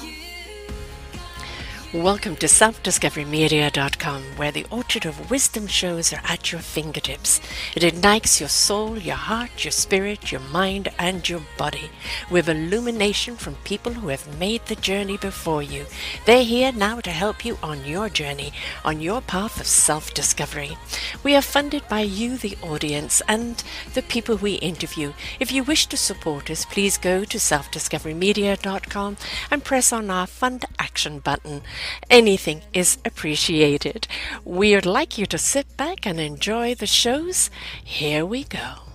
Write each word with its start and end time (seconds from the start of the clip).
You 0.00 0.41
Welcome 1.94 2.36
to 2.36 2.46
selfdiscoverymedia.com, 2.46 4.22
where 4.38 4.50
the 4.50 4.64
orchard 4.70 5.04
of 5.04 5.30
wisdom 5.30 5.66
shows 5.66 6.10
are 6.10 6.22
at 6.24 6.50
your 6.50 6.62
fingertips. 6.62 7.38
It 7.76 7.84
ignites 7.84 8.40
your 8.40 8.48
soul, 8.48 8.96
your 8.96 9.16
heart, 9.16 9.62
your 9.62 9.72
spirit, 9.72 10.32
your 10.32 10.40
mind, 10.40 10.88
and 10.98 11.28
your 11.28 11.42
body 11.58 11.90
with 12.30 12.48
illumination 12.48 13.36
from 13.36 13.56
people 13.56 13.92
who 13.92 14.08
have 14.08 14.38
made 14.38 14.64
the 14.64 14.74
journey 14.74 15.18
before 15.18 15.62
you. 15.62 15.84
They're 16.24 16.44
here 16.44 16.72
now 16.72 17.00
to 17.00 17.10
help 17.10 17.44
you 17.44 17.58
on 17.62 17.84
your 17.84 18.08
journey, 18.08 18.54
on 18.86 19.02
your 19.02 19.20
path 19.20 19.60
of 19.60 19.66
self 19.66 20.14
discovery. 20.14 20.78
We 21.22 21.36
are 21.36 21.42
funded 21.42 21.86
by 21.90 22.00
you, 22.00 22.38
the 22.38 22.56
audience, 22.62 23.20
and 23.28 23.62
the 23.92 24.00
people 24.00 24.36
we 24.36 24.54
interview. 24.54 25.12
If 25.38 25.52
you 25.52 25.62
wish 25.62 25.84
to 25.88 25.98
support 25.98 26.50
us, 26.50 26.64
please 26.64 26.96
go 26.96 27.26
to 27.26 27.36
selfdiscoverymedia.com 27.36 29.18
and 29.50 29.62
press 29.62 29.92
on 29.92 30.10
our 30.10 30.26
Fund 30.26 30.64
Action 30.78 31.18
button. 31.18 31.60
Anything 32.10 32.62
is 32.72 32.98
appreciated. 33.04 34.06
We'd 34.44 34.86
like 34.86 35.18
you 35.18 35.26
to 35.26 35.38
sit 35.38 35.76
back 35.76 36.06
and 36.06 36.20
enjoy 36.20 36.74
the 36.74 36.86
shows. 36.86 37.50
Here 37.82 38.24
we 38.24 38.44
go. 38.44 38.91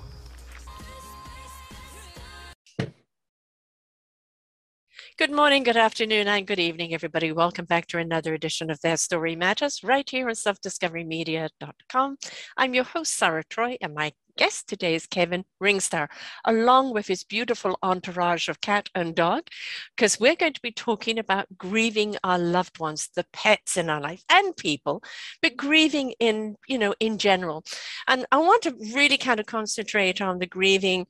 Good 5.18 5.32
morning, 5.32 5.64
good 5.64 5.78
afternoon, 5.78 6.28
and 6.28 6.46
good 6.46 6.60
evening, 6.60 6.94
everybody. 6.94 7.32
Welcome 7.32 7.66
back 7.66 7.88
to 7.88 7.98
another 7.98 8.36
edition 8.36 8.70
of 8.70 8.80
Their 8.82 8.98
Story 8.98 9.36
Matters 9.36 9.84
right 9.84 10.08
here 10.08 10.28
on 10.28 10.36
selfdiscoverymedia.com. 10.36 12.18
I'm 12.56 12.74
your 12.76 12.84
host, 12.84 13.16
Sarah 13.16 13.44
Troy, 13.44 13.78
and 13.82 13.96
my 13.96 14.12
guest 14.38 14.70
today 14.70 14.94
is 14.94 15.08
Kevin 15.08 15.44
Ringstar, 15.60 16.08
along 16.46 16.94
with 16.94 17.08
his 17.08 17.24
beautiful 17.24 17.80
entourage 17.82 18.48
of 18.48 18.62
cat 18.62 18.90
and 18.94 19.16
dog, 19.16 19.48
because 19.96 20.20
we're 20.20 20.36
going 20.36 20.54
to 20.54 20.62
be 20.62 20.72
talking 20.72 21.18
about 21.18 21.48
grieving 21.58 22.16
our 22.24 22.38
loved 22.38 22.80
ones, 22.80 23.10
the 23.16 23.26
pets 23.34 23.76
in 23.76 23.90
our 23.90 24.00
life 24.00 24.24
and 24.30 24.56
people, 24.56 25.02
but 25.42 25.58
grieving 25.58 26.14
in, 26.20 26.58
you 26.68 26.78
know, 26.78 26.94
in 27.00 27.18
general. 27.18 27.66
And 28.08 28.28
I 28.32 28.38
want 28.38 28.62
to 28.64 28.76
really 28.94 29.18
kind 29.18 29.40
of 29.40 29.48
concentrate 29.48 30.22
on 30.22 30.38
the 30.38 30.46
grieving 30.46 31.08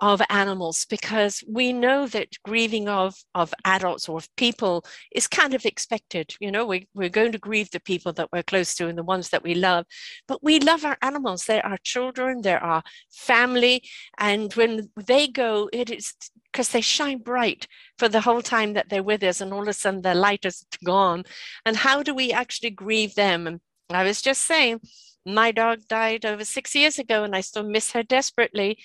of 0.00 0.22
animals 0.30 0.86
because 0.86 1.44
we 1.46 1.72
know 1.72 2.06
that 2.06 2.28
grieving 2.44 2.88
of, 2.88 3.14
of 3.34 3.52
adults 3.64 4.08
or 4.08 4.18
of 4.18 4.28
people 4.36 4.84
is 5.12 5.26
kind 5.26 5.54
of 5.54 5.66
expected. 5.66 6.34
You 6.40 6.50
know, 6.50 6.66
we, 6.66 6.88
we're 6.94 7.08
going 7.10 7.32
to 7.32 7.38
grieve 7.38 7.70
the 7.70 7.80
people 7.80 8.12
that 8.14 8.28
we're 8.32 8.42
close 8.42 8.74
to 8.76 8.88
and 8.88 8.96
the 8.96 9.02
ones 9.02 9.28
that 9.30 9.42
we 9.42 9.54
love, 9.54 9.84
but 10.26 10.42
we 10.42 10.58
love 10.58 10.84
our 10.84 10.96
animals. 11.02 11.44
They're 11.44 11.64
our 11.64 11.78
children, 11.82 12.40
they're 12.42 12.62
our 12.62 12.82
family. 13.10 13.82
And 14.18 14.52
when 14.54 14.90
they 14.96 15.28
go, 15.28 15.68
it 15.72 15.90
is 15.90 16.14
because 16.52 16.70
they 16.70 16.80
shine 16.80 17.18
bright 17.18 17.66
for 17.98 18.08
the 18.08 18.22
whole 18.22 18.42
time 18.42 18.72
that 18.72 18.88
they're 18.88 19.02
with 19.02 19.22
us, 19.22 19.40
and 19.40 19.52
all 19.52 19.62
of 19.62 19.68
a 19.68 19.72
sudden 19.72 20.02
their 20.02 20.14
light 20.14 20.44
is 20.44 20.64
gone. 20.84 21.24
And 21.64 21.76
how 21.76 22.02
do 22.02 22.14
we 22.14 22.32
actually 22.32 22.70
grieve 22.70 23.14
them? 23.14 23.46
And 23.46 23.60
I 23.90 24.04
was 24.04 24.22
just 24.22 24.42
saying, 24.42 24.80
my 25.26 25.52
dog 25.52 25.80
died 25.88 26.24
over 26.24 26.44
six 26.44 26.74
years 26.74 26.98
ago 26.98 27.24
and 27.24 27.34
I 27.36 27.40
still 27.40 27.62
miss 27.62 27.92
her 27.92 28.02
desperately. 28.02 28.78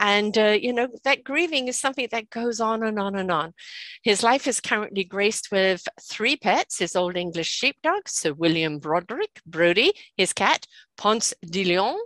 And, 0.00 0.36
uh, 0.36 0.56
you 0.60 0.72
know, 0.72 0.88
that 1.04 1.24
grieving 1.24 1.68
is 1.68 1.78
something 1.78 2.08
that 2.10 2.30
goes 2.30 2.60
on 2.60 2.82
and 2.82 2.98
on 2.98 3.16
and 3.16 3.30
on. 3.30 3.54
His 4.02 4.22
life 4.22 4.46
is 4.46 4.60
currently 4.60 5.04
graced 5.04 5.50
with 5.50 5.86
three 6.00 6.36
pets 6.36 6.78
his 6.78 6.96
old 6.96 7.16
English 7.16 7.48
sheepdog, 7.48 8.08
Sir 8.08 8.32
William 8.32 8.78
Broderick, 8.78 9.40
Brody, 9.46 9.92
his 10.16 10.32
cat, 10.32 10.66
Ponce 10.96 11.32
de 11.44 11.64
Leon, 11.64 11.98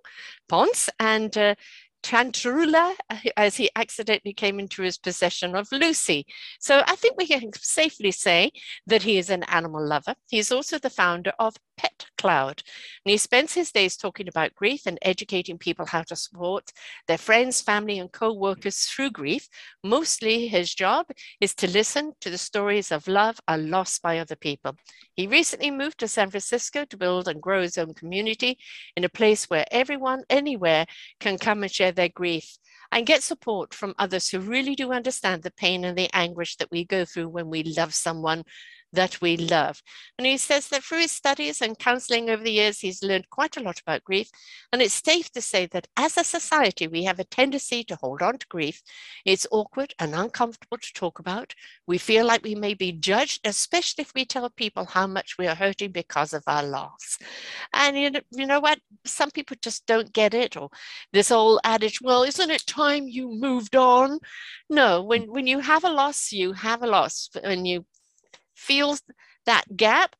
Ponce, 0.48 0.88
and 0.98 1.36
uh, 1.36 1.55
tarantula 2.03 2.94
as 3.36 3.56
he 3.56 3.70
accidentally 3.77 4.33
came 4.33 4.58
into 4.58 4.83
his 4.83 4.98
possession 4.98 5.55
of 5.55 5.69
Lucy. 5.72 6.27
So 6.58 6.83
I 6.86 6.97
think 6.97 7.16
we 7.16 7.27
can 7.27 7.53
safely 7.55 8.10
say 8.10 8.50
that 8.86 9.03
he 9.03 9.19
is 9.19 9.30
an 9.30 9.44
animal 9.44 9.86
lover. 9.86 10.14
He's 10.28 10.53
also 10.53 10.78
the 10.78 10.91
founder 10.91 11.32
of 11.38 11.56
Pet 11.76 12.06
Cloud. 12.22 12.62
And 13.05 13.10
he 13.10 13.19
spends 13.19 13.53
his 13.53 13.72
days 13.72 13.97
talking 13.97 14.28
about 14.28 14.55
grief 14.55 14.83
and 14.87 14.97
educating 15.03 15.59
people 15.59 15.87
how 15.87 16.03
to 16.03 16.15
support 16.15 16.71
their 17.09 17.19
friends, 17.19 17.60
family, 17.60 17.99
and 17.99 18.12
co 18.12 18.33
workers 18.33 18.84
through 18.84 19.10
grief. 19.10 19.49
Mostly 19.83 20.47
his 20.47 20.72
job 20.72 21.06
is 21.41 21.53
to 21.56 21.69
listen 21.69 22.12
to 22.21 22.31
the 22.31 22.38
stories 22.38 22.93
of 22.93 23.09
love 23.09 23.41
are 23.49 23.59
lost 23.59 24.03
by 24.03 24.21
other 24.21 24.37
people. 24.37 24.77
He 25.16 25.27
recently 25.27 25.72
moved 25.72 25.99
to 25.99 26.06
San 26.06 26.31
Francisco 26.31 26.84
to 26.84 26.97
build 26.97 27.27
and 27.27 27.43
grow 27.43 27.61
his 27.61 27.77
own 27.77 27.93
community 27.93 28.56
in 28.97 29.03
a 29.03 29.09
place 29.09 29.50
where 29.50 29.66
everyone, 29.72 30.22
anywhere, 30.31 30.87
can 31.19 31.38
come 31.38 31.65
and 31.65 31.72
share 31.72 31.91
their 31.91 32.09
grief 32.09 32.56
and 32.93 33.06
get 33.06 33.25
support 33.25 33.75
from 33.75 33.94
others 33.99 34.28
who 34.28 34.38
really 34.38 34.77
do 34.77 34.93
understand 34.93 35.43
the 35.43 35.50
pain 35.50 35.84
and 35.84 35.99
the 35.99 36.15
anguish 36.15 36.55
that 36.56 36.71
we 36.71 36.84
go 36.84 37.05
through 37.05 37.28
when 37.28 37.49
we 37.49 37.65
love 37.65 37.93
someone 37.94 38.44
that 38.92 39.20
we 39.20 39.36
love. 39.36 39.82
And 40.19 40.26
he 40.26 40.36
says 40.36 40.69
that 40.69 40.82
through 40.82 41.00
his 41.00 41.12
studies 41.12 41.62
and 41.62 41.78
counseling 41.78 42.28
over 42.28 42.42
the 42.42 42.53
years, 42.53 42.80
he's 42.80 43.03
learned 43.03 43.30
quite 43.30 43.56
a 43.56 43.62
lot 43.62 43.80
about 43.80 44.04
grief. 44.04 44.30
And 44.72 44.82
it's 44.82 45.03
safe 45.03 45.30
to 45.32 45.41
say 45.41 45.66
that 45.66 45.88
as 45.97 46.16
a 46.16 46.25
society, 46.25 46.86
we 46.86 47.04
have 47.04 47.19
a 47.19 47.25
tendency 47.25 47.84
to 47.84 47.97
hold 47.97 48.22
on 48.22 48.38
to 48.38 48.47
grief. 48.48 48.82
It's 49.25 49.47
awkward 49.50 49.94
and 49.98 50.14
uncomfortable 50.14 50.78
to 50.78 50.92
talk 50.92 51.19
about. 51.19 51.54
We 51.86 51.98
feel 51.98 52.26
like 52.26 52.44
we 52.44 52.54
may 52.54 52.75
be 52.75 52.92
judged, 52.92 53.41
especially 53.47 54.02
if 54.02 54.12
we 54.14 54.25
tell 54.25 54.50
people 54.50 54.84
how 54.84 55.06
much 55.06 55.36
we 55.38 55.47
are 55.47 55.54
hurting 55.54 55.92
because 55.92 56.32
of 56.32 56.42
our 56.47 56.62
loss. 56.62 57.19
And 57.72 57.97
you 57.97 58.10
know, 58.10 58.20
you 58.31 58.47
know 58.47 58.60
what? 58.60 58.78
Some 59.04 59.31
people 59.31 59.56
just 59.62 59.86
don't 59.86 60.12
get 60.12 60.34
it. 60.34 60.56
Or 60.56 60.70
this 61.12 61.31
old 61.31 61.60
adage, 61.64 62.00
well, 62.02 62.22
isn't 62.25 62.50
it 62.50 62.66
time 62.66 63.08
you 63.08 63.28
moved 63.31 63.76
on? 63.76 64.19
No, 64.69 65.02
when, 65.02 65.31
when 65.31 65.47
you 65.47 65.60
have 65.60 65.84
a 65.84 65.91
loss, 65.91 66.32
you 66.32 66.52
have 66.52 66.82
a 66.82 66.86
loss. 66.86 67.28
When 67.42 67.64
you 67.64 67.84
feels 68.54 69.02
that 69.46 69.64
gap 69.76 70.16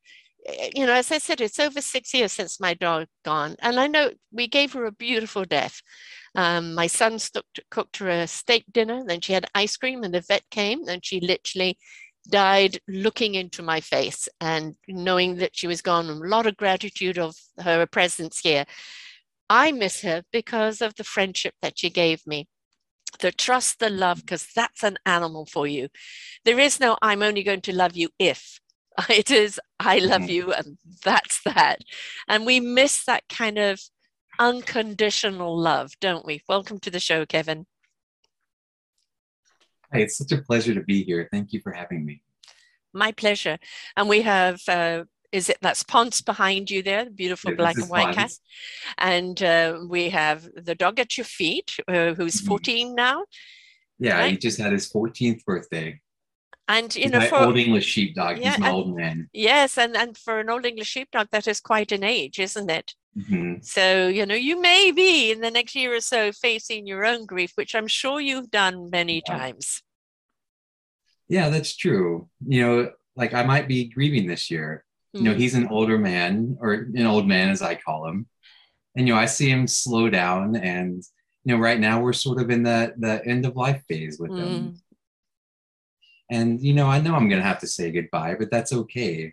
eh, 0.47 0.71
you 0.75 0.85
know, 0.85 0.93
as 0.93 1.11
I 1.11 1.17
said, 1.19 1.41
it's 1.41 1.59
over 1.59 1.81
six 1.81 2.13
years 2.13 2.31
since 2.33 2.59
my 2.59 2.73
dog 2.73 3.07
gone, 3.25 3.55
and 3.61 3.79
I 3.79 3.87
know 3.87 4.11
we 4.31 4.47
gave 4.47 4.73
her 4.73 4.85
a 4.85 4.91
beautiful 4.91 5.45
death. 5.45 5.81
Um, 6.35 6.73
my 6.75 6.87
son 6.87 7.17
cooked 7.69 7.97
her 7.97 8.09
a 8.09 8.27
steak 8.27 8.65
dinner, 8.71 9.03
then 9.05 9.21
she 9.21 9.33
had 9.33 9.45
ice 9.55 9.77
cream, 9.77 10.03
and 10.03 10.13
the 10.13 10.21
vet 10.21 10.43
came, 10.49 10.87
and 10.87 11.05
she 11.05 11.19
literally 11.19 11.77
died 12.29 12.79
looking 12.87 13.35
into 13.35 13.61
my 13.61 13.81
face 13.81 14.29
and 14.39 14.75
knowing 14.87 15.35
that 15.37 15.55
she 15.55 15.67
was 15.67 15.81
gone. 15.81 16.09
A 16.09 16.13
lot 16.13 16.47
of 16.47 16.57
gratitude 16.57 17.17
of 17.19 17.35
her 17.59 17.85
presence 17.85 18.39
here. 18.39 18.65
I 19.49 19.71
miss 19.71 20.01
her 20.01 20.23
because 20.31 20.81
of 20.81 20.95
the 20.95 21.03
friendship 21.03 21.53
that 21.61 21.77
she 21.77 21.89
gave 21.89 22.25
me 22.25 22.47
the 23.19 23.31
trust, 23.31 23.79
the 23.79 23.89
love, 23.89 24.21
because 24.21 24.47
that's 24.55 24.83
an 24.83 24.97
animal 25.05 25.45
for 25.45 25.67
you. 25.67 25.89
There 26.45 26.59
is 26.59 26.79
no, 26.79 26.97
I'm 27.01 27.23
only 27.23 27.43
going 27.43 27.61
to 27.61 27.75
love 27.75 27.95
you 27.95 28.09
if. 28.19 28.59
It 29.09 29.31
is, 29.31 29.59
I 29.79 29.97
love 29.99 30.21
mm-hmm. 30.21 30.29
you, 30.29 30.53
and 30.53 30.77
that's 31.03 31.41
that. 31.43 31.79
And 32.27 32.45
we 32.45 32.59
miss 32.59 33.05
that 33.05 33.23
kind 33.27 33.57
of 33.57 33.79
unconditional 34.39 35.57
love, 35.57 35.93
don't 35.99 36.25
we? 36.25 36.41
Welcome 36.47 36.79
to 36.79 36.91
the 36.91 36.99
show, 36.99 37.25
Kevin. 37.25 37.65
Hey, 39.91 40.03
it's 40.03 40.17
such 40.17 40.31
a 40.31 40.41
pleasure 40.41 40.73
to 40.73 40.81
be 40.81 41.03
here. 41.03 41.27
Thank 41.31 41.53
you 41.53 41.61
for 41.61 41.71
having 41.71 42.05
me. 42.05 42.21
My 42.93 43.11
pleasure. 43.11 43.57
And 43.95 44.09
we 44.09 44.21
have 44.21 44.61
uh, 44.67 45.03
is 45.33 45.49
it 45.49 45.57
that's 45.61 45.83
Ponce 45.83 46.21
behind 46.21 46.69
you 46.69 46.83
there, 46.83 47.05
the 47.05 47.11
beautiful 47.11 47.51
yeah, 47.51 47.57
black 47.57 47.75
and 47.77 47.89
white 47.89 48.15
cat. 48.15 48.31
And 48.99 49.41
uh, 49.41 49.79
we 49.89 50.09
have 50.09 50.47
the 50.55 50.75
dog 50.75 50.99
at 50.99 51.17
your 51.17 51.25
feet, 51.25 51.75
uh, 51.87 52.13
who's 52.13 52.37
mm-hmm. 52.37 52.47
14 52.47 52.95
now. 52.95 53.25
Yeah, 53.97 54.19
right? 54.19 54.31
he 54.31 54.37
just 54.37 54.59
had 54.59 54.71
his 54.71 54.91
14th 54.91 55.43
birthday. 55.43 55.99
And 56.67 56.95
you 56.95 57.09
know, 57.09 57.19
my 57.19 57.27
for 57.27 57.39
old 57.39 57.57
English 57.57 57.85
sheepdog, 57.85 58.37
yeah, 58.37 58.51
he's 58.51 58.65
an 58.65 58.71
old 58.71 58.95
man. 58.95 59.27
Yes, 59.33 59.77
and 59.77 59.97
and 59.97 60.17
for 60.17 60.39
an 60.39 60.49
old 60.49 60.65
English 60.65 60.87
sheepdog, 60.87 61.27
that 61.31 61.47
is 61.47 61.59
quite 61.59 61.91
an 61.91 62.03
age, 62.03 62.39
isn't 62.39 62.69
it? 62.69 62.93
Mm-hmm. 63.17 63.55
So 63.61 64.07
you 64.07 64.25
know, 64.25 64.35
you 64.35 64.61
may 64.61 64.91
be 64.91 65.31
in 65.31 65.41
the 65.41 65.51
next 65.51 65.75
year 65.75 65.93
or 65.93 65.99
so 65.99 66.31
facing 66.31 66.87
your 66.87 67.05
own 67.05 67.25
grief, 67.25 67.51
which 67.55 67.75
I'm 67.75 67.87
sure 67.87 68.21
you've 68.21 68.49
done 68.49 68.89
many 68.89 69.21
yeah. 69.27 69.37
times. 69.37 69.83
Yeah, 71.27 71.49
that's 71.49 71.75
true. 71.75 72.29
You 72.47 72.65
know, 72.65 72.91
like 73.17 73.33
I 73.33 73.43
might 73.43 73.67
be 73.67 73.89
grieving 73.89 74.27
this 74.27 74.49
year, 74.49 74.85
you 75.13 75.23
know, 75.23 75.33
he's 75.33 75.53
an 75.53 75.67
older 75.67 75.97
man, 75.97 76.57
or 76.59 76.73
an 76.73 77.05
old 77.05 77.27
man 77.27 77.49
as 77.49 77.61
I 77.61 77.75
call 77.75 78.07
him. 78.07 78.27
And 78.95 79.07
you 79.07 79.13
know, 79.13 79.19
I 79.19 79.25
see 79.25 79.49
him 79.49 79.67
slow 79.67 80.09
down, 80.09 80.55
and 80.55 81.03
you 81.43 81.53
know, 81.53 81.61
right 81.61 81.79
now 81.79 82.01
we're 82.01 82.13
sort 82.13 82.41
of 82.41 82.49
in 82.49 82.63
the 82.63 82.93
the 82.97 83.25
end 83.25 83.45
of 83.45 83.55
life 83.55 83.83
phase 83.87 84.17
with 84.19 84.31
mm. 84.31 84.39
him. 84.39 84.81
And 86.31 86.61
you 86.61 86.73
know, 86.73 86.87
I 86.87 86.99
know 86.99 87.15
I'm 87.15 87.29
gonna 87.29 87.41
have 87.41 87.59
to 87.59 87.67
say 87.67 87.91
goodbye, 87.91 88.35
but 88.39 88.49
that's 88.49 88.73
okay. 88.73 89.25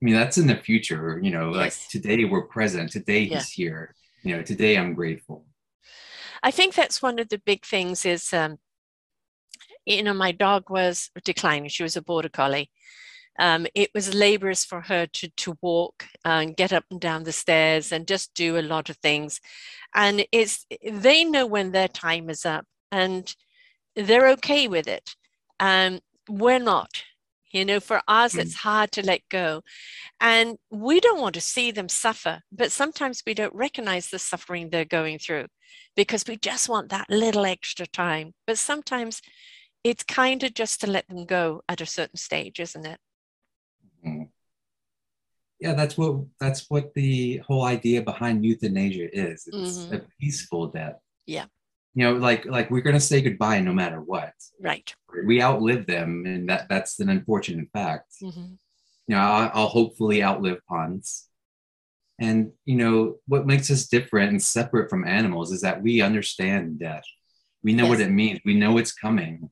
I 0.00 0.04
mean, 0.04 0.14
that's 0.14 0.38
in 0.38 0.46
the 0.46 0.56
future. 0.56 1.20
You 1.22 1.30
know, 1.30 1.54
yes. 1.54 1.56
like 1.56 1.90
today 1.90 2.24
we're 2.24 2.46
present. 2.46 2.90
Today 2.90 3.26
he's 3.26 3.48
here. 3.48 3.94
You 4.22 4.36
know, 4.36 4.42
today 4.42 4.76
I'm 4.76 4.94
grateful. 4.94 5.44
I 6.42 6.50
think 6.50 6.74
that's 6.74 7.02
one 7.02 7.18
of 7.18 7.28
the 7.28 7.38
big 7.38 7.64
things. 7.64 8.04
Is 8.04 8.32
um, 8.32 8.58
you 9.84 10.02
know, 10.02 10.14
my 10.14 10.32
dog 10.32 10.70
was 10.70 11.10
declining. 11.24 11.68
She 11.68 11.82
was 11.82 11.96
a 11.96 12.02
border 12.02 12.28
collie, 12.28 12.70
um, 13.38 13.66
it 13.74 13.90
was 13.94 14.14
laborious 14.14 14.64
for 14.64 14.80
her 14.82 15.06
to, 15.06 15.28
to 15.28 15.56
walk 15.62 16.06
and 16.24 16.56
get 16.56 16.72
up 16.72 16.84
and 16.90 17.00
down 17.00 17.22
the 17.22 17.32
stairs 17.32 17.92
and 17.92 18.08
just 18.08 18.34
do 18.34 18.58
a 18.58 18.62
lot 18.62 18.90
of 18.90 18.96
things. 18.96 19.40
And 19.94 20.26
it's 20.32 20.66
they 20.90 21.24
know 21.24 21.46
when 21.46 21.70
their 21.72 21.88
time 21.88 22.30
is 22.30 22.44
up 22.44 22.66
and 22.90 23.34
they're 23.94 24.28
okay 24.30 24.66
with 24.66 24.88
it. 24.88 25.14
Um, 25.60 26.00
we're 26.28 26.58
not. 26.58 27.04
You 27.50 27.64
know, 27.64 27.80
for 27.80 28.02
us, 28.06 28.34
mm. 28.34 28.40
it's 28.40 28.56
hard 28.56 28.92
to 28.92 29.06
let 29.06 29.22
go. 29.30 29.62
And 30.20 30.58
we 30.70 31.00
don't 31.00 31.20
want 31.20 31.34
to 31.34 31.40
see 31.40 31.70
them 31.70 31.88
suffer, 31.88 32.42
but 32.52 32.72
sometimes 32.72 33.22
we 33.26 33.32
don't 33.32 33.54
recognize 33.54 34.08
the 34.08 34.18
suffering 34.18 34.68
they're 34.68 34.84
going 34.84 35.18
through 35.18 35.46
because 35.96 36.24
we 36.28 36.36
just 36.36 36.68
want 36.68 36.90
that 36.90 37.08
little 37.08 37.46
extra 37.46 37.86
time. 37.86 38.34
But 38.46 38.58
sometimes 38.58 39.22
it's 39.82 40.04
kind 40.04 40.42
of 40.42 40.54
just 40.54 40.80
to 40.82 40.86
let 40.86 41.08
them 41.08 41.24
go 41.24 41.62
at 41.68 41.80
a 41.80 41.86
certain 41.86 42.18
stage, 42.18 42.60
isn't 42.60 42.84
it? 42.84 42.98
Mm. 44.06 44.28
Yeah, 45.60 45.74
that's 45.74 45.98
what 45.98 46.24
that's 46.40 46.66
what 46.68 46.94
the 46.94 47.38
whole 47.38 47.64
idea 47.64 48.02
behind 48.02 48.44
euthanasia 48.44 49.08
is. 49.12 49.44
It's 49.46 49.78
mm-hmm. 49.78 49.94
a 49.96 50.00
peaceful 50.20 50.68
death. 50.68 51.00
Yeah 51.26 51.46
you 51.98 52.04
know 52.04 52.14
like 52.14 52.46
like 52.46 52.70
we're 52.70 52.80
going 52.80 52.94
to 52.94 53.00
say 53.00 53.20
goodbye 53.20 53.60
no 53.60 53.72
matter 53.72 54.00
what 54.00 54.32
right 54.60 54.94
we 55.26 55.42
outlive 55.42 55.84
them 55.86 56.24
and 56.26 56.48
that 56.48 56.68
that's 56.68 57.00
an 57.00 57.08
unfortunate 57.08 57.68
fact 57.72 58.14
mm-hmm. 58.22 58.52
you 59.08 59.14
know 59.14 59.18
I'll, 59.18 59.50
I'll, 59.52 59.66
hopefully 59.66 60.22
outlive 60.22 60.60
Ponce 60.68 61.28
and 62.20 62.52
you 62.64 62.76
know 62.76 63.16
what 63.26 63.46
makes 63.46 63.68
us 63.70 63.88
different 63.88 64.30
and 64.30 64.42
separate 64.42 64.90
from 64.90 65.04
animals 65.04 65.50
is 65.50 65.62
that 65.62 65.82
we 65.82 66.00
understand 66.00 66.78
death 66.78 67.04
we 67.64 67.72
know 67.72 67.84
yes. 67.84 67.90
what 67.90 68.00
it 68.00 68.10
means 68.10 68.40
we 68.44 68.54
know 68.54 68.78
it's 68.78 68.92
coming 68.92 69.50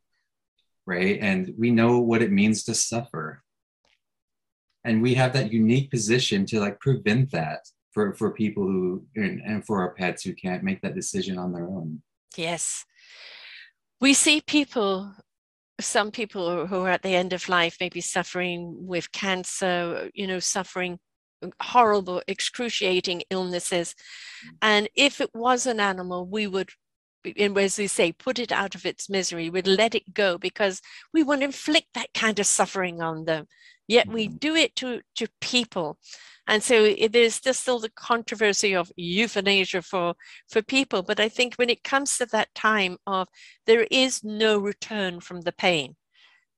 right 0.86 1.18
and 1.20 1.52
we 1.58 1.72
know 1.72 1.98
what 1.98 2.22
it 2.22 2.30
means 2.30 2.62
to 2.64 2.74
suffer 2.74 3.42
and 4.86 5.02
we 5.02 5.14
have 5.14 5.32
that 5.34 5.52
unique 5.52 5.90
position 5.90 6.46
to 6.46 6.60
like 6.60 6.80
prevent 6.80 7.30
that 7.32 7.60
for 7.92 8.14
for 8.14 8.30
people 8.30 8.64
who 8.64 9.04
and, 9.16 9.40
and 9.40 9.66
for 9.66 9.80
our 9.80 9.92
pets 9.94 10.22
who 10.22 10.32
can't 10.34 10.62
make 10.62 10.80
that 10.80 10.94
decision 10.94 11.36
on 11.38 11.52
their 11.52 11.66
own 11.66 12.00
Yes. 12.36 12.84
We 14.00 14.14
see 14.14 14.40
people, 14.40 15.12
some 15.80 16.10
people 16.10 16.66
who 16.66 16.82
are 16.82 16.90
at 16.90 17.02
the 17.02 17.14
end 17.14 17.32
of 17.32 17.48
life, 17.48 17.76
maybe 17.80 18.00
suffering 18.00 18.86
with 18.86 19.12
cancer, 19.12 20.10
you 20.14 20.26
know, 20.26 20.38
suffering 20.38 20.98
horrible, 21.60 22.22
excruciating 22.26 23.22
illnesses. 23.30 23.94
Mm. 24.44 24.56
And 24.62 24.88
if 24.94 25.20
it 25.20 25.30
was 25.34 25.66
an 25.66 25.80
animal, 25.80 26.26
we 26.26 26.46
would, 26.46 26.70
as 27.38 27.78
we 27.78 27.86
say, 27.86 28.12
put 28.12 28.38
it 28.38 28.52
out 28.52 28.74
of 28.74 28.86
its 28.86 29.10
misery, 29.10 29.50
we'd 29.50 29.66
let 29.66 29.94
it 29.94 30.14
go 30.14 30.38
because 30.38 30.80
we 31.12 31.22
wouldn't 31.22 31.44
inflict 31.44 31.88
that 31.94 32.14
kind 32.14 32.38
of 32.38 32.46
suffering 32.46 33.00
on 33.02 33.24
them. 33.24 33.46
Yet 33.88 34.08
we 34.08 34.26
mm-hmm. 34.26 34.36
do 34.36 34.54
it 34.54 34.74
to, 34.76 35.00
to 35.16 35.28
people. 35.40 35.98
And 36.48 36.62
so 36.62 36.94
there's 37.10 37.40
just 37.40 37.62
still 37.62 37.80
the 37.80 37.90
controversy 37.90 38.74
of 38.74 38.92
euthanasia 38.96 39.82
for, 39.82 40.14
for 40.48 40.62
people. 40.62 41.02
But 41.02 41.18
I 41.18 41.28
think 41.28 41.54
when 41.54 41.70
it 41.70 41.82
comes 41.82 42.18
to 42.18 42.26
that 42.26 42.54
time 42.54 42.98
of 43.06 43.28
there 43.66 43.86
is 43.90 44.22
no 44.22 44.58
return 44.58 45.20
from 45.20 45.42
the 45.42 45.52
pain, 45.52 45.96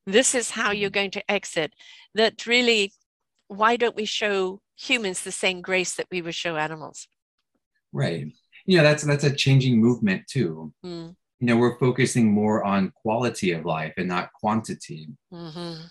this 0.07 0.35
is 0.35 0.51
how 0.51 0.73
you're 0.73 0.91
mm-hmm. 0.91 0.95
going 0.95 1.11
to 1.13 1.31
exit, 1.31 1.75
that 2.15 2.47
really, 2.47 2.93
why 3.49 3.77
don't 3.77 3.97
we 3.97 4.05
show 4.05 4.61
humans 4.77 5.23
the 5.23 5.33
same 5.33 5.61
grace 5.61 5.95
that 5.95 6.07
we 6.11 6.23
would 6.23 6.35
show 6.35 6.57
animals? 6.57 7.09
Right. 7.93 8.27
Yeah, 8.69 8.85
that's 8.85 9.03
that's 9.03 9.25
a 9.25 9.35
changing 9.35 9.81
movement 9.81 10.29
too. 10.29 10.73
Mm. 10.85 11.17
You 11.41 11.47
know, 11.47 11.57
we're 11.57 11.79
focusing 11.79 12.31
more 12.31 12.65
on 12.65 12.93
quality 13.03 13.53
of 13.53 13.65
life 13.65 13.95
and 13.97 14.09
not 14.09 14.33
quantity. 14.33 15.09
Mm-hmm 15.33 15.87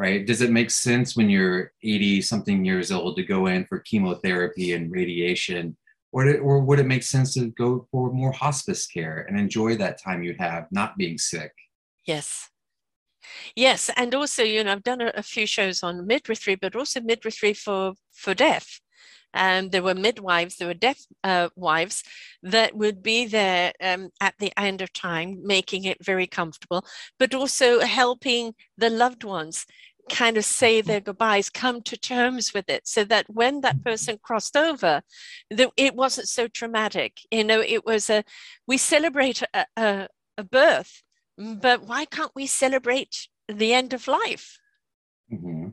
right? 0.00 0.26
Does 0.26 0.40
it 0.40 0.50
make 0.50 0.70
sense 0.70 1.14
when 1.14 1.28
you're 1.28 1.72
80 1.82 2.22
something 2.22 2.64
years 2.64 2.90
old 2.90 3.16
to 3.16 3.22
go 3.22 3.48
in 3.48 3.66
for 3.66 3.80
chemotherapy 3.80 4.72
and 4.72 4.90
radiation? 4.90 5.76
Or, 6.10 6.24
to, 6.24 6.38
or 6.38 6.60
would 6.60 6.80
it 6.80 6.86
make 6.86 7.02
sense 7.02 7.34
to 7.34 7.48
go 7.50 7.86
for 7.92 8.10
more 8.10 8.32
hospice 8.32 8.86
care 8.86 9.26
and 9.28 9.38
enjoy 9.38 9.76
that 9.76 10.00
time 10.00 10.22
you 10.22 10.34
have 10.38 10.68
not 10.70 10.96
being 10.96 11.18
sick? 11.18 11.52
Yes. 12.06 12.48
Yes, 13.54 13.90
and 13.94 14.14
also, 14.14 14.42
you 14.42 14.64
know, 14.64 14.72
I've 14.72 14.82
done 14.82 15.02
a, 15.02 15.12
a 15.14 15.22
few 15.22 15.46
shows 15.46 15.82
on 15.82 16.06
midwifery, 16.06 16.54
but 16.54 16.74
also 16.74 17.00
midwifery 17.02 17.52
for 17.52 17.92
for 18.10 18.32
deaf. 18.34 18.80
And 19.32 19.66
um, 19.66 19.70
there 19.70 19.82
were 19.82 19.94
midwives, 19.94 20.56
there 20.56 20.68
were 20.68 20.74
deaf 20.74 20.98
uh, 21.22 21.50
wives 21.54 22.02
that 22.42 22.74
would 22.76 23.02
be 23.02 23.26
there 23.26 23.72
um, 23.80 24.10
at 24.20 24.34
the 24.38 24.52
end 24.58 24.82
of 24.82 24.92
time, 24.92 25.40
making 25.44 25.84
it 25.84 26.04
very 26.04 26.26
comfortable, 26.26 26.84
but 27.18 27.34
also 27.34 27.80
helping 27.80 28.54
the 28.76 28.90
loved 28.90 29.22
ones 29.22 29.66
kind 30.10 30.36
of 30.36 30.44
say 30.44 30.80
their 30.80 31.00
goodbyes, 31.00 31.48
come 31.48 31.80
to 31.82 31.96
terms 31.96 32.52
with 32.52 32.68
it, 32.68 32.86
so 32.86 33.04
that 33.04 33.26
when 33.28 33.60
that 33.60 33.82
person 33.84 34.18
crossed 34.20 34.56
over, 34.56 35.02
that 35.50 35.70
it 35.76 35.94
wasn't 35.94 36.28
so 36.28 36.48
traumatic. 36.48 37.20
You 37.30 37.44
know, 37.44 37.60
it 37.60 37.86
was 37.86 38.10
a 38.10 38.24
we 38.66 38.76
celebrate 38.76 39.42
a, 39.54 39.66
a, 39.76 40.08
a 40.36 40.44
birth, 40.44 41.02
but 41.38 41.86
why 41.86 42.04
can't 42.04 42.32
we 42.34 42.46
celebrate 42.46 43.28
the 43.48 43.72
end 43.72 43.92
of 43.92 44.08
life? 44.08 44.58
Mm-hmm. 45.32 45.68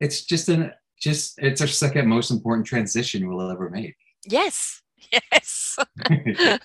It's 0.00 0.22
just 0.24 0.48
an 0.48 0.72
just 1.00 1.38
it's 1.38 1.60
our 1.60 1.66
second 1.66 2.08
most 2.08 2.30
important 2.30 2.66
transition 2.66 3.28
we'll 3.28 3.50
ever 3.50 3.70
make. 3.70 3.96
Yes, 4.26 4.80
Yes. 5.32 5.76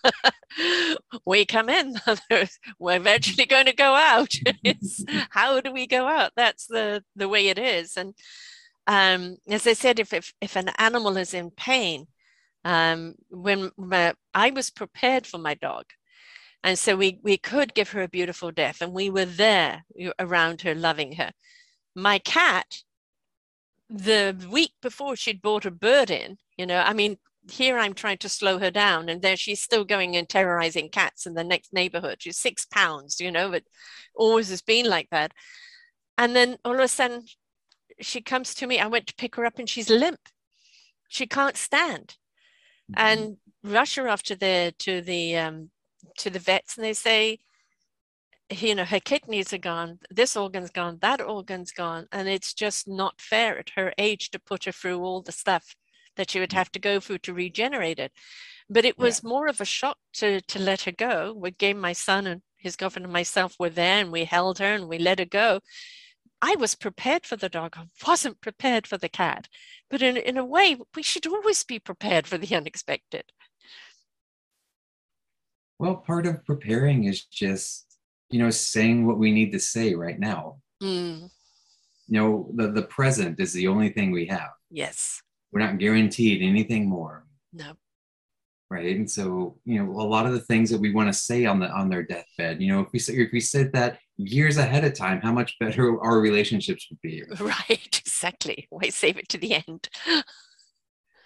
we 1.25 1.45
come 1.45 1.69
in, 1.69 1.95
we're 2.79 2.97
eventually 2.97 3.45
going 3.45 3.65
to 3.65 3.73
go 3.73 3.93
out. 3.93 4.33
how 5.29 5.59
do 5.61 5.71
we 5.71 5.87
go 5.87 6.07
out? 6.07 6.31
That's 6.35 6.67
the, 6.67 7.03
the 7.15 7.29
way 7.29 7.47
it 7.47 7.57
is. 7.57 7.97
And 7.97 8.13
um, 8.87 9.37
as 9.47 9.65
I 9.67 9.73
said, 9.73 9.99
if, 9.99 10.13
if, 10.13 10.33
if 10.41 10.55
an 10.55 10.69
animal 10.77 11.17
is 11.17 11.33
in 11.33 11.51
pain, 11.51 12.07
um, 12.63 13.15
when 13.29 13.71
my, 13.77 14.13
I 14.33 14.51
was 14.51 14.69
prepared 14.69 15.25
for 15.27 15.37
my 15.37 15.53
dog, 15.55 15.85
and 16.63 16.79
so 16.79 16.95
we, 16.95 17.19
we 17.21 17.37
could 17.37 17.75
give 17.75 17.91
her 17.91 18.01
a 18.01 18.07
beautiful 18.07 18.51
death, 18.51 18.81
and 18.81 18.91
we 18.91 19.09
were 19.09 19.25
there 19.25 19.85
around 20.17 20.61
her, 20.61 20.73
loving 20.73 21.13
her. 21.13 21.31
My 21.95 22.17
cat, 22.19 22.81
the 23.89 24.35
week 24.51 24.73
before 24.81 25.15
she'd 25.15 25.41
brought 25.41 25.65
a 25.65 25.71
bird 25.71 26.09
in, 26.09 26.37
you 26.57 26.65
know, 26.65 26.79
I 26.79 26.93
mean, 26.93 27.17
here 27.51 27.77
I'm 27.77 27.93
trying 27.93 28.17
to 28.19 28.29
slow 28.29 28.57
her 28.59 28.71
down, 28.71 29.09
and 29.09 29.21
there 29.21 29.37
she's 29.37 29.61
still 29.61 29.85
going 29.85 30.15
and 30.15 30.27
terrorizing 30.27 30.89
cats 30.89 31.25
in 31.25 31.35
the 31.35 31.43
next 31.43 31.73
neighborhood. 31.73 32.17
She's 32.19 32.37
six 32.37 32.65
pounds, 32.65 33.19
you 33.19 33.31
know, 33.31 33.51
but 33.51 33.63
always 34.15 34.49
has 34.49 34.61
been 34.61 34.89
like 34.89 35.09
that. 35.11 35.31
And 36.17 36.35
then 36.35 36.57
all 36.65 36.73
of 36.73 36.79
a 36.79 36.87
sudden, 36.87 37.25
she 38.01 38.21
comes 38.21 38.55
to 38.55 38.67
me. 38.67 38.79
I 38.79 38.87
went 38.87 39.07
to 39.07 39.15
pick 39.15 39.35
her 39.35 39.45
up, 39.45 39.59
and 39.59 39.69
she's 39.69 39.89
limp. 39.89 40.19
She 41.07 41.27
can't 41.27 41.57
stand, 41.57 42.15
mm-hmm. 42.91 42.93
and 42.97 43.37
rush 43.63 43.95
her 43.95 44.09
off 44.09 44.23
to 44.23 44.35
the 44.35 44.73
to 44.79 45.01
the 45.01 45.37
um, 45.37 45.69
to 46.17 46.29
the 46.29 46.39
vets, 46.39 46.77
and 46.77 46.85
they 46.85 46.93
say, 46.93 47.39
you 48.49 48.75
know, 48.75 48.85
her 48.85 48.99
kidneys 48.99 49.53
are 49.53 49.57
gone, 49.57 49.99
this 50.09 50.35
organ's 50.35 50.69
gone, 50.69 50.99
that 51.01 51.21
organ's 51.21 51.71
gone, 51.71 52.07
and 52.11 52.27
it's 52.27 52.53
just 52.53 52.87
not 52.87 53.19
fair 53.19 53.57
at 53.57 53.71
her 53.75 53.93
age 53.97 54.29
to 54.31 54.39
put 54.39 54.65
her 54.65 54.71
through 54.71 55.01
all 55.01 55.21
the 55.21 55.31
stuff 55.31 55.75
that 56.15 56.29
she 56.29 56.39
would 56.39 56.51
mm. 56.51 56.57
have 56.57 56.71
to 56.71 56.79
go 56.79 56.99
through 56.99 57.19
to 57.19 57.33
regenerate 57.33 57.99
it. 57.99 58.11
But 58.69 58.85
it 58.85 58.97
was 58.97 59.21
yeah. 59.23 59.29
more 59.29 59.47
of 59.47 59.61
a 59.61 59.65
shock 59.65 59.97
to 60.13 60.41
to 60.41 60.59
let 60.59 60.81
her 60.81 60.91
go. 60.91 61.33
We 61.35 61.51
gave 61.51 61.75
my 61.75 61.93
son 61.93 62.25
and 62.25 62.41
his 62.57 62.75
girlfriend 62.75 63.05
and 63.05 63.13
myself 63.13 63.55
were 63.59 63.69
there 63.69 63.99
and 63.99 64.11
we 64.11 64.25
held 64.25 64.57
her 64.59 64.73
and 64.73 64.87
we 64.87 64.97
let 64.97 65.19
her 65.19 65.25
go. 65.25 65.59
I 66.41 66.55
was 66.55 66.75
prepared 66.75 67.25
for 67.25 67.35
the 67.35 67.49
dog. 67.49 67.75
I 67.77 67.85
wasn't 68.07 68.41
prepared 68.41 68.87
for 68.87 68.97
the 68.97 69.09
cat. 69.09 69.47
But 69.89 70.01
in, 70.01 70.17
in 70.17 70.37
a 70.37 70.45
way, 70.45 70.77
we 70.95 71.03
should 71.03 71.27
always 71.27 71.63
be 71.63 71.79
prepared 71.79 72.27
for 72.27 72.37
the 72.37 72.55
unexpected. 72.55 73.25
Well, 75.77 75.97
part 75.97 76.25
of 76.25 76.45
preparing 76.45 77.03
is 77.03 77.25
just, 77.25 77.84
you 78.29 78.39
know, 78.39 78.49
saying 78.49 79.05
what 79.05 79.17
we 79.17 79.31
need 79.31 79.51
to 79.51 79.59
say 79.59 79.93
right 79.93 80.19
now. 80.19 80.57
Mm. 80.81 81.29
You 82.07 82.19
know, 82.19 82.51
the, 82.55 82.71
the 82.71 82.83
present 82.83 83.39
is 83.39 83.53
the 83.53 83.67
only 83.67 83.89
thing 83.89 84.11
we 84.11 84.27
have. 84.27 84.51
Yes. 84.69 85.21
We're 85.51 85.61
not 85.61 85.79
guaranteed 85.79 86.41
anything 86.41 86.87
more. 86.87 87.25
No. 87.53 87.73
Right. 88.69 88.95
And 88.95 89.09
so, 89.09 89.57
you 89.63 89.81
know, 89.81 89.91
a 89.91 90.03
lot 90.03 90.25
of 90.25 90.33
the 90.33 90.39
things 90.39 90.69
that 90.71 90.81
we 90.81 90.91
want 90.91 91.07
to 91.07 91.13
say 91.13 91.45
on 91.45 91.59
the 91.59 91.69
on 91.69 91.87
their 91.87 92.03
deathbed, 92.03 92.61
you 92.61 92.73
know, 92.73 92.81
if 92.81 92.91
we 92.91 92.99
if 93.15 93.31
we 93.31 93.39
said 93.39 93.71
that 93.73 93.99
years 94.17 94.57
ahead 94.57 94.83
of 94.83 94.93
time, 94.93 95.21
how 95.21 95.31
much 95.31 95.57
better 95.59 96.01
our 96.01 96.19
relationships 96.19 96.87
would 96.89 96.99
be. 97.01 97.23
Right, 97.39 98.01
exactly. 98.05 98.67
Why 98.71 98.89
save 98.89 99.17
it 99.17 99.29
to 99.29 99.37
the 99.37 99.53
end? 99.53 99.87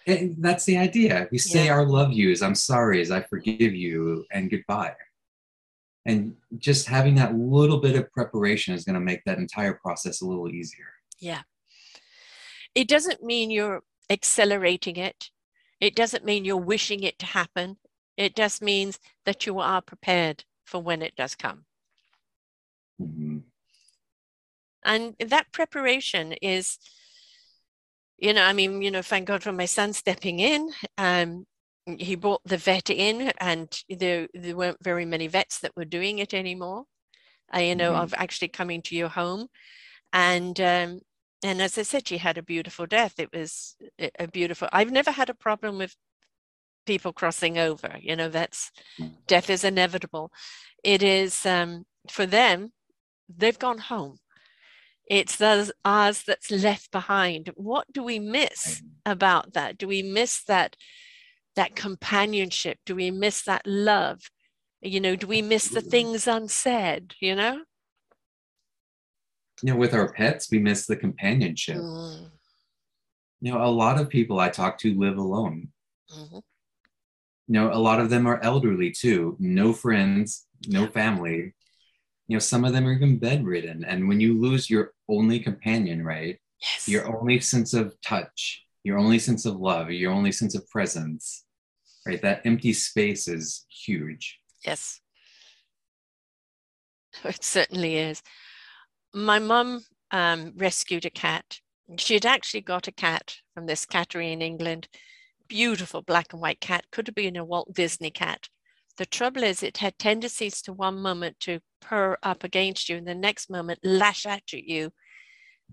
and 0.06 0.36
that's 0.38 0.64
the 0.64 0.76
idea. 0.76 1.28
We 1.32 1.38
say 1.38 1.66
yeah. 1.66 1.72
our 1.72 1.86
love 1.86 2.12
yous, 2.12 2.42
I'm 2.42 2.54
sorry, 2.54 3.00
as 3.00 3.10
I 3.10 3.22
forgive 3.22 3.74
you, 3.74 4.24
and 4.32 4.50
goodbye. 4.50 4.94
And 6.10 6.34
just 6.58 6.88
having 6.88 7.14
that 7.14 7.36
little 7.36 7.78
bit 7.78 7.94
of 7.94 8.10
preparation 8.12 8.74
is 8.74 8.84
going 8.84 8.94
to 8.94 9.00
make 9.00 9.22
that 9.24 9.38
entire 9.38 9.74
process 9.74 10.20
a 10.20 10.26
little 10.26 10.48
easier. 10.48 10.92
Yeah. 11.20 11.42
It 12.74 12.88
doesn't 12.88 13.22
mean 13.22 13.50
you're 13.50 13.82
accelerating 14.10 14.96
it. 14.96 15.30
It 15.80 15.94
doesn't 15.94 16.24
mean 16.24 16.44
you're 16.44 16.56
wishing 16.56 17.04
it 17.04 17.18
to 17.20 17.26
happen. 17.26 17.76
It 18.16 18.34
just 18.34 18.60
means 18.60 18.98
that 19.24 19.46
you 19.46 19.60
are 19.60 19.80
prepared 19.80 20.44
for 20.64 20.82
when 20.82 21.00
it 21.00 21.14
does 21.14 21.36
come. 21.36 21.64
Mm-hmm. 23.00 23.38
And 24.84 25.14
that 25.20 25.52
preparation 25.52 26.32
is, 26.42 26.78
you 28.18 28.34
know, 28.34 28.42
I 28.42 28.52
mean, 28.52 28.82
you 28.82 28.90
know, 28.90 29.02
thank 29.02 29.28
God 29.28 29.42
for 29.44 29.52
my 29.52 29.66
son 29.66 29.92
stepping 29.92 30.40
in. 30.40 30.70
Um, 30.98 31.46
he 31.86 32.14
brought 32.16 32.42
the 32.44 32.56
vet 32.58 32.90
in, 32.90 33.32
and 33.40 33.68
there, 33.88 34.28
there 34.34 34.56
weren't 34.56 34.82
very 34.84 35.04
many 35.06 35.28
vets 35.28 35.60
that 35.60 35.76
were 35.76 35.84
doing 35.86 36.18
it 36.20 36.34
anymore. 36.34 36.84
Uh, 37.54 37.60
you 37.60 37.74
know, 37.76 37.92
mm-hmm. 37.92 38.02
of 38.02 38.14
actually 38.14 38.48
coming 38.48 38.82
to 38.82 38.96
your 38.96 39.08
home 39.10 39.48
And 40.12 40.60
um, 40.60 41.00
and 41.44 41.62
as 41.62 41.78
I 41.78 41.82
said, 41.84 42.08
she 42.08 42.18
had 42.18 42.38
a 42.38 42.42
beautiful 42.42 42.86
death. 42.86 43.14
It 43.18 43.30
was 43.34 43.76
a 44.18 44.28
beautiful. 44.28 44.68
I've 44.72 44.92
never 44.92 45.12
had 45.12 45.30
a 45.30 45.34
problem 45.34 45.78
with 45.78 45.96
people 46.86 47.12
crossing 47.12 47.58
over. 47.58 47.96
You 48.00 48.16
know, 48.16 48.30
that's 48.30 48.72
Mm. 49.00 49.16
death 49.28 49.50
is 49.50 49.64
inevitable. 49.64 50.32
It 50.84 51.02
is 51.02 51.46
um, 51.46 51.84
for 52.10 52.26
them. 52.26 52.72
They've 53.28 53.58
gone 53.58 53.78
home. 53.78 54.18
It's 55.06 55.36
those 55.36 55.72
ours 55.84 56.22
that's 56.26 56.50
left 56.50 56.90
behind. 56.92 57.50
What 57.56 57.86
do 57.92 58.02
we 58.04 58.18
miss 58.20 58.82
about 59.06 59.54
that? 59.54 59.78
Do 59.78 59.88
we 59.88 60.02
miss 60.02 60.44
that 60.44 60.76
that 61.56 61.74
companionship? 61.76 62.78
Do 62.86 62.94
we 62.94 63.10
miss 63.10 63.42
that 63.42 63.66
love? 63.66 64.20
You 64.80 65.00
know, 65.00 65.16
do 65.16 65.26
we 65.26 65.42
miss 65.42 65.68
the 65.68 65.80
things 65.82 66.26
unsaid? 66.26 67.14
You 67.20 67.34
know. 67.34 67.62
You 69.62 69.72
know, 69.72 69.76
with 69.76 69.92
our 69.92 70.10
pets, 70.12 70.50
we 70.50 70.58
miss 70.58 70.86
the 70.86 70.96
companionship. 70.96 71.76
Mm, 71.76 72.30
You 73.42 73.52
know, 73.52 73.62
a 73.62 73.68
lot 73.68 74.00
of 74.00 74.08
people 74.08 74.40
I 74.40 74.48
talk 74.48 74.78
to 74.78 74.94
live 74.98 75.18
alone. 75.18 75.68
mhm. 76.10 76.42
You 77.46 77.54
know, 77.54 77.72
a 77.72 77.78
lot 77.78 78.00
of 78.00 78.10
them 78.10 78.26
are 78.26 78.40
elderly 78.42 78.90
too, 78.92 79.36
no 79.40 79.72
friends, 79.72 80.46
no 80.68 80.86
family. 80.86 81.52
You 82.28 82.36
know, 82.36 82.38
some 82.38 82.64
of 82.64 82.72
them 82.72 82.86
are 82.86 82.92
even 82.92 83.18
bedridden. 83.18 83.84
And 83.84 84.08
when 84.08 84.20
you 84.20 84.40
lose 84.40 84.70
your 84.70 84.92
only 85.08 85.40
companion, 85.40 86.04
right? 86.04 86.40
Yes. 86.62 86.88
Your 86.88 87.06
only 87.18 87.40
sense 87.40 87.74
of 87.74 88.00
touch, 88.02 88.64
your 88.82 88.98
only 88.98 89.18
sense 89.18 89.46
of 89.46 89.56
love, 89.56 89.90
your 89.90 90.12
only 90.12 90.32
sense 90.32 90.54
of 90.54 90.68
presence, 90.68 91.44
right? 92.06 92.20
That 92.22 92.42
empty 92.44 92.72
space 92.72 93.28
is 93.28 93.66
huge. 93.68 94.38
Yes. 94.64 95.00
It 97.24 97.42
certainly 97.42 97.96
is. 97.96 98.22
My 99.12 99.40
mum 99.40 99.82
um, 100.12 100.52
rescued 100.56 101.04
a 101.04 101.10
cat. 101.10 101.58
She 101.98 102.14
had 102.14 102.24
actually 102.24 102.60
got 102.60 102.86
a 102.86 102.92
cat 102.92 103.36
from 103.52 103.66
this 103.66 103.84
cattery 103.84 104.32
in 104.32 104.40
England. 104.40 104.88
Beautiful 105.48 106.02
black 106.02 106.32
and 106.32 106.40
white 106.40 106.60
cat. 106.60 106.84
Could 106.92 107.08
have 107.08 107.16
been 107.16 107.36
a 107.36 107.44
Walt 107.44 107.74
Disney 107.74 108.10
cat. 108.10 108.48
The 108.96 109.06
trouble 109.06 109.42
is, 109.42 109.62
it 109.62 109.78
had 109.78 109.98
tendencies 109.98 110.62
to 110.62 110.72
one 110.72 111.00
moment 111.00 111.40
to 111.40 111.60
purr 111.80 112.18
up 112.22 112.44
against 112.44 112.88
you, 112.88 112.96
and 112.96 113.08
the 113.08 113.14
next 113.14 113.50
moment 113.50 113.80
lash 113.82 114.26
out 114.26 114.52
at 114.52 114.64
you, 114.64 114.92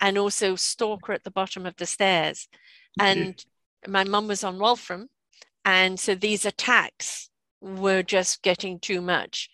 and 0.01 0.17
also 0.17 0.55
stalk 0.55 1.07
her 1.07 1.13
at 1.13 1.23
the 1.23 1.31
bottom 1.31 1.65
of 1.65 1.75
the 1.75 1.85
stairs. 1.85 2.47
And 2.99 3.45
my 3.87 4.03
mum 4.03 4.27
was 4.27 4.43
on 4.43 4.57
warfarin, 4.57 5.07
and 5.65 5.99
so 5.99 6.15
these 6.15 6.45
attacks 6.45 7.29
were 7.61 8.03
just 8.03 8.41
getting 8.41 8.79
too 8.79 9.01
much. 9.01 9.49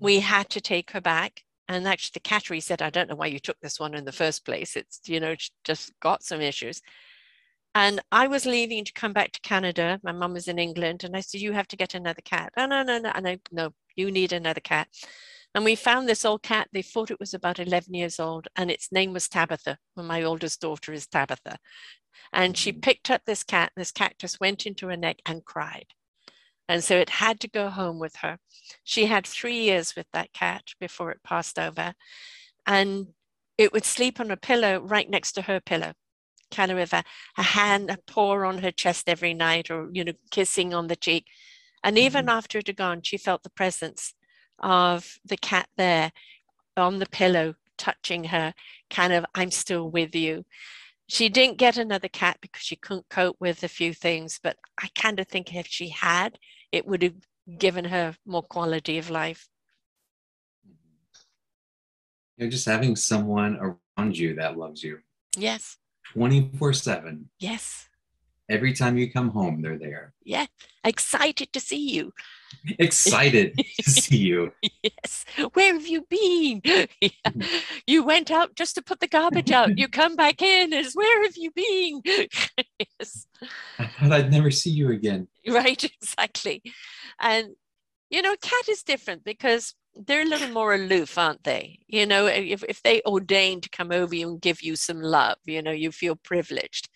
We 0.00 0.20
had 0.20 0.48
to 0.50 0.60
take 0.60 0.90
her 0.90 1.00
back. 1.00 1.42
And 1.68 1.86
actually, 1.88 2.12
the 2.14 2.28
cattery 2.28 2.62
said, 2.62 2.80
I 2.80 2.90
don't 2.90 3.08
know 3.08 3.16
why 3.16 3.26
you 3.26 3.40
took 3.40 3.58
this 3.60 3.80
one 3.80 3.94
in 3.94 4.04
the 4.04 4.12
first 4.12 4.44
place. 4.44 4.76
It's, 4.76 5.00
you 5.06 5.18
know, 5.18 5.34
just 5.64 5.92
got 6.00 6.22
some 6.22 6.40
issues. 6.40 6.80
And 7.74 8.00
I 8.12 8.28
was 8.28 8.46
leaving 8.46 8.84
to 8.84 8.92
come 8.92 9.12
back 9.12 9.32
to 9.32 9.40
Canada. 9.40 10.00
My 10.02 10.12
mum 10.12 10.32
was 10.32 10.48
in 10.48 10.58
England. 10.58 11.04
And 11.04 11.16
I 11.16 11.20
said, 11.20 11.40
You 11.40 11.52
have 11.52 11.68
to 11.68 11.76
get 11.76 11.94
another 11.94 12.22
cat. 12.24 12.52
Oh, 12.56 12.66
no, 12.66 12.82
no, 12.82 12.98
no. 12.98 13.10
And 13.14 13.26
I, 13.26 13.38
no, 13.50 13.70
you 13.96 14.10
need 14.10 14.32
another 14.32 14.60
cat. 14.60 14.88
And 15.56 15.64
we 15.64 15.74
found 15.74 16.06
this 16.06 16.26
old 16.26 16.42
cat. 16.42 16.68
They 16.70 16.82
thought 16.82 17.10
it 17.10 17.18
was 17.18 17.32
about 17.32 17.58
11 17.58 17.94
years 17.94 18.20
old. 18.20 18.46
And 18.56 18.70
its 18.70 18.92
name 18.92 19.14
was 19.14 19.26
Tabitha. 19.26 19.78
Well, 19.96 20.04
my 20.04 20.22
oldest 20.22 20.60
daughter 20.60 20.92
is 20.92 21.06
Tabitha. 21.06 21.58
And 22.30 22.58
she 22.58 22.74
Mhm. 22.74 22.82
picked 22.82 23.10
up 23.10 23.24
this 23.24 23.42
cat. 23.42 23.72
This 23.74 23.90
cat 23.90 24.18
just 24.18 24.38
went 24.38 24.66
into 24.66 24.88
her 24.88 24.98
neck 24.98 25.22
and 25.24 25.46
cried. 25.46 25.94
And 26.68 26.84
so 26.84 26.98
it 26.98 27.08
had 27.08 27.40
to 27.40 27.48
go 27.48 27.70
home 27.70 27.98
with 27.98 28.16
her. 28.16 28.38
She 28.84 29.06
had 29.06 29.26
three 29.26 29.62
years 29.62 29.96
with 29.96 30.08
that 30.12 30.34
cat 30.34 30.74
before 30.78 31.10
it 31.10 31.22
passed 31.22 31.58
over. 31.58 31.94
And 32.66 33.14
it 33.56 33.72
would 33.72 33.86
sleep 33.86 34.20
on 34.20 34.30
a 34.30 34.36
pillow 34.36 34.80
right 34.80 35.08
next 35.08 35.32
to 35.32 35.42
her 35.42 35.60
pillow, 35.60 35.94
kind 36.50 36.70
of 36.70 36.76
with 36.76 36.92
a, 36.92 37.02
a 37.38 37.42
hand, 37.42 37.88
a 37.88 37.96
paw 38.06 38.44
on 38.46 38.58
her 38.58 38.72
chest 38.72 39.08
every 39.08 39.32
night, 39.32 39.70
or, 39.70 39.88
you 39.90 40.04
know, 40.04 40.12
kissing 40.30 40.74
on 40.74 40.88
the 40.88 40.96
cheek. 40.96 41.28
And 41.82 41.96
even 41.96 42.28
after 42.28 42.58
it 42.58 42.66
had 42.66 42.76
gone, 42.76 43.00
she 43.00 43.16
felt 43.16 43.42
the 43.42 43.48
presence 43.48 44.12
of 44.60 45.18
the 45.24 45.36
cat 45.36 45.68
there 45.76 46.12
on 46.76 46.98
the 46.98 47.06
pillow, 47.06 47.54
touching 47.78 48.24
her, 48.24 48.54
kind 48.90 49.12
of, 49.12 49.24
I'm 49.34 49.50
still 49.50 49.90
with 49.90 50.14
you. 50.14 50.44
She 51.08 51.28
didn't 51.28 51.58
get 51.58 51.76
another 51.76 52.08
cat 52.08 52.38
because 52.40 52.62
she 52.62 52.76
couldn't 52.76 53.08
cope 53.08 53.36
with 53.38 53.62
a 53.62 53.68
few 53.68 53.94
things, 53.94 54.40
but 54.42 54.56
I 54.80 54.88
kind 54.96 55.20
of 55.20 55.28
think 55.28 55.54
if 55.54 55.66
she 55.66 55.88
had, 55.90 56.38
it 56.72 56.86
would 56.86 57.02
have 57.02 57.14
given 57.58 57.84
her 57.86 58.16
more 58.26 58.42
quality 58.42 58.98
of 58.98 59.08
life. 59.08 59.48
You're 62.36 62.50
just 62.50 62.66
having 62.66 62.96
someone 62.96 63.56
around 63.96 64.18
you 64.18 64.34
that 64.34 64.58
loves 64.58 64.82
you 64.82 64.98
Yes, 65.36 65.76
24 66.12 66.72
7. 66.72 67.28
yes, 67.38 67.88
Every 68.48 68.72
time 68.72 68.96
you 68.96 69.10
come 69.10 69.30
home, 69.30 69.60
they're 69.62 69.78
there. 69.78 70.12
yeah. 70.24 70.46
Excited 70.84 71.52
to 71.52 71.58
see 71.58 71.90
you. 71.90 72.12
Excited 72.78 73.58
to 73.80 73.90
see 73.90 74.18
you. 74.18 74.52
Yes. 74.82 75.24
Where 75.54 75.74
have 75.74 75.86
you 75.86 76.06
been? 76.08 76.62
Yeah. 77.00 77.46
You 77.86 78.04
went 78.04 78.30
out 78.30 78.54
just 78.54 78.76
to 78.76 78.82
put 78.82 79.00
the 79.00 79.08
garbage 79.08 79.50
out. 79.50 79.76
You 79.78 79.88
come 79.88 80.14
back 80.16 80.42
in 80.42 80.72
as 80.72 80.94
where 80.94 81.22
have 81.24 81.36
you 81.36 81.50
been? 81.50 82.02
yes. 83.00 83.26
I 83.78 83.86
thought 83.86 84.12
I'd 84.12 84.30
never 84.30 84.50
see 84.50 84.70
you 84.70 84.90
again. 84.90 85.26
Right, 85.48 85.82
exactly. 85.84 86.62
And 87.20 87.48
you 88.10 88.22
know, 88.22 88.36
cat 88.40 88.68
is 88.68 88.84
different 88.84 89.24
because 89.24 89.74
they're 89.96 90.22
a 90.22 90.26
little 90.26 90.50
more 90.50 90.74
aloof, 90.74 91.18
aren't 91.18 91.42
they? 91.42 91.80
You 91.88 92.06
know, 92.06 92.26
if, 92.26 92.62
if 92.68 92.82
they 92.82 93.02
ordain 93.04 93.60
to 93.62 93.68
come 93.70 93.90
over 93.90 94.14
you 94.14 94.28
and 94.28 94.40
give 94.40 94.62
you 94.62 94.76
some 94.76 95.00
love, 95.00 95.38
you 95.44 95.62
know, 95.62 95.72
you 95.72 95.90
feel 95.90 96.14
privileged. 96.14 96.88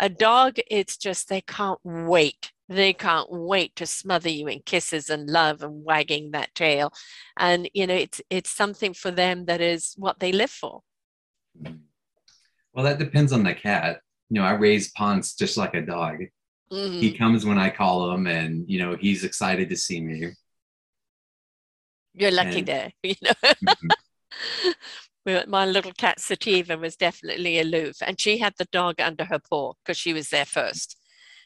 A 0.00 0.08
dog, 0.08 0.56
it's 0.70 0.96
just 0.96 1.28
they 1.28 1.40
can't 1.40 1.80
wait. 1.84 2.52
They 2.68 2.92
can't 2.92 3.28
wait 3.30 3.74
to 3.76 3.86
smother 3.86 4.28
you 4.28 4.46
in 4.46 4.60
kisses 4.64 5.10
and 5.10 5.28
love 5.28 5.62
and 5.62 5.84
wagging 5.84 6.32
that 6.32 6.54
tail. 6.54 6.92
And 7.38 7.68
you 7.74 7.86
know, 7.86 7.94
it's 7.94 8.20
it's 8.30 8.50
something 8.50 8.94
for 8.94 9.10
them 9.10 9.46
that 9.46 9.60
is 9.60 9.94
what 9.96 10.20
they 10.20 10.32
live 10.32 10.50
for. 10.50 10.82
Well, 12.72 12.84
that 12.84 12.98
depends 12.98 13.32
on 13.32 13.42
the 13.42 13.54
cat. 13.54 14.00
You 14.30 14.40
know, 14.40 14.46
I 14.46 14.52
raise 14.52 14.90
Ponce 14.92 15.34
just 15.34 15.56
like 15.56 15.74
a 15.74 15.80
dog. 15.80 16.16
Mhm. 16.70 17.00
He 17.00 17.16
comes 17.16 17.46
when 17.46 17.58
I 17.58 17.70
call 17.70 18.12
him, 18.12 18.26
and 18.26 18.68
you 18.68 18.78
know, 18.78 18.94
he's 18.96 19.24
excited 19.24 19.70
to 19.70 19.76
see 19.76 20.00
me. 20.00 20.32
You're 22.14 22.30
lucky 22.30 22.58
and- 22.58 22.66
there, 22.66 22.92
you 23.02 23.14
know. 23.22 23.32
Mhm. 23.64 23.90
Well, 25.28 25.44
my 25.46 25.66
little 25.66 25.92
cat 25.92 26.20
Sativa 26.20 26.78
was 26.78 26.96
definitely 26.96 27.60
aloof, 27.60 27.96
and 28.00 28.18
she 28.18 28.38
had 28.38 28.54
the 28.56 28.64
dog 28.72 28.98
under 28.98 29.26
her 29.26 29.38
paw 29.38 29.74
because 29.84 29.98
she 29.98 30.14
was 30.14 30.30
there 30.30 30.46
first. 30.46 30.96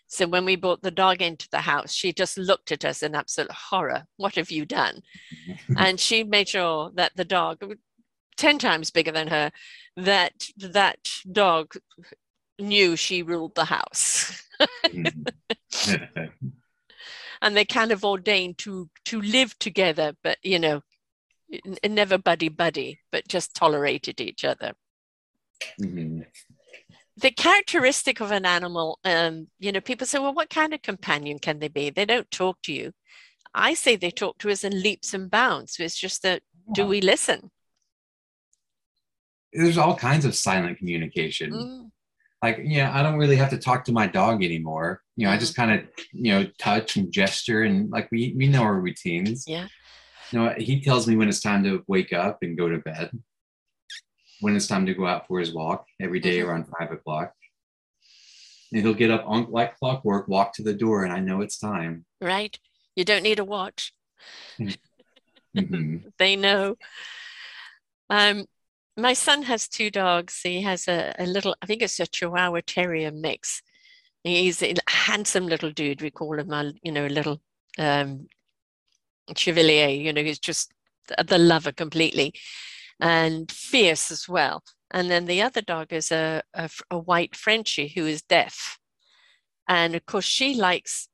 So 0.06 0.28
when 0.28 0.44
we 0.44 0.54
brought 0.54 0.82
the 0.82 0.92
dog 0.92 1.20
into 1.20 1.48
the 1.50 1.62
house, 1.62 1.92
she 1.92 2.12
just 2.12 2.38
looked 2.38 2.70
at 2.70 2.84
us 2.84 3.02
in 3.02 3.16
absolute 3.16 3.50
horror. 3.50 4.04
What 4.18 4.36
have 4.36 4.52
you 4.52 4.64
done? 4.64 5.02
and 5.76 5.98
she 5.98 6.22
made 6.22 6.50
sure 6.50 6.92
that 6.94 7.16
the 7.16 7.24
dog, 7.24 7.74
10 8.36 8.60
times 8.60 8.92
bigger 8.92 9.10
than 9.10 9.26
her, 9.26 9.50
that 9.96 10.44
that 10.58 11.10
dog 11.32 11.74
knew 12.60 12.94
she 12.94 13.24
ruled 13.24 13.56
the 13.56 13.64
house. 13.64 14.44
Mhm. 14.86 15.26
and 17.42 17.56
they 17.56 17.64
kind 17.64 17.90
of 17.90 18.04
ordained 18.04 18.58
to 18.58 18.88
to 19.06 19.20
live 19.20 19.58
together, 19.58 20.12
but 20.22 20.38
you 20.44 20.60
know, 20.60 20.82
never 21.88 22.18
buddy 22.18 22.48
buddy, 22.48 23.00
but 23.10 23.28
just 23.28 23.54
tolerated 23.54 24.20
each 24.20 24.44
other. 24.44 24.72
Mhm. 25.80 26.26
the 27.16 27.30
characteristic 27.30 28.20
of 28.20 28.30
an 28.32 28.46
animal, 28.46 28.98
um, 29.04 29.48
you 29.58 29.70
know, 29.70 29.80
people 29.80 30.06
say, 30.06 30.18
well, 30.18 30.34
what 30.34 30.50
kind 30.50 30.72
of 30.74 30.82
companion 30.82 31.38
can 31.38 31.58
they 31.58 31.68
be? 31.68 31.90
They 31.90 32.06
don't 32.06 32.30
talk 32.30 32.56
to 32.62 32.72
you. 32.72 32.92
I 33.54 33.74
say 33.74 33.96
they 33.96 34.10
talk 34.10 34.38
to 34.38 34.50
us 34.50 34.64
in 34.64 34.82
leaps 34.82 35.12
and 35.14 35.30
bounds. 35.30 35.76
It's 35.78 35.96
just 35.96 36.22
that, 36.22 36.42
do 36.72 36.86
we 36.86 37.00
listen? 37.02 37.50
There's 39.52 39.76
all 39.76 39.94
kinds 39.94 40.24
of 40.24 40.34
silent 40.34 40.78
communication. 40.78 41.52
Mm, 41.52 41.90
Like, 42.42 42.60
yeah, 42.64 42.90
I 42.96 43.02
don't 43.02 43.18
really 43.18 43.36
have 43.36 43.50
to 43.50 43.58
talk 43.58 43.84
to 43.84 43.92
my 43.92 44.06
dog 44.06 44.42
anymore. 44.42 45.02
You 45.16 45.26
know, 45.26 45.32
I 45.32 45.36
just 45.36 45.54
kind 45.54 45.70
of, 45.70 45.86
you 46.12 46.32
know, 46.32 46.46
touch 46.58 46.96
and 46.96 47.12
gesture, 47.12 47.62
and 47.62 47.90
like 47.90 48.10
we 48.10 48.34
we 48.36 48.48
know 48.48 48.62
our 48.62 48.80
routines. 48.80 49.44
Yeah. 49.46 49.68
You 50.32 50.38
know, 50.38 50.54
he 50.56 50.80
tells 50.80 51.06
me 51.06 51.16
when 51.16 51.28
it's 51.28 51.40
time 51.40 51.62
to 51.64 51.84
wake 51.86 52.12
up 52.12 52.38
and 52.42 52.56
go 52.56 52.68
to 52.68 52.78
bed. 52.78 53.10
When 54.40 54.56
it's 54.56 54.66
time 54.66 54.86
to 54.86 54.94
go 54.94 55.06
out 55.06 55.26
for 55.28 55.38
his 55.38 55.52
walk 55.52 55.86
every 56.00 56.20
day 56.20 56.38
Mhm. 56.38 56.46
around 56.48 56.64
five 56.78 56.90
o'clock. 56.90 57.34
And 58.72 58.80
he'll 58.82 58.94
get 58.94 59.10
up 59.10 59.24
on 59.26 59.50
like 59.50 59.76
clockwork, 59.78 60.26
walk 60.28 60.54
to 60.54 60.62
the 60.62 60.72
door, 60.72 61.04
and 61.04 61.12
I 61.12 61.20
know 61.20 61.42
it's 61.42 61.58
time. 61.58 62.06
right? 62.20 62.58
You 62.96 63.04
don't 63.04 63.22
need 63.22 63.38
a 63.38 63.44
watch. 63.44 63.92
Mhm. 64.58 64.76
They 66.18 66.36
know. 66.36 66.76
Um, 68.10 68.46
my 68.96 69.12
son 69.14 69.42
has 69.42 69.68
two 69.68 69.90
dogs. 69.90 70.40
He 70.42 70.62
has 70.62 70.88
a, 70.88 71.14
a 71.18 71.26
little, 71.26 71.54
I 71.62 71.66
think 71.66 71.82
it's 71.82 71.98
a 72.00 72.06
Chihuahua 72.06 72.60
Terrier 72.66 73.10
mix. 73.10 73.62
He's 74.24 74.62
a 74.62 74.74
handsome 74.88 75.46
little 75.46 75.70
dude. 75.72 76.00
We 76.02 76.10
call 76.10 76.38
him 76.38 76.52
a, 76.52 76.72
you 76.82 76.92
know, 76.92 77.06
a 77.06 77.08
little 77.08 77.40
um, 77.78 78.28
Chevalier. 79.36 79.88
You 79.88 80.12
know, 80.12 80.22
he's 80.22 80.38
just 80.38 80.72
the- 81.08 81.24
the 81.24 81.38
lover 81.38 81.72
completely, 81.72 82.34
and 83.00 83.50
fierce 83.50 84.10
as 84.10 84.28
well. 84.28 84.62
And 84.90 85.10
then 85.10 85.26
the 85.26 85.42
other 85.42 85.62
dog 85.62 85.92
is 85.92 86.12
a, 86.12 86.42
a, 86.54 86.70
a 86.90 86.98
white 86.98 87.34
Frenchie 87.34 87.88
who 87.88 88.06
is 88.06 88.22
deaf. 88.22 88.78
And 89.68 89.94
of 89.94 90.04
course, 90.06 90.24
she 90.24 90.54
likes 90.54 91.08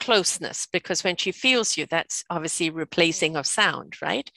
closeness 0.00 0.66
because 0.72 1.04
when 1.04 1.16
she 1.16 1.32
feels 1.32 1.76
you, 1.76 1.86
that's 1.86 2.24
obviously 2.30 2.70
replacing 2.70 3.36
of 3.36 3.46
sound, 3.46 3.96
right? 4.02 4.30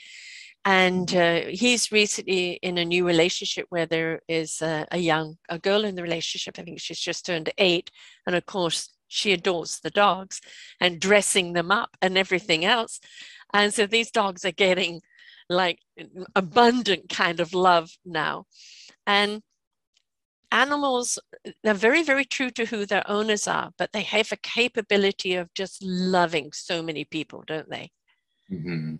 And 0.64 1.14
uh, 1.16 1.42
he's 1.50 1.92
recently 1.92 2.54
in 2.64 2.78
a 2.78 2.86
new 2.86 3.06
relationship 3.06 3.68
where 3.70 3.86
there 3.86 4.22
is 4.28 4.62
a, 4.62 4.88
a 4.92 4.98
young 4.98 5.38
a 5.50 5.60
girl 5.60 5.86
in 5.86 5.96
the 5.96 6.02
relationship. 6.02 6.58
I 6.58 6.64
think 6.64 6.80
she's 6.80 7.00
just 7.00 7.26
turned 7.26 7.52
eight, 7.60 7.92
and 8.26 8.36
of 8.36 8.46
course 8.48 8.95
she 9.08 9.34
adores 9.34 9.80
the 9.80 9.90
dogs 9.90 10.42
and 10.80 11.00
dressing 11.00 11.54
them 11.54 11.72
up 11.72 11.98
and 12.02 12.18
everything 12.18 12.66
else. 12.66 13.00
And 13.54 13.74
so 13.74 13.86
these 13.86 14.12
dogs 14.12 14.44
are 14.46 14.52
getting 14.52 15.02
like 15.50 15.80
abundant 16.36 17.10
kind 17.10 17.40
of 17.40 17.54
love 17.54 17.92
now. 18.04 18.46
And 19.06 19.42
animals, 20.52 21.20
they're 21.64 21.74
very, 21.74 22.04
very 22.04 22.26
true 22.26 22.50
to 22.52 22.66
who 22.66 22.86
their 22.86 23.10
owners 23.10 23.48
are, 23.48 23.72
but 23.78 23.92
they 23.92 24.02
have 24.02 24.32
a 24.32 24.38
capability 24.38 25.36
of 25.36 25.54
just 25.54 25.84
loving 25.84 26.52
so 26.54 26.82
many 26.82 27.06
people, 27.06 27.44
don't 27.46 27.70
they? 27.70 27.92
Mm-hmm. 28.52 28.96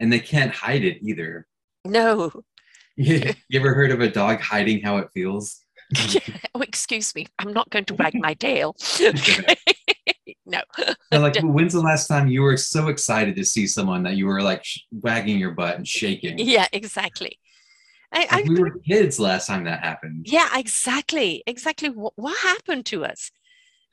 And 0.00 0.12
they 0.12 0.20
can't 0.20 0.52
hide 0.52 0.84
it 0.84 0.98
either. 1.02 1.46
No. 1.84 2.32
you 2.96 3.34
ever 3.54 3.74
heard 3.74 3.90
of 3.90 4.00
a 4.00 4.10
dog 4.10 4.40
hiding 4.40 4.82
how 4.82 4.98
it 4.98 5.08
feels? 5.14 5.63
oh, 6.54 6.60
excuse 6.60 7.14
me. 7.14 7.26
I'm 7.38 7.52
not 7.52 7.70
going 7.70 7.84
to 7.86 7.94
wag 7.94 8.14
my 8.14 8.34
tail. 8.34 8.76
no. 10.46 10.60
like, 11.12 11.36
when's 11.42 11.72
the 11.72 11.80
last 11.80 12.06
time 12.06 12.28
you 12.28 12.42
were 12.42 12.56
so 12.56 12.88
excited 12.88 13.36
to 13.36 13.44
see 13.44 13.66
someone 13.66 14.02
that 14.04 14.16
you 14.16 14.26
were 14.26 14.42
like 14.42 14.64
sh- 14.64 14.80
wagging 14.92 15.38
your 15.38 15.52
butt 15.52 15.76
and 15.76 15.86
shaking? 15.86 16.38
Yeah, 16.38 16.66
exactly. 16.72 17.38
I, 18.12 18.26
I, 18.30 18.44
we 18.48 18.60
were 18.60 18.78
kids 18.86 19.18
last 19.18 19.48
time 19.48 19.64
that 19.64 19.80
happened. 19.80 20.26
Yeah, 20.28 20.48
exactly. 20.54 21.42
Exactly. 21.46 21.88
What, 21.88 22.12
what 22.16 22.38
happened 22.38 22.86
to 22.86 23.04
us? 23.04 23.30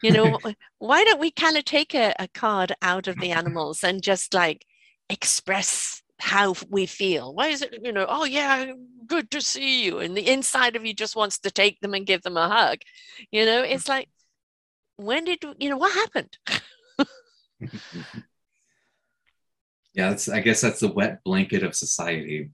You 0.04 0.12
know, 0.12 0.40
why 0.80 1.04
don't 1.04 1.20
we 1.20 1.30
kind 1.30 1.58
of 1.58 1.66
take 1.66 1.94
a, 1.94 2.14
a 2.18 2.28
card 2.28 2.76
out 2.82 3.08
of 3.08 3.20
the 3.20 3.32
animals 3.32 3.84
and 3.84 4.02
just 4.02 4.34
like 4.34 4.66
express 5.10 6.01
how 6.22 6.56
we 6.70 6.86
feel? 6.86 7.34
Why 7.34 7.48
is 7.48 7.62
it, 7.62 7.80
you 7.84 7.92
know, 7.92 8.06
oh, 8.08 8.26
yeah, 8.26 8.72
good 9.08 9.32
to 9.32 9.42
see 9.42 9.84
you. 9.84 10.00
And 10.00 10.16
the 10.16 10.28
inside 10.30 10.76
of 10.76 10.86
you 10.86 10.94
just 10.94 11.16
wants 11.16 11.40
to 11.40 11.52
take 11.52 11.80
them 11.82 11.94
and 11.94 12.06
give 12.06 12.22
them 12.22 12.38
a 12.38 12.48
hug. 12.48 12.80
You 13.32 13.46
know, 13.46 13.62
it's 13.62 13.90
like, 13.90 14.08
when 14.98 15.26
did, 15.26 15.44
you 15.60 15.70
know, 15.70 15.78
what 15.78 15.94
happened? 15.94 16.38
yeah, 19.94 20.10
that's, 20.10 20.30
I 20.30 20.40
guess 20.42 20.62
that's 20.62 20.80
the 20.80 20.92
wet 20.92 21.24
blanket 21.24 21.64
of 21.64 21.76
society. 21.76 22.52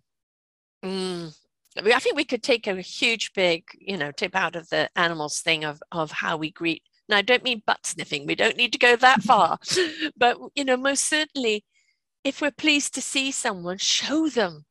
Mm, 0.84 1.36
I 1.78 2.00
think 2.00 2.16
we 2.16 2.24
could 2.24 2.44
take 2.44 2.68
a 2.68 2.82
huge 2.82 3.34
big, 3.34 3.64
you 3.80 3.98
know, 3.98 4.12
tip 4.12 4.36
out 4.36 4.56
of 4.56 4.70
the 4.70 4.90
animals 4.96 5.42
thing 5.42 5.64
of 5.64 5.82
of 5.92 6.12
how 6.12 6.38
we 6.38 6.52
greet. 6.52 6.84
Now, 7.10 7.18
I 7.18 7.22
don't 7.22 7.44
mean 7.44 7.64
butt 7.66 7.86
sniffing. 7.86 8.26
We 8.26 8.36
don't 8.36 8.58
need 8.58 8.74
to 8.74 8.80
go 8.80 8.96
that 8.96 9.22
far, 9.24 9.60
but 10.18 10.38
you 10.56 10.66
know, 10.66 10.78
most 10.78 11.06
certainly, 11.06 11.64
if 12.24 12.42
we're 12.42 12.52
pleased 12.52 12.94
to 12.96 13.02
see 13.02 13.32
someone, 13.32 13.78
show 13.78 14.30
them, 14.30 14.66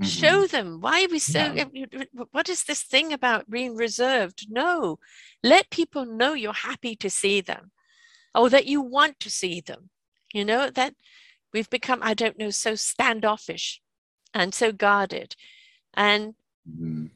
mm-hmm. 0.00 0.04
show 0.04 0.46
them. 0.46 0.80
Why 0.80 1.04
are 1.04 1.08
we 1.08 1.18
so? 1.18 1.52
Yeah. 1.52 2.04
What 2.30 2.48
is 2.48 2.64
this 2.64 2.82
thing 2.82 3.12
about 3.12 3.50
being 3.50 3.74
reserved? 3.76 4.46
No, 4.50 4.98
let 5.42 5.70
people 5.70 6.04
know 6.04 6.34
you're 6.34 6.52
happy 6.52 6.96
to 6.96 7.10
see 7.10 7.40
them, 7.40 7.72
or 8.34 8.50
that 8.50 8.66
you 8.66 8.80
want 8.80 9.20
to 9.20 9.30
see 9.30 9.60
them. 9.60 9.90
You 10.32 10.44
know 10.44 10.70
that 10.70 10.94
we've 11.52 11.70
become, 11.70 12.00
I 12.02 12.14
don't 12.14 12.38
know, 12.38 12.50
so 12.50 12.74
standoffish 12.74 13.80
and 14.32 14.54
so 14.54 14.72
guarded. 14.72 15.36
And 15.94 16.34
Mm-hmm. 16.68 17.06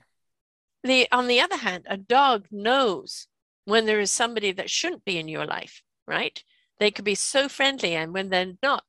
The 0.82 1.08
on 1.12 1.26
the 1.26 1.40
other 1.40 1.56
hand, 1.56 1.86
a 1.88 1.96
dog 1.96 2.46
knows 2.50 3.26
when 3.64 3.86
there 3.86 4.00
is 4.00 4.10
somebody 4.10 4.52
that 4.52 4.70
shouldn't 4.70 5.04
be 5.04 5.18
in 5.18 5.28
your 5.28 5.46
life, 5.46 5.82
right? 6.06 6.42
They 6.78 6.90
could 6.90 7.04
be 7.04 7.14
so 7.14 7.48
friendly, 7.48 7.94
and 7.94 8.12
when 8.12 8.28
they're 8.28 8.54
not, 8.62 8.84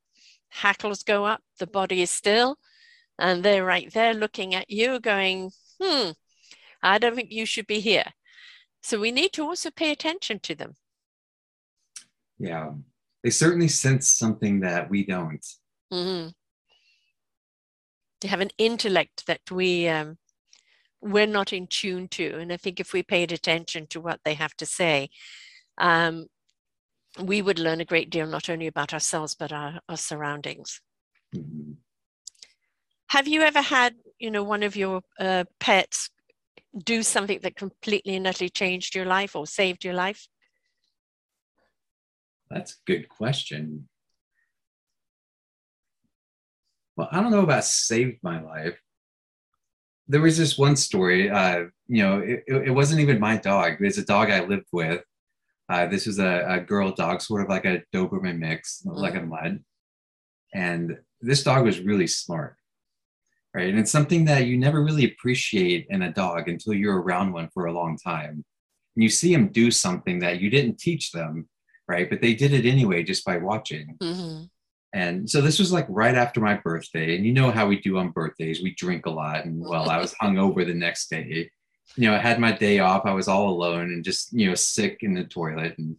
hackles 0.50 1.04
go 1.04 1.26
up, 1.26 1.42
the 1.60 1.68
body 1.68 2.02
is 2.02 2.10
still, 2.10 2.58
and 3.20 3.44
they're 3.44 3.66
right 3.66 3.92
there 3.94 4.14
looking 4.14 4.56
at 4.56 4.70
you, 4.70 5.00
going, 5.00 5.52
"Hmm, 5.82 6.12
I 6.82 6.98
don't 6.98 7.16
think 7.16 7.32
you 7.32 7.46
should 7.46 7.68
be 7.68 7.80
here." 7.80 8.14
So 8.82 9.00
we 9.00 9.12
need 9.12 9.34
to 9.34 9.44
also 9.44 9.72
pay 9.72 9.92
attention 9.92 10.40
to 10.40 10.56
them. 10.56 10.76
Yeah, 12.40 12.72
they 13.24 13.32
certainly 13.32 13.68
sense 13.68 14.08
something 14.08 14.62
that 14.62 14.90
we 14.90 15.06
don't. 15.06 15.46
Mm-hmm. 15.92 16.30
They 18.22 18.28
have 18.28 18.42
an 18.42 18.52
intellect 18.58 19.28
that 19.28 19.42
we 19.52 19.88
um, 19.88 20.18
we're 21.02 21.28
not 21.28 21.54
in 21.54 21.68
tune 21.68 22.08
to. 22.10 22.38
And 22.38 22.52
I 22.52 22.58
think 22.58 22.80
if 22.80 22.94
we 22.94 23.04
paid 23.04 23.32
attention 23.32 23.88
to 23.88 24.02
what 24.02 24.20
they 24.24 24.34
have 24.34 24.56
to 24.58 24.66
say, 24.66 25.10
um, 25.78 26.28
we 27.20 27.42
would 27.42 27.60
learn 27.60 27.82
a 27.82 27.86
great 27.86 28.10
deal, 28.10 28.28
not 28.28 28.50
only 28.50 28.68
about 28.68 28.94
ourselves, 28.94 29.36
but 29.36 29.52
our, 29.52 29.80
our 29.90 29.98
surroundings. 29.98 30.82
Mm-hmm. 31.36 31.74
Have 33.10 33.28
you 33.28 33.42
ever 33.42 33.62
had, 33.62 33.96
you 34.20 34.32
know, 34.32 34.44
one 34.44 34.64
of 34.64 34.76
your 34.76 35.02
uh, 35.20 35.46
pets 35.60 36.10
do 36.84 37.02
something 37.04 37.40
that 37.44 37.56
completely 37.56 38.16
and 38.16 38.28
utterly 38.28 38.50
changed 38.50 38.96
your 38.96 39.06
life 39.06 39.36
or 39.36 39.48
saved 39.48 39.84
your 39.84 39.94
life? 39.94 40.28
That's 42.50 42.74
a 42.74 42.78
good 42.86 43.10
question. 43.10 43.88
Well, 46.96 47.10
I 47.12 47.22
don't 47.22 47.32
know 47.32 47.42
about 47.42 47.66
saved 47.66 48.18
my 48.24 48.42
life, 48.42 48.80
there 50.08 50.22
was 50.22 50.38
this 50.38 50.58
one 50.58 50.76
story. 50.76 51.30
Uh, 51.30 51.66
you 51.88 52.04
know, 52.04 52.20
it, 52.20 52.44
it 52.48 52.72
wasn't 52.74 53.02
even 53.02 53.20
my 53.20 53.38
dog. 53.38 53.74
It's 53.80 53.98
a 53.98 54.06
dog 54.06 54.30
I 54.30 54.44
lived 54.44 54.68
with. 54.72 55.02
Uh, 55.70 55.86
this 55.86 56.06
was 56.06 56.20
a, 56.20 56.46
a, 56.48 56.60
girl 56.62 56.92
dog, 56.92 57.22
sort 57.22 57.42
of 57.42 57.50
like 57.50 57.66
a 57.66 57.84
Doberman 57.94 58.40
mix, 58.40 58.82
mm-hmm. 58.86 58.98
like 58.98 59.16
a 59.16 59.22
mud. 59.22 59.64
And 60.54 60.98
this 61.20 61.44
dog 61.44 61.66
was 61.66 61.82
really 61.82 62.08
smart, 62.08 62.56
right? 63.54 63.70
And 63.70 63.78
it's 63.78 63.92
something 63.92 64.26
that 64.26 64.46
you 64.46 64.58
never 64.58 64.82
really 64.82 65.06
appreciate 65.06 65.88
in 65.90 66.04
a 66.04 66.14
dog 66.14 66.48
until 66.48 66.74
you're 66.74 67.02
around 67.02 67.34
one 67.34 67.50
for 67.54 67.66
a 67.66 67.74
long 67.74 67.98
time. 67.98 68.46
And 68.96 69.04
you 69.04 69.10
see 69.10 69.34
them 69.34 69.50
do 69.50 69.70
something 69.70 70.20
that 70.20 70.40
you 70.40 70.50
didn't 70.50 70.80
teach 70.80 71.12
them, 71.12 71.50
right? 71.88 72.10
But 72.10 72.22
they 72.22 72.34
did 72.34 72.54
it 72.54 72.66
anyway 72.66 73.04
just 73.04 73.26
by 73.26 73.38
watching. 73.38 73.98
Mm-hmm. 74.02 74.46
And 74.94 75.30
so 75.30 75.42
this 75.42 75.60
was 75.60 75.72
like 75.72 75.86
right 75.90 76.16
after 76.16 76.40
my 76.40 76.56
birthday. 76.56 77.16
And 77.16 77.26
you 77.26 77.34
know 77.34 77.52
how 77.52 77.68
we 77.68 77.80
do 77.80 77.98
on 77.98 78.12
birthdays, 78.12 78.64
we 78.64 78.74
drink 78.76 79.06
a 79.06 79.12
lot. 79.12 79.46
And 79.46 79.60
well, 79.60 79.90
I 79.90 79.98
was 79.98 80.14
hungover 80.22 80.66
the 80.66 80.74
next 80.74 81.10
day. 81.10 81.52
You 81.95 82.10
know, 82.10 82.15
I 82.15 82.19
had 82.19 82.39
my 82.39 82.52
day 82.52 82.80
off. 82.80 83.06
I 83.06 83.13
was 83.13 83.28
all 83.28 83.50
alone 83.50 83.86
and 83.86 84.04
just, 84.04 84.34
you 84.34 84.47
know, 84.47 84.56
sick 84.56 85.00
in 85.02 85.13
the 85.13 85.23
toilet. 85.23 85.76
And 85.78 85.95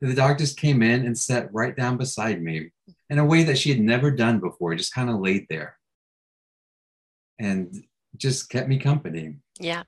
the 0.00 0.14
dog 0.14 0.38
just 0.38 0.58
came 0.58 0.82
in 0.82 1.04
and 1.04 1.18
sat 1.18 1.52
right 1.52 1.76
down 1.76 1.96
beside 1.96 2.40
me 2.40 2.70
in 3.10 3.18
a 3.18 3.24
way 3.24 3.44
that 3.44 3.58
she 3.58 3.70
had 3.70 3.80
never 3.80 4.10
done 4.10 4.40
before, 4.40 4.74
just 4.74 4.94
kind 4.94 5.10
of 5.10 5.20
laid 5.20 5.46
there 5.48 5.76
and 7.38 7.84
just 8.16 8.48
kept 8.48 8.68
me 8.68 8.78
company. 8.78 9.36
Yeah. 9.58 9.84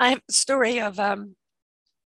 I 0.00 0.10
have 0.10 0.22
a 0.28 0.32
story 0.32 0.80
of 0.80 0.98
um, 0.98 1.36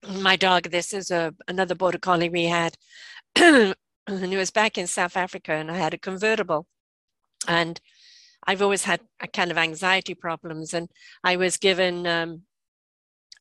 my 0.07 0.37
dog. 0.37 0.64
This 0.64 0.92
is 0.92 1.11
a 1.11 1.35
another 1.46 1.74
border 1.74 1.98
collie 1.98 2.28
we 2.28 2.44
had. 2.44 2.76
and 3.37 3.74
it 4.07 4.37
was 4.37 4.50
back 4.50 4.76
in 4.76 4.87
South 4.87 5.16
Africa, 5.16 5.52
and 5.52 5.70
I 5.70 5.76
had 5.76 5.94
a 5.94 5.98
convertible, 5.98 6.66
and 7.46 7.81
I've 8.46 8.62
always 8.62 8.85
had 8.85 9.01
a 9.20 9.29
kind 9.29 9.51
of 9.51 9.59
anxiety 9.59 10.14
problems, 10.14 10.74
and 10.74 10.88
I 11.24 11.37
was 11.37 11.57
given 11.57 12.07
um, 12.07 12.42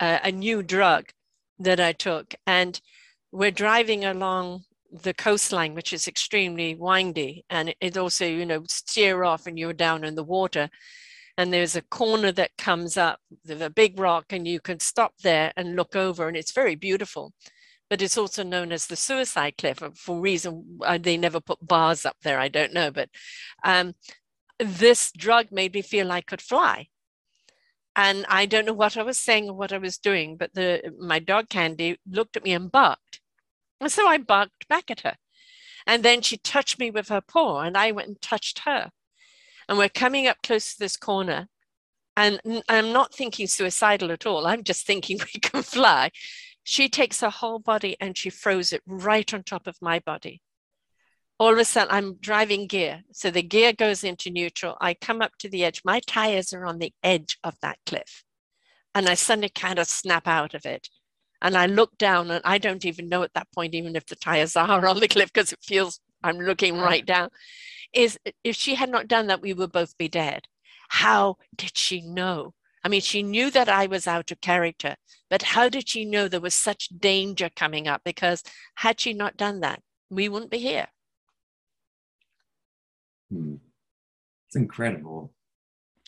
a, 0.02 0.20
a 0.26 0.32
new 0.32 0.64
drug 0.64 1.10
that 1.60 1.80
I 1.80 1.94
took, 1.94 2.36
and 2.46 2.80
we're 3.32 3.52
driving 3.52 4.06
along 4.06 4.64
the 4.92 5.14
coastline, 5.14 5.74
which 5.74 5.94
is 5.94 6.08
extremely 6.08 6.76
windy, 6.76 7.46
and 7.50 7.74
it, 7.80 7.98
also, 7.98 8.26
you 8.26 8.46
know, 8.46 8.64
steer 8.68 9.24
off, 9.24 9.48
and 9.48 9.58
you're 9.58 9.74
down 9.74 10.04
in 10.04 10.16
the 10.16 10.24
water, 10.24 10.70
and 11.38 11.54
there's 11.54 11.76
a 11.76 11.82
corner 11.82 12.32
that 12.32 12.58
comes 12.58 12.98
up, 12.98 13.20
there's 13.44 13.62
a 13.62 13.70
big 13.70 14.00
rock, 14.00 14.26
and 14.32 14.48
you 14.48 14.60
can 14.60 14.80
stop 14.80 15.14
there 15.24 15.52
and 15.56 15.76
look 15.76 15.96
over, 15.96 16.28
and 16.28 16.38
it's 16.38 16.52
very 16.52 16.76
beautiful 16.76 17.34
but 17.90 18.02
it's 18.02 18.18
also 18.18 18.44
known 18.44 18.72
as 18.72 18.88
the 18.88 18.96
suicide 18.96 19.54
cliff 19.58 19.82
for 19.96 20.20
reason 20.20 20.80
uh, 20.84 20.98
they 20.98 21.18
never 21.18 21.40
put 21.40 21.66
bars 21.66 22.06
up 22.06 22.18
there. 22.22 22.40
I 22.40 22.48
don't 22.50 22.74
know, 22.74 22.92
but 22.92 23.10
um, 23.64 23.94
this 24.60 25.12
drug 25.12 25.52
made 25.52 25.74
me 25.74 25.82
feel 25.82 26.12
I 26.12 26.22
could 26.22 26.42
fly. 26.42 26.88
And 27.96 28.26
I 28.30 28.46
don't 28.46 28.66
know 28.66 28.74
what 28.74 28.96
I 28.96 29.02
was 29.02 29.18
saying 29.18 29.50
or 29.50 29.54
what 29.54 29.74
I 29.74 29.80
was 29.80 29.98
doing, 29.98 30.38
but 30.38 30.54
the 30.54 30.94
my 31.00 31.20
dog 31.20 31.50
Candy 31.50 31.98
looked 32.10 32.38
at 32.38 32.44
me 32.44 32.54
and 32.54 32.72
barked. 32.72 33.22
And 33.82 33.92
so 33.92 34.08
I 34.08 34.18
barked 34.18 34.68
back 34.68 34.92
at 34.92 35.02
her. 35.02 35.16
And 35.88 36.04
then 36.04 36.22
she 36.22 36.38
touched 36.38 36.80
me 36.80 36.92
with 36.92 37.10
her 37.10 37.22
paw, 37.22 37.62
and 37.62 37.78
I 37.78 37.92
went 37.92 38.10
and 38.10 38.22
touched 38.22 38.60
her. 38.60 38.92
And 39.68 39.78
we're 39.78 39.90
coming 39.90 40.28
up 40.28 40.38
close 40.44 40.74
to 40.74 40.80
this 40.80 40.98
corner. 40.98 41.48
And 42.16 42.40
I'm 42.68 42.92
not 42.92 43.14
thinking 43.14 43.48
suicidal 43.48 44.12
at 44.12 44.26
all. 44.26 44.48
I'm 44.48 44.64
just 44.64 44.86
thinking 44.86 45.20
we 45.34 45.40
can 45.40 45.64
fly. 45.64 46.12
She 46.64 46.90
takes 46.90 47.22
her 47.22 47.30
whole 47.30 47.60
body 47.60 47.96
and 48.00 48.18
she 48.18 48.30
throws 48.30 48.74
it 48.74 48.82
right 48.86 49.34
on 49.34 49.44
top 49.44 49.68
of 49.68 49.82
my 49.82 50.00
body. 50.00 50.42
All 51.40 51.54
of 51.54 51.60
a 51.60 51.66
sudden 51.66 51.94
I'm 51.94 52.16
driving 52.16 52.68
gear. 52.68 53.04
So 53.12 53.30
the 53.30 53.44
gear 53.44 53.74
goes 53.74 54.04
into 54.04 54.30
neutral. 54.30 54.78
I 54.82 54.94
come 54.94 55.22
up 55.22 55.38
to 55.40 55.50
the 55.50 55.64
edge. 55.64 55.82
My 55.86 56.00
tires 56.06 56.54
are 56.54 56.66
on 56.66 56.80
the 56.80 56.94
edge 57.04 57.38
of 57.44 57.56
that 57.62 57.78
cliff. 57.86 58.24
And 58.96 59.08
I 59.08 59.14
suddenly 59.14 59.50
kind 59.50 59.80
of 59.80 59.88
snap 59.88 60.28
out 60.28 60.54
of 60.54 60.66
it. 60.66 60.90
And 61.42 61.56
I 61.56 61.68
look 61.68 61.98
down 61.98 62.32
and 62.32 62.42
I 62.44 62.58
don't 62.58 62.86
even 62.86 63.10
know 63.10 63.22
at 63.22 63.34
that 63.36 63.52
point, 63.54 63.76
even 63.76 63.96
if 63.96 64.08
the 64.08 64.16
tires 64.16 64.56
are 64.56 64.88
on 64.88 65.00
the 65.00 65.08
cliff, 65.08 65.32
because 65.32 65.54
it 65.54 65.60
feels 65.64 66.00
I'm 66.24 66.40
looking 66.40 66.78
right 66.78 67.06
down. 67.06 67.30
Is 67.94 68.18
if 68.44 68.56
she 68.56 68.76
had 68.76 68.90
not 68.90 69.08
done 69.08 69.28
that, 69.28 69.42
we 69.42 69.54
would 69.54 69.72
both 69.72 69.98
be 69.98 70.08
dead. 70.08 70.48
How 70.90 71.38
did 71.56 71.78
she 71.78 72.02
know? 72.02 72.54
I 72.84 72.90
mean, 72.90 73.02
she 73.02 73.22
knew 73.22 73.52
that 73.52 73.70
I 73.70 73.86
was 73.86 74.08
out 74.08 74.32
of 74.32 74.42
character, 74.42 74.96
but 75.30 75.42
how 75.44 75.70
did 75.70 75.90
she 75.90 76.06
know 76.06 76.28
there 76.28 76.42
was 76.42 76.54
such 76.54 76.90
danger 76.90 77.50
coming 77.56 77.88
up? 77.88 78.02
Because 78.04 78.44
had 78.76 79.00
she 79.00 79.14
not 79.14 79.38
done 79.38 79.60
that, 79.60 79.82
we 80.10 80.30
wouldn't 80.30 80.52
be 80.52 80.60
here. 80.60 80.88
Hmm. 83.32 83.56
It's 84.48 84.56
incredible. 84.56 85.34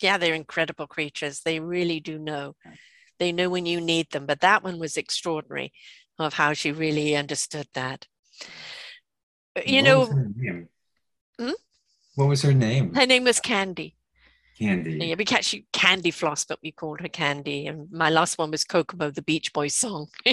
Yeah, 0.02 0.18
they're 0.18 0.34
incredible 0.34 0.88
creatures. 0.88 1.42
They 1.42 1.60
really 1.60 2.00
do 2.00 2.18
know. 2.18 2.56
They 3.20 3.32
know 3.32 3.50
when 3.50 3.66
you 3.66 3.82
need 3.82 4.12
them. 4.12 4.26
But 4.26 4.42
that 4.42 4.64
one 4.64 4.80
was 4.80 4.96
extraordinary 4.96 5.74
of 6.18 6.34
how 6.34 6.54
she 6.54 6.72
really 6.72 7.16
understood 7.16 7.68
that. 7.74 8.08
You 9.66 9.82
what 9.82 9.86
know, 9.86 10.06
hmm? 11.38 11.52
what 12.16 12.30
was 12.30 12.42
her 12.44 12.54
name? 12.54 12.94
Her 12.94 13.06
name 13.06 13.26
was 13.26 13.40
Candy. 13.40 13.96
Candy. 14.58 14.98
Yeah, 15.08 15.16
we 15.18 15.26
catch 15.26 15.54
you 15.54 15.64
Candy 15.72 16.12
Floss, 16.12 16.46
but 16.46 16.60
we 16.62 16.72
called 16.72 17.00
her 17.02 17.08
Candy. 17.08 17.68
And 17.68 17.90
my 17.92 18.10
last 18.10 18.38
one 18.38 18.52
was 18.52 18.64
Kokomo, 18.64 19.10
the 19.10 19.22
Beach 19.22 19.54
Boys 19.54 19.76
song. 19.76 20.08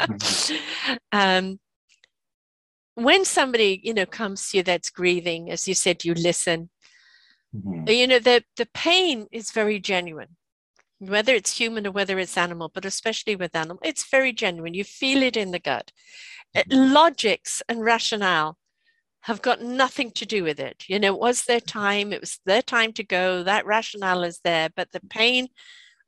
mm-hmm. 0.00 0.94
um, 1.12 1.60
when 2.98 3.24
somebody, 3.24 3.80
you 3.84 3.94
know, 3.94 4.06
comes 4.06 4.50
to 4.50 4.58
you 4.58 4.62
that's 4.62 4.90
grieving, 4.90 5.50
as 5.50 5.68
you 5.68 5.74
said, 5.74 6.04
you 6.04 6.14
listen. 6.14 6.68
Mm-hmm. 7.54 7.88
You 7.88 8.06
know, 8.06 8.18
the 8.18 8.44
the 8.56 8.68
pain 8.74 9.26
is 9.30 9.52
very 9.52 9.78
genuine, 9.78 10.36
whether 10.98 11.34
it's 11.34 11.56
human 11.56 11.86
or 11.86 11.92
whether 11.92 12.18
it's 12.18 12.36
animal, 12.36 12.70
but 12.74 12.84
especially 12.84 13.36
with 13.36 13.54
animal, 13.54 13.80
it's 13.84 14.10
very 14.10 14.32
genuine. 14.32 14.74
You 14.74 14.84
feel 14.84 15.22
it 15.22 15.36
in 15.36 15.52
the 15.52 15.60
gut. 15.60 15.92
Mm-hmm. 16.56 16.92
Logics 16.92 17.62
and 17.68 17.82
rationale 17.82 18.58
have 19.22 19.42
got 19.42 19.62
nothing 19.62 20.10
to 20.12 20.26
do 20.26 20.42
with 20.42 20.58
it. 20.58 20.84
You 20.88 20.98
know, 20.98 21.14
it 21.14 21.20
was 21.20 21.44
their 21.44 21.60
time, 21.60 22.12
it 22.12 22.20
was 22.20 22.40
their 22.46 22.62
time 22.62 22.92
to 22.94 23.04
go, 23.04 23.42
that 23.42 23.66
rationale 23.66 24.24
is 24.24 24.40
there, 24.42 24.70
but 24.74 24.92
the 24.92 25.00
pain 25.00 25.48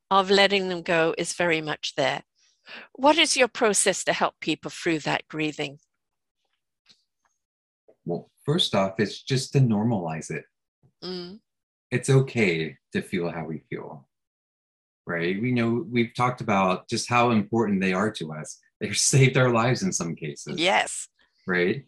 of 0.09 0.29
letting 0.29 0.69
them 0.69 0.81
go 0.81 1.13
is 1.17 1.33
very 1.33 1.61
much 1.61 1.93
there. 1.95 2.23
What 2.93 3.17
is 3.17 3.37
your 3.37 3.47
process 3.47 4.03
to 4.05 4.13
help 4.13 4.35
people 4.39 4.71
through 4.71 4.99
that 4.99 5.27
grieving? 5.27 5.79
Well, 8.05 8.29
first 8.45 8.75
off, 8.75 8.99
it's 8.99 9.21
just 9.21 9.53
to 9.53 9.59
normalize 9.59 10.31
it. 10.31 10.45
Mm. 11.03 11.39
It's 11.91 12.09
okay 12.09 12.77
to 12.93 13.01
feel 13.01 13.29
how 13.29 13.45
we 13.45 13.63
feel, 13.69 14.07
right? 15.05 15.41
We 15.41 15.51
know 15.51 15.85
we've 15.89 16.13
talked 16.15 16.41
about 16.41 16.87
just 16.87 17.09
how 17.09 17.31
important 17.31 17.81
they 17.81 17.93
are 17.93 18.11
to 18.11 18.33
us. 18.33 18.59
They've 18.81 18.97
saved 18.97 19.37
our 19.37 19.49
lives 19.49 19.83
in 19.83 19.91
some 19.91 20.15
cases. 20.15 20.59
Yes. 20.59 21.07
Right 21.45 21.85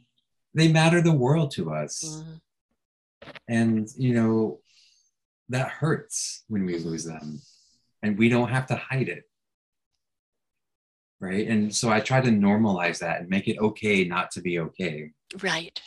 they 0.53 0.71
matter 0.71 1.01
the 1.01 1.13
world 1.13 1.51
to 1.51 1.73
us. 1.73 2.03
Mm-hmm. 2.03 3.29
And, 3.47 3.87
you 3.97 4.13
know, 4.13 4.59
that 5.49 5.69
hurts 5.69 6.43
when 6.47 6.65
we 6.65 6.77
lose 6.79 7.05
them. 7.05 7.41
And 8.01 8.17
we 8.17 8.29
don't 8.29 8.49
have 8.49 8.67
to 8.67 8.75
hide 8.75 9.09
it. 9.09 9.23
Right. 11.19 11.47
And 11.47 11.73
so 11.73 11.89
I 11.89 12.01
try 12.01 12.19
to 12.19 12.29
normalize 12.29 12.99
that 12.99 13.21
and 13.21 13.29
make 13.29 13.47
it 13.47 13.57
okay 13.57 14.03
not 14.03 14.31
to 14.31 14.41
be 14.41 14.59
okay. 14.59 15.11
Right. 15.41 15.81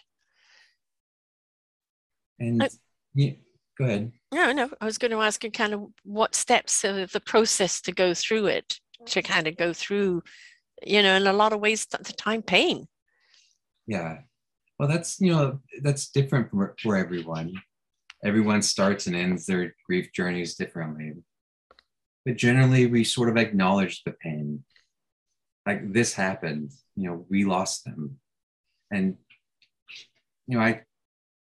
And 2.39 2.63
I, 2.63 2.69
yeah, 3.15 3.33
go 3.79 3.85
ahead. 3.85 4.13
No, 4.33 4.53
no. 4.53 4.71
I 4.81 4.85
was 4.85 4.99
going 4.99 5.11
to 5.13 5.23
ask 5.23 5.43
you 5.45 5.51
kind 5.51 5.75
of 5.75 5.87
what 6.05 6.35
steps 6.35 6.85
of 6.85 7.13
the 7.13 7.21
process 7.21 7.81
to 7.83 7.93
go 7.93 8.15
through 8.15 8.47
it, 8.47 8.79
to 9.07 9.23
kind 9.23 9.47
of 9.47 9.57
go 9.57 9.73
through, 9.73 10.23
you 10.85 11.03
know, 11.03 11.17
in 11.17 11.27
a 11.27 11.33
lot 11.33 11.53
of 11.53 11.61
ways, 11.61 11.87
the 11.87 12.13
time 12.13 12.43
pain. 12.43 12.87
Yeah. 13.87 14.19
Well, 14.79 14.89
that's 14.89 15.21
you 15.21 15.33
know 15.33 15.61
that's 15.83 16.11
different 16.11 16.51
for, 16.51 16.75
for 16.83 16.97
everyone. 16.97 17.55
Everyone 18.25 18.63
starts 18.63 19.07
and 19.07 19.17
ends 19.17 19.47
their 19.47 19.75
grief 19.87 20.11
journeys 20.15 20.55
differently. 20.55 21.15
But 22.25 22.37
generally, 22.37 22.87
we 22.87 23.05
sort 23.05 23.29
of 23.29 23.37
acknowledge 23.37 24.03
the 24.05 24.13
pain. 24.13 24.65
Like 25.65 25.93
this 25.93 26.13
happened, 26.13 26.73
you 26.95 27.09
know, 27.09 27.27
we 27.31 27.45
lost 27.45 27.85
them, 27.85 28.19
and 28.91 29.17
you 30.47 30.59
know, 30.59 30.65
I 30.65 30.83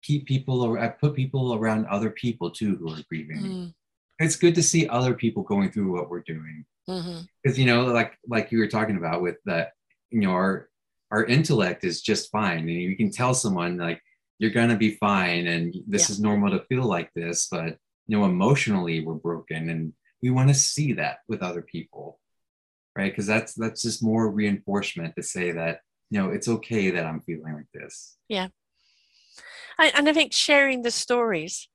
keep 0.03 0.25
people, 0.25 0.61
or 0.61 0.79
I 0.79 0.89
put 0.89 1.15
people 1.15 1.55
around 1.55 1.85
other 1.87 2.11
people 2.11 2.51
too 2.51 2.75
who 2.77 2.93
are 2.93 3.03
grieving. 3.09 3.41
Mm. 3.41 3.73
It's 4.19 4.35
good 4.35 4.55
to 4.55 4.63
see 4.63 4.87
other 4.87 5.13
people 5.13 5.43
going 5.43 5.71
through 5.71 5.91
what 5.91 6.09
we're 6.09 6.21
doing, 6.21 6.65
because 6.85 7.03
mm-hmm. 7.03 7.59
you 7.59 7.65
know, 7.65 7.85
like 7.85 8.13
like 8.27 8.51
you 8.51 8.59
were 8.59 8.67
talking 8.67 8.97
about 8.97 9.21
with 9.21 9.37
that, 9.45 9.71
you 10.11 10.21
know, 10.21 10.31
our 10.31 10.69
our 11.13 11.23
intellect 11.25 11.83
is 11.83 12.01
just 12.01 12.31
fine 12.31 12.61
and 12.61 12.71
you 12.71 12.97
can 12.97 13.11
tell 13.11 13.35
someone 13.35 13.77
like 13.77 14.01
you're 14.39 14.51
going 14.51 14.69
to 14.69 14.75
be 14.75 14.95
fine 14.95 15.45
and 15.45 15.75
this 15.87 16.09
yeah. 16.09 16.13
is 16.13 16.19
normal 16.19 16.49
to 16.49 16.65
feel 16.65 16.83
like 16.83 17.09
this 17.13 17.47
but 17.49 17.77
you 18.07 18.17
know 18.17 18.25
emotionally 18.25 19.05
we're 19.05 19.13
broken 19.13 19.69
and 19.69 19.93
we 20.23 20.31
want 20.31 20.49
to 20.49 20.55
see 20.55 20.91
that 20.93 21.19
with 21.29 21.43
other 21.43 21.61
people 21.61 22.19
right 22.97 23.11
because 23.11 23.27
that's 23.27 23.53
that's 23.53 23.83
just 23.83 24.03
more 24.03 24.31
reinforcement 24.31 25.15
to 25.15 25.21
say 25.21 25.51
that 25.51 25.81
you 26.09 26.19
know 26.19 26.29
it's 26.29 26.47
okay 26.47 26.89
that 26.89 27.05
i'm 27.05 27.21
feeling 27.21 27.53
like 27.53 27.71
this 27.73 28.17
yeah 28.27 28.47
I, 29.77 29.91
and 29.95 30.07
i 30.07 30.13
think 30.13 30.33
sharing 30.33 30.81
the 30.81 30.91
stories 30.91 31.67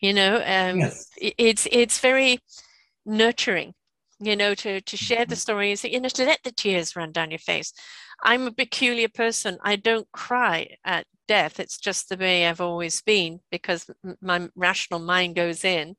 you 0.00 0.12
know 0.12 0.36
um 0.36 0.78
yes. 0.78 1.08
it's 1.20 1.66
it's 1.70 2.00
very 2.00 2.38
nurturing 3.04 3.74
you 4.20 4.36
know 4.36 4.54
to 4.54 4.80
to 4.80 4.96
share 4.96 5.24
the 5.24 5.34
mm-hmm. 5.34 5.40
stories 5.40 5.84
you 5.84 6.00
know 6.00 6.08
to 6.08 6.24
let 6.24 6.40
the 6.44 6.52
tears 6.52 6.96
run 6.96 7.12
down 7.12 7.30
your 7.30 7.38
face 7.38 7.72
I'm 8.22 8.46
a 8.46 8.52
peculiar 8.52 9.08
person. 9.08 9.58
I 9.62 9.76
don't 9.76 10.10
cry 10.12 10.76
at 10.84 11.06
death. 11.26 11.60
It's 11.60 11.78
just 11.78 12.08
the 12.08 12.16
way 12.16 12.46
I've 12.46 12.60
always 12.60 13.00
been 13.02 13.40
because 13.50 13.88
my 14.20 14.48
rational 14.56 15.00
mind 15.00 15.36
goes 15.36 15.64
in. 15.64 15.94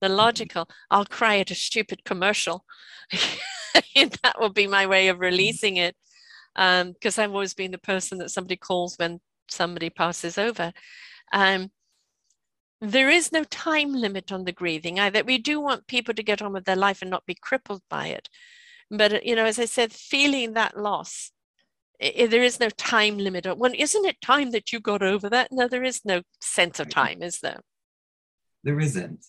The 0.00 0.08
mm-hmm. 0.08 0.16
logical, 0.16 0.68
I'll 0.90 1.06
cry 1.06 1.38
at 1.38 1.50
a 1.50 1.54
stupid 1.54 2.04
commercial. 2.04 2.64
that 3.94 4.36
will 4.38 4.50
be 4.50 4.66
my 4.66 4.86
way 4.86 5.08
of 5.08 5.16
mm-hmm. 5.16 5.24
releasing 5.24 5.76
it 5.76 5.96
because 6.54 7.18
um, 7.18 7.24
I've 7.24 7.32
always 7.32 7.54
been 7.54 7.70
the 7.70 7.78
person 7.78 8.18
that 8.18 8.30
somebody 8.30 8.56
calls 8.56 8.96
when 8.96 9.20
somebody 9.48 9.90
passes 9.90 10.38
over. 10.38 10.72
Um, 11.32 11.70
there 12.80 13.08
is 13.08 13.32
no 13.32 13.44
time 13.44 13.92
limit 13.92 14.32
on 14.32 14.44
the 14.44 14.52
grieving. 14.52 15.00
I, 15.00 15.10
that 15.10 15.26
we 15.26 15.38
do 15.38 15.60
want 15.60 15.86
people 15.86 16.14
to 16.14 16.22
get 16.22 16.42
on 16.42 16.52
with 16.52 16.64
their 16.64 16.76
life 16.76 17.02
and 17.02 17.10
not 17.10 17.26
be 17.26 17.34
crippled 17.34 17.82
by 17.88 18.08
it. 18.08 18.28
But 18.90 19.24
you 19.24 19.34
know, 19.34 19.46
as 19.46 19.58
I 19.58 19.64
said, 19.64 19.92
feeling 19.92 20.52
that 20.52 20.76
loss 20.76 21.30
there 22.00 22.42
is 22.42 22.60
no 22.60 22.68
time 22.70 23.18
limit. 23.18 23.46
Well, 23.56 23.72
isn't 23.74 24.04
it 24.04 24.20
time 24.20 24.50
that 24.50 24.72
you 24.72 24.80
got 24.80 25.02
over 25.02 25.28
that? 25.30 25.48
No, 25.52 25.68
there 25.68 25.84
is 25.84 26.00
no 26.04 26.22
sense 26.40 26.80
of 26.80 26.88
time, 26.88 27.22
is 27.22 27.40
there? 27.40 27.60
There 28.62 28.80
isn't. 28.80 29.24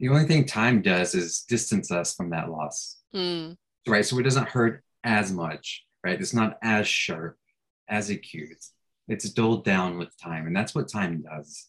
The 0.00 0.08
only 0.08 0.24
thing 0.24 0.46
time 0.46 0.82
does 0.82 1.14
is 1.14 1.42
distance 1.42 1.90
us 1.90 2.14
from 2.14 2.30
that 2.30 2.50
loss. 2.50 2.98
Mm. 3.14 3.56
Right. 3.86 4.04
So 4.04 4.18
it 4.18 4.24
doesn't 4.24 4.48
hurt 4.48 4.82
as 5.04 5.32
much, 5.32 5.84
right? 6.04 6.20
It's 6.20 6.34
not 6.34 6.58
as 6.62 6.88
sharp, 6.88 7.36
as 7.88 8.10
acute. 8.10 8.64
It's 9.12 9.30
dulled 9.30 9.64
down 9.64 9.98
with 9.98 10.16
time. 10.16 10.46
And 10.46 10.56
that's 10.56 10.74
what 10.74 10.88
time 10.88 11.22
does. 11.22 11.68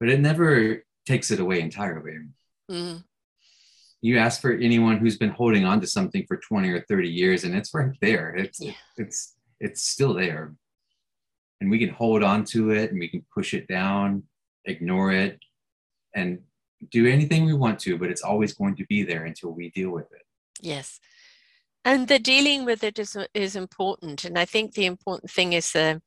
But 0.00 0.08
it 0.08 0.20
never 0.20 0.84
takes 1.06 1.30
it 1.30 1.40
away 1.40 1.60
entirely. 1.60 2.18
Mm. 2.70 3.04
You 4.00 4.18
ask 4.18 4.40
for 4.40 4.52
anyone 4.52 4.98
who's 4.98 5.18
been 5.18 5.30
holding 5.30 5.64
on 5.64 5.80
to 5.80 5.86
something 5.86 6.24
for 6.26 6.36
20 6.36 6.68
or 6.70 6.80
30 6.88 7.08
years, 7.08 7.44
and 7.44 7.54
it's 7.54 7.72
right 7.72 7.96
there. 8.00 8.34
It's 8.34 8.60
yeah. 8.60 8.72
it's 8.96 9.34
it's 9.60 9.82
still 9.82 10.14
there. 10.14 10.54
And 11.60 11.70
we 11.70 11.78
can 11.78 11.90
hold 11.90 12.22
on 12.22 12.44
to 12.46 12.70
it 12.70 12.90
and 12.90 12.98
we 12.98 13.08
can 13.08 13.24
push 13.32 13.54
it 13.54 13.66
down, 13.68 14.24
ignore 14.66 15.12
it, 15.12 15.38
and 16.14 16.40
do 16.90 17.06
anything 17.06 17.44
we 17.44 17.54
want 17.54 17.78
to, 17.80 17.96
but 17.96 18.10
it's 18.10 18.22
always 18.22 18.52
going 18.52 18.76
to 18.76 18.86
be 18.86 19.02
there 19.02 19.24
until 19.24 19.50
we 19.50 19.70
deal 19.70 19.90
with 19.90 20.10
it. 20.12 20.22
Yes. 20.60 21.00
And 21.84 22.08
the 22.08 22.18
dealing 22.18 22.64
with 22.64 22.82
it 22.82 22.98
is, 22.98 23.16
is 23.34 23.56
important. 23.56 24.24
And 24.24 24.38
I 24.38 24.44
think 24.44 24.72
the 24.72 24.86
important 24.86 25.30
thing 25.30 25.52
is, 25.52 25.74
uh, 25.76 25.98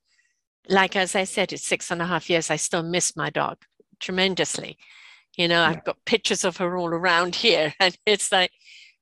like 0.70 0.96
as 0.96 1.16
I 1.16 1.24
said, 1.24 1.54
it's 1.54 1.66
six 1.66 1.92
and 1.92 2.02
a 2.02 2.06
half 2.06 2.30
years. 2.30 2.52
I 2.52 2.56
still 2.56 2.84
miss 2.84 3.16
my 3.16 3.30
dog 3.30 3.58
tremendously. 4.00 4.78
You 5.38 5.48
know, 5.48 5.62
yeah. 5.62 5.70
I've 5.70 5.84
got 5.84 6.04
pictures 6.06 6.44
of 6.44 6.58
her 6.58 6.78
all 6.78 6.90
around 6.90 7.36
here. 7.36 7.74
And 7.80 7.98
it's 8.06 8.32
like, 8.32 8.52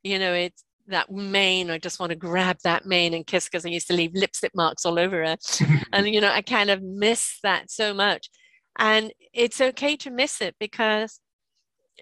you 0.03 0.19
know, 0.19 0.33
it's 0.33 0.63
that 0.87 1.11
mane. 1.11 1.71
I 1.71 1.77
just 1.77 1.99
want 1.99 2.11
to 2.11 2.15
grab 2.15 2.57
that 2.63 2.85
mane 2.85 3.13
and 3.13 3.25
kiss 3.25 3.45
because 3.45 3.65
I 3.65 3.69
used 3.69 3.87
to 3.87 3.95
leave 3.95 4.13
lipstick 4.13 4.55
marks 4.55 4.85
all 4.85 4.99
over 4.99 5.25
her. 5.25 5.37
and, 5.93 6.07
you 6.07 6.21
know, 6.21 6.31
I 6.31 6.41
kind 6.41 6.69
of 6.69 6.81
miss 6.81 7.39
that 7.43 7.71
so 7.71 7.93
much. 7.93 8.29
And 8.77 9.11
it's 9.33 9.61
okay 9.61 9.95
to 9.97 10.11
miss 10.11 10.41
it 10.41 10.55
because, 10.59 11.19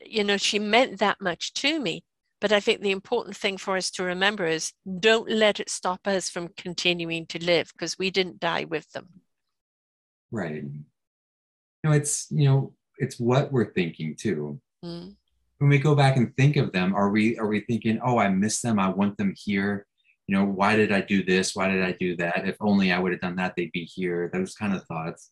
you 0.03 0.23
know, 0.23 0.37
she 0.37 0.59
meant 0.59 0.99
that 0.99 1.21
much 1.21 1.53
to 1.55 1.79
me. 1.79 2.03
But 2.41 2.51
I 2.51 2.59
think 2.59 2.81
the 2.81 2.91
important 2.91 3.37
thing 3.37 3.57
for 3.57 3.77
us 3.77 3.89
to 3.91 4.03
remember 4.03 4.45
is 4.45 4.73
don't 4.99 5.29
let 5.29 5.61
it 5.61 5.69
stop 5.69 6.07
us 6.07 6.29
from 6.29 6.49
continuing 6.57 7.25
to 7.27 7.43
live 7.43 7.71
because 7.71 7.97
we 7.97 8.11
didn't 8.11 8.41
die 8.41 8.65
with 8.65 8.91
them. 8.91 9.07
Right. 10.33 10.63
You 10.63 10.83
know, 11.83 11.91
it's 11.91 12.27
you 12.31 12.45
know, 12.45 12.73
it's 12.97 13.19
what 13.19 13.51
we're 13.51 13.71
thinking 13.71 14.15
too. 14.15 14.59
Mm. 14.83 15.15
When 15.59 15.69
we 15.69 15.77
go 15.77 15.93
back 15.95 16.17
and 16.17 16.35
think 16.35 16.57
of 16.57 16.71
them, 16.71 16.95
are 16.95 17.09
we 17.09 17.37
are 17.37 17.47
we 17.47 17.61
thinking, 17.61 17.99
oh, 18.03 18.17
I 18.17 18.29
miss 18.29 18.59
them, 18.59 18.79
I 18.79 18.89
want 18.89 19.15
them 19.17 19.35
here? 19.37 19.85
You 20.27 20.35
know, 20.35 20.45
why 20.45 20.75
did 20.75 20.91
I 20.91 21.01
do 21.01 21.23
this? 21.23 21.55
Why 21.55 21.69
did 21.69 21.83
I 21.83 21.91
do 21.99 22.15
that? 22.17 22.47
If 22.47 22.57
only 22.61 22.91
I 22.91 22.97
would 22.97 23.11
have 23.11 23.21
done 23.21 23.35
that, 23.35 23.53
they'd 23.55 23.71
be 23.71 23.85
here. 23.85 24.31
Those 24.33 24.55
kind 24.55 24.73
of 24.73 24.83
thoughts. 24.85 25.29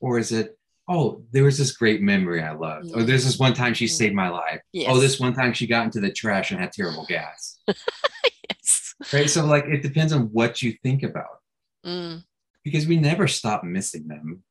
Or 0.00 0.18
is 0.18 0.32
it, 0.32 0.56
oh, 0.88 1.22
there 1.32 1.44
was 1.44 1.58
this 1.58 1.72
great 1.72 2.00
memory 2.00 2.42
I 2.42 2.52
loved. 2.52 2.92
Or 2.94 3.02
there's 3.02 3.26
this 3.26 3.38
one 3.38 3.52
time 3.52 3.74
she 3.74 3.86
mm. 3.86 3.90
saved 3.90 4.14
my 4.14 4.28
life. 4.30 4.60
Yes. 4.72 4.86
Oh, 4.88 4.98
this 4.98 5.20
one 5.20 5.34
time 5.34 5.52
she 5.52 5.66
got 5.66 5.84
into 5.84 6.00
the 6.00 6.12
trash 6.12 6.52
and 6.52 6.60
had 6.60 6.72
terrible 6.72 7.04
gas. 7.06 7.58
yes. 7.68 8.94
Right. 9.12 9.28
So 9.28 9.44
like 9.44 9.64
it 9.66 9.82
depends 9.82 10.14
on 10.14 10.28
what 10.32 10.62
you 10.62 10.74
think 10.82 11.02
about. 11.02 11.40
Mm. 11.84 12.24
Because 12.64 12.86
we 12.86 12.96
never 12.96 13.26
stop 13.26 13.64
missing 13.64 14.08
them. 14.08 14.42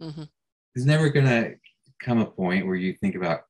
Mm-hmm. 0.00 0.24
There's 0.74 0.86
never 0.86 1.08
gonna 1.10 1.54
come 2.00 2.18
a 2.18 2.26
point 2.26 2.66
where 2.66 2.76
you 2.76 2.94
think 2.94 3.14
about 3.14 3.42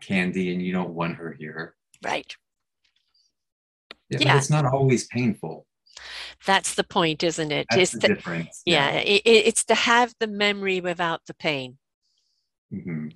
Candy 0.00 0.52
and 0.52 0.62
you 0.62 0.72
don't 0.72 0.90
want 0.90 1.16
her 1.16 1.32
here. 1.32 1.74
Right. 2.04 2.34
Yeah, 4.10 4.18
yeah. 4.20 4.34
But 4.34 4.38
it's 4.38 4.50
not 4.50 4.64
always 4.64 5.06
painful. 5.08 5.66
That's 6.46 6.74
the 6.74 6.84
point, 6.84 7.22
isn't 7.22 7.50
it? 7.50 7.66
That's 7.70 7.82
it's 7.82 7.92
the, 7.92 7.98
the 7.98 8.14
difference. 8.14 8.62
Yeah, 8.64 8.92
yeah 8.92 9.00
it, 9.00 9.22
it's 9.24 9.64
to 9.64 9.74
have 9.74 10.14
the 10.20 10.28
memory 10.28 10.80
without 10.80 11.22
the 11.26 11.34
pain. 11.34 11.78
Mm-hmm. 12.72 13.08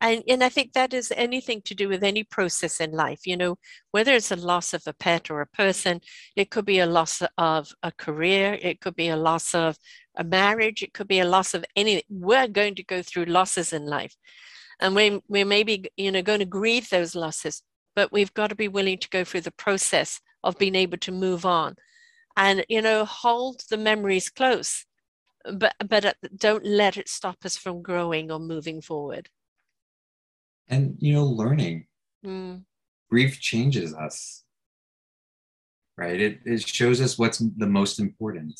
And, 0.00 0.22
and 0.26 0.42
I 0.42 0.48
think 0.48 0.72
that 0.72 0.94
is 0.94 1.12
anything 1.14 1.60
to 1.62 1.74
do 1.74 1.86
with 1.88 2.02
any 2.02 2.24
process 2.24 2.80
in 2.80 2.92
life, 2.92 3.26
you 3.26 3.36
know, 3.36 3.58
whether 3.90 4.12
it's 4.12 4.30
a 4.30 4.36
loss 4.36 4.72
of 4.72 4.82
a 4.86 4.94
pet 4.94 5.30
or 5.30 5.42
a 5.42 5.46
person, 5.46 6.00
it 6.34 6.50
could 6.50 6.64
be 6.64 6.78
a 6.78 6.86
loss 6.86 7.22
of 7.36 7.72
a 7.82 7.92
career, 7.92 8.58
it 8.62 8.80
could 8.80 8.96
be 8.96 9.08
a 9.08 9.16
loss 9.16 9.54
of 9.54 9.76
a 10.16 10.24
marriage, 10.24 10.82
it 10.82 10.94
could 10.94 11.06
be 11.06 11.20
a 11.20 11.28
loss 11.28 11.52
of 11.52 11.66
any, 11.76 12.02
we're 12.08 12.48
going 12.48 12.74
to 12.76 12.82
go 12.82 13.02
through 13.02 13.26
losses 13.26 13.74
in 13.74 13.84
life. 13.84 14.16
And 14.80 14.94
we, 14.94 15.20
we 15.28 15.44
may 15.44 15.62
be, 15.64 15.90
you 15.98 16.10
know, 16.10 16.22
going 16.22 16.38
to 16.38 16.46
grieve 16.46 16.88
those 16.88 17.14
losses, 17.14 17.62
but 17.94 18.10
we've 18.10 18.32
got 18.32 18.46
to 18.48 18.54
be 18.54 18.68
willing 18.68 18.98
to 18.98 19.08
go 19.10 19.22
through 19.22 19.42
the 19.42 19.50
process 19.50 20.20
of 20.42 20.56
being 20.56 20.76
able 20.76 20.96
to 20.98 21.12
move 21.12 21.44
on 21.44 21.74
and, 22.38 22.64
you 22.70 22.80
know, 22.80 23.04
hold 23.04 23.60
the 23.68 23.76
memories 23.76 24.30
close, 24.30 24.86
but, 25.44 25.74
but 25.86 26.06
uh, 26.06 26.14
don't 26.34 26.64
let 26.64 26.96
it 26.96 27.10
stop 27.10 27.44
us 27.44 27.58
from 27.58 27.82
growing 27.82 28.30
or 28.30 28.38
moving 28.38 28.80
forward 28.80 29.28
and 30.70 30.96
you 30.98 31.12
know 31.12 31.24
learning 31.24 31.86
mm. 32.24 32.62
grief 33.10 33.40
changes 33.40 33.94
us 33.94 34.44
right? 36.00 36.18
It, 36.18 36.40
it 36.46 36.66
shows 36.66 37.00
us 37.02 37.18
what's 37.18 37.38
the 37.38 37.66
most 37.66 38.00
important. 38.00 38.58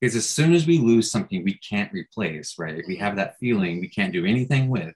Because 0.00 0.16
as 0.16 0.28
soon 0.28 0.52
as 0.52 0.66
we 0.66 0.78
lose 0.78 1.08
something 1.08 1.44
we 1.44 1.54
can't 1.54 1.92
replace 1.92 2.56
right? 2.58 2.82
We 2.88 2.96
have 2.96 3.16
that 3.16 3.38
feeling 3.38 3.80
we 3.80 3.88
can't 3.88 4.12
do 4.12 4.26
anything 4.26 4.68
with 4.68 4.94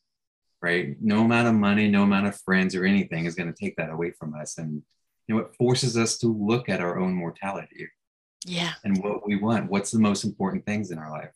right? 0.60 0.96
No 1.00 1.20
amount 1.20 1.46
of 1.46 1.54
money 1.54 1.88
no 1.88 2.02
amount 2.02 2.26
of 2.26 2.40
friends 2.40 2.74
or 2.74 2.84
anything 2.84 3.24
is 3.24 3.36
going 3.36 3.52
to 3.52 3.64
take 3.64 3.76
that 3.76 3.90
away 3.90 4.10
from 4.10 4.34
us. 4.34 4.58
And 4.58 4.82
you 5.28 5.34
know 5.34 5.40
it 5.42 5.54
forces 5.56 5.96
us 5.96 6.18
to 6.18 6.26
look 6.26 6.68
at 6.68 6.80
our 6.80 6.98
own 6.98 7.14
mortality. 7.14 7.88
Yeah. 8.44 8.72
And 8.84 9.02
what 9.02 9.24
we 9.26 9.36
want 9.36 9.70
what's 9.70 9.92
the 9.92 10.00
most 10.00 10.24
important 10.24 10.66
things 10.66 10.90
in 10.90 10.98
our 10.98 11.10
life. 11.10 11.32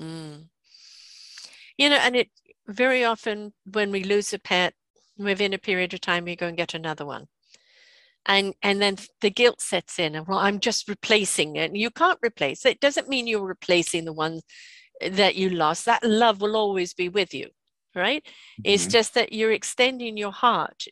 Mm. 0.00 0.48
you 1.78 1.88
know 1.88 1.96
and 1.96 2.16
it 2.16 2.28
very 2.66 3.04
often 3.04 3.52
when 3.70 3.90
we 3.90 4.04
lose 4.04 4.32
a 4.32 4.38
pet, 4.38 4.74
within 5.16 5.52
a 5.52 5.58
period 5.58 5.94
of 5.94 6.00
time, 6.00 6.24
we 6.24 6.36
go 6.36 6.46
and 6.46 6.56
get 6.56 6.74
another 6.74 7.06
one. 7.06 7.26
And, 8.26 8.54
and 8.62 8.80
then 8.80 8.96
the 9.20 9.30
guilt 9.30 9.60
sets 9.60 9.98
in 9.98 10.14
and 10.14 10.26
well 10.26 10.38
i'm 10.38 10.58
just 10.58 10.88
replacing 10.88 11.56
it 11.56 11.76
you 11.76 11.90
can't 11.90 12.18
replace 12.24 12.64
it 12.64 12.80
doesn't 12.80 13.06
mean 13.06 13.26
you're 13.26 13.44
replacing 13.44 14.06
the 14.06 14.14
one 14.14 14.40
that 15.10 15.34
you 15.34 15.50
lost 15.50 15.84
that 15.84 16.02
love 16.02 16.40
will 16.40 16.56
always 16.56 16.94
be 16.94 17.10
with 17.10 17.34
you 17.34 17.50
right 17.94 18.24
mm-hmm. 18.24 18.62
it's 18.64 18.86
just 18.86 19.12
that 19.12 19.34
you're 19.34 19.52
extending 19.52 20.16
your 20.16 20.32
heart 20.32 20.84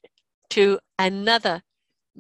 to 0.51 0.79
another 0.99 1.63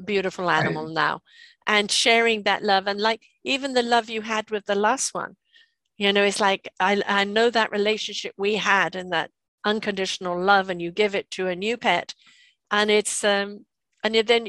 beautiful 0.02 0.48
animal 0.48 0.86
right. 0.86 0.94
now 0.94 1.20
and 1.66 1.90
sharing 1.90 2.44
that 2.44 2.62
love 2.62 2.86
and 2.86 2.98
like 2.98 3.20
even 3.44 3.74
the 3.74 3.82
love 3.82 4.08
you 4.08 4.22
had 4.22 4.50
with 4.50 4.64
the 4.64 4.74
last 4.74 5.12
one 5.12 5.36
you 5.98 6.10
know 6.10 6.24
it's 6.24 6.40
like 6.40 6.70
i 6.80 7.02
i 7.06 7.24
know 7.24 7.50
that 7.50 7.70
relationship 7.70 8.32
we 8.38 8.54
had 8.54 8.96
and 8.96 9.12
that 9.12 9.30
unconditional 9.64 10.40
love 10.40 10.70
and 10.70 10.80
you 10.80 10.90
give 10.90 11.14
it 11.14 11.30
to 11.32 11.48
a 11.48 11.56
new 11.56 11.76
pet. 11.76 12.14
And 12.70 12.90
it's 12.90 13.22
um 13.24 13.66
and 14.04 14.14
then 14.14 14.48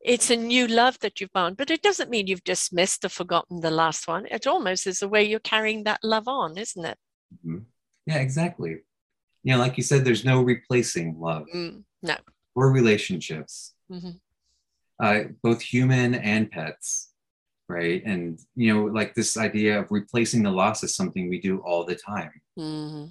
it's 0.00 0.30
a 0.30 0.36
new 0.36 0.66
love 0.66 0.98
that 1.00 1.20
you've 1.20 1.30
found 1.30 1.56
but 1.56 1.70
it 1.70 1.82
doesn't 1.82 2.10
mean 2.10 2.26
you've 2.26 2.44
dismissed 2.44 3.04
or 3.04 3.08
forgotten 3.08 3.60
the 3.60 3.70
last 3.70 4.06
one. 4.06 4.26
It 4.30 4.46
almost 4.46 4.86
is 4.86 5.00
the 5.00 5.08
way 5.08 5.24
you're 5.24 5.40
carrying 5.40 5.84
that 5.84 6.00
love 6.02 6.28
on 6.28 6.56
isn't 6.58 6.84
it? 6.84 6.98
Mm-hmm. 7.34 7.58
yeah 8.06 8.18
exactly. 8.18 8.78
You 9.42 9.52
know 9.52 9.58
like 9.58 9.76
you 9.76 9.82
said 9.82 10.04
there's 10.04 10.24
no 10.24 10.42
replacing 10.42 11.18
love 11.20 11.46
mm, 11.54 11.82
no. 12.02 12.16
or 12.54 12.70
relationships. 12.70 13.74
Mm-hmm. 13.90 14.16
uh, 14.98 15.20
both 15.42 15.60
human 15.60 16.14
and 16.14 16.50
pets 16.50 17.10
right? 17.68 18.02
And 18.04 18.38
you 18.54 18.72
know 18.72 18.84
like 18.84 19.14
this 19.14 19.36
idea 19.36 19.80
of 19.80 19.90
replacing 19.90 20.42
the 20.42 20.50
loss 20.50 20.84
is 20.84 20.94
something 20.94 21.28
we 21.28 21.40
do 21.40 21.58
all 21.58 21.84
the 21.84 21.96
time. 21.96 22.32
Mm-hmm 22.58 23.06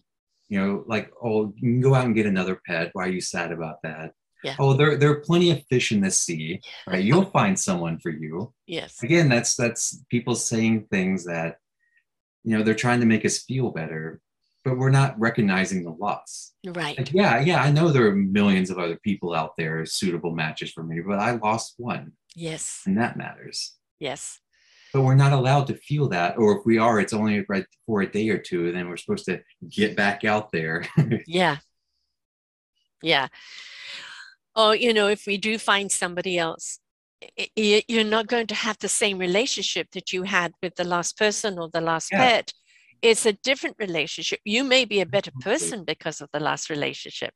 you 0.50 0.60
know, 0.60 0.84
like, 0.88 1.12
oh, 1.24 1.54
you 1.56 1.74
can 1.74 1.82
go 1.82 1.96
out 1.96 2.06
and 2.06 2.16
get 2.16 2.26
another 2.26 2.60
pet. 2.66 2.90
Why 2.94 3.06
are 3.06 3.12
you 3.12 3.22
sad 3.22 3.52
about 3.52 3.78
that? 3.84 4.14
Yeah. 4.44 4.56
Oh, 4.60 4.74
there, 4.74 4.98
there 4.98 5.10
are 5.12 5.22
plenty 5.22 5.52
of 5.52 5.64
fish 5.70 5.92
in 5.92 6.02
the 6.02 6.12
sea, 6.12 6.60
right? 6.86 7.04
You'll 7.04 7.26
find 7.26 7.58
someone 7.58 7.98
for 8.00 8.10
you. 8.10 8.54
Yes. 8.68 9.02
Again, 9.02 9.30
that's 9.30 9.56
that's 9.56 10.04
people 10.10 10.36
saying 10.36 10.88
things 10.92 11.24
that, 11.26 11.58
you 12.44 12.58
know, 12.58 12.64
they're 12.64 12.76
trying 12.76 13.00
to 13.00 13.06
make 13.06 13.26
us 13.26 13.44
feel 13.44 13.72
better, 13.72 14.20
but 14.66 14.78
we're 14.78 14.90
not 14.90 15.18
recognizing 15.18 15.84
the 15.84 15.92
loss. 15.92 16.52
Right. 16.66 16.98
Like, 16.98 17.14
yeah, 17.14 17.40
yeah, 17.40 17.64
I 17.64 17.72
know 17.72 17.88
there 17.88 18.08
are 18.08 18.16
millions 18.16 18.70
of 18.70 18.80
other 18.80 19.00
people 19.02 19.34
out 19.34 19.54
there 19.58 19.86
suitable 19.86 20.36
matches 20.36 20.72
for 20.72 20.84
me, 20.84 21.00
but 21.00 21.20
I 21.20 21.32
lost 21.32 21.76
one. 21.78 22.12
Yes. 22.36 22.82
And 22.86 22.98
that 22.98 23.16
matters. 23.16 23.76
Yes 24.00 24.42
but 24.94 25.02
we're 25.02 25.16
not 25.16 25.34
allowed 25.34 25.68
to 25.68 25.76
feel 25.76 26.08
that 26.10 26.38
or 26.38 26.58
if 26.58 26.66
we 26.66 26.78
are 26.78 27.00
it's 27.00 27.14
only 27.14 27.44
right 27.50 27.66
for 27.86 28.02
a 28.02 28.12
day 28.12 28.30
or 28.30 28.38
two 28.38 28.72
then 28.72 28.88
we're 28.88 28.98
supposed 28.98 29.26
to 29.26 29.42
get 29.70 29.96
back 29.96 30.24
out 30.24 30.52
there. 30.52 30.86
Yeah. 31.28 31.58
Yeah. 33.02 33.28
Oh 34.56 34.72
you 34.72 34.94
know 34.94 35.08
if 35.08 35.26
we 35.26 35.38
do 35.38 35.58
find 35.58 35.92
somebody 35.92 36.38
else 36.38 36.80
you're 37.56 38.04
not 38.04 38.28
going 38.28 38.48
to 38.48 38.56
have 38.56 38.78
the 38.80 38.90
same 38.90 39.18
relationship 39.18 39.88
that 39.92 40.12
you 40.12 40.24
had 40.24 40.54
with 40.62 40.76
the 40.76 40.84
last 40.84 41.18
person 41.18 41.58
or 41.58 41.70
the 41.72 41.82
last 41.82 42.10
yeah. 42.12 42.18
pet. 42.18 42.54
It's 43.02 43.26
a 43.26 43.34
different 43.34 43.78
relationship. 43.80 44.40
You 44.46 44.64
may 44.64 44.86
be 44.86 45.02
a 45.02 45.06
better 45.06 45.32
person 45.42 45.84
because 45.84 46.22
of 46.22 46.30
the 46.32 46.40
last 46.40 46.70
relationship. 46.70 47.34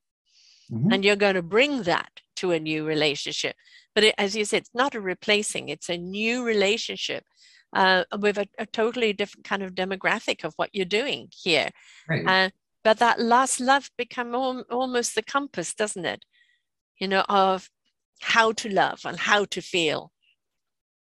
Mm-hmm. 0.71 0.91
and 0.91 1.05
you're 1.05 1.15
going 1.15 1.35
to 1.35 1.41
bring 1.41 1.83
that 1.83 2.11
to 2.35 2.51
a 2.51 2.59
new 2.59 2.83
relationship 2.85 3.55
but 3.97 4.03
it, 4.03 4.15
as 4.19 4.35
you 4.35 4.45
said 4.45 4.61
it's 4.61 4.75
not 4.75 4.93
a 4.93 5.01
replacing 5.01 5.69
it's 5.69 5.89
a 5.89 5.97
new 5.97 6.43
relationship 6.43 7.23
uh, 7.73 8.03
with 8.19 8.37
a, 8.37 8.47
a, 8.59 8.65
totally 8.65 9.13
different 9.13 9.43
kind 9.43 9.63
of 9.63 9.75
demographic 9.75 10.43
of 10.43 10.53
what 10.55 10.69
you're 10.73 10.85
doing 10.85 11.27
here. 11.31 11.69
Right. 12.07 12.25
Uh, 12.25 12.49
but 12.83 12.99
that 12.99 13.19
last 13.19 13.59
love 13.59 13.89
become 13.97 14.33
al- 14.33 14.65
almost 14.69 15.15
the 15.15 15.23
compass, 15.23 15.73
doesn't 15.73 16.05
it? 16.05 16.23
You 16.99 17.07
know, 17.07 17.25
of 17.27 17.69
how 18.21 18.51
to 18.53 18.69
love 18.69 19.01
and 19.05 19.17
how 19.17 19.45
to 19.45 19.61
feel. 19.61 20.11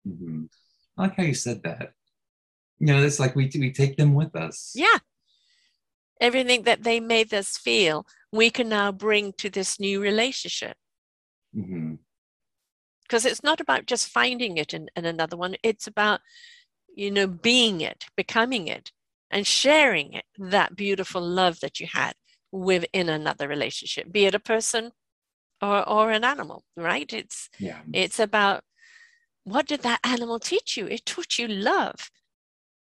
Mm-hmm. 0.07 0.45
I 0.99 1.03
like 1.03 1.17
how 1.17 1.23
you 1.23 1.35
said 1.35 1.63
that. 1.63 1.93
You 2.79 2.89
know, 2.89 3.03
it's 3.03 3.21
like 3.21 3.35
we 3.35 3.51
we 3.55 3.73
take 3.73 3.97
them 3.97 4.15
with 4.15 4.37
us. 4.37 4.73
Yeah. 4.75 4.99
Everything 6.21 6.63
that 6.65 6.83
they 6.83 7.01
made 7.01 7.33
us 7.33 7.57
feel, 7.57 8.07
we 8.31 8.51
can 8.51 8.69
now 8.69 8.93
bring 8.93 9.33
to 9.39 9.51
this 9.51 9.81
new 9.81 10.01
relationship. 10.01 10.77
Mm-hmm 11.57 11.95
because 13.13 13.27
it's 13.27 13.43
not 13.43 13.61
about 13.61 13.85
just 13.85 14.09
finding 14.09 14.57
it 14.57 14.73
in, 14.73 14.89
in 14.97 15.05
another 15.05 15.37
one 15.37 15.55
it's 15.63 15.87
about 15.87 16.21
you 16.97 17.11
know 17.11 17.27
being 17.27 17.83
it 17.83 18.07
becoming 18.17 18.69
it 18.69 18.91
and 19.31 19.47
sharing 19.47 20.15
it, 20.15 20.25
that 20.39 20.77
beautiful 20.77 21.21
love 21.23 21.61
that 21.61 21.79
you 21.79 21.87
had 21.93 22.15
within 22.51 23.11
another 23.11 23.47
relationship 23.47 24.11
be 24.11 24.25
it 24.25 24.35
a 24.35 24.41
person 24.41 24.93
or 25.61 25.89
or 25.89 26.11
an 26.11 26.25
animal 26.25 26.65
right? 26.77 27.13
It's 27.13 27.49
yeah. 27.59 27.81
it's 27.93 28.19
about 28.19 28.65
what 29.45 29.67
did 29.67 29.83
that 29.83 30.01
animal 30.05 30.39
teach 30.39 30.77
you? 30.77 30.87
It 30.87 31.05
taught 31.05 31.39
you 31.39 31.49
love. 31.49 32.11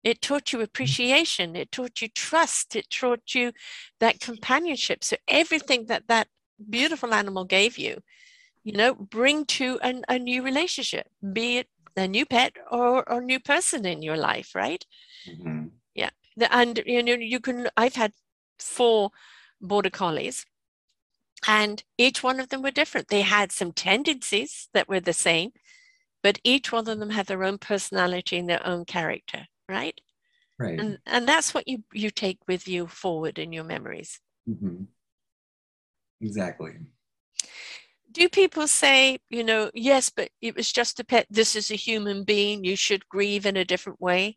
It 0.03 0.21
taught 0.21 0.53
you 0.53 0.61
appreciation. 0.61 1.55
It 1.55 1.71
taught 1.71 2.01
you 2.01 2.09
trust. 2.09 2.75
It 2.75 2.91
taught 2.91 3.35
you 3.35 3.53
that 4.01 4.21
companionship. 4.21 5.05
So 5.05 5.17
everything 5.29 5.87
that 5.87 6.09
that 6.09 6.29
beautiful 6.69 7.15
animal 7.15 7.45
gave 7.45 7.79
you 7.79 8.01
you 8.65 8.73
know, 8.73 8.95
bring 8.95 9.45
to 9.47 9.79
an, 9.83 10.05
a 10.09 10.19
new 10.19 10.43
relationship, 10.43 11.07
be 11.33 11.59
it 11.59 11.69
a 11.97 12.07
new 12.07 12.25
pet 12.27 12.55
or 12.71 13.05
a 13.09 13.21
new 13.21 13.41
person 13.41 13.87
in 13.87 14.03
your 14.03 14.17
life, 14.17 14.55
right? 14.55 14.85
Mm-hmm. 15.29 15.67
Yeah. 15.95 16.11
And, 16.51 16.81
you 16.87 17.03
know, 17.03 17.15
you 17.15 17.41
can, 17.41 17.69
I've 17.77 17.97
had 17.97 18.13
four 18.59 19.11
border 19.61 19.91
collies 19.91 20.47
and 21.47 21.83
each 21.99 22.23
one 22.23 22.41
of 22.41 22.49
them 22.49 22.63
were 22.63 22.71
different. 22.71 23.09
They 23.09 23.23
had 23.23 23.53
some 23.53 23.73
tendencies 23.73 24.69
that 24.75 24.89
were 24.89 25.01
the 25.01 25.13
same, 25.13 25.53
but 26.23 26.39
each 26.45 26.73
one 26.73 26.89
of 26.89 26.99
them 26.99 27.11
had 27.11 27.27
their 27.27 27.45
own 27.45 27.59
personality 27.59 28.39
and 28.39 28.49
their 28.49 28.67
own 28.67 28.85
character, 28.85 29.47
right? 29.69 29.99
Right. 30.59 30.79
And 30.79 30.99
and 31.07 31.27
that's 31.27 31.55
what 31.55 31.67
you 31.67 31.85
you 31.93 32.11
take 32.11 32.39
with 32.47 32.69
you 32.69 32.87
forward 32.87 33.39
in 33.39 33.53
your 33.53 33.65
memories. 33.65 34.21
hmm 34.47 34.85
Exactly. 36.21 36.73
Do 38.13 38.29
people 38.29 38.67
say, 38.67 39.19
you 39.29 39.45
know, 39.45 39.71
yes, 39.73 40.11
but 40.11 40.31
it 40.41 40.57
was 40.57 40.71
just 40.73 40.99
a 40.99 41.05
pet. 41.05 41.27
This 41.31 41.55
is 41.55 41.71
a 41.71 41.77
human 41.77 42.25
being. 42.25 42.65
You 42.65 42.75
should 42.77 43.09
grieve 43.09 43.47
in 43.47 43.57
a 43.57 43.65
different 43.65 44.01
way. 44.01 44.37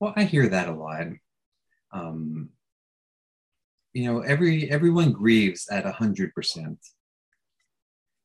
Well, 0.00 0.14
I 0.16 0.24
hear 0.24 0.48
that 0.48 0.68
a 0.68 0.72
lot. 0.72 1.06
Um, 1.92 2.50
you 3.92 4.04
know, 4.06 4.20
every 4.20 4.70
everyone 4.70 5.12
grieves 5.12 5.68
at 5.68 5.86
a 5.86 5.92
hundred 5.92 6.34
percent. 6.34 6.78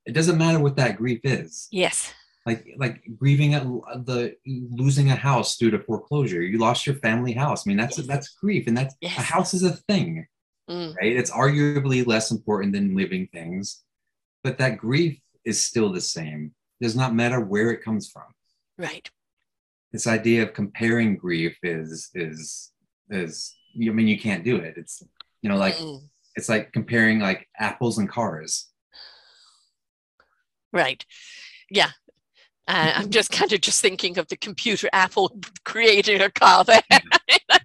It 0.06 0.14
doesn't 0.14 0.38
matter 0.38 0.60
what 0.60 0.78
that 0.78 0.98
grief 0.98 1.20
is. 1.24 1.68
Yes. 1.70 2.14
Like 2.46 2.66
like 2.78 3.04
grieving 3.18 3.54
at 3.54 3.64
the 3.64 4.36
losing 4.46 5.12
a 5.12 5.16
house 5.16 5.58
due 5.58 5.70
to 5.72 5.80
foreclosure. 5.80 6.42
You 6.42 6.58
lost 6.58 6.88
your 6.88 6.96
family 6.96 7.34
house. 7.34 7.68
I 7.68 7.70
mean, 7.70 7.78
that's 7.78 7.98
Yes. 7.98 8.08
that's 8.08 8.30
grief, 8.30 8.68
and 8.68 8.78
that's 8.78 8.96
Yes. 9.02 9.18
a 9.18 9.22
house 9.22 9.54
is 9.54 9.64
a 9.64 9.76
thing, 9.76 10.26
Mm, 10.70 10.96
right? 10.96 11.16
It's 11.16 11.32
arguably 11.32 12.06
less 12.06 12.32
important 12.32 12.74
than 12.74 12.96
living 12.96 13.28
things, 13.34 13.84
but 14.44 14.58
that 14.60 14.78
grief 14.78 15.20
is 15.46 15.62
still 15.62 15.92
the 15.92 16.02
same. 16.02 16.54
It 16.80 16.84
does 16.86 16.96
not 16.96 17.16
matter 17.16 17.40
where 17.40 17.72
it 17.72 17.84
comes 17.84 18.10
from. 18.10 18.32
right. 18.78 19.10
this 19.92 20.06
idea 20.08 20.44
of 20.44 20.54
comparing 20.54 21.18
grief 21.18 21.58
is 21.64 22.10
is 22.14 22.72
is 23.10 23.56
I 23.76 23.90
mean 23.92 24.08
you 24.08 24.20
can't 24.20 24.44
do 24.44 24.58
it. 24.58 24.76
It's 24.78 25.02
you 25.42 25.50
know 25.50 25.58
like 25.58 25.76
Mm, 25.76 26.02
it's 26.36 26.50
like 26.50 26.72
comparing 26.72 27.20
like 27.20 27.48
apples 27.58 27.98
and 27.98 28.08
cars. 28.10 28.68
right. 30.72 31.04
Yeah. 31.72 31.92
Uh, 32.70 32.94
I'm 32.96 33.10
just 33.10 33.32
kind 33.32 33.52
of 33.52 33.62
just 33.62 33.82
thinking 33.82 34.20
of 34.20 34.28
the 34.28 34.38
computer 34.38 34.88
Apple 34.94 35.36
creating 35.66 36.22
a 36.22 36.30
car 36.30 36.64
there, 36.64 36.84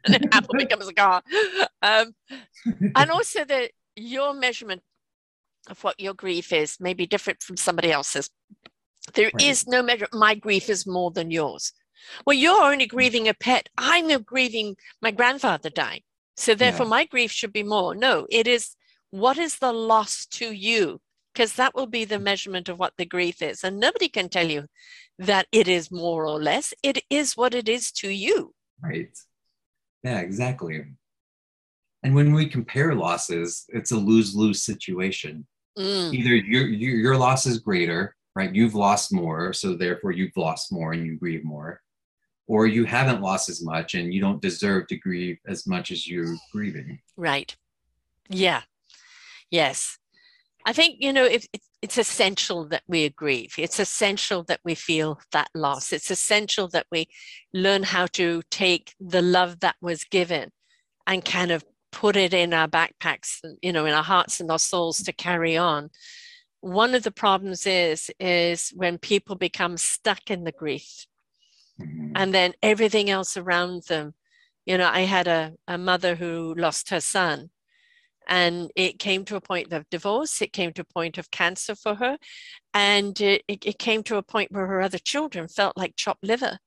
and 0.07 0.29
Apple 0.33 0.55
becomes 0.57 0.89
a 0.89 0.95
car. 0.95 1.23
Um, 1.83 2.15
and 2.97 3.11
also 3.11 3.45
that 3.45 3.73
your 3.97 4.33
measurement 4.33 4.83
of 5.69 5.85
what 5.85 6.01
your 6.01 6.15
grief 6.15 6.53
is 6.55 6.79
may 6.81 6.95
be 6.95 7.07
different 7.07 7.43
from 7.43 7.59
somebody 7.59 7.93
else's. 7.93 8.31
There 9.13 9.31
is 9.39 9.65
Right. 9.67 9.73
no 9.77 9.83
measure. 9.83 10.09
My 10.13 10.35
grief 10.35 10.71
is 10.71 10.87
more 10.87 11.11
than 11.11 11.31
yours. 11.31 11.73
Well, 12.27 12.35
you're 12.35 12.63
only 12.73 12.87
grieving 12.87 13.29
a 13.29 13.35
pet. 13.35 13.69
I'm 13.77 14.23
grieving 14.23 14.77
my 15.03 15.11
grandfather 15.11 15.69
dying. 15.69 16.03
So 16.37 16.55
therefore, 16.55 16.87
Yeah. 16.87 16.91
my 16.91 17.05
grief 17.05 17.31
should 17.31 17.53
be 17.53 17.63
more. 17.63 17.95
No, 17.95 18.27
it 18.31 18.47
is 18.47 18.75
what 19.11 19.37
is 19.39 19.59
the 19.59 19.73
loss 19.73 20.27
to 20.27 20.51
you? 20.51 21.01
Because 21.35 21.55
that 21.55 21.75
will 21.75 21.87
be 21.87 22.05
the 22.05 22.21
measurement 22.21 22.69
of 22.69 22.79
what 22.79 22.95
the 22.97 23.05
grief 23.05 23.43
is. 23.43 23.65
And 23.65 23.81
nobody 23.81 24.09
can 24.09 24.29
tell 24.29 24.49
you 24.49 24.67
that 25.19 25.47
it 25.51 25.67
is 25.67 25.91
more 25.91 26.27
or 26.27 26.39
less. 26.39 26.73
It 26.83 27.03
is 27.11 27.37
what 27.37 27.55
it 27.55 27.69
is 27.69 27.91
to 27.93 28.09
you. 28.09 28.55
Right. 28.81 29.19
Yeah, 30.05 30.21
exactly. 30.21 30.85
And 32.05 32.15
when 32.15 32.35
we 32.35 32.47
compare 32.47 32.95
losses, 32.95 33.65
it's 33.69 33.91
a 33.91 33.97
lose-lose 33.97 34.63
situation. 34.63 35.47
Mm, 35.77 36.13
Either 36.15 36.37
your 36.37 36.67
your, 36.69 36.97
your 36.97 37.17
loss 37.17 37.47
is 37.47 37.59
greater, 37.59 38.15
right? 38.37 38.55
You've 38.55 38.75
lost 38.77 39.13
more, 39.13 39.53
so 39.53 39.75
therefore 39.75 40.13
you've 40.13 40.37
lost 40.37 40.71
more 40.71 40.93
and 40.93 41.05
you 41.05 41.17
grieve 41.17 41.45
more. 41.45 41.81
Or 42.47 42.67
you 42.67 42.85
haven't 42.85 43.23
lost 43.23 43.49
as 43.49 43.65
much 43.65 43.95
and 43.95 44.13
you 44.13 44.21
don't 44.21 44.43
deserve 44.43 44.87
to 44.89 44.97
grieve 44.97 45.39
as 45.49 45.67
much 45.67 45.91
as 45.91 46.07
you're 46.07 46.37
grieving. 46.53 47.01
Right. 47.17 47.57
Yeah. 48.29 48.63
Yes. 49.51 49.99
I 50.65 50.73
think, 50.73 50.97
you 51.01 51.13
know, 51.13 51.25
if 51.25 51.47
it's, 51.53 51.69
it's 51.83 51.99
essential 51.99 52.67
that 52.69 52.83
we 52.89 53.11
grieve. 53.11 53.55
It's 53.59 53.79
essential 53.79 54.43
that 54.45 54.61
we 54.65 54.75
feel 54.75 55.21
that 55.33 55.49
loss. 55.55 55.93
It's 55.93 56.11
essential 56.11 56.69
that 56.69 56.87
we 56.91 57.09
learn 57.53 57.83
how 57.83 58.07
to 58.13 58.43
take 58.51 58.95
the 58.99 59.21
love 59.21 59.61
that 59.61 59.77
was 59.83 60.05
given 60.05 60.51
and 61.07 61.25
kind 61.25 61.51
of 61.51 61.65
put 61.93 62.17
it 62.17 62.33
in 62.33 62.55
our 62.55 62.67
backpacks, 62.67 63.41
you 63.63 63.73
know, 63.73 63.85
in 63.85 63.93
our 63.93 64.03
hearts 64.03 64.41
and 64.41 64.51
our 64.51 64.59
souls 64.59 65.03
to 65.03 65.13
carry 65.13 65.57
on. 65.57 65.91
One 66.61 66.95
of 66.95 67.03
the 67.03 67.11
problems 67.11 67.67
is 67.67 68.11
is 68.19 68.71
when 68.75 68.97
people 68.97 69.37
become 69.37 69.77
stuck 69.77 70.31
in 70.31 70.45
the 70.45 70.53
grief 70.53 71.07
Mhm. 71.79 72.13
and 72.15 72.33
then 72.33 72.55
everything 72.63 73.11
else 73.11 73.37
around 73.37 73.85
them. 73.85 74.15
You 74.65 74.79
know, 74.79 74.89
I 74.89 75.01
had 75.01 75.27
a, 75.27 75.55
a 75.69 75.77
mother 75.77 76.15
who 76.15 76.55
lost 76.57 76.91
her 76.91 77.01
son, 77.01 77.51
and 78.29 78.71
it 78.77 78.99
came 78.99 79.25
to 79.27 79.37
a 79.37 79.41
point 79.41 79.73
of 79.73 79.89
divorce, 79.91 80.41
it 80.43 80.53
came 80.53 80.73
to 80.75 80.83
a 80.83 80.93
point 80.95 81.19
of 81.19 81.31
cancer 81.31 81.75
for 81.75 81.95
her, 81.97 82.19
and 82.73 83.21
it, 83.21 83.43
it 83.49 83.79
came 83.79 84.03
to 84.05 84.17
a 84.17 84.23
point 84.23 84.53
where 84.53 84.67
her 84.67 84.81
other 84.81 84.99
children 84.99 85.49
felt 85.49 85.77
like 85.77 85.97
chopped 85.97 86.25
liver. 86.25 86.59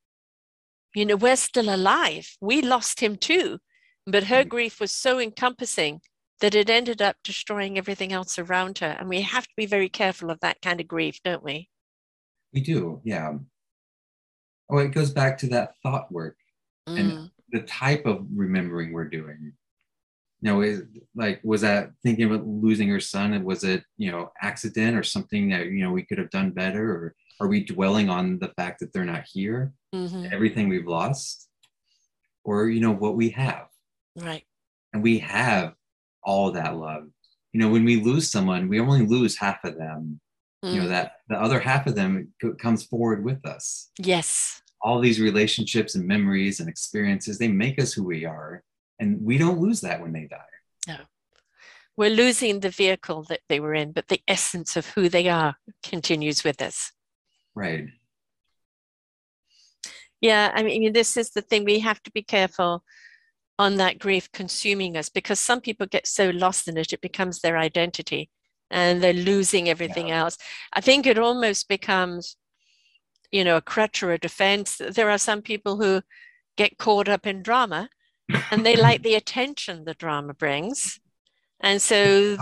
You 0.96 1.06
know, 1.06 1.16
we're 1.16 1.36
still 1.36 1.74
alive. 1.74 2.36
We 2.42 2.62
lost 2.62 3.00
him 3.02 3.18
too, 3.18 3.60
but 4.06 4.26
her 4.26 4.44
Mhm. 4.44 4.50
grief 4.50 4.80
was 4.80 4.92
so 4.92 5.20
encompassing 5.20 6.02
that 6.40 6.56
it 6.56 6.70
ended 6.70 7.02
up 7.02 7.18
destroying 7.24 7.78
everything 7.78 8.14
else 8.14 8.38
around 8.38 8.78
her. 8.80 8.96
And 9.00 9.10
we 9.10 9.22
have 9.22 9.48
to 9.48 9.54
be 9.58 9.66
very 9.66 9.90
careful 9.90 10.30
of 10.30 10.40
that 10.42 10.62
kind 10.62 10.80
of 10.80 10.88
grief, 10.88 11.22
don't 11.24 11.44
we? 11.44 11.70
We 12.54 12.62
do, 12.62 13.02
yeah. 13.04 13.38
Oh, 14.70 14.78
it 14.80 14.90
goes 14.90 15.12
back 15.12 15.38
to 15.40 15.48
that 15.50 15.76
thought 15.82 16.12
work, 16.12 16.38
And- 16.86 17.12
Mm, 17.12 17.32
the 17.50 17.62
type 17.62 18.06
of 18.06 18.28
remembering 18.34 18.92
we're 18.92 19.10
doing. 19.10 19.54
You 20.42 20.52
know, 20.52 20.62
is 20.62 20.84
like 21.16 21.40
was 21.44 21.62
that 21.62 21.92
thinking 22.04 22.26
about 22.26 22.46
losing 22.46 22.90
her 22.90 23.00
son 23.00 23.34
and 23.34 23.44
was 23.44 23.64
it, 23.64 23.84
you 23.98 24.12
know, 24.12 24.32
accident 24.42 24.96
or 24.96 25.04
something 25.04 25.50
that, 25.50 25.66
you 25.68 25.84
know, 25.84 25.92
we 25.92 26.04
could 26.04 26.20
have 26.20 26.30
done 26.30 26.52
better? 26.52 26.84
Or 26.92 27.16
are 27.40 27.48
we 27.48 27.64
dwelling 27.64 28.10
on 28.10 28.38
the 28.40 28.50
fact 28.50 28.80
that 28.80 28.94
they're 28.94 29.04
not 29.06 29.26
here, 29.32 29.74
mhm, 29.94 30.32
everything 30.32 30.70
we've 30.70 30.88
lost? 30.88 31.48
Or, 32.44 32.70
you 32.70 32.80
know, 32.80 32.92
what 32.94 33.16
we 33.16 33.30
have. 33.32 33.68
Right. 34.16 34.44
And 34.94 35.02
we 35.04 35.20
have 35.20 35.74
all 36.24 36.52
that 36.52 36.76
love. 36.76 37.08
You 37.52 37.60
know, 37.60 37.70
when 37.70 37.84
we 37.86 38.02
lose 38.02 38.30
someone, 38.30 38.68
we 38.70 38.80
only 38.80 39.06
lose 39.06 39.38
half 39.38 39.64
of 39.64 39.78
them. 39.78 40.20
You 40.64 40.82
know, 40.82 40.86
Mm, 40.86 40.90
that 40.90 41.12
the 41.30 41.40
other 41.40 41.60
half 41.60 41.86
of 41.88 41.96
them 41.96 42.34
co- 42.42 42.54
comes 42.56 42.84
forward 42.84 43.24
with 43.24 43.46
us. 43.46 43.90
Yes. 44.00 44.62
all 44.82 45.00
these 45.00 45.20
relationships 45.20 45.96
and 45.96 46.06
memories 46.06 46.60
and 46.60 46.70
experiences 46.70 47.38
they 47.40 47.48
make 47.48 47.82
us 47.82 47.92
who 47.94 48.04
we 48.04 48.26
are 48.26 48.64
and 49.00 49.22
we 49.22 49.38
don't 49.38 49.60
lose 49.60 49.82
that 49.82 50.02
when 50.02 50.14
they 50.14 50.28
die 50.28 50.54
No. 50.88 50.98
we're 51.96 52.10
losing 52.10 52.60
the 52.60 52.70
vehicle 52.70 53.24
that 53.30 53.42
they 53.50 53.60
were 53.60 53.74
in, 53.74 53.92
but 53.92 54.08
the 54.08 54.22
essence 54.28 54.76
of 54.78 54.88
who 54.88 55.10
they 55.10 55.28
are 55.30 55.56
continues 55.84 56.44
with 56.44 56.62
us. 56.62 56.92
right 57.56 57.86
Yeah, 60.22 60.52
I 60.54 60.64
mean, 60.64 60.94
this 60.94 61.16
is 61.18 61.30
the 61.32 61.42
thing 61.42 61.64
we 61.64 61.80
have 61.80 62.02
to 62.04 62.12
be 62.12 62.24
careful 62.24 62.84
on 63.60 63.76
that 63.78 64.00
grief 64.00 64.32
consuming 64.32 64.96
us 64.98 65.10
because 65.10 65.40
some 65.40 65.62
people 65.62 65.88
get 65.88 66.08
so 66.08 66.30
lost 66.30 66.68
in 66.68 66.78
it, 66.78 66.94
it 66.94 67.02
becomes 67.02 67.40
their 67.40 67.58
identity 67.58 68.30
and 68.70 69.02
they're 69.02 69.14
losing 69.14 69.70
everything 69.70 70.12
else. 70.12 70.38
I 70.74 70.82
think 70.82 71.06
it 71.06 71.18
almost 71.18 71.68
becomes, 71.70 72.36
you 73.32 73.44
know, 73.44 73.58
a 73.58 73.62
crutch 73.62 74.04
or 74.04 74.12
a 74.12 74.20
defense. 74.20 74.78
There 74.78 75.10
are 75.10 75.18
some 75.18 75.42
people 75.42 75.78
who 75.78 76.02
get 76.58 76.78
caught 76.78 77.08
up 77.08 77.26
in 77.26 77.42
drama 77.44 77.90
and 78.52 78.66
they 78.66 78.76
like 78.76 79.04
the 79.04 79.16
attention 79.16 79.86
the 79.86 79.94
drama 79.94 80.34
brings. 80.34 81.00
And 81.60 81.82
so 81.82 82.38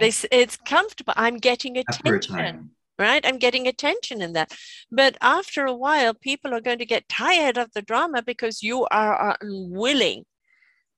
this 0.00 0.26
it's 0.30 0.56
comfortable. 0.56 1.14
I'm 1.16 1.38
getting 1.38 1.76
attention 1.78 2.70
right? 2.98 3.24
I'm 3.24 3.38
getting 3.38 3.66
attention 3.66 4.20
in 4.20 4.32
that. 4.32 4.52
But 4.90 5.16
after 5.20 5.64
a 5.64 5.74
while, 5.74 6.14
people 6.14 6.52
are 6.52 6.60
going 6.60 6.78
to 6.78 6.86
get 6.86 7.08
tired 7.08 7.56
of 7.56 7.72
the 7.72 7.82
drama 7.82 8.22
because 8.22 8.62
you 8.62 8.86
are 8.90 9.36
unwilling 9.40 10.24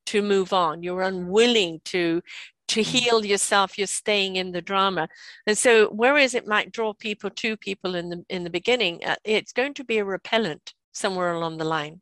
to 0.06 0.22
move 0.22 0.52
on. 0.52 0.82
You're 0.82 1.02
unwilling 1.02 1.80
to 1.86 2.22
to 2.68 2.82
heal 2.82 3.24
yourself. 3.24 3.76
You're 3.76 3.86
staying 3.88 4.36
in 4.36 4.52
the 4.52 4.62
drama, 4.62 5.08
and 5.46 5.58
so 5.58 5.88
whereas 5.90 6.34
it 6.34 6.46
might 6.46 6.72
draw 6.72 6.92
people 6.94 7.30
to 7.30 7.56
people 7.56 7.94
in 7.96 8.08
the 8.10 8.24
in 8.28 8.44
the 8.44 8.50
beginning, 8.50 9.04
uh, 9.04 9.16
it's 9.24 9.52
going 9.52 9.74
to 9.74 9.84
be 9.84 9.98
a 9.98 10.04
repellent 10.04 10.74
somewhere 10.92 11.32
along 11.32 11.58
the 11.58 11.64
line. 11.64 12.00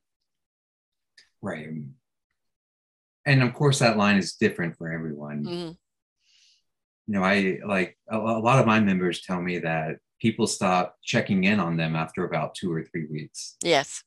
right 1.43 1.69
and 3.29 3.43
of 3.43 3.53
course 3.55 3.79
that 3.81 3.97
line 3.97 4.17
is 4.17 4.35
different 4.45 4.77
for 4.77 4.87
everyone 4.93 5.45
Mhm. 5.45 5.77
you 7.07 7.15
know 7.15 7.23
i 7.23 7.59
like 7.67 7.91
a, 8.11 8.17
a 8.17 8.43
lot 8.49 8.59
of 8.61 8.67
my 8.67 8.81
members 8.81 9.23
tell 9.23 9.41
me 9.49 9.59
that 9.61 9.99
people 10.21 10.47
stop 10.47 10.97
checking 11.13 11.45
in 11.45 11.59
on 11.61 11.77
them 11.77 11.95
after 11.95 12.25
about 12.25 12.55
two 12.55 12.71
or 12.73 12.83
three 12.83 13.07
weeks 13.17 13.57
Yes. 13.63 14.03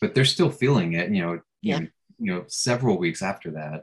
but 0.00 0.14
they're 0.14 0.24
still 0.36 0.50
feeling 0.62 0.92
it 1.00 1.10
you 1.10 1.22
know 1.22 1.32
you 1.34 1.40
Yeah. 1.70 1.78
know, 1.80 1.86
you 2.24 2.30
know 2.34 2.44
several 2.48 2.96
weeks 3.04 3.22
after 3.22 3.50
that 3.52 3.78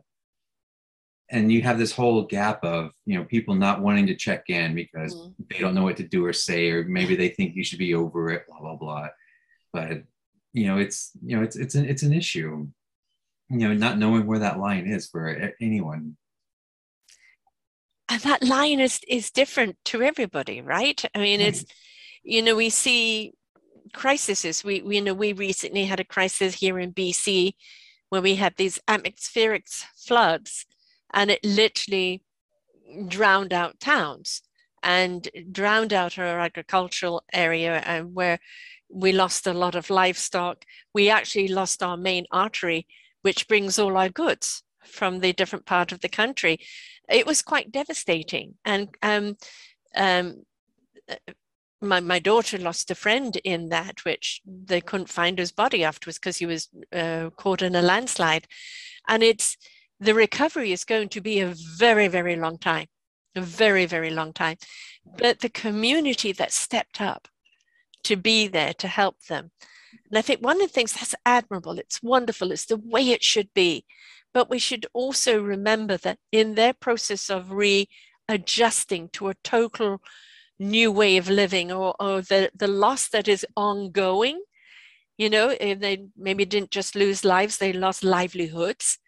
and 1.29 1.51
you 1.51 1.61
have 1.61 1.77
this 1.77 1.91
whole 1.91 2.23
gap 2.37 2.63
of 2.63 2.83
you 3.05 3.15
know 3.17 3.25
people 3.25 3.55
not 3.55 3.81
wanting 3.81 4.07
to 4.07 4.15
check 4.15 4.43
in 4.49 4.75
because 4.75 5.11
Mhm. 5.15 5.33
they 5.49 5.59
don't 5.59 5.75
know 5.75 5.83
what 5.83 5.97
to 5.97 6.07
do 6.15 6.21
or 6.25 6.33
say 6.33 6.69
or 6.73 6.83
maybe 6.99 7.15
they 7.15 7.29
think 7.29 7.55
you 7.55 7.63
should 7.67 7.79
be 7.87 7.93
over 8.01 8.29
it 8.35 8.41
blah 8.47 8.59
blah 8.59 8.75
blah 8.83 9.07
but 9.73 10.03
you 10.53 10.65
know 10.67 10.77
it's 10.77 10.99
you 11.27 11.35
know 11.35 11.43
it's 11.43 11.55
it's 11.63 11.75
an 11.75 11.85
it's 11.91 12.03
an 12.03 12.13
issue 12.13 12.67
you 13.49 13.57
know 13.57 13.73
not 13.73 13.97
knowing 13.97 14.25
where 14.25 14.39
that 14.39 14.59
line 14.59 14.87
is 14.87 15.07
for 15.07 15.53
anyone 15.61 16.17
and 18.09 18.21
that 18.21 18.43
line 18.43 18.79
is 18.79 18.99
is 19.07 19.31
different 19.31 19.77
to 19.85 20.01
everybody 20.01 20.61
right 20.61 21.03
i 21.15 21.19
mean 21.19 21.39
it's 21.39 21.65
you 22.23 22.41
know 22.41 22.55
we 22.55 22.69
see 22.69 23.33
crises. 23.93 24.63
We, 24.63 24.81
we 24.81 24.95
you 24.95 25.01
know 25.01 25.13
we 25.13 25.33
recently 25.33 25.85
had 25.85 25.99
a 25.99 26.05
crisis 26.05 26.55
here 26.55 26.79
in 26.79 26.93
BC 26.93 27.53
where 28.09 28.21
we 28.21 28.35
had 28.35 28.55
these 28.55 28.79
atmospheric 28.87 29.67
floods, 29.95 30.65
and 31.13 31.31
it 31.31 31.43
literally 31.43 32.23
drowned 33.07 33.53
out 33.53 33.79
towns 33.79 34.41
and 34.81 35.27
drowned 35.51 35.91
out 35.91 36.17
our 36.17 36.39
agricultural 36.39 37.23
area 37.33 37.81
and 37.85 38.13
where 38.13 38.39
we 38.89 39.11
lost 39.11 39.47
a 39.47 39.53
lot 39.53 39.75
of 39.75 39.89
livestock. 39.89 40.63
We 40.93 41.09
actually 41.09 41.49
lost 41.49 41.83
our 41.83 41.97
main 41.97 42.25
artery, 42.31 42.87
which 43.27 43.49
brings 43.49 43.77
all 43.77 43.97
our 43.97 44.07
goods 44.07 44.63
from 44.85 45.19
the 45.19 45.33
different 45.33 45.65
part 45.65 45.91
of 45.91 45.99
the 45.99 46.07
country. 46.07 46.57
It 47.09 47.25
was 47.27 47.41
quite 47.41 47.73
devastating. 47.73 48.53
And 48.63 48.87
um, 49.01 49.35
um, 49.97 50.45
my, 51.81 51.99
my 51.99 52.19
daughter 52.19 52.57
lost 52.57 52.89
a 52.89 52.95
friend 52.95 53.35
in 53.43 53.67
that, 53.67 54.05
which 54.05 54.39
they 54.45 54.79
couldn't 54.79 55.09
find 55.09 55.37
his 55.37 55.51
body 55.51 55.83
afterwards 55.83 56.17
because 56.17 56.37
he 56.37 56.45
was 56.45 56.69
uh, 56.93 57.29
caught 57.35 57.61
in 57.61 57.75
a 57.75 57.81
landslide. 57.81 58.47
And 59.09 59.21
it's 59.21 59.57
the 59.99 60.13
recovery 60.13 60.71
is 60.71 60.85
going 60.85 61.09
to 61.09 61.19
be 61.19 61.41
a 61.41 61.53
very, 61.77 62.07
very 62.07 62.37
long 62.37 62.57
time, 62.57 62.87
a 63.35 63.41
very, 63.41 63.85
very 63.85 64.09
long 64.09 64.31
time. 64.31 64.55
But 65.17 65.41
the 65.41 65.49
community 65.49 66.31
that 66.31 66.53
stepped 66.53 67.01
up 67.01 67.27
to 68.03 68.15
be 68.15 68.47
there 68.47 68.73
to 68.75 68.87
help 68.87 69.17
them. 69.25 69.51
And 70.09 70.17
I 70.17 70.21
think 70.21 70.41
one 70.41 70.61
of 70.61 70.67
the 70.67 70.73
things 70.73 70.93
that's 70.93 71.15
admirable, 71.25 71.79
it's 71.79 72.01
wonderful, 72.01 72.51
it's 72.51 72.65
the 72.65 72.77
way 72.77 73.09
it 73.09 73.23
should 73.23 73.49
be. 73.53 73.85
But 74.33 74.49
we 74.49 74.59
should 74.59 74.85
also 74.93 75.41
remember 75.41 75.97
that 75.97 76.19
in 76.31 76.55
their 76.55 76.73
process 76.73 77.29
of 77.29 77.51
readjusting 77.51 79.09
to 79.13 79.29
a 79.29 79.35
total 79.43 80.01
new 80.59 80.91
way 80.91 81.17
of 81.17 81.29
living 81.29 81.71
or, 81.71 81.95
or 81.99 82.21
the, 82.21 82.49
the 82.55 82.67
loss 82.67 83.09
that 83.09 83.27
is 83.27 83.45
ongoing, 83.55 84.41
you 85.17 85.29
know, 85.29 85.55
if 85.59 85.79
they 85.79 86.05
maybe 86.15 86.45
didn't 86.45 86.71
just 86.71 86.95
lose 86.95 87.25
lives, 87.25 87.57
they 87.57 87.73
lost 87.73 88.03
livelihoods, 88.03 88.99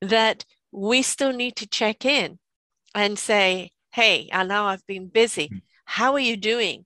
that 0.00 0.44
we 0.72 1.02
still 1.02 1.32
need 1.32 1.56
to 1.56 1.66
check 1.66 2.04
in 2.04 2.38
and 2.94 3.18
say, 3.18 3.70
hey, 3.92 4.28
I 4.32 4.44
know 4.44 4.64
I've 4.64 4.86
been 4.86 5.08
busy. 5.08 5.46
Hmm. 5.46 5.58
How 5.86 6.12
are 6.12 6.20
you 6.20 6.36
doing? 6.36 6.84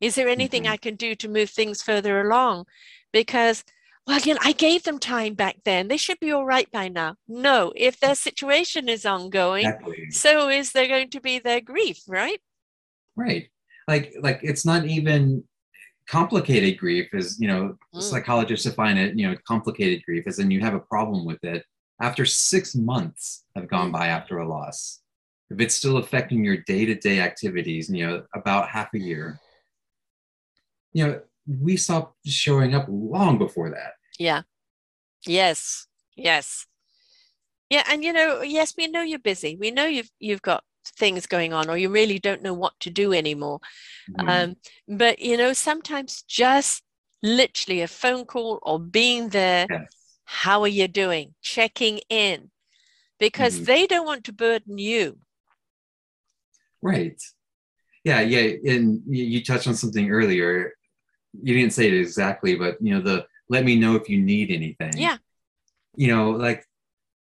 Is 0.00 0.14
there 0.14 0.28
anything 0.28 0.64
mm-hmm. 0.64 0.72
I 0.72 0.76
can 0.76 0.96
do 0.96 1.14
to 1.16 1.28
move 1.28 1.50
things 1.50 1.82
further 1.82 2.20
along? 2.20 2.66
Because, 3.12 3.64
well, 4.06 4.20
you 4.20 4.34
know, 4.34 4.40
I 4.42 4.52
gave 4.52 4.84
them 4.84 4.98
time 4.98 5.34
back 5.34 5.56
then. 5.64 5.88
They 5.88 5.96
should 5.96 6.20
be 6.20 6.30
all 6.30 6.44
right 6.44 6.70
by 6.70 6.88
now. 6.88 7.16
No, 7.26 7.72
if 7.74 7.98
their 7.98 8.14
situation 8.14 8.88
is 8.88 9.04
ongoing, 9.06 9.66
exactly. 9.66 10.10
so 10.10 10.48
is 10.48 10.72
there 10.72 10.88
going 10.88 11.10
to 11.10 11.20
be 11.20 11.38
their 11.38 11.60
grief, 11.60 12.00
right? 12.06 12.40
Right. 13.16 13.48
Like, 13.86 14.14
like 14.20 14.40
it's 14.42 14.64
not 14.64 14.84
even 14.84 15.44
complicated 16.08 16.78
grief 16.78 17.08
is, 17.12 17.38
you 17.40 17.48
know, 17.48 17.76
mm. 17.94 18.02
psychologists 18.02 18.66
define 18.66 18.96
it, 18.96 19.18
you 19.18 19.28
know, 19.28 19.36
complicated 19.46 20.02
grief 20.04 20.26
is 20.26 20.38
and 20.38 20.52
you 20.52 20.60
have 20.60 20.74
a 20.74 20.80
problem 20.80 21.24
with 21.24 21.42
it 21.44 21.64
after 22.00 22.24
six 22.24 22.74
months 22.74 23.44
have 23.54 23.68
gone 23.68 23.90
by 23.92 24.08
after 24.08 24.38
a 24.38 24.48
loss. 24.48 25.00
If 25.50 25.60
it's 25.60 25.74
still 25.74 25.96
affecting 25.96 26.44
your 26.44 26.58
day-to-day 26.58 27.20
activities, 27.20 27.90
you 27.90 28.06
know, 28.06 28.22
about 28.34 28.68
half 28.68 28.92
a 28.94 28.98
year, 28.98 29.40
you 30.92 31.06
know, 31.06 31.20
we 31.46 31.76
stopped 31.76 32.16
showing 32.26 32.74
up 32.74 32.86
long 32.88 33.38
before 33.38 33.70
that. 33.70 33.92
Yeah. 34.18 34.42
Yes. 35.26 35.86
Yes. 36.16 36.66
Yeah, 37.70 37.84
and 37.90 38.02
you 38.02 38.12
know, 38.12 38.40
yes, 38.42 38.74
we 38.76 38.88
know 38.88 39.02
you're 39.02 39.18
busy. 39.18 39.56
We 39.56 39.70
know 39.70 39.84
you've 39.84 40.10
you've 40.18 40.42
got 40.42 40.64
things 40.96 41.26
going 41.26 41.52
on, 41.52 41.68
or 41.68 41.76
you 41.76 41.90
really 41.90 42.18
don't 42.18 42.42
know 42.42 42.54
what 42.54 42.72
to 42.80 42.90
do 42.90 43.12
anymore. 43.12 43.60
Mm-hmm. 44.18 44.28
Um, 44.28 44.56
but 44.88 45.18
you 45.18 45.36
know, 45.36 45.52
sometimes 45.52 46.22
just 46.22 46.82
literally 47.22 47.82
a 47.82 47.88
phone 47.88 48.24
call 48.24 48.58
or 48.62 48.80
being 48.80 49.28
there. 49.28 49.66
Yes. 49.68 49.94
How 50.24 50.62
are 50.62 50.68
you 50.68 50.88
doing? 50.88 51.34
Checking 51.42 52.00
in, 52.08 52.50
because 53.18 53.56
mm-hmm. 53.56 53.64
they 53.64 53.86
don't 53.86 54.06
want 54.06 54.24
to 54.24 54.32
burden 54.32 54.78
you. 54.78 55.18
Right. 56.80 57.20
Yeah, 58.04 58.20
yeah, 58.20 58.72
and 58.72 59.02
you 59.06 59.44
touched 59.44 59.66
on 59.66 59.74
something 59.74 60.10
earlier 60.10 60.72
you 61.32 61.54
didn't 61.54 61.72
say 61.72 61.88
it 61.88 61.94
exactly, 61.94 62.54
but 62.54 62.76
you 62.80 62.94
know, 62.94 63.00
the 63.00 63.26
let 63.48 63.64
me 63.64 63.76
know 63.76 63.94
if 63.96 64.08
you 64.08 64.20
need 64.20 64.50
anything. 64.50 64.92
Yeah. 64.96 65.16
You 65.96 66.08
know, 66.08 66.30
like, 66.30 66.64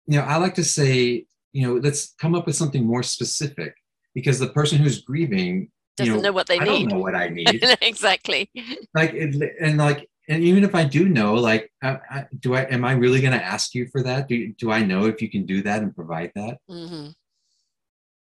you 0.08 0.18
know, 0.18 0.24
I 0.24 0.38
like 0.38 0.56
to 0.56 0.64
say, 0.64 1.26
you 1.52 1.68
know, 1.68 1.76
let's 1.76 2.14
come 2.20 2.36
up 2.36 2.46
with 2.46 2.56
something 2.56 2.86
more 2.86 3.04
specific 3.04 3.76
because 4.14 4.40
the 4.40 4.50
person 4.50 4.78
who's 4.78 5.02
grieving 5.02 5.72
doesn't 5.98 6.14
you 6.14 6.22
know, 6.22 6.30
know 6.30 6.32
what 6.32 6.48
they 6.48 6.60
I 6.60 6.64
need. 6.64 6.70
I 6.70 6.80
don't 6.80 6.88
know 6.90 7.00
what 7.00 7.16
I 7.16 7.30
need. 7.30 7.64
exactly. 7.82 8.50
Like, 8.94 9.14
and 9.14 9.78
like, 9.78 10.10
and 10.30 10.42
even 10.44 10.64
if 10.64 10.74
I 10.74 10.86
do 10.86 11.10
know, 11.10 11.36
like, 11.36 11.72
I, 11.82 12.00
I, 12.10 12.26
do 12.40 12.56
I, 12.56 12.62
am 12.62 12.86
I 12.86 12.94
really 12.94 13.22
going 13.22 13.38
to 13.38 13.44
ask 13.44 13.76
you 13.76 13.88
for 13.92 14.02
that? 14.04 14.28
Do, 14.28 14.54
do 14.54 14.72
I 14.72 14.84
know 14.84 15.06
if 15.06 15.22
you 15.22 15.30
can 15.30 15.46
do 15.46 15.62
that 15.64 15.82
and 15.82 15.96
provide 15.96 16.32
that? 16.36 16.60
Mm-hmm. 16.70 17.10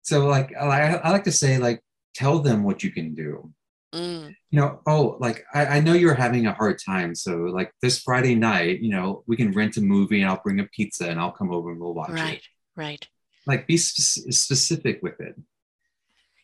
So 0.01 0.25
like, 0.25 0.55
I, 0.59 0.95
I 0.95 1.11
like 1.11 1.25
to 1.25 1.31
say, 1.31 1.57
like, 1.57 1.81
tell 2.15 2.39
them 2.39 2.63
what 2.63 2.83
you 2.83 2.91
can 2.91 3.13
do. 3.13 3.53
Mm. 3.93 4.35
You 4.51 4.59
know, 4.59 4.79
oh, 4.87 5.17
like 5.19 5.43
I, 5.53 5.65
I 5.65 5.79
know 5.81 5.93
you're 5.93 6.13
having 6.13 6.47
a 6.47 6.53
hard 6.53 6.79
time. 6.83 7.13
So 7.13 7.37
like 7.37 7.73
this 7.81 7.99
Friday 7.99 8.35
night, 8.35 8.81
you 8.81 8.89
know, 8.89 9.23
we 9.27 9.35
can 9.35 9.51
rent 9.51 9.77
a 9.77 9.81
movie 9.81 10.21
and 10.21 10.29
I'll 10.29 10.41
bring 10.41 10.59
a 10.59 10.65
pizza 10.65 11.09
and 11.09 11.19
I'll 11.19 11.31
come 11.31 11.51
over 11.51 11.71
and 11.71 11.79
we'll 11.79 11.93
watch 11.93 12.11
right, 12.11 12.35
it. 12.35 12.43
Right, 12.75 12.87
right. 12.87 13.07
Like 13.45 13.67
be 13.67 13.77
spe- 13.77 14.31
specific 14.31 14.99
with 15.01 15.19
it. 15.19 15.35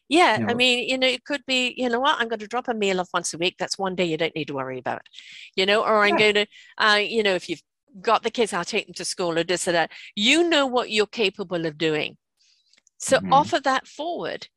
Yeah, 0.10 0.39
you 0.39 0.45
know, 0.45 0.52
I 0.52 0.54
mean, 0.54 0.88
you 0.88 0.98
know, 0.98 1.08
it 1.08 1.26
could 1.26 1.45
be, 1.45 1.74
you 1.78 1.89
know 1.89 2.00
what, 2.00 2.18
I'm 2.20 2.30
going 2.30 2.39
to 2.39 2.48
drop 2.48 2.70
a 2.70 2.74
meal 2.74 3.02
off 3.02 3.10
once 3.14 3.34
a 3.34 3.38
week. 3.38 3.56
That's 3.60 3.78
one 3.78 3.95
day 3.95 4.06
you 4.06 4.18
don't 4.18 4.36
need 4.36 4.48
to 4.48 4.54
worry 4.54 4.80
about, 4.80 5.02
you 5.56 5.66
know, 5.66 5.84
or 5.84 6.04
I'm 6.04 6.18
yeah. 6.18 6.32
going 6.32 6.34
to, 6.36 6.48
uh, 6.78 6.95
you 6.95 7.24
know, 7.24 7.36
if 7.36 7.50
you've 7.50 7.62
got 8.02 8.24
the 8.24 8.32
kids, 8.32 8.54
I'll 8.54 8.64
take 8.64 8.88
them 8.88 8.93
to 8.95 9.06
school 9.06 9.38
or 9.38 9.43
this 9.43 9.68
or 9.68 9.74
that. 9.74 9.91
You 10.16 10.50
know 10.50 10.66
what 10.66 10.91
you're 10.91 11.08
capable 11.08 11.66
of 11.66 11.78
doing. 11.78 12.16
So 12.98 13.18
mm-hmm. 13.18 13.34
offer 13.34 13.60
that 13.60 13.86
forward 13.86 14.48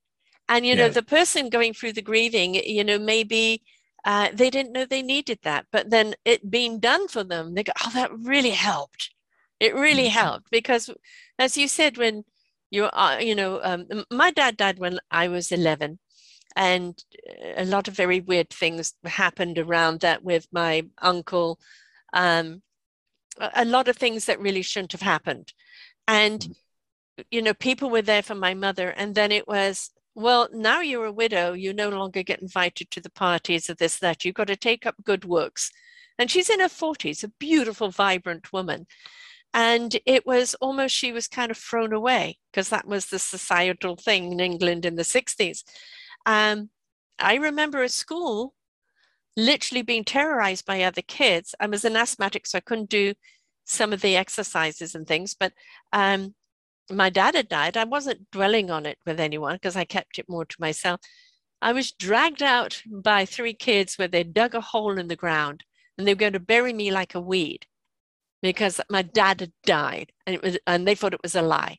and, 0.50 0.66
you 0.66 0.74
know, 0.74 0.88
the 0.88 1.02
person 1.02 1.48
going 1.48 1.72
through 1.72 1.92
the 1.92 2.02
grieving, 2.02 2.54
you 2.56 2.82
know, 2.82 2.98
maybe 2.98 3.62
uh, 4.04 4.30
they 4.34 4.50
didn't 4.50 4.72
know 4.72 4.84
they 4.84 5.00
needed 5.00 5.38
that, 5.44 5.66
but 5.70 5.90
then 5.90 6.16
it 6.24 6.50
being 6.50 6.80
done 6.80 7.06
for 7.06 7.22
them, 7.22 7.54
they 7.54 7.62
go, 7.62 7.72
oh, 7.86 7.90
that 7.94 8.10
really 8.18 8.50
helped. 8.50 9.14
It 9.60 9.74
really 9.76 10.08
mm-hmm. 10.08 10.18
helped 10.18 10.50
because, 10.50 10.90
as 11.38 11.56
you 11.56 11.68
said, 11.68 11.98
when 11.98 12.24
you 12.68 12.88
are, 12.92 13.22
you 13.22 13.36
know, 13.36 13.60
um, 13.62 13.86
my 14.10 14.32
dad 14.32 14.56
died 14.56 14.80
when 14.80 14.98
I 15.08 15.28
was 15.28 15.52
11 15.52 16.00
and 16.56 17.00
a 17.56 17.64
lot 17.64 17.86
of 17.86 17.94
very 17.94 18.18
weird 18.18 18.50
things 18.50 18.94
happened 19.04 19.56
around 19.56 20.00
that 20.00 20.24
with 20.24 20.48
my 20.50 20.84
uncle 21.00 21.60
um, 22.12 22.60
a 23.54 23.64
lot 23.64 23.86
of 23.86 23.96
things 23.96 24.24
that 24.24 24.40
really 24.40 24.62
shouldn't 24.62 24.90
have 24.90 25.02
happened 25.02 25.52
and 26.08 26.40
mm-hmm. 26.40 27.22
you 27.30 27.40
know 27.40 27.54
people 27.54 27.88
were 27.88 28.02
there 28.02 28.22
for 28.22 28.34
my 28.34 28.52
mother 28.52 28.88
and 28.90 29.14
then 29.14 29.30
it 29.30 29.46
was 29.46 29.92
well, 30.14 30.48
now 30.52 30.80
you're 30.80 31.06
a 31.06 31.12
widow, 31.12 31.52
you 31.52 31.72
no 31.72 31.88
longer 31.88 32.22
get 32.22 32.42
invited 32.42 32.90
to 32.90 33.00
the 33.00 33.10
parties 33.10 33.68
of 33.68 33.78
this, 33.78 33.98
that. 33.98 34.24
You've 34.24 34.34
got 34.34 34.48
to 34.48 34.56
take 34.56 34.86
up 34.86 34.96
good 35.04 35.24
works. 35.24 35.70
And 36.18 36.30
she's 36.30 36.50
in 36.50 36.60
her 36.60 36.68
40s, 36.68 37.24
a 37.24 37.28
beautiful, 37.28 37.90
vibrant 37.90 38.52
woman. 38.52 38.86
And 39.54 39.98
it 40.06 40.26
was 40.26 40.54
almost 40.60 40.94
she 40.94 41.12
was 41.12 41.26
kind 41.26 41.50
of 41.50 41.56
thrown 41.56 41.92
away 41.92 42.38
because 42.50 42.68
that 42.68 42.86
was 42.86 43.06
the 43.06 43.18
societal 43.18 43.96
thing 43.96 44.32
in 44.32 44.40
England 44.40 44.84
in 44.84 44.96
the 44.96 45.02
60s. 45.02 45.62
Um, 46.26 46.70
I 47.18 47.34
remember 47.34 47.82
at 47.82 47.92
school 47.92 48.54
literally 49.36 49.82
being 49.82 50.04
terrorized 50.04 50.66
by 50.66 50.82
other 50.82 51.02
kids. 51.02 51.54
I 51.58 51.66
was 51.66 51.84
an 51.84 51.96
asthmatic, 51.96 52.46
so 52.46 52.58
I 52.58 52.60
couldn't 52.62 52.90
do 52.90 53.14
some 53.64 53.92
of 53.92 54.00
the 54.00 54.16
exercises 54.16 54.94
and 54.94 55.06
things, 55.06 55.34
but 55.38 55.52
um, 55.92 56.34
my 56.90 57.10
dad 57.10 57.34
had 57.34 57.48
died, 57.48 57.76
I 57.76 57.84
wasn't 57.84 58.30
dwelling 58.30 58.70
on 58.70 58.86
it 58.86 58.98
with 59.06 59.20
anyone 59.20 59.56
because 59.56 59.76
I 59.76 59.84
kept 59.84 60.18
it 60.18 60.28
more 60.28 60.44
to 60.44 60.56
myself. 60.58 61.00
I 61.62 61.72
was 61.72 61.92
dragged 61.92 62.42
out 62.42 62.82
by 62.86 63.24
three 63.24 63.54
kids 63.54 63.96
where 63.96 64.08
they 64.08 64.24
dug 64.24 64.54
a 64.54 64.60
hole 64.60 64.98
in 64.98 65.08
the 65.08 65.16
ground 65.16 65.64
and 65.98 66.06
they 66.06 66.14
were 66.14 66.18
going 66.18 66.32
to 66.32 66.40
bury 66.40 66.72
me 66.72 66.90
like 66.90 67.14
a 67.14 67.20
weed 67.20 67.66
because 68.42 68.80
my 68.88 69.02
dad 69.02 69.40
had 69.40 69.52
died 69.64 70.12
and 70.26 70.34
it 70.34 70.42
was 70.42 70.58
and 70.66 70.86
they 70.86 70.94
thought 70.94 71.14
it 71.14 71.22
was 71.22 71.34
a 71.34 71.42
lie. 71.42 71.78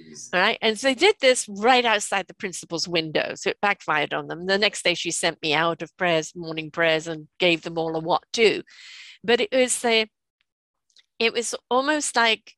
Jeez. 0.00 0.30
All 0.32 0.40
right. 0.40 0.58
And 0.62 0.78
so 0.78 0.88
they 0.88 0.94
did 0.94 1.16
this 1.20 1.48
right 1.48 1.84
outside 1.84 2.26
the 2.26 2.34
principal's 2.34 2.88
window. 2.88 3.34
So 3.34 3.50
it 3.50 3.60
backfired 3.60 4.14
on 4.14 4.28
them. 4.28 4.46
The 4.46 4.58
next 4.58 4.84
day 4.84 4.94
she 4.94 5.10
sent 5.10 5.42
me 5.42 5.54
out 5.54 5.82
of 5.82 5.96
prayers, 5.96 6.34
morning 6.34 6.70
prayers, 6.70 7.06
and 7.08 7.28
gave 7.38 7.62
them 7.62 7.78
all 7.78 7.96
a 7.96 8.00
what 8.00 8.22
to. 8.34 8.62
But 9.22 9.40
it 9.40 9.50
was 9.52 9.80
the 9.80 10.08
it 11.18 11.32
was 11.32 11.54
almost 11.68 12.14
like 12.16 12.54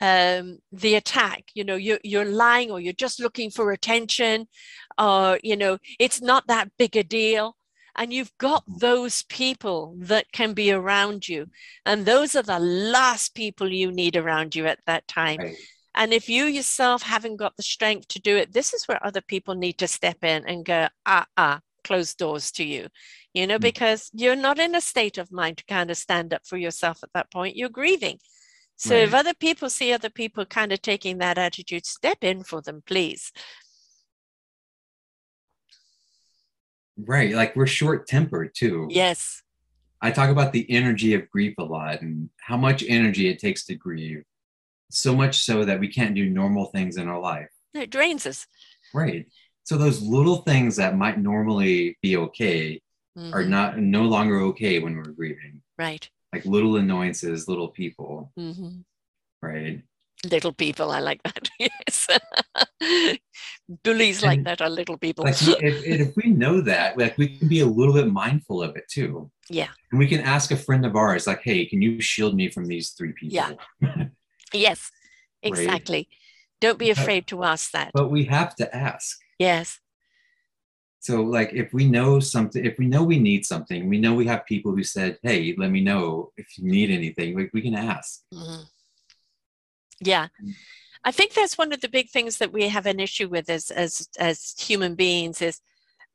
um, 0.00 0.58
the 0.72 0.94
attack 0.94 1.44
you 1.54 1.64
know 1.64 1.76
you're, 1.76 2.00
you're 2.04 2.24
lying 2.24 2.70
or 2.70 2.80
you're 2.80 2.92
just 2.92 3.20
looking 3.20 3.50
for 3.50 3.72
attention 3.72 4.46
or 4.98 5.38
you 5.42 5.56
know 5.56 5.78
it's 5.98 6.20
not 6.20 6.46
that 6.48 6.70
big 6.78 6.96
a 6.96 7.02
deal 7.02 7.56
and 7.98 8.12
you've 8.12 8.36
got 8.38 8.62
mm-hmm. 8.64 8.78
those 8.78 9.22
people 9.24 9.96
that 9.98 10.30
can 10.32 10.52
be 10.52 10.70
around 10.70 11.28
you 11.28 11.46
and 11.86 12.04
those 12.04 12.36
are 12.36 12.42
the 12.42 12.58
last 12.58 13.34
people 13.34 13.72
you 13.72 13.90
need 13.90 14.16
around 14.16 14.54
you 14.54 14.66
at 14.66 14.80
that 14.86 15.06
time 15.08 15.38
right. 15.38 15.56
and 15.94 16.12
if 16.12 16.28
you 16.28 16.44
yourself 16.44 17.02
haven't 17.02 17.36
got 17.36 17.56
the 17.56 17.62
strength 17.62 18.06
to 18.08 18.20
do 18.20 18.36
it 18.36 18.52
this 18.52 18.74
is 18.74 18.84
where 18.84 19.04
other 19.04 19.22
people 19.22 19.54
need 19.54 19.78
to 19.78 19.88
step 19.88 20.22
in 20.22 20.44
and 20.46 20.64
go 20.64 20.88
ah 21.06 21.26
ah 21.36 21.60
close 21.86 22.14
doors 22.14 22.50
to 22.52 22.64
you, 22.64 22.88
you 23.32 23.46
know, 23.46 23.58
Mm. 23.58 23.62
because 23.62 24.10
you're 24.12 24.36
not 24.36 24.58
in 24.58 24.74
a 24.74 24.80
state 24.80 25.18
of 25.18 25.32
mind 25.32 25.58
to 25.58 25.64
kind 25.64 25.90
of 25.90 25.96
stand 25.96 26.34
up 26.34 26.42
for 26.44 26.56
yourself 26.56 27.02
at 27.02 27.12
that 27.14 27.30
point. 27.30 27.56
You're 27.56 27.68
grieving. 27.68 28.18
So 28.78 28.94
if 28.94 29.14
other 29.14 29.32
people 29.34 29.70
see 29.70 29.92
other 29.92 30.10
people 30.10 30.44
kind 30.44 30.70
of 30.70 30.82
taking 30.82 31.18
that 31.18 31.38
attitude, 31.38 31.86
step 31.86 32.18
in 32.22 32.44
for 32.44 32.60
them, 32.60 32.82
please. 32.86 33.32
Right. 36.98 37.32
Like 37.34 37.56
we're 37.56 37.66
short 37.66 38.06
tempered 38.06 38.54
too. 38.54 38.88
Yes. 38.90 39.42
I 40.00 40.10
talk 40.10 40.30
about 40.30 40.52
the 40.52 40.70
energy 40.70 41.14
of 41.14 41.28
grief 41.30 41.54
a 41.58 41.64
lot 41.64 42.02
and 42.02 42.30
how 42.40 42.56
much 42.56 42.84
energy 42.86 43.28
it 43.28 43.38
takes 43.38 43.64
to 43.66 43.74
grieve. 43.74 44.22
So 44.90 45.16
much 45.16 45.42
so 45.44 45.64
that 45.64 45.80
we 45.80 45.88
can't 45.88 46.14
do 46.14 46.28
normal 46.28 46.66
things 46.66 46.96
in 46.96 47.08
our 47.08 47.20
life. 47.20 47.48
It 47.74 47.90
drains 47.90 48.26
us. 48.26 48.46
Right. 48.94 49.26
So 49.64 49.76
those 49.76 50.00
little 50.00 50.42
things 50.42 50.76
that 50.76 50.96
might 50.96 51.18
normally 51.18 51.98
be 52.02 52.16
okay 52.16 52.80
are 53.16 53.42
Mhm. 53.42 53.48
not 53.48 53.78
no 53.78 54.02
longer 54.04 54.40
okay 54.40 54.78
when 54.78 54.96
we're 54.96 55.12
grieving. 55.12 55.62
Right. 55.78 56.08
Like 56.36 56.44
little 56.46 56.76
annoyances, 56.76 57.48
little 57.48 57.68
people, 57.68 58.32
hmm 58.36 58.80
right? 59.42 59.82
Little 60.30 60.52
people, 60.52 60.90
I 60.90 61.00
like 61.00 61.22
that. 61.22 61.48
yes. 61.60 62.08
Bullies 63.84 64.22
like 64.22 64.44
that 64.44 64.60
are 64.60 64.70
little 64.70 64.96
people. 64.96 65.24
Like 65.24 65.36
if, 65.40 65.84
if 65.84 66.16
we 66.16 66.30
know 66.30 66.60
that, 66.62 66.96
like 66.98 67.16
we 67.18 67.36
can 67.38 67.48
be 67.48 67.60
a 67.60 67.66
little 67.66 67.94
bit 67.94 68.08
mindful 68.12 68.62
of 68.62 68.76
it 68.76 68.88
too. 68.88 69.30
yeah. 69.50 69.68
And 69.90 69.98
we 69.98 70.06
can 70.08 70.20
ask 70.20 70.50
a 70.50 70.56
friend 70.56 70.84
of 70.86 70.96
ours, 70.96 71.26
like, 71.26 71.42
hey, 71.42 71.66
can 71.66 71.82
you 71.82 72.00
shield 72.00 72.34
me 72.34 72.48
from 72.50 72.66
these 72.66 72.90
three 72.90 73.12
people? 73.12 73.34
Yeah. 73.36 73.52
Yes. 74.52 74.90
Right. 75.44 75.50
Exactly. 75.52 76.08
Don't 76.60 76.78
be 76.78 76.88
But- 76.92 76.98
afraid 76.98 77.26
to 77.28 77.42
ask 77.44 77.72
that. 77.72 77.90
But 77.92 78.10
we 78.10 78.24
have 78.26 78.54
to 78.56 78.74
ask. 78.74 79.18
yes. 79.38 79.80
So, 81.06 81.22
like, 81.22 81.52
if 81.52 81.72
we 81.72 81.84
know 81.86 82.18
something, 82.18 82.64
if 82.64 82.78
we 82.80 82.86
know 82.88 83.04
we 83.04 83.20
need 83.20 83.46
something, 83.46 83.88
we 83.88 83.98
know 84.00 84.12
we 84.12 84.26
have 84.26 84.44
people 84.44 84.72
who 84.74 84.82
said, 84.82 85.18
"Hey, 85.22 85.54
let 85.56 85.70
me 85.70 85.80
know 85.80 86.32
if 86.36 86.58
you 86.58 86.64
need 86.68 86.90
anything." 86.90 87.36
like 87.36 87.50
we 87.52 87.62
can 87.62 87.76
ask. 87.76 88.22
Mhm. 88.34 88.66
Yeah. 90.00 90.26
Mm. 90.42 90.54
I 91.04 91.12
think 91.12 91.32
that's 91.32 91.56
one 91.56 91.72
of 91.72 91.80
the 91.80 91.88
big 91.88 92.10
things 92.10 92.38
that 92.38 92.52
we 92.52 92.68
have 92.68 92.86
an 92.86 92.98
issue 92.98 93.28
with 93.28 93.48
as 93.48 93.70
as 93.70 94.08
as 94.18 94.56
human 94.58 94.96
beings 94.96 95.40
is 95.40 95.60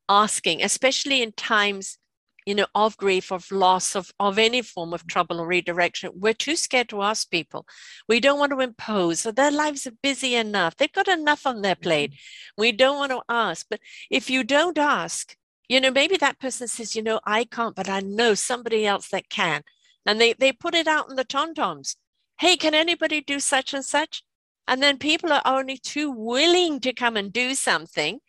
asking, 0.09 0.61
especially 0.61 1.21
in 1.21 1.31
times, 1.31 1.97
you 2.45 2.55
know, 2.55 2.67
of 2.73 2.97
grief, 2.97 3.31
of 3.31 3.51
loss, 3.51 3.95
of 3.95 4.11
of 4.19 4.37
any 4.39 4.61
form 4.61 4.93
of 4.93 5.07
trouble 5.07 5.39
or 5.39 5.47
redirection. 5.47 6.11
We're 6.15 6.33
too 6.33 6.55
scared 6.55 6.89
to 6.89 7.01
ask 7.01 7.29
people. 7.29 7.65
We 8.07 8.19
don't 8.19 8.39
want 8.39 8.51
to 8.51 8.59
impose. 8.59 9.21
So 9.21 9.31
their 9.31 9.51
lives 9.51 9.85
are 9.87 9.93
busy 10.01 10.35
enough. 10.35 10.75
They've 10.77 10.91
got 10.91 11.07
enough 11.07 11.45
on 11.45 11.61
their 11.61 11.75
mm-hmm. 11.75 11.83
plate. 11.83 12.13
We 12.57 12.71
don't 12.71 12.97
want 12.97 13.11
to 13.11 13.21
ask. 13.29 13.67
But 13.69 13.79
if 14.09 14.29
you 14.29 14.43
don't 14.43 14.77
ask, 14.77 15.35
you 15.69 15.79
know, 15.79 15.91
maybe 15.91 16.17
that 16.17 16.39
person 16.39 16.67
says, 16.67 16.95
you 16.95 17.03
know, 17.03 17.19
I 17.25 17.45
can't, 17.45 17.75
but 17.75 17.89
I 17.89 17.99
know 17.99 18.33
somebody 18.33 18.85
else 18.85 19.09
that 19.09 19.29
can. 19.29 19.63
And 20.05 20.19
they 20.19 20.33
they 20.33 20.51
put 20.51 20.75
it 20.75 20.87
out 20.87 21.09
in 21.09 21.15
the 21.15 21.23
tom-toms 21.23 21.95
hey, 22.41 22.57
can 22.57 22.73
anybody 22.73 23.21
do 23.21 23.39
such 23.39 23.71
and 23.71 23.85
such? 23.85 24.23
And 24.67 24.81
then 24.81 24.97
people 24.97 25.31
are 25.31 25.43
only 25.45 25.77
too 25.77 26.09
willing 26.09 26.79
to 26.79 26.91
come 26.91 27.15
and 27.15 27.31
do 27.31 27.53
something. 27.53 28.19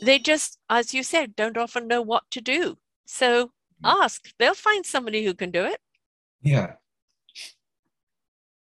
They 0.00 0.20
just, 0.20 0.60
as 0.70 0.94
you 0.94 1.02
said, 1.02 1.34
don't 1.34 1.56
often 1.56 1.88
know 1.88 2.00
what 2.00 2.30
to 2.30 2.40
do. 2.40 2.78
So 3.06 3.50
ask, 3.84 4.22
they'll 4.38 4.54
find 4.54 4.84
somebody 4.86 5.24
who 5.24 5.34
can 5.34 5.50
do 5.50 5.64
it. 5.64 5.78
Yeah. 6.42 6.74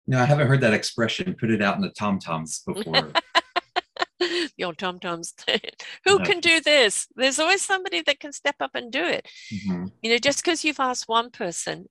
No, 0.06 0.20
I 0.20 0.24
haven't 0.24 0.46
heard 0.48 0.62
that 0.62 0.72
expression. 0.74 1.34
Put 1.38 1.50
it 1.50 1.60
out 1.62 1.76
in 1.76 1.82
the 1.82 1.90
tom 1.90 2.18
toms 2.18 2.62
before. 2.66 3.12
Your 4.56 4.72
tom 4.74 4.98
toms, 4.98 5.34
who 6.04 6.18
No. 6.18 6.24
can 6.24 6.40
do 6.40 6.60
this? 6.60 7.06
There's 7.14 7.38
always 7.38 7.62
somebody 7.62 8.02
that 8.02 8.18
can 8.18 8.32
step 8.32 8.56
up 8.60 8.72
and 8.74 8.90
do 8.90 9.04
it. 9.04 9.28
Mhm. 9.52 9.92
You 10.02 10.10
know, 10.10 10.18
just 10.18 10.42
because 10.42 10.64
you've 10.64 10.80
asked 10.80 11.04
one 11.08 11.30
person, 11.30 11.86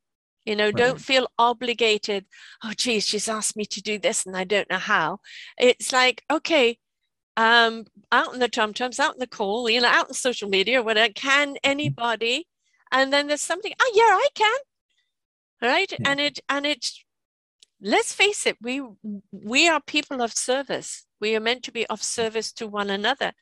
you 0.45 0.55
know, 0.55 0.71
don't 0.71 0.99
feel 0.99 1.27
obligated. 1.37 2.25
Oh, 2.63 2.73
geez, 2.75 3.05
she's 3.05 3.29
asked 3.29 3.55
me 3.55 3.65
to 3.65 3.81
do 3.81 3.97
this 3.99 4.25
and 4.25 4.35
I 4.35 4.43
don't 4.43 4.69
know 4.69 4.77
how. 4.77 5.19
It's 5.57 5.93
like, 5.93 6.23
okay, 6.29 6.79
um, 7.37 7.85
out 8.11 8.33
in 8.33 8.39
the 8.39 8.49
tom 8.49 8.73
toms, 8.73 8.99
out 8.99 9.13
in 9.13 9.19
the 9.19 9.27
call, 9.27 9.69
you 9.69 9.79
know, 9.79 9.87
out 9.89 10.07
in 10.09 10.13
social 10.13 10.49
media, 10.49 10.81
whatever, 10.83 11.13
can 11.13 11.55
anybody? 11.63 12.47
And 12.91 13.11
then 13.11 13.27
there's 13.27 13.41
something, 13.41 13.73
oh, 13.79 13.91
yeah, 13.93 14.03
I 14.03 14.27
can. 14.35 14.57
Right. 15.61 15.91
Yeah. 15.91 15.97
And 16.05 16.19
it, 16.19 16.39
and 16.49 16.65
it 16.65 16.89
let's 17.81 18.13
face 18.13 18.45
it, 18.45 18.57
we, 18.61 18.81
we 19.31 19.67
are 19.67 19.81
people 19.81 20.21
of 20.21 20.33
service. 20.33 21.05
We 21.19 21.35
are 21.35 21.39
meant 21.39 21.63
to 21.63 21.71
be 21.71 21.85
of 21.87 22.03
service 22.03 22.51
to 22.53 22.67
one 22.67 22.89
another. 22.89 23.33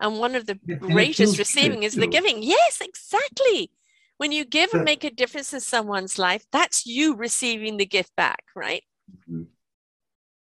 And 0.00 0.18
one 0.18 0.34
of 0.34 0.46
the 0.46 0.58
Yeah, 0.66 0.76
greatest 0.76 1.38
receiving 1.38 1.82
is 1.82 1.94
the 1.94 2.06
giving. 2.06 2.42
Yes, 2.42 2.82
exactly. 2.82 3.70
When 4.18 4.32
you 4.32 4.44
give 4.44 4.72
and 4.72 4.84
make 4.84 5.04
a 5.04 5.10
difference 5.10 5.52
in 5.52 5.60
someone's 5.60 6.18
life, 6.18 6.44
that's 6.52 6.86
you 6.86 7.14
receiving 7.16 7.76
the 7.76 7.86
gift 7.86 8.14
back, 8.16 8.42
right? 8.54 8.82
Mhm. 9.28 9.46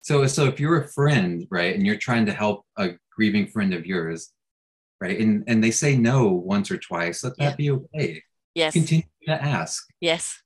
So, 0.00 0.26
so 0.26 0.46
if 0.46 0.58
you're 0.58 0.82
a 0.82 0.88
friend, 0.88 1.46
right, 1.50 1.74
and 1.74 1.86
you're 1.86 1.96
trying 1.96 2.26
to 2.26 2.32
help 2.32 2.66
a 2.76 2.92
grieving 3.14 3.46
friend 3.46 3.72
of 3.72 3.86
yours, 3.86 4.32
right, 5.00 5.18
and 5.20 5.44
and 5.46 5.62
they 5.62 5.70
say 5.70 5.96
no 5.96 6.28
once 6.28 6.70
or 6.70 6.78
twice, 6.78 7.22
let 7.22 7.36
that 7.36 7.52
Yeah. 7.52 7.56
be 7.56 7.70
okay. 7.70 8.22
Yes. 8.54 8.74
Continue 8.74 9.04
to 9.26 9.42
ask. 9.42 9.84
Yes. 10.00 10.40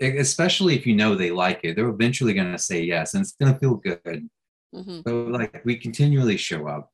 Especially 0.00 0.76
if 0.76 0.86
you 0.86 0.96
know 0.96 1.14
they 1.14 1.30
like 1.30 1.60
it 1.62 1.76
they're 1.76 1.88
eventually 1.88 2.34
going 2.34 2.50
to 2.50 2.58
say 2.58 2.82
yes 2.82 3.14
and 3.14 3.22
it's 3.22 3.32
going 3.32 3.52
to 3.52 3.58
feel 3.60 3.76
good 3.76 4.28
hmm 4.74 5.00
so 5.06 5.24
like 5.24 5.62
we 5.64 5.76
continually 5.76 6.36
show 6.36 6.66
up 6.66 6.90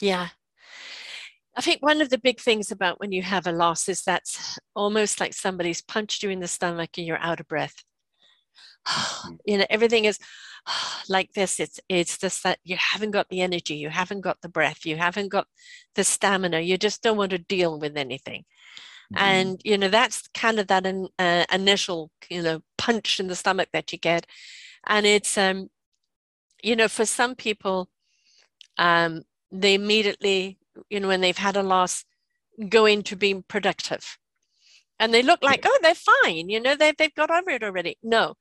Yeah. 0.00 0.28
I 1.56 1.60
think 1.60 1.82
one 1.82 2.00
of 2.00 2.08
the 2.08 2.18
big 2.18 2.40
things 2.40 2.70
about 2.70 3.00
when 3.00 3.12
you 3.12 3.22
have 3.22 3.46
a 3.46 3.52
loss 3.52 3.88
is 3.88 4.02
that's 4.02 4.58
almost 4.74 5.20
like 5.20 5.34
somebody's 5.34 5.82
punched 5.82 6.22
you 6.22 6.30
in 6.30 6.40
the 6.40 6.48
stomach 6.48 6.90
and 6.96 7.06
you're 7.06 7.18
out 7.18 7.40
of 7.40 7.48
breath. 7.48 7.74
you 9.44 9.58
know, 9.58 9.66
everything 9.68 10.04
is 10.04 10.18
like 11.08 11.32
this. 11.32 11.60
It's 11.60 11.80
it's 11.88 12.18
just 12.18 12.42
that 12.44 12.58
you 12.64 12.76
haven't 12.78 13.10
got 13.10 13.28
the 13.28 13.40
energy, 13.40 13.74
you 13.74 13.90
haven't 13.90 14.20
got 14.20 14.40
the 14.40 14.48
breath, 14.48 14.86
you 14.86 14.96
haven't 14.96 15.28
got 15.28 15.46
the 15.94 16.04
stamina. 16.04 16.60
You 16.60 16.78
just 16.78 17.02
don't 17.02 17.16
want 17.16 17.30
to 17.32 17.38
deal 17.38 17.78
with 17.78 17.96
anything. 17.96 18.44
And 19.16 19.60
you 19.64 19.76
know 19.76 19.88
that's 19.88 20.28
kind 20.34 20.60
of 20.60 20.68
that 20.68 20.86
in, 20.86 21.08
uh, 21.18 21.44
initial 21.52 22.10
you 22.28 22.42
know 22.42 22.60
punch 22.78 23.18
in 23.18 23.26
the 23.26 23.36
stomach 23.36 23.68
that 23.72 23.92
you 23.92 23.98
get. 23.98 24.26
And 24.86 25.06
it's 25.06 25.36
um 25.36 25.68
you 26.62 26.76
know 26.76 26.88
for 26.88 27.04
some 27.04 27.34
people 27.34 27.88
um 28.78 29.22
they 29.50 29.74
immediately 29.74 30.58
you 30.88 31.00
know 31.00 31.08
when 31.08 31.20
they've 31.20 31.36
had 31.36 31.56
a 31.56 31.62
loss 31.62 32.04
go 32.68 32.86
into 32.86 33.16
being 33.16 33.42
productive. 33.46 34.18
And 34.98 35.14
they 35.14 35.22
look 35.22 35.42
like 35.42 35.64
oh 35.66 35.78
they're 35.82 35.94
fine 35.94 36.48
you 36.48 36.60
know 36.60 36.76
they, 36.76 36.92
they've 36.96 37.14
got 37.14 37.30
over 37.30 37.50
it 37.50 37.64
already. 37.64 37.98
No. 38.02 38.34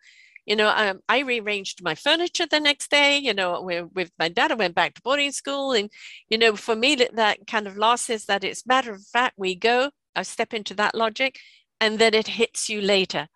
You 0.45 0.55
know 0.55 0.69
um, 0.75 0.99
i 1.07 1.19
rearranged 1.19 1.83
my 1.83 1.95
furniture 1.95 2.47
the 2.47 2.59
next 2.59 2.89
day 2.91 3.17
you 3.19 3.33
know 3.33 3.61
with, 3.61 3.85
with 3.93 4.11
my 4.17 4.29
dad 4.29 4.51
i 4.51 4.55
went 4.55 4.75
back 4.75 4.93
to 4.95 5.01
boarding 5.01 5.31
school. 5.31 5.71
And 5.73 5.89
you 6.29 6.37
know 6.37 6.55
for 6.55 6.75
me 6.75 6.95
that, 6.95 7.15
that 7.15 7.47
kind 7.47 7.65
of 7.67 7.77
loss 7.77 8.09
is 8.09 8.25
that 8.25 8.43
it's 8.43 8.67
matter 8.67 8.93
of 8.93 9.03
fact 9.03 9.35
we 9.37 9.55
go 9.55 9.91
I 10.15 10.23
step 10.23 10.53
into 10.53 10.73
that 10.75 10.95
logic 10.95 11.39
and 11.79 11.99
then 11.99 12.13
it 12.13 12.27
hits 12.27 12.69
you 12.69 12.81
later. 12.81 13.27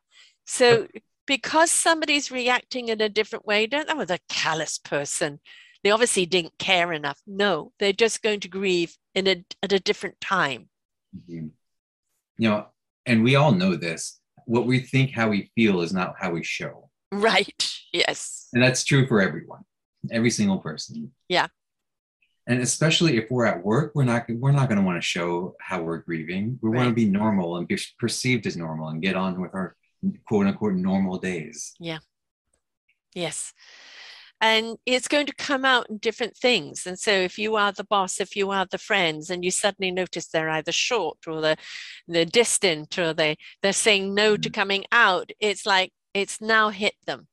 So 0.45 0.87
because 1.25 1.71
somebody's 1.71 2.31
reacting 2.31 2.89
in 2.89 2.99
a 3.01 3.09
different 3.09 3.45
way, 3.45 3.65
don't 3.65 3.87
know 3.87 4.03
the 4.05 4.19
callous 4.29 4.77
person. 4.77 5.39
They 5.83 5.91
obviously 5.91 6.25
didn't 6.25 6.57
care 6.59 6.93
enough. 6.93 7.19
No, 7.27 7.71
they're 7.79 7.93
just 7.93 8.21
going 8.21 8.39
to 8.41 8.47
grieve 8.49 8.97
in 9.15 9.27
a 9.27 9.45
at 9.61 9.71
a 9.73 9.79
different 9.79 10.19
time. 10.21 10.69
Mhm. 11.15 11.51
you 12.37 12.49
know 12.49 12.65
and 13.05 13.23
we 13.23 13.35
all 13.35 13.51
know 13.51 13.75
this 13.75 14.19
what 14.45 14.65
we 14.65 14.79
think 14.79 15.11
how 15.11 15.29
we 15.29 15.51
feel 15.55 15.81
is 15.81 15.93
not 15.93 16.15
how 16.19 16.31
we 16.31 16.43
show 16.43 16.89
Right. 17.11 17.63
Yes. 17.93 18.47
and 18.53 18.63
that's 18.63 18.83
true 18.83 19.05
for 19.07 19.21
everyone 19.21 19.63
every 20.11 20.31
single 20.31 20.57
person 20.57 21.13
Yeah. 21.29 21.47
And 22.47 22.61
especially 22.61 23.17
if 23.17 23.29
we're 23.31 23.45
at 23.45 23.63
work 23.63 23.91
we're 23.95 24.03
not 24.03 24.25
we're 24.29 24.51
not 24.51 24.67
going 24.69 24.79
to 24.79 24.85
want 24.85 25.01
to 25.01 25.05
show 25.05 25.55
how 25.59 25.81
we're 25.81 25.97
grieving 25.97 26.59
we 26.61 26.69
want 26.69 26.87
to 26.87 26.95
be 26.95 27.05
normal 27.05 27.57
and 27.57 27.67
be 27.67 27.77
perceived 27.99 28.45
as 28.45 28.57
normal 28.57 28.89
and 28.89 29.01
get 29.01 29.15
on 29.15 29.39
with 29.41 29.53
our 29.53 29.75
quote 30.27 30.47
unquote 30.47 30.73
normal 30.73 31.17
days 31.17 31.73
Yeah. 31.79 31.99
Yes. 33.15 33.53
And 34.41 34.77
it's 34.85 35.07
going 35.07 35.25
to 35.27 35.35
come 35.35 35.63
out 35.63 35.89
in 35.89 35.99
different 35.99 36.35
things. 36.35 36.85
And 36.85 36.99
so 36.99 37.11
if 37.11 37.37
you 37.37 37.55
are 37.55 37.71
the 37.71 37.85
boss, 37.85 38.19
if 38.19 38.35
you 38.35 38.51
are 38.51 38.65
the 38.69 38.77
friends, 38.77 39.29
and 39.29 39.45
you 39.45 39.51
suddenly 39.51 39.89
notice 39.89 40.27
they're 40.27 40.49
either 40.49 40.73
short 40.73 41.19
or 41.25 41.39
they're, 41.39 41.55
they're 42.09 42.25
distant 42.25 42.99
or 42.99 43.13
they, 43.13 43.37
they're 43.61 43.71
saying 43.71 44.13
no 44.13 44.35
to 44.35 44.49
mm. 44.49 44.53
coming 44.53 44.83
out, 44.91 45.31
it's 45.39 45.65
like 45.65 45.93
it's 46.13 46.41
now 46.41 46.69
hit 46.69 46.95
them. 47.05 47.27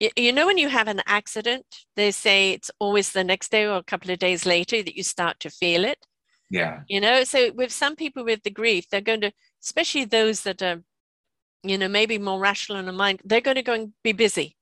You, 0.00 0.10
you 0.16 0.32
know, 0.32 0.46
when 0.46 0.58
you 0.58 0.68
have 0.68 0.88
an 0.88 1.02
accident, 1.06 1.64
they 1.96 2.10
say 2.10 2.52
it's 2.52 2.70
always 2.78 3.12
the 3.12 3.24
next 3.24 3.50
day 3.50 3.66
or 3.66 3.76
a 3.76 3.82
couple 3.82 4.10
of 4.10 4.18
days 4.18 4.46
later 4.46 4.82
that 4.82 4.96
you 4.96 5.02
start 5.02 5.40
to 5.40 5.50
feel 5.50 5.84
it. 5.84 5.98
Yeah. 6.50 6.80
You 6.88 7.00
know 7.00 7.24
so 7.24 7.52
with 7.52 7.72
some 7.72 7.94
people 7.94 8.24
with 8.24 8.42
the 8.42 8.50
grief 8.50 8.88
they're 8.90 9.00
going 9.00 9.20
to 9.20 9.32
especially 9.62 10.06
those 10.06 10.42
that 10.42 10.62
are 10.62 10.82
you 11.62 11.76
know 11.76 11.88
maybe 11.88 12.18
more 12.18 12.40
rational 12.40 12.78
in 12.78 12.86
the 12.86 12.92
mind 12.92 13.20
they're 13.24 13.40
going 13.40 13.56
to 13.56 13.62
go 13.62 13.74
and 13.74 13.92
be 14.02 14.12
busy 14.12 14.56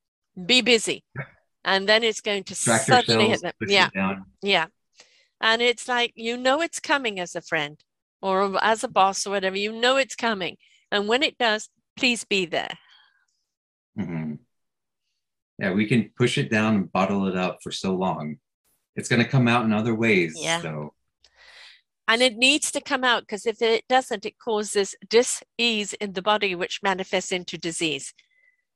be 0.46 0.62
busy. 0.62 1.04
And 1.68 1.88
then 1.88 2.04
it's 2.04 2.20
going 2.20 2.44
to 2.44 2.54
track 2.54 2.82
suddenly 2.82 3.30
hit 3.30 3.42
them. 3.42 3.52
yeah. 3.66 3.88
yeah. 4.40 4.66
And 5.40 5.60
it's 5.60 5.88
like 5.88 6.12
you 6.14 6.36
know 6.36 6.60
it's 6.60 6.78
coming 6.78 7.18
as 7.18 7.34
a 7.34 7.40
friend 7.40 7.76
or 8.22 8.56
as 8.62 8.84
a 8.84 8.88
boss 8.88 9.26
or 9.26 9.30
whatever, 9.30 9.56
you 9.56 9.72
know 9.72 9.96
it's 9.96 10.14
coming. 10.14 10.58
And 10.92 11.08
when 11.08 11.24
it 11.24 11.36
does, 11.38 11.68
please 11.96 12.22
be 12.22 12.46
there. 12.46 12.78
Yeah, 15.58 15.72
we 15.72 15.86
can 15.86 16.10
push 16.16 16.38
it 16.38 16.50
down 16.50 16.74
and 16.74 16.92
bottle 16.92 17.26
it 17.26 17.36
up 17.36 17.58
for 17.62 17.72
so 17.72 17.94
long. 17.94 18.36
It's 18.94 19.08
going 19.08 19.22
to 19.22 19.28
come 19.28 19.48
out 19.48 19.64
in 19.64 19.72
other 19.72 19.94
ways. 19.94 20.34
Yeah. 20.36 20.60
So. 20.60 20.94
And 22.08 22.22
it 22.22 22.36
needs 22.36 22.70
to 22.72 22.80
come 22.80 23.04
out 23.04 23.22
because 23.22 23.46
if 23.46 23.60
it 23.62 23.84
doesn't, 23.88 24.26
it 24.26 24.38
causes 24.38 24.94
dis-ease 25.08 25.92
in 25.94 26.12
the 26.12 26.22
body, 26.22 26.54
which 26.54 26.82
manifests 26.82 27.32
into 27.32 27.58
disease. 27.58 28.14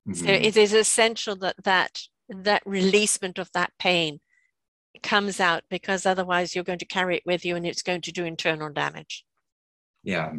Mm-hmm. 0.09 0.27
So 0.27 0.33
it 0.33 0.57
is 0.57 0.73
essential 0.73 1.37
that 1.37 1.57
that 1.65 2.01
that 2.29 2.63
releasement 2.65 3.39
of 3.39 3.51
that 3.53 3.73
pain 3.79 4.21
comes 5.03 5.41
out 5.41 5.63
because 5.69 6.07
otherwise 6.07 6.55
you're 6.55 6.65
going 6.65 6.79
to 6.79 6.87
carry 6.87 7.17
it 7.17 7.23
with 7.27 7.45
you 7.45 7.57
and 7.57 7.67
it's 7.67 7.83
going 7.83 8.01
to 8.03 8.13
do 8.13 8.25
internal 8.25 8.71
damage. 8.71 9.25
Yeah. 10.03 10.33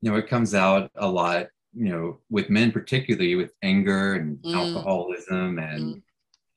You 0.00 0.10
know, 0.10 0.16
it 0.16 0.28
comes 0.28 0.54
out 0.54 0.90
a 0.94 1.08
lot, 1.08 1.46
you 1.74 1.88
know, 1.88 2.18
with 2.30 2.50
men, 2.50 2.72
particularly 2.72 3.34
with 3.34 3.52
anger 3.62 4.14
and 4.14 4.38
mm. 4.38 4.54
alcoholism 4.54 5.58
and, 5.58 5.96
mm. 5.96 6.02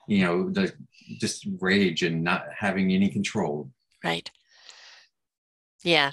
you 0.07 0.24
know, 0.24 0.49
the 0.49 0.74
just 1.20 1.47
rage 1.59 2.03
and 2.03 2.24
not 2.24 2.45
having 2.57 2.91
any 2.91 3.09
control. 3.09 3.70
Right. 4.03 4.30
Yeah. 5.84 6.11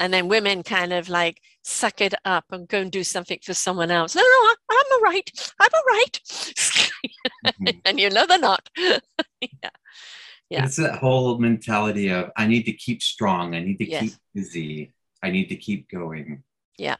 And 0.00 0.12
then 0.12 0.28
women 0.28 0.62
kind 0.62 0.92
of 0.92 1.08
like 1.08 1.40
suck 1.62 2.00
it 2.00 2.14
up 2.24 2.46
and 2.50 2.66
go 2.66 2.80
and 2.80 2.90
do 2.90 3.04
something 3.04 3.38
for 3.42 3.54
someone 3.54 3.90
else. 3.90 4.16
No, 4.16 4.22
no, 4.22 4.54
I'm 4.70 4.86
all 4.92 5.00
right. 5.00 5.52
I'm 5.60 5.70
all 5.72 5.84
right. 5.86 6.20
mm-hmm. 6.24 7.66
and 7.84 8.00
you 8.00 8.10
know 8.10 8.26
they're 8.26 8.38
not. 8.38 8.68
yeah. 8.76 9.70
Yeah. 10.50 10.66
It's 10.66 10.76
that 10.76 10.98
whole 10.98 11.38
mentality 11.38 12.08
of 12.08 12.30
I 12.36 12.46
need 12.46 12.64
to 12.64 12.72
keep 12.72 13.02
strong, 13.02 13.54
I 13.54 13.60
need 13.60 13.78
to 13.78 13.88
yes. 13.88 14.02
keep 14.02 14.12
busy, 14.34 14.92
I 15.22 15.30
need 15.30 15.46
to 15.46 15.56
keep 15.56 15.88
going. 15.88 16.42
Yeah. 16.76 16.96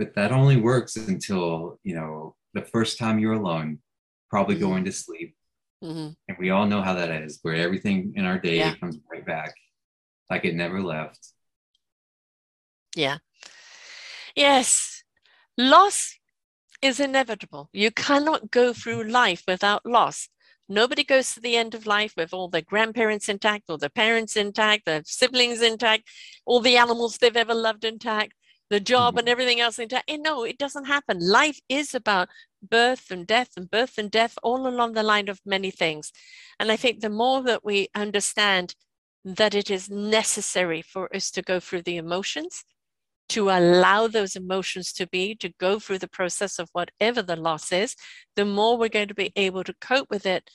But 0.00 0.14
that 0.14 0.32
only 0.32 0.56
works 0.56 0.96
until, 0.96 1.78
you 1.84 1.94
know, 1.94 2.34
the 2.54 2.62
first 2.62 2.96
time 2.96 3.18
you're 3.18 3.34
alone, 3.34 3.80
probably 4.30 4.54
mm-hmm. 4.54 4.64
going 4.64 4.84
to 4.86 4.92
sleep. 4.92 5.36
Mm-hmm. 5.84 6.12
And 6.26 6.38
we 6.38 6.48
all 6.48 6.66
know 6.66 6.80
how 6.80 6.94
that 6.94 7.10
is, 7.10 7.38
where 7.42 7.54
everything 7.54 8.14
in 8.16 8.24
our 8.24 8.38
day 8.38 8.56
yeah. 8.56 8.74
comes 8.76 8.96
right 9.12 9.26
back 9.26 9.52
like 10.30 10.46
it 10.46 10.54
never 10.54 10.82
left. 10.82 11.18
Yeah. 12.96 13.18
Yes. 14.34 15.04
Loss 15.58 16.16
is 16.80 16.98
inevitable. 16.98 17.68
You 17.74 17.90
cannot 17.90 18.50
go 18.50 18.72
through 18.72 19.04
life 19.04 19.42
without 19.46 19.84
loss. 19.84 20.30
Nobody 20.66 21.04
goes 21.04 21.34
to 21.34 21.40
the 21.40 21.56
end 21.56 21.74
of 21.74 21.84
life 21.84 22.14
with 22.16 22.32
all 22.32 22.48
their 22.48 22.62
grandparents 22.62 23.28
intact, 23.28 23.64
or 23.68 23.76
their 23.76 23.90
parents 23.90 24.34
intact, 24.34 24.86
their 24.86 25.02
siblings 25.04 25.60
intact, 25.60 26.08
all 26.46 26.60
the 26.60 26.78
animals 26.78 27.18
they've 27.18 27.36
ever 27.36 27.54
loved 27.54 27.84
intact, 27.84 28.32
the 28.70 28.80
job 28.80 29.18
and 29.18 29.26
mm-hmm. 29.26 29.32
everything 29.32 29.60
else. 29.60 29.78
And 29.78 29.92
no, 30.22 30.44
it 30.44 30.56
doesn't 30.56 30.86
happen. 30.86 31.18
Life 31.20 31.60
is 31.68 31.94
about 31.94 32.28
birth 32.62 33.10
and 33.10 33.26
death 33.26 33.50
and 33.56 33.70
birth 33.70 33.98
and 33.98 34.10
death 34.10 34.38
all 34.42 34.66
along 34.66 34.92
the 34.92 35.02
line 35.02 35.28
of 35.28 35.40
many 35.44 35.70
things. 35.70 36.12
And 36.58 36.70
I 36.70 36.76
think 36.76 37.00
the 37.00 37.10
more 37.10 37.42
that 37.42 37.64
we 37.64 37.88
understand 37.94 38.74
that 39.24 39.54
it 39.54 39.70
is 39.70 39.90
necessary 39.90 40.82
for 40.82 41.14
us 41.14 41.30
to 41.32 41.42
go 41.42 41.60
through 41.60 41.82
the 41.82 41.96
emotions, 41.96 42.64
to 43.30 43.50
allow 43.50 44.06
those 44.06 44.34
emotions 44.34 44.92
to 44.94 45.06
be, 45.06 45.34
to 45.36 45.52
go 45.58 45.78
through 45.78 45.98
the 45.98 46.08
process 46.08 46.58
of 46.58 46.68
whatever 46.72 47.22
the 47.22 47.36
loss 47.36 47.72
is, 47.72 47.96
the 48.36 48.44
more 48.44 48.78
we're 48.78 48.88
going 48.88 49.08
to 49.08 49.14
be 49.14 49.32
able 49.36 49.64
to 49.64 49.74
cope 49.80 50.08
with 50.10 50.26
it, 50.26 50.50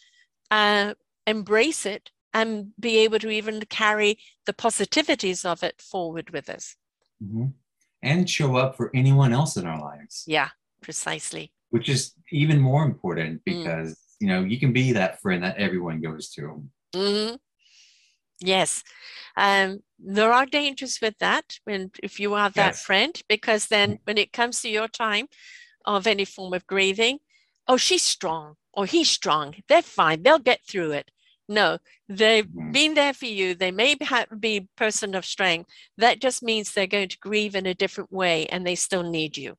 uh, 0.52 0.94
embrace 1.28 1.86
it, 1.86 2.12
and 2.34 2.72
be 2.80 2.98
able 2.98 3.20
to 3.20 3.30
even 3.30 3.62
carry 3.70 4.18
the 4.46 4.54
positivities 4.54 5.46
of 5.46 5.64
it 5.64 5.82
forward 5.82 6.32
with 6.32 6.50
us. 6.50 6.76
Mm-hmm. 7.24 7.46
And 8.06 8.30
show 8.30 8.56
up 8.56 8.78
for 8.78 8.92
anyone 8.94 9.34
else 9.34 9.58
in 9.58 9.66
our 9.66 9.82
lives. 9.82 10.24
Yeah, 10.28 10.50
precisely. 10.82 11.52
Which 11.72 11.90
is 11.90 12.14
even 12.32 12.60
more 12.60 12.84
important 12.84 13.40
mm. 13.40 13.44
because, 13.46 13.92
mm. 13.92 13.98
you 14.20 14.28
know, 14.28 14.42
you 14.44 14.60
can 14.60 14.72
be 14.72 14.94
that 14.94 15.22
friend 15.22 15.44
that 15.44 15.58
everyone 15.58 16.02
goes 16.02 16.30
to. 16.32 16.64
Mm-hmm. 16.94 17.36
Yes. 18.40 18.84
Um, 19.36 19.80
there 19.98 20.32
are 20.32 20.46
dangers 20.46 21.00
with 21.02 21.18
that 21.20 21.58
when 21.64 21.92
if 22.04 22.20
you 22.20 22.36
are 22.36 22.50
that 22.52 22.76
yes. 22.76 22.84
friend, 22.84 23.22
because 23.28 23.68
then 23.68 23.94
mm. 23.94 24.00
when 24.04 24.18
it 24.18 24.32
comes 24.32 24.62
to 24.62 24.70
your 24.70 24.88
time 24.88 25.28
of 25.86 26.08
any 26.08 26.26
form 26.26 26.54
of 26.54 26.68
grieving, 26.68 27.20
oh, 27.68 27.78
she's 27.78 28.04
strong 28.04 28.56
or 28.72 28.86
he's 28.86 29.10
strong. 29.10 29.56
They're 29.68 29.82
fine. 29.82 30.22
They'll 30.22 30.40
get 30.40 30.62
through 30.70 30.92
it. 30.92 31.12
No, 31.48 31.78
they've 32.10 32.48
mm. 32.48 32.72
been 32.72 32.96
there 32.96 33.14
for 33.14 33.26
you. 33.26 33.54
They 33.54 33.72
may 33.72 33.96
be 34.40 34.58
a 34.58 34.68
person 34.76 35.14
of 35.16 35.26
strength. 35.26 35.70
That 35.98 36.20
just 36.20 36.42
means 36.42 36.74
they're 36.74 36.88
going 36.88 37.10
to 37.10 37.20
grieve 37.20 37.56
in 37.56 37.66
a 37.66 37.74
different 37.74 38.12
way 38.12 38.48
and 38.48 38.66
they 38.66 38.76
still 38.76 39.04
need 39.04 39.38
you. 39.38 39.56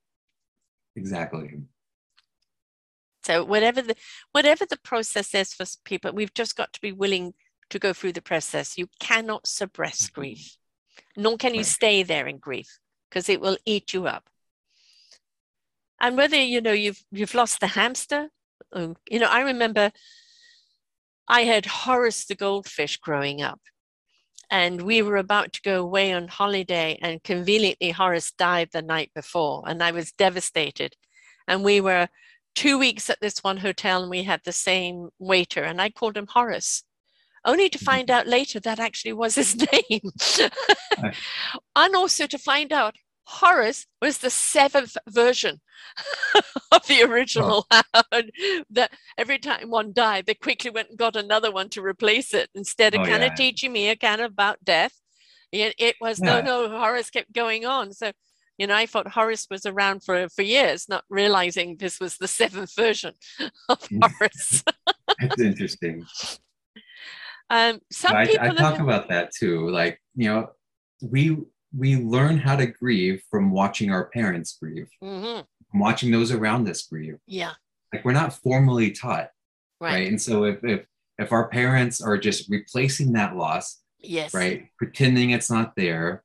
Exactly. 0.97 1.61
So 3.25 3.45
whatever 3.45 3.83
the 3.83 3.97
whatever 4.33 4.67
the 4.67 4.79
process 4.79 5.35
is 5.35 5.53
for 5.53 5.67
people, 5.85 6.13
we've 6.13 6.35
just 6.35 6.57
got 6.57 6.73
to 6.73 6.81
be 6.81 6.93
willing 6.93 7.35
to 7.71 7.79
go 7.79 7.93
through 7.93 8.13
the 8.13 8.23
process. 8.23 8.79
You 8.79 8.89
cannot 9.01 9.47
suppress 9.47 10.05
mm-hmm. 10.07 10.21
grief, 10.21 10.57
nor 11.17 11.37
can 11.37 11.55
you 11.55 11.65
stay 11.65 12.03
there 12.03 12.27
in 12.27 12.39
grief 12.39 12.79
because 13.11 13.29
it 13.29 13.41
will 13.41 13.59
eat 13.67 13.93
you 13.93 14.07
up. 14.07 14.29
And 16.01 16.17
whether 16.17 16.37
you 16.37 16.61
know 16.61 16.73
you've 16.73 17.03
you've 17.11 17.35
lost 17.35 17.61
the 17.61 17.67
hamster, 17.69 18.29
um, 18.73 18.97
you 19.11 19.19
know, 19.19 19.29
I 19.29 19.41
remember 19.41 19.91
I 21.29 21.43
had 21.43 21.67
Horace 21.67 22.25
the 22.25 22.35
goldfish 22.35 22.99
growing 22.99 23.43
up, 23.43 23.61
and 24.51 24.83
we 24.83 25.03
were 25.03 25.17
about 25.17 25.53
to 25.55 25.63
go 25.63 25.83
away 25.83 26.13
on 26.13 26.29
holiday, 26.29 26.99
and 27.03 27.23
conveniently 27.23 27.91
Horace 27.91 28.33
died 28.33 28.71
the 28.73 28.83
night 28.83 29.11
before, 29.15 29.65
and 29.67 29.83
I 29.83 29.91
was 29.91 30.13
devastated. 30.13 30.95
And 31.49 31.65
we 31.65 31.81
were 31.81 32.09
two 32.55 32.79
weeks 32.79 33.11
at 33.11 33.21
this 33.21 33.43
one 33.43 33.59
hotel, 33.59 34.03
and 34.03 34.11
we 34.11 34.23
had 34.23 34.41
the 34.45 34.53
same 34.53 35.09
waiter, 35.19 35.63
and 35.63 35.81
I 35.81 35.91
called 35.91 36.17
him 36.17 36.29
Horace 36.29 36.85
only 37.47 37.69
to 37.71 37.79
find 37.79 38.09
mm-hmm. 38.09 38.19
out 38.19 38.27
later 38.27 38.61
that 38.61 38.79
actually 38.79 39.15
was 39.15 39.37
his 39.37 39.57
name. 39.73 40.11
and 41.77 41.97
also 41.97 42.27
to 42.27 42.39
find 42.39 42.73
out 42.73 42.97
Horace 43.27 43.87
was 44.01 44.19
the 44.19 44.31
seventh 44.31 44.97
version 45.09 45.61
of 46.73 46.87
the 46.87 47.03
original 47.03 47.67
oh. 47.71 48.23
that 48.71 48.93
every 49.19 49.39
time 49.39 49.69
one 49.69 49.93
died, 49.93 50.27
they 50.27 50.35
quickly 50.35 50.71
went 50.71 50.91
and 50.91 50.99
got 50.99 51.17
another 51.17 51.51
one 51.51 51.69
to 51.71 51.83
replace 51.83 52.33
it 52.33 52.49
instead 52.55 52.95
of 52.95 53.01
oh, 53.01 53.05
kind 53.05 53.23
yeah. 53.23 53.31
of 53.31 53.35
teaching 53.37 53.73
me 53.73 53.89
a 53.89 53.97
kind 53.97 54.21
of 54.21 54.31
about 54.31 54.65
death. 54.65 54.93
It, 55.51 55.75
it 55.79 55.97
was 56.01 56.21
yeah. 56.23 56.41
no, 56.41 56.69
no, 56.69 56.79
Horace 56.79 57.11
kept 57.11 57.33
going 57.33 57.67
on. 57.67 57.93
So, 57.93 58.13
you 58.59 58.69
know, 58.69 58.77
I 58.77 58.87
thought 58.87 59.09
Horace 59.09 59.49
was 59.51 59.67
around 59.67 60.05
for, 60.05 60.29
for 60.29 60.43
years, 60.43 60.89
not 60.89 61.03
realizing 61.11 61.77
this 61.77 61.99
was 61.99 62.19
the 62.19 62.29
seventh 62.29 62.75
version 62.77 63.15
of 63.69 63.89
Horace. 64.01 64.63
That's 65.21 65.41
interesting. 65.41 66.05
Um, 67.51 67.81
some 67.91 68.15
I, 68.15 68.27
people 68.27 68.51
I 68.51 68.55
talk 68.55 68.79
about 68.79 69.09
that 69.09 69.33
too. 69.37 69.69
Like, 69.69 70.01
you 70.15 70.29
know, 70.29 70.51
we 71.03 71.39
we 71.77 71.97
learn 71.97 72.39
how 72.39 72.57
to 72.57 72.67
grieve 72.67 73.23
from 73.31 73.51
watching 73.51 73.91
our 73.91 74.07
parents 74.07 74.57
grieve, 74.61 74.89
mm-hmm. 75.03 75.43
watching 75.79 76.11
those 76.11 76.33
around 76.33 76.69
us 76.69 76.83
grieve. 76.87 77.19
Yeah. 77.27 77.53
Like 77.93 78.05
we're 78.05 78.13
not 78.13 78.35
formally 78.35 78.91
taught. 78.91 79.31
Right. 79.81 79.93
right. 79.93 80.09
And 80.09 80.21
so 80.21 80.45
if 80.45 80.65
if 80.65 80.87
if 81.19 81.33
our 81.33 81.49
parents 81.49 82.01
are 82.01 82.19
just 82.19 82.49
replacing 82.49 83.13
that 83.13 83.37
loss, 83.37 83.81
yes, 83.99 84.35
right, 84.35 84.69
pretending 84.79 85.31
it's 85.31 85.51
not 85.51 85.75
there, 85.77 86.23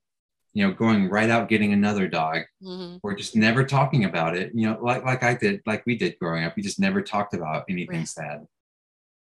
you 0.53 0.65
know, 0.65 0.73
going 0.73 1.09
right 1.09 1.29
out 1.29 1.49
getting 1.49 1.73
another 1.73 2.07
dog, 2.07 2.43
mm-hmm. 2.63 2.97
or 3.03 3.13
just 3.13 3.35
never 3.35 3.63
talking 3.63 4.05
about 4.05 4.35
it, 4.35 4.51
you 4.53 4.69
know, 4.69 4.79
like 4.81 5.03
like 5.03 5.23
I 5.23 5.33
did, 5.33 5.61
like 5.65 5.83
we 5.85 5.97
did 5.97 6.17
growing 6.19 6.45
up. 6.45 6.55
We 6.55 6.63
just 6.63 6.79
never 6.79 7.01
talked 7.01 7.33
about 7.33 7.65
anything 7.69 7.99
right. 7.99 8.07
sad. 8.07 8.45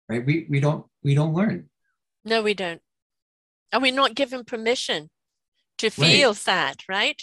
Right. 0.09 0.25
We 0.25 0.47
we 0.49 0.61
don't 0.61 0.85
we 1.03 1.15
don't 1.15 1.35
learn. 1.35 1.71
No, 2.25 2.43
we 2.43 2.55
don't. 2.55 2.83
And 3.73 3.83
we're 3.83 3.93
not 3.93 4.15
given 4.15 4.45
permission 4.45 5.11
to 5.79 5.91
feel 5.91 6.31
right. 6.31 6.37
sad, 6.37 6.83
right? 6.89 7.21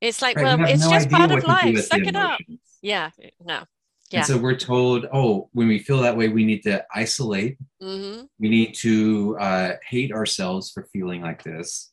It's 0.00 0.20
like, 0.20 0.36
right. 0.36 0.58
well, 0.58 0.68
it's 0.68 0.84
no 0.84 0.90
just 0.90 1.10
part 1.10 1.30
of 1.30 1.44
life. 1.44 1.78
Suck 1.84 2.00
it 2.00 2.16
up. 2.16 2.40
Yeah, 2.82 3.10
no. 3.44 3.62
Yeah. 4.10 4.18
And 4.18 4.26
so 4.26 4.36
we're 4.36 4.56
told, 4.56 5.06
oh, 5.12 5.48
when 5.52 5.68
we 5.68 5.78
feel 5.78 6.02
that 6.02 6.16
way, 6.16 6.28
we 6.28 6.44
need 6.44 6.62
to 6.64 6.84
isolate. 6.94 7.56
Mm-hmm. 7.82 8.24
We 8.38 8.48
need 8.48 8.74
to 8.80 9.38
uh, 9.38 9.72
hate 9.88 10.12
ourselves 10.12 10.70
for 10.70 10.88
feeling 10.92 11.22
like 11.22 11.42
this, 11.42 11.92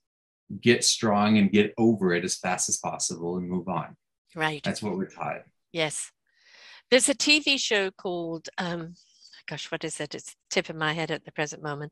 get 0.59 0.83
strong 0.83 1.37
and 1.37 1.51
get 1.51 1.73
over 1.77 2.13
it 2.13 2.25
as 2.25 2.35
fast 2.35 2.67
as 2.67 2.77
possible 2.77 3.37
and 3.37 3.47
move 3.47 3.69
on. 3.69 3.95
Right. 4.35 4.61
That's 4.63 4.83
what 4.83 4.97
we're 4.97 5.09
taught. 5.09 5.43
Yes. 5.71 6.11
There's 6.91 7.07
a 7.07 7.15
TV 7.15 7.59
show 7.59 7.91
called 7.91 8.49
um, 8.57 8.95
gosh, 9.49 9.71
what 9.71 9.83
is 9.83 9.99
it? 9.99 10.13
It's 10.13 10.35
tip 10.49 10.69
of 10.69 10.75
my 10.75 10.93
head 10.93 11.11
at 11.11 11.25
the 11.25 11.31
present 11.31 11.63
moment. 11.63 11.91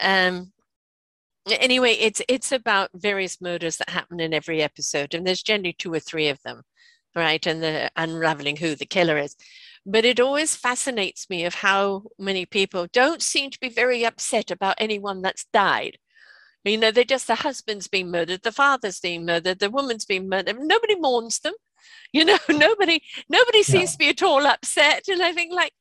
Um, 0.00 0.52
anyway, 1.48 1.92
it's 1.92 2.22
it's 2.28 2.52
about 2.52 2.90
various 2.94 3.40
murders 3.40 3.76
that 3.78 3.90
happen 3.90 4.20
in 4.20 4.34
every 4.34 4.62
episode, 4.62 5.14
and 5.14 5.26
there's 5.26 5.42
generally 5.42 5.72
two 5.72 5.92
or 5.92 6.00
three 6.00 6.28
of 6.28 6.42
them, 6.42 6.62
right? 7.14 7.44
And 7.46 7.62
the 7.62 7.90
unraveling 7.96 8.56
who 8.56 8.74
the 8.74 8.86
killer 8.86 9.18
is. 9.18 9.36
But 9.86 10.04
it 10.04 10.20
always 10.20 10.54
fascinates 10.56 11.30
me 11.30 11.44
of 11.44 11.54
how 11.54 12.04
many 12.18 12.44
people 12.46 12.86
don't 12.92 13.22
seem 13.22 13.50
to 13.50 13.60
be 13.60 13.70
very 13.70 14.04
upset 14.04 14.50
about 14.50 14.76
anyone 14.78 15.22
that's 15.22 15.46
died. 15.52 15.98
You 16.64 16.76
know, 16.76 16.90
they're 16.90 17.04
just 17.04 17.26
the 17.26 17.36
husband's 17.36 17.88
been 17.88 18.10
murdered, 18.10 18.42
the 18.42 18.52
father's 18.52 19.00
been 19.00 19.24
murdered, 19.24 19.58
the 19.58 19.70
woman's 19.70 20.04
been 20.04 20.28
murdered. 20.28 20.58
Nobody 20.60 20.96
mourns 20.96 21.40
them. 21.40 21.54
You 22.12 22.24
know, 22.24 22.38
nobody 22.48 23.00
nobody 23.28 23.62
seems 23.62 23.92
to 23.92 23.98
be 23.98 24.08
at 24.08 24.22
all 24.22 24.44
upset. 24.44 25.06
And 25.08 25.22
I 25.22 25.32
think 25.32 25.52
like, 25.52 25.72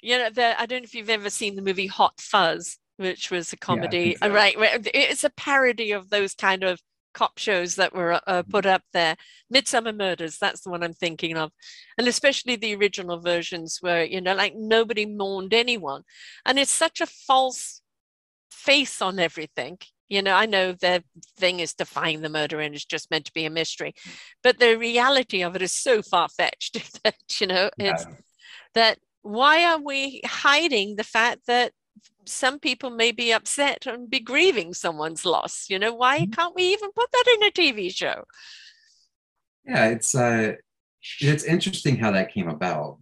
you 0.00 0.18
know, 0.18 0.28
the, 0.28 0.60
I 0.60 0.66
don't 0.66 0.80
know 0.82 0.84
if 0.84 0.94
you've 0.94 1.08
ever 1.08 1.30
seen 1.30 1.54
the 1.54 1.62
movie 1.62 1.86
Hot 1.86 2.20
Fuzz, 2.20 2.78
which 2.96 3.30
was 3.30 3.52
a 3.52 3.56
comedy. 3.56 4.16
Yeah, 4.20 4.28
so. 4.28 4.34
right. 4.34 4.54
It's 4.58 5.24
a 5.24 5.30
parody 5.30 5.92
of 5.92 6.10
those 6.10 6.34
kind 6.34 6.64
of 6.64 6.80
cop 7.12 7.38
shows 7.38 7.76
that 7.76 7.94
were 7.94 8.14
uh, 8.14 8.20
mm-hmm. 8.26 8.50
put 8.50 8.66
up 8.66 8.82
there. 8.92 9.16
Midsomer 9.52 9.96
Murders, 9.96 10.38
that's 10.38 10.62
the 10.62 10.70
one 10.70 10.82
I'm 10.82 10.94
thinking 10.94 11.36
of. 11.36 11.52
And 11.98 12.08
especially 12.08 12.56
the 12.56 12.74
original 12.74 13.20
versions 13.20 13.78
where, 13.80 14.04
you 14.04 14.20
know, 14.20 14.34
like 14.34 14.54
nobody 14.56 15.06
mourned 15.06 15.54
anyone. 15.54 16.02
And 16.44 16.58
it's 16.58 16.70
such 16.70 17.00
a 17.00 17.06
false 17.06 17.80
face 18.50 19.02
on 19.02 19.18
everything. 19.18 19.78
You 20.08 20.22
know, 20.22 20.34
I 20.34 20.46
know 20.46 20.72
the 20.72 21.02
thing 21.38 21.60
is 21.60 21.74
to 21.74 21.84
find 21.84 22.22
the 22.22 22.28
murderer 22.28 22.60
and 22.60 22.74
it's 22.74 22.84
just 22.84 23.10
meant 23.10 23.24
to 23.26 23.32
be 23.32 23.46
a 23.46 23.50
mystery, 23.50 23.94
but 24.42 24.58
the 24.58 24.76
reality 24.76 25.42
of 25.42 25.56
it 25.56 25.62
is 25.62 25.72
so 25.72 26.02
far 26.02 26.28
fetched 26.28 26.76
that, 27.04 27.14
you 27.40 27.46
know, 27.46 27.70
it's 27.78 28.04
yeah. 28.06 28.14
that 28.74 28.98
why 29.22 29.64
are 29.64 29.80
we 29.80 30.20
hiding 30.26 30.96
the 30.96 31.04
fact 31.04 31.46
that 31.46 31.72
some 32.24 32.58
people 32.58 32.90
may 32.90 33.12
be 33.12 33.32
upset 33.32 33.86
and 33.86 34.08
be 34.08 34.20
grieving 34.20 34.74
someone's 34.74 35.24
loss? 35.24 35.66
You 35.68 35.78
know, 35.78 35.94
why 35.94 36.20
mm-hmm. 36.20 36.32
can't 36.32 36.54
we 36.54 36.64
even 36.72 36.90
put 36.92 37.10
that 37.12 37.36
in 37.36 37.46
a 37.46 37.50
TV 37.50 37.94
show? 37.94 38.24
Yeah, 39.64 39.86
it's 39.86 40.14
uh 40.14 40.54
it's 41.20 41.44
interesting 41.44 41.96
how 41.96 42.12
that 42.12 42.32
came 42.32 42.48
about. 42.48 42.98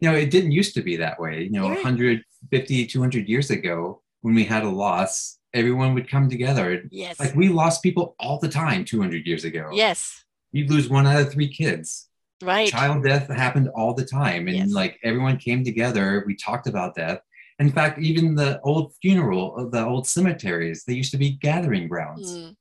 You 0.00 0.10
know, 0.10 0.16
it 0.16 0.30
didn't 0.30 0.52
used 0.52 0.74
to 0.74 0.82
be 0.82 0.96
that 0.96 1.18
way. 1.18 1.44
You 1.44 1.50
know, 1.50 1.68
yeah. 1.68 1.74
150, 1.76 2.86
200 2.86 3.28
years 3.28 3.50
ago, 3.50 4.02
when 4.20 4.34
we 4.34 4.44
had 4.44 4.64
a 4.64 4.68
loss, 4.68 5.38
everyone 5.54 5.94
would 5.94 6.08
come 6.08 6.28
together. 6.28 6.84
Yes. 6.90 7.18
Like 7.18 7.34
we 7.34 7.48
lost 7.48 7.82
people 7.82 8.14
all 8.20 8.38
the 8.38 8.48
time 8.48 8.84
200 8.84 9.26
years 9.26 9.44
ago. 9.44 9.70
Yes. 9.72 10.24
You'd 10.52 10.70
lose 10.70 10.88
one 10.88 11.06
out 11.06 11.22
of 11.22 11.32
three 11.32 11.48
kids. 11.48 12.08
Right. 12.42 12.68
Child 12.68 13.04
death 13.04 13.28
happened 13.28 13.68
all 13.74 13.94
the 13.94 14.04
time. 14.04 14.48
And 14.48 14.56
yes. 14.56 14.72
like 14.72 14.98
everyone 15.02 15.38
came 15.38 15.64
together. 15.64 16.22
We 16.26 16.36
talked 16.36 16.66
about 16.66 16.94
death. 16.94 17.20
In 17.58 17.72
fact, 17.72 17.98
even 17.98 18.34
the 18.34 18.60
old 18.62 18.92
funeral, 19.00 19.70
the 19.70 19.84
old 19.84 20.06
cemeteries, 20.06 20.84
they 20.84 20.92
used 20.92 21.12
to 21.12 21.18
be 21.18 21.30
gathering 21.30 21.88
grounds. 21.88 22.36
Mm. 22.36 22.56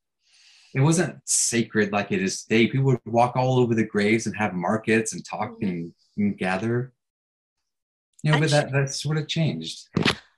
It 0.74 0.82
wasn't 0.82 1.18
sacred 1.26 1.92
like 1.92 2.12
it 2.12 2.22
is 2.22 2.44
today. 2.44 2.68
People 2.68 2.88
would 2.88 3.00
walk 3.06 3.36
all 3.36 3.60
over 3.60 3.76
the 3.76 3.86
graves 3.86 4.26
and 4.26 4.36
have 4.38 4.54
markets 4.54 5.14
and 5.14 5.24
talk 5.26 5.60
mm. 5.60 5.68
and, 5.68 5.94
and 6.18 6.38
gather. 6.38 6.94
You 8.24 8.32
know, 8.32 8.40
but 8.40 8.50
that, 8.52 8.72
that 8.72 8.90
sort 8.90 9.18
of 9.18 9.28
changed. 9.28 9.88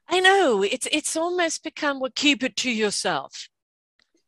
I 0.10 0.20
know 0.20 0.64
it's 0.64 0.88
it's 0.92 1.16
almost 1.16 1.64
become 1.64 2.00
well, 2.00 2.12
keep 2.14 2.44
it 2.44 2.56
to 2.58 2.72
yourself. 2.72 3.48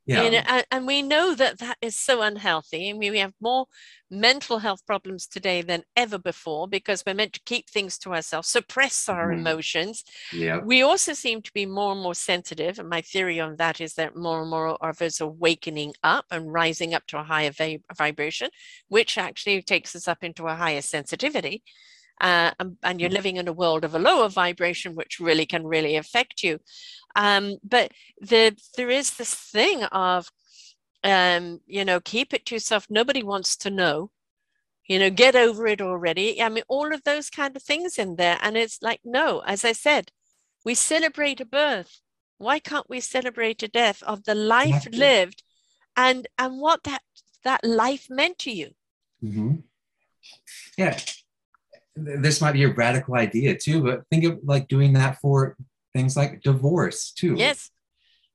Yeah. 0.10 0.24
You 0.24 0.32
know, 0.32 0.42
and, 0.48 0.66
and, 0.72 0.88
we 0.88 1.04
know 1.04 1.36
that 1.36 1.60
that 1.60 1.78
is 1.84 1.96
so 1.96 2.24
unhealthy. 2.24 2.90
I 2.90 2.94
mean, 2.94 3.12
we 3.12 3.20
have 3.20 3.34
more 3.40 3.68
mental 4.10 4.58
health 4.58 4.84
problems 4.88 5.28
today 5.28 5.62
than 5.62 5.84
ever 5.96 6.18
before 6.18 6.68
because 6.68 7.04
we're 7.06 7.14
meant 7.14 7.34
to 7.34 7.42
keep 7.46 7.70
things 7.70 8.00
to 8.00 8.16
ourselves, 8.16 8.48
suppress 8.48 9.08
our 9.08 9.30
mm. 9.30 9.38
emotions. 9.38 10.04
Yeah. 10.34 10.62
We 10.62 10.82
also 10.82 11.14
seem 11.14 11.44
to 11.44 11.54
be 11.54 11.68
more 11.68 11.92
and 11.92 12.02
more 12.02 12.16
sensitive. 12.16 12.80
And 12.80 12.90
my 12.90 13.02
theory 13.02 13.40
on 13.40 13.58
that 13.58 13.80
is 13.80 13.94
that 13.94 14.16
more 14.16 14.42
and 14.42 14.50
more 14.50 14.84
of 14.84 15.00
us 15.00 15.22
are 15.22 15.30
wakening 15.30 15.94
up 16.02 16.26
and 16.32 16.52
rising 16.52 16.96
up 16.96 17.06
to 17.08 17.20
a 17.20 17.24
higher 17.24 17.52
vib- 17.52 17.84
vibration, 17.96 18.50
which 18.88 19.16
actually 19.16 19.62
takes 19.62 19.96
us 19.96 20.08
up 20.08 20.24
into 20.24 20.48
a 20.48 20.56
higher 20.56 20.82
sensitivity 20.82 21.62
uh, 22.22 22.52
and, 22.60 22.78
and, 22.84 23.00
you're 23.00 23.10
living 23.10 23.38
in 23.38 23.48
a 23.48 23.54
world 23.54 23.84
of 23.84 23.96
a 23.96 24.00
lower 24.00 24.30
vibration, 24.30 24.96
which 24.96 25.20
really 25.20 25.46
can 25.46 25.66
really 25.66 25.96
affect 25.96 26.44
you. 26.44 26.60
Um, 27.16 27.58
but 27.64 27.92
the, 28.20 28.56
there 28.76 28.90
is 28.90 29.16
this 29.16 29.34
thing 29.34 29.84
of, 29.86 30.30
um, 31.04 31.62
you 31.66 31.86
know, 31.86 32.00
keep 32.00 32.34
it 32.34 32.46
to 32.48 32.56
yourself. 32.56 32.88
Nobody 32.90 33.24
wants 33.24 33.56
to 33.58 33.70
know. 33.70 34.12
You 34.86 34.98
know, 34.98 35.12
get 35.12 35.36
over 35.36 35.68
it 35.68 35.82
already. 35.82 36.42
I 36.42 36.50
mean, 36.50 36.64
all 36.68 36.92
of 36.92 37.04
those 37.04 37.30
kind 37.30 37.56
of 37.56 37.62
things 37.62 38.00
in 38.00 38.16
there. 38.16 38.40
And 38.42 38.58
it's 38.58 38.82
like, 38.82 39.02
no, 39.04 39.44
as 39.46 39.64
I 39.64 39.72
said, 39.72 40.12
we 40.66 40.74
celebrate 40.74 41.40
a 41.40 41.46
birth. 41.46 42.02
Why 42.40 42.58
can't 42.58 42.90
we 42.90 43.00
celebrate 43.00 43.62
a 43.62 43.68
death 43.68 44.02
of 44.04 44.24
the 44.24 44.34
life 44.34 44.88
exactly. 44.88 45.00
lived 45.00 45.44
and 45.96 46.28
and 46.38 46.60
what 46.60 46.84
that 46.86 47.02
that 47.44 47.64
life 47.64 48.08
meant 48.10 48.40
to 48.40 48.52
you? 48.52 48.72
Mm-hmm. 49.24 49.56
Yeah, 50.78 50.98
this 52.22 52.42
might 52.42 52.54
be 52.54 52.64
a 52.64 52.74
radical 52.74 53.16
idea 53.16 53.58
too, 53.58 53.84
but 53.84 54.04
think 54.10 54.24
of 54.26 54.40
like 54.44 54.68
doing 54.68 54.94
that 54.94 55.20
for 55.20 55.56
things 55.94 56.16
like 56.16 56.42
divorce 56.42 57.12
too. 57.12 57.36
Yes. 57.38 57.72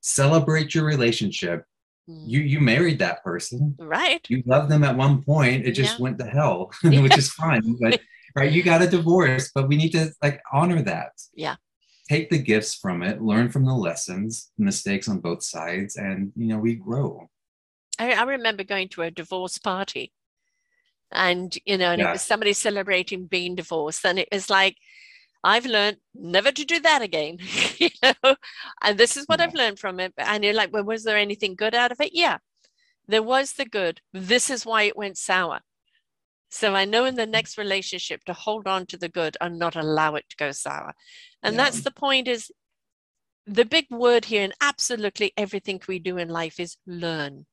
Celebrate 0.01 0.75
your 0.75 0.85
relationship. 0.85 1.65
Mm. 2.09 2.23
You 2.27 2.39
you 2.41 2.59
married 2.59 2.99
that 2.99 3.23
person. 3.23 3.75
Right. 3.79 4.25
You 4.29 4.43
loved 4.45 4.69
them 4.69 4.83
at 4.83 4.97
one 4.97 5.23
point. 5.23 5.65
It 5.65 5.71
just 5.71 5.97
yeah. 5.97 6.03
went 6.03 6.19
to 6.19 6.25
hell, 6.25 6.71
which 6.83 7.17
is 7.17 7.31
fine. 7.31 7.77
But 7.79 7.99
right, 8.35 8.51
you 8.51 8.63
got 8.63 8.81
a 8.81 8.87
divorce, 8.87 9.51
but 9.53 9.67
we 9.67 9.77
need 9.77 9.91
to 9.91 10.11
like 10.21 10.41
honor 10.53 10.81
that. 10.83 11.11
Yeah. 11.33 11.55
Take 12.07 12.29
the 12.29 12.37
gifts 12.37 12.75
from 12.75 13.01
it, 13.01 13.21
learn 13.21 13.49
from 13.49 13.65
the 13.65 13.73
lessons, 13.73 14.51
mistakes 14.59 15.09
on 15.09 15.19
both 15.21 15.41
sides, 15.41 15.95
and 15.95 16.31
you 16.35 16.47
know, 16.47 16.59
we 16.59 16.75
grow. 16.75 17.29
I, 17.97 18.11
I 18.11 18.23
remember 18.23 18.63
going 18.63 18.89
to 18.89 19.01
a 19.03 19.09
divorce 19.09 19.57
party 19.57 20.11
and 21.11 21.57
you 21.65 21.77
know 21.77 21.91
and 21.91 22.01
yeah. 22.01 22.09
it 22.09 22.13
was 22.13 22.21
somebody 22.21 22.53
celebrating 22.53 23.25
being 23.25 23.55
divorced 23.55 24.05
and 24.05 24.19
it 24.19 24.27
was 24.31 24.49
like 24.49 24.75
I've 25.43 25.67
learned 25.67 25.97
never 26.15 26.51
to 26.51 26.65
do 26.65 26.79
that 26.79 27.03
again, 27.03 27.37
you 27.77 27.91
know, 28.01 28.35
and 28.81 28.97
this 28.97 29.15
is 29.15 29.27
what 29.27 29.39
yeah. 29.39 29.45
I've 29.45 29.53
learned 29.53 29.77
from 29.77 29.99
it. 29.99 30.11
And 30.17 30.43
you're 30.43 30.55
like, 30.55 30.73
well, 30.73 30.83
was 30.83 31.03
there 31.03 31.17
anything 31.17 31.53
good 31.53 31.75
out 31.75 31.91
of 31.91 32.01
it? 32.01 32.13
Yeah, 32.13 32.39
there 33.07 33.21
was 33.21 33.53
the 33.53 33.65
good. 33.65 34.01
This 34.11 34.49
is 34.49 34.65
why 34.65 34.83
it 34.83 34.97
went 34.97 35.19
sour. 35.19 35.59
So 36.49 36.73
I 36.73 36.85
know 36.85 37.05
in 37.05 37.13
the 37.13 37.27
next 37.27 37.59
relationship 37.59 38.23
to 38.25 38.33
hold 38.33 38.65
on 38.65 38.87
to 38.87 38.97
the 38.97 39.09
good 39.09 39.37
and 39.39 39.59
not 39.59 39.75
allow 39.75 40.15
it 40.15 40.25
to 40.29 40.35
go 40.35 40.51
sour. 40.51 40.93
And 41.43 41.55
yeah. 41.55 41.65
that's 41.65 41.81
the 41.81 41.91
point 41.91 42.27
is 42.27 42.51
the 43.45 43.65
big 43.65 43.85
word 43.91 44.25
here 44.25 44.41
in 44.41 44.53
absolutely 44.61 45.31
everything 45.37 45.79
we 45.87 45.99
do 45.99 46.17
in 46.17 46.29
life 46.29 46.59
is 46.59 46.77
learn 46.87 47.45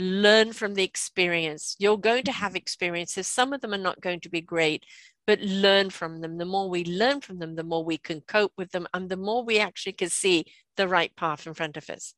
learn 0.00 0.52
from 0.52 0.74
the 0.74 0.82
experience. 0.82 1.76
You're 1.78 1.98
going 1.98 2.24
to 2.24 2.32
have 2.32 2.56
experiences. 2.56 3.26
Some 3.26 3.52
of 3.52 3.60
them 3.60 3.74
are 3.74 3.78
not 3.78 4.00
going 4.00 4.20
to 4.20 4.28
be 4.28 4.40
great, 4.40 4.84
but 5.26 5.40
learn 5.40 5.90
from 5.90 6.20
them. 6.20 6.38
The 6.38 6.44
more 6.44 6.68
we 6.68 6.84
learn 6.84 7.20
from 7.20 7.38
them, 7.38 7.54
the 7.54 7.62
more 7.62 7.84
we 7.84 7.98
can 7.98 8.20
cope 8.22 8.52
with 8.56 8.72
them, 8.72 8.86
and 8.94 9.08
the 9.08 9.16
more 9.16 9.44
we 9.44 9.58
actually 9.58 9.92
can 9.92 10.10
see 10.10 10.46
the 10.76 10.88
right 10.88 11.14
path 11.14 11.46
in 11.46 11.54
front 11.54 11.76
of 11.76 11.88
us. 11.90 12.14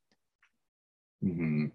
Mm-hmm. 1.23 1.65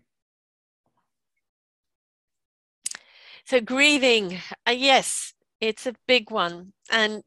So, 3.44 3.60
grieving, 3.60 4.38
uh, 4.68 4.72
yes, 4.72 5.32
it's 5.60 5.86
a 5.86 5.94
big 6.06 6.30
one. 6.30 6.72
And 6.90 7.22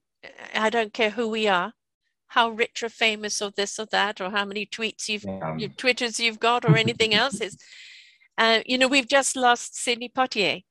I 0.54 0.70
don't 0.70 0.94
care 0.94 1.10
who 1.10 1.28
we 1.28 1.48
are, 1.48 1.74
how 2.28 2.50
rich 2.50 2.84
or 2.84 2.90
famous 2.90 3.42
or 3.42 3.52
this 3.52 3.80
or 3.80 3.88
that, 3.88 4.22
or 4.22 4.30
how 4.30 4.46
many 4.46 4.66
tweets 4.66 5.10
you've, 5.10 5.24
yeah. 5.24 5.58
your 5.58 5.70
Twitters 5.70 6.20
you've 6.20 6.40
got, 6.40 6.64
or 6.64 6.78
anything 6.78 7.14
else. 7.14 7.42
Is 7.42 7.58
uh, 8.42 8.62
you 8.66 8.76
know, 8.76 8.88
we've 8.88 9.08
just 9.08 9.36
lost 9.36 9.76
Sidney 9.76 10.10
Poitier. 10.10 10.64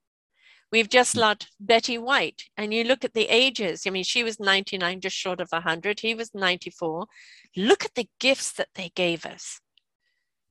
We've 0.72 0.88
just 0.88 1.14
mm. 1.14 1.20
lost 1.20 1.46
Betty 1.60 1.98
White. 1.98 2.42
And 2.56 2.74
you 2.74 2.82
look 2.82 3.04
at 3.04 3.14
the 3.14 3.28
ages. 3.28 3.84
I 3.86 3.90
mean, 3.90 4.02
she 4.02 4.24
was 4.24 4.40
99, 4.40 5.00
just 5.00 5.16
short 5.16 5.40
of 5.40 5.52
100. 5.52 6.00
He 6.00 6.16
was 6.16 6.34
94. 6.34 7.06
Look 7.56 7.84
at 7.84 7.94
the 7.94 8.08
gifts 8.18 8.50
that 8.54 8.70
they 8.74 8.90
gave 8.96 9.24
us. 9.24 9.60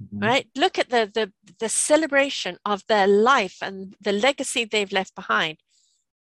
Mm-hmm. 0.01 0.23
Right? 0.23 0.47
Look 0.55 0.79
at 0.79 0.89
the, 0.89 1.11
the, 1.13 1.33
the 1.59 1.67
celebration 1.67 2.57
of 2.63 2.83
their 2.87 3.05
life 3.05 3.57
and 3.61 3.97
the 3.99 4.13
legacy 4.13 4.63
they've 4.63 4.93
left 4.93 5.13
behind. 5.13 5.57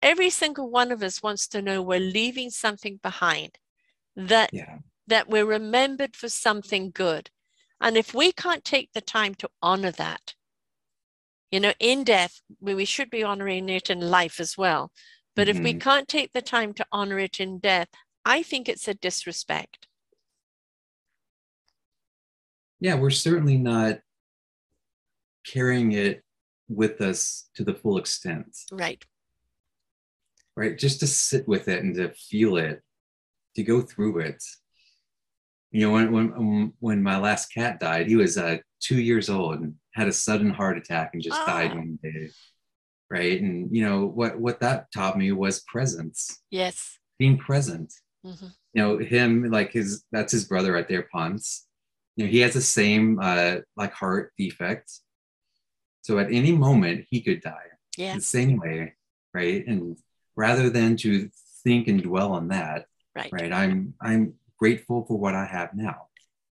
Every 0.01 0.31
single 0.31 0.71
one 0.71 0.93
of 0.93 1.03
us 1.03 1.25
wants 1.25 1.49
to 1.49 1.63
know 1.63 1.83
we're 1.83 1.99
leaving 1.99 2.51
something 2.51 3.01
behind, 3.03 3.59
that, 4.15 4.51
yeah. 4.53 4.79
that 5.09 5.29
we're 5.29 5.45
remembered 5.45 6.15
for 6.15 6.29
something 6.29 6.93
good. 6.95 7.31
And 7.81 7.97
if 7.97 8.15
we 8.15 8.31
can't 8.31 8.65
take 8.65 8.93
the 8.93 9.01
time 9.01 9.35
to 9.37 9.49
honor 9.61 9.91
that, 9.91 10.35
you 11.51 11.61
know, 11.61 11.73
in 11.79 12.05
death, 12.05 12.41
we 12.61 12.85
should 12.85 13.11
be 13.11 13.23
honoring 13.23 13.69
it 13.69 13.91
in 13.91 14.01
life 14.01 14.41
as 14.41 14.59
well. 14.59 14.91
But 15.37 15.49
mm-hmm. 15.49 15.57
if 15.57 15.65
we 15.65 15.71
mm-hmm. 15.71 15.79
can't 15.81 16.09
take 16.09 16.33
the 16.33 16.43
time 16.43 16.73
to 16.75 16.87
honor 16.93 17.19
it 17.19 17.41
in 17.41 17.59
death, 17.59 17.89
I 18.25 18.43
think 18.43 18.69
it's 18.69 18.89
a 18.89 18.95
disrespect. 18.95 19.87
Yeah, 22.81 22.97
we're 22.97 23.11
certainly 23.11 23.57
not 23.57 24.01
carrying 25.47 25.93
it 25.93 26.23
with 26.69 27.01
us 27.01 27.49
to 27.55 27.65
the 27.65 27.75
full 27.75 27.99
extent. 27.99 28.57
Right. 28.73 29.05
Right. 30.57 30.79
Just 30.79 31.01
to 31.01 31.07
sit 31.07 31.47
with 31.49 31.69
it 31.69 31.83
and 31.83 31.95
to 31.97 32.13
feel 32.13 32.57
it, 32.57 32.83
to 33.57 33.63
go 33.63 33.81
through 33.81 34.21
it. 34.21 34.43
You 35.71 35.87
know, 35.87 35.93
when 35.93 36.13
when 36.13 36.73
when 36.79 37.03
my 37.03 37.19
last 37.19 37.53
cat 37.53 37.81
died, 37.81 38.07
he 38.07 38.15
was 38.15 38.39
uh, 38.39 38.59
two 38.81 39.01
years 39.01 39.29
old, 39.29 39.61
and 39.61 39.75
had 39.95 40.09
a 40.09 40.13
sudden 40.13 40.51
heart 40.51 40.77
attack 40.77 41.11
and 41.13 41.23
just 41.23 41.47
died 41.47 41.71
ah. 41.73 41.77
one 41.77 41.99
day 42.03 42.29
right 43.11 43.41
and 43.41 43.75
you 43.75 43.83
know 43.85 44.07
what 44.07 44.39
what 44.39 44.61
that 44.61 44.91
taught 44.93 45.17
me 45.19 45.31
was 45.33 45.61
presence 45.67 46.43
yes 46.51 46.99
being 47.19 47.37
present 47.39 47.93
mm-hmm. 48.25 48.47
you 48.73 48.83
know 48.83 48.99
him 48.99 49.51
like 49.51 49.73
his 49.73 50.05
that's 50.13 50.33
his 50.33 50.45
brother 50.47 50.73
right 50.73 50.89
there 50.89 51.09
ponce 51.13 51.67
You 52.17 52.25
know, 52.25 52.31
he 52.31 52.41
has 52.45 52.55
the 52.55 52.61
same 52.81 53.19
uh, 53.21 53.57
like 53.77 53.93
heart 53.93 54.31
defect. 54.39 54.89
So 56.07 56.19
at 56.23 56.31
any 56.31 56.53
moment 56.53 57.07
he 57.11 57.19
could 57.27 57.41
die. 57.43 57.69
Yeah. 57.97 58.15
The 58.15 58.21
same 58.39 58.55
way, 58.65 58.95
right? 59.39 59.67
And 59.67 59.99
rather 60.37 60.71
than 60.71 60.97
to 61.03 61.29
think 61.65 61.89
and 61.89 62.01
dwell 62.03 62.31
on 62.39 62.49
that, 62.49 62.87
Right. 63.19 63.33
right? 63.33 63.53
I'm 63.53 63.95
I'm 64.01 64.35
grateful 64.63 64.99
for 65.07 65.17
what 65.19 65.35
I 65.35 65.47
have 65.57 65.71
now. 65.75 65.99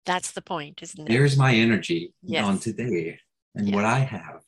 That's 0.06 0.32
the 0.32 0.42
point, 0.42 0.76
isn't 0.86 1.06
it? 1.06 1.10
There's 1.12 1.36
my 1.46 1.54
energy 1.66 2.14
Yes. 2.24 2.46
on 2.48 2.60
today 2.60 3.20
and 3.56 3.68
Yeah. 3.70 3.76
what 3.76 3.86
I 3.86 4.00
have 4.00 4.42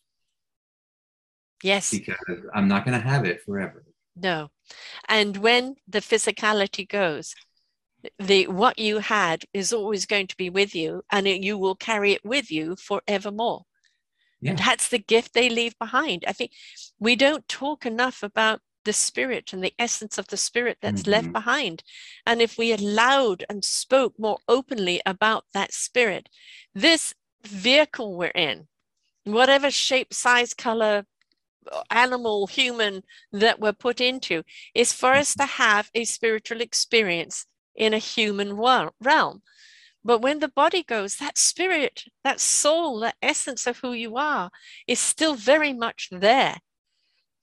yes. 1.63 1.91
because 1.91 2.17
I'm 2.53 2.67
not 2.67 2.85
going 2.85 2.99
to 2.99 3.07
have 3.07 3.25
it 3.25 3.41
forever. 3.43 3.83
No. 4.15 4.49
And 5.07 5.37
when 5.37 5.75
the 5.87 5.99
physicality 5.99 6.87
goes, 6.87 7.35
the 8.17 8.47
what 8.47 8.79
you 8.79 8.99
had 8.99 9.45
is 9.53 9.71
always 9.71 10.05
going 10.05 10.27
to 10.27 10.37
be 10.37 10.49
with 10.49 10.73
you 10.73 11.03
and 11.11 11.27
it, 11.27 11.41
you 11.43 11.57
will 11.57 11.75
carry 11.75 12.13
it 12.13 12.25
with 12.25 12.51
you 12.51 12.75
forevermore. 12.75 13.63
Yeah. 14.41 14.51
And 14.51 14.59
that's 14.59 14.89
the 14.89 14.97
gift 14.97 15.33
they 15.33 15.49
leave 15.49 15.77
behind. 15.77 16.25
I 16.27 16.33
think 16.33 16.51
we 16.99 17.15
don't 17.15 17.47
talk 17.47 17.85
enough 17.85 18.23
about 18.23 18.61
the 18.85 18.93
spirit 18.93 19.53
and 19.53 19.63
the 19.63 19.73
essence 19.77 20.17
of 20.17 20.27
the 20.27 20.37
spirit 20.37 20.79
that's 20.81 21.05
left 21.05 21.27
Mhm. 21.27 21.33
behind. 21.33 21.83
And 22.25 22.41
if 22.41 22.57
we 22.57 22.71
allowed 22.71 23.45
and 23.47 23.63
spoke 23.63 24.17
more 24.17 24.39
openly 24.47 24.99
about 25.05 25.45
that 25.53 25.71
spirit, 25.71 26.27
this 26.73 27.13
vehicle 27.43 28.17
we're 28.17 28.29
in, 28.33 28.67
whatever 29.23 29.71
shape, 29.71 30.13
size, 30.13 30.53
color, 30.53 31.05
animal, 31.89 32.47
human 32.47 33.03
that 33.31 33.59
we're 33.59 33.73
put 33.73 34.01
into, 34.01 34.43
is 34.73 34.93
for 34.93 35.13
us 35.13 35.35
to 35.35 35.45
have 35.45 35.89
a 35.93 36.05
spiritual 36.05 36.61
experience 36.61 37.45
in 37.75 37.93
a 37.93 37.99
human 37.99 38.55
realm. 38.55 39.41
But 40.03 40.19
when 40.19 40.39
the 40.39 40.47
body 40.47 40.83
goes, 40.83 41.17
that 41.17 41.37
spirit, 41.37 42.05
that 42.23 42.39
soul, 42.39 42.99
that 43.01 43.15
essence 43.21 43.67
of 43.67 43.77
who 43.77 43.93
you 43.93 44.17
are 44.17 44.49
is 44.87 44.99
still 44.99 45.35
very 45.35 45.73
much 45.73 46.09
there. 46.11 46.57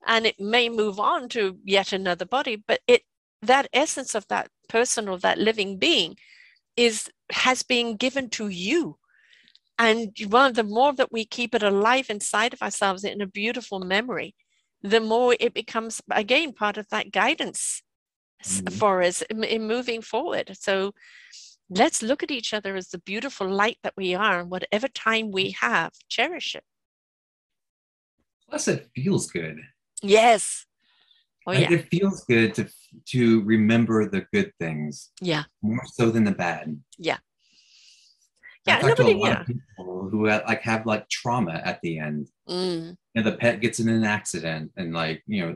And 0.06 0.26
it 0.26 0.40
may 0.40 0.68
move 0.68 0.98
on 0.98 1.28
to 1.30 1.58
yet 1.64 1.92
another 1.92 2.24
body, 2.24 2.56
but 2.56 2.80
it 2.86 3.02
that 3.42 3.68
essence 3.72 4.16
of 4.16 4.26
that 4.28 4.50
person 4.68 5.08
or 5.08 5.18
that 5.18 5.38
living 5.38 5.78
being 5.78 6.16
is 6.76 7.08
has 7.30 7.62
been 7.62 7.96
given 7.96 8.28
to 8.30 8.48
you. 8.48 8.97
And 9.78 10.12
one 10.28 10.54
the 10.54 10.64
more 10.64 10.92
that 10.94 11.12
we 11.12 11.24
keep 11.24 11.54
it 11.54 11.62
alive 11.62 12.10
inside 12.10 12.52
of 12.52 12.62
ourselves 12.62 13.04
in 13.04 13.20
a 13.20 13.26
beautiful 13.26 13.78
memory, 13.80 14.34
the 14.82 15.00
more 15.00 15.36
it 15.38 15.54
becomes 15.54 16.00
again 16.10 16.52
part 16.52 16.76
of 16.78 16.88
that 16.90 17.12
guidance 17.12 17.82
Mhm. 18.44 18.72
for 18.72 19.02
us 19.02 19.22
in, 19.22 19.42
in 19.44 19.66
moving 19.66 20.00
forward. 20.00 20.56
So 20.58 20.92
let's 21.68 22.02
look 22.02 22.22
at 22.22 22.30
each 22.30 22.54
other 22.54 22.76
as 22.76 22.88
the 22.88 22.98
beautiful 23.00 23.48
light 23.50 23.78
that 23.82 23.94
we 23.96 24.14
are, 24.14 24.40
and 24.40 24.50
whatever 24.50 24.86
time 24.88 25.30
we 25.32 25.50
have, 25.60 25.92
cherish 26.08 26.54
it. 26.54 26.64
Plus, 28.48 28.68
it 28.68 28.88
feels 28.94 29.30
good. 29.30 29.58
Yes. 30.02 30.66
Oh 31.46 31.52
yeah. 31.52 31.72
It 31.72 31.88
feels 31.90 32.24
good 32.24 32.54
to 32.54 32.68
to 33.12 33.42
remember 33.42 34.08
the 34.08 34.26
good 34.32 34.52
things 34.58 35.10
Yeah. 35.20 35.44
more 35.62 35.84
so 35.86 36.10
than 36.10 36.24
the 36.24 36.32
bad. 36.32 36.80
Yeah. 36.96 37.18
I 38.66 38.70
Yeah. 38.72 38.78
talk 38.80 38.96
to 38.96 39.02
a 39.02 39.06
Nobody. 39.06 39.14
lot 39.14 39.28
Yeah. 39.30 39.40
of 39.40 39.46
people 39.46 40.08
who 40.10 40.26
have, 40.26 40.42
like 40.46 40.62
have 40.62 40.86
like 40.86 41.08
trauma 41.08 41.60
at 41.64 41.80
the 41.82 41.98
end. 41.98 42.28
Mm, 42.48 42.96
and 43.14 43.26
the 43.26 43.36
pet 43.36 43.60
gets 43.60 43.80
in 43.80 43.88
an 43.88 44.04
accident 44.04 44.72
and 44.76 44.92
like 44.94 45.22
you 45.26 45.42
know 45.42 45.48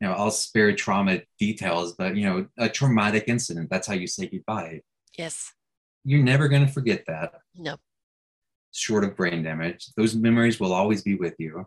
you 0.00 0.08
know 0.08 0.12
i'll 0.14 0.30
spare 0.32 0.74
trauma 0.74 1.20
details 1.38 1.94
but 1.94 2.16
you 2.16 2.24
know 2.28 2.46
a 2.58 2.68
traumatic 2.68 3.24
incident 3.28 3.68
that's 3.70 3.86
how 3.86 3.94
you 3.94 4.06
say 4.08 4.26
goodbye 4.26 4.80
yes. 5.16 5.52
you're 6.04 6.22
never 6.24 6.48
going 6.48 6.66
to 6.66 6.72
forget 6.72 7.04
that 7.06 7.34
No. 7.54 7.76
short 8.72 9.04
of 9.04 9.14
brain 9.16 9.42
damage 9.44 9.86
those 9.96 10.16
memories 10.16 10.58
will 10.58 10.72
always 10.72 11.02
be 11.02 11.14
with 11.14 11.34
you 11.38 11.66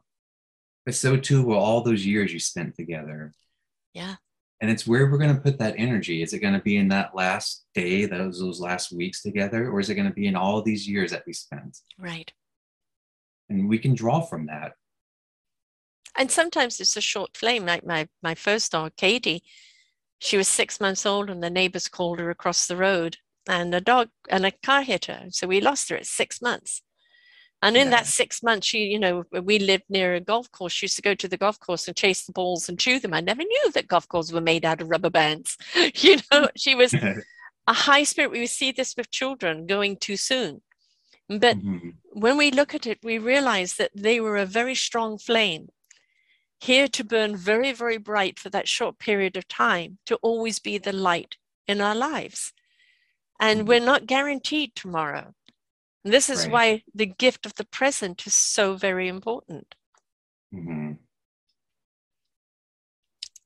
but 0.86 0.96
so 0.96 1.16
too 1.16 1.44
will 1.44 1.58
all 1.58 1.82
those 1.82 2.06
years 2.06 2.34
you 2.34 2.40
spent 2.40 2.76
together 2.76 3.34
Yeah. 3.94 4.16
And 4.62 4.72
it's 4.72 4.88
where 4.88 5.10
we're 5.12 5.18
going 5.18 5.36
to 5.36 5.42
put 5.42 5.58
that 5.60 5.76
energy 5.78 6.22
is 6.22 6.34
it 6.34 6.40
going 6.40 6.54
to 6.54 6.62
be 6.62 6.78
in 6.78 6.88
that 6.90 7.14
last 7.16 7.66
day 7.74 8.06
those 8.06 8.40
those 8.40 8.60
last 8.60 8.92
weeks 8.92 9.22
together 9.22 9.70
or 9.70 9.80
is 9.80 9.90
it 9.90 9.96
going 9.96 10.08
to 10.08 10.14
be 10.14 10.28
in 10.28 10.36
all 10.36 10.62
these 10.62 10.88
years 10.88 11.12
that 11.12 11.24
we 11.28 11.34
spent 11.34 11.78
Right. 11.98 12.32
and 13.50 13.68
we 13.70 13.78
can 13.80 13.94
draw 13.96 14.22
from 14.22 14.46
that 14.48 14.74
And 16.18 16.32
sometimes 16.32 16.80
it's 16.80 16.96
a 16.98 17.02
short 17.02 17.36
flame. 17.36 17.66
Like 17.66 17.86
my 17.86 18.08
my 18.24 18.36
first 18.36 18.72
dog, 18.72 18.92
Katie, 18.96 19.44
she 20.20 20.38
was 20.38 20.48
six 20.48 20.80
months 20.80 21.06
old, 21.06 21.30
and 21.30 21.42
the 21.44 21.50
neighbors 21.50 21.90
called 21.90 22.20
her 22.20 22.30
across 22.30 22.68
the 22.68 22.78
road, 22.78 23.18
and 23.50 23.76
a 23.76 23.82
dog 23.82 24.08
and 24.30 24.46
a 24.46 24.52
car 24.52 24.82
hit 24.84 25.06
her. 25.12 25.26
So 25.32 25.46
we 25.48 25.60
lost 25.60 25.90
her 25.90 25.98
at 25.98 26.06
six 26.06 26.42
months. 26.42 26.82
And 27.62 27.76
in 27.78 27.90
that 27.90 28.06
six 28.06 28.44
months, 28.44 28.68
she, 28.68 28.86
you 28.86 29.00
know, 29.00 29.24
we 29.32 29.58
lived 29.58 29.86
near 29.90 30.14
a 30.14 30.20
golf 30.20 30.52
course. 30.52 30.74
She 30.74 30.86
used 30.86 30.98
to 30.98 31.02
go 31.02 31.16
to 31.16 31.28
the 31.28 31.38
golf 31.38 31.60
course 31.60 31.88
and 31.88 31.98
chase 31.98 32.24
the 32.26 32.32
balls 32.32 32.70
and 32.70 32.78
chew 32.78 33.00
them. 33.00 33.14
I 33.14 33.22
never 33.22 33.44
knew 33.44 33.72
that 33.74 33.88
golf 33.88 34.08
courses 34.08 34.34
were 34.34 34.42
made 34.42 34.66
out 34.66 34.82
of 34.82 34.90
rubber 34.90 35.10
bands. 35.10 35.58
you 35.96 36.18
know, 36.32 36.50
she 36.56 36.76
was 36.76 36.94
a 37.68 37.74
high 37.74 38.04
spirit. 38.04 38.32
We 38.32 38.42
would 38.42 38.50
see 38.50 38.72
this 38.72 38.96
with 38.96 39.10
children 39.10 39.66
going 39.66 39.98
too 39.98 40.18
soon. 40.18 40.62
But 41.28 41.58
Mhm. 41.58 41.94
when 42.12 42.38
we 42.38 42.52
look 42.52 42.76
at 42.76 42.86
it, 42.86 43.00
we 43.02 43.18
realize 43.18 43.76
that 43.76 43.92
they 43.96 44.20
were 44.20 44.38
a 44.38 44.46
very 44.46 44.76
strong 44.76 45.18
flame, 45.18 45.70
here 46.60 46.88
to 46.90 47.04
burn 47.04 47.36
very, 47.36 47.72
very 47.72 47.98
bright 47.98 48.38
for 48.38 48.50
that 48.52 48.68
short 48.68 49.00
period 49.00 49.36
of 49.38 49.48
time, 49.48 49.98
to 50.06 50.16
always 50.18 50.60
be 50.60 50.78
the 50.78 50.94
light 50.94 51.38
in 51.68 51.82
our 51.82 51.96
lives. 51.96 52.54
And 53.40 53.62
Mhm. 53.62 53.68
we're 53.68 53.80
not 53.80 54.06
guaranteed 54.06 54.76
tomorrow. 54.76 55.34
And 56.06 56.14
this 56.14 56.30
is 56.30 56.44
Right. 56.44 56.52
why 56.52 56.84
the 56.94 57.08
gift 57.08 57.48
of 57.48 57.56
the 57.56 57.66
present 57.66 58.28
is 58.28 58.36
so 58.36 58.76
very 58.76 59.08
important. 59.08 59.74
Mhm. 60.54 61.00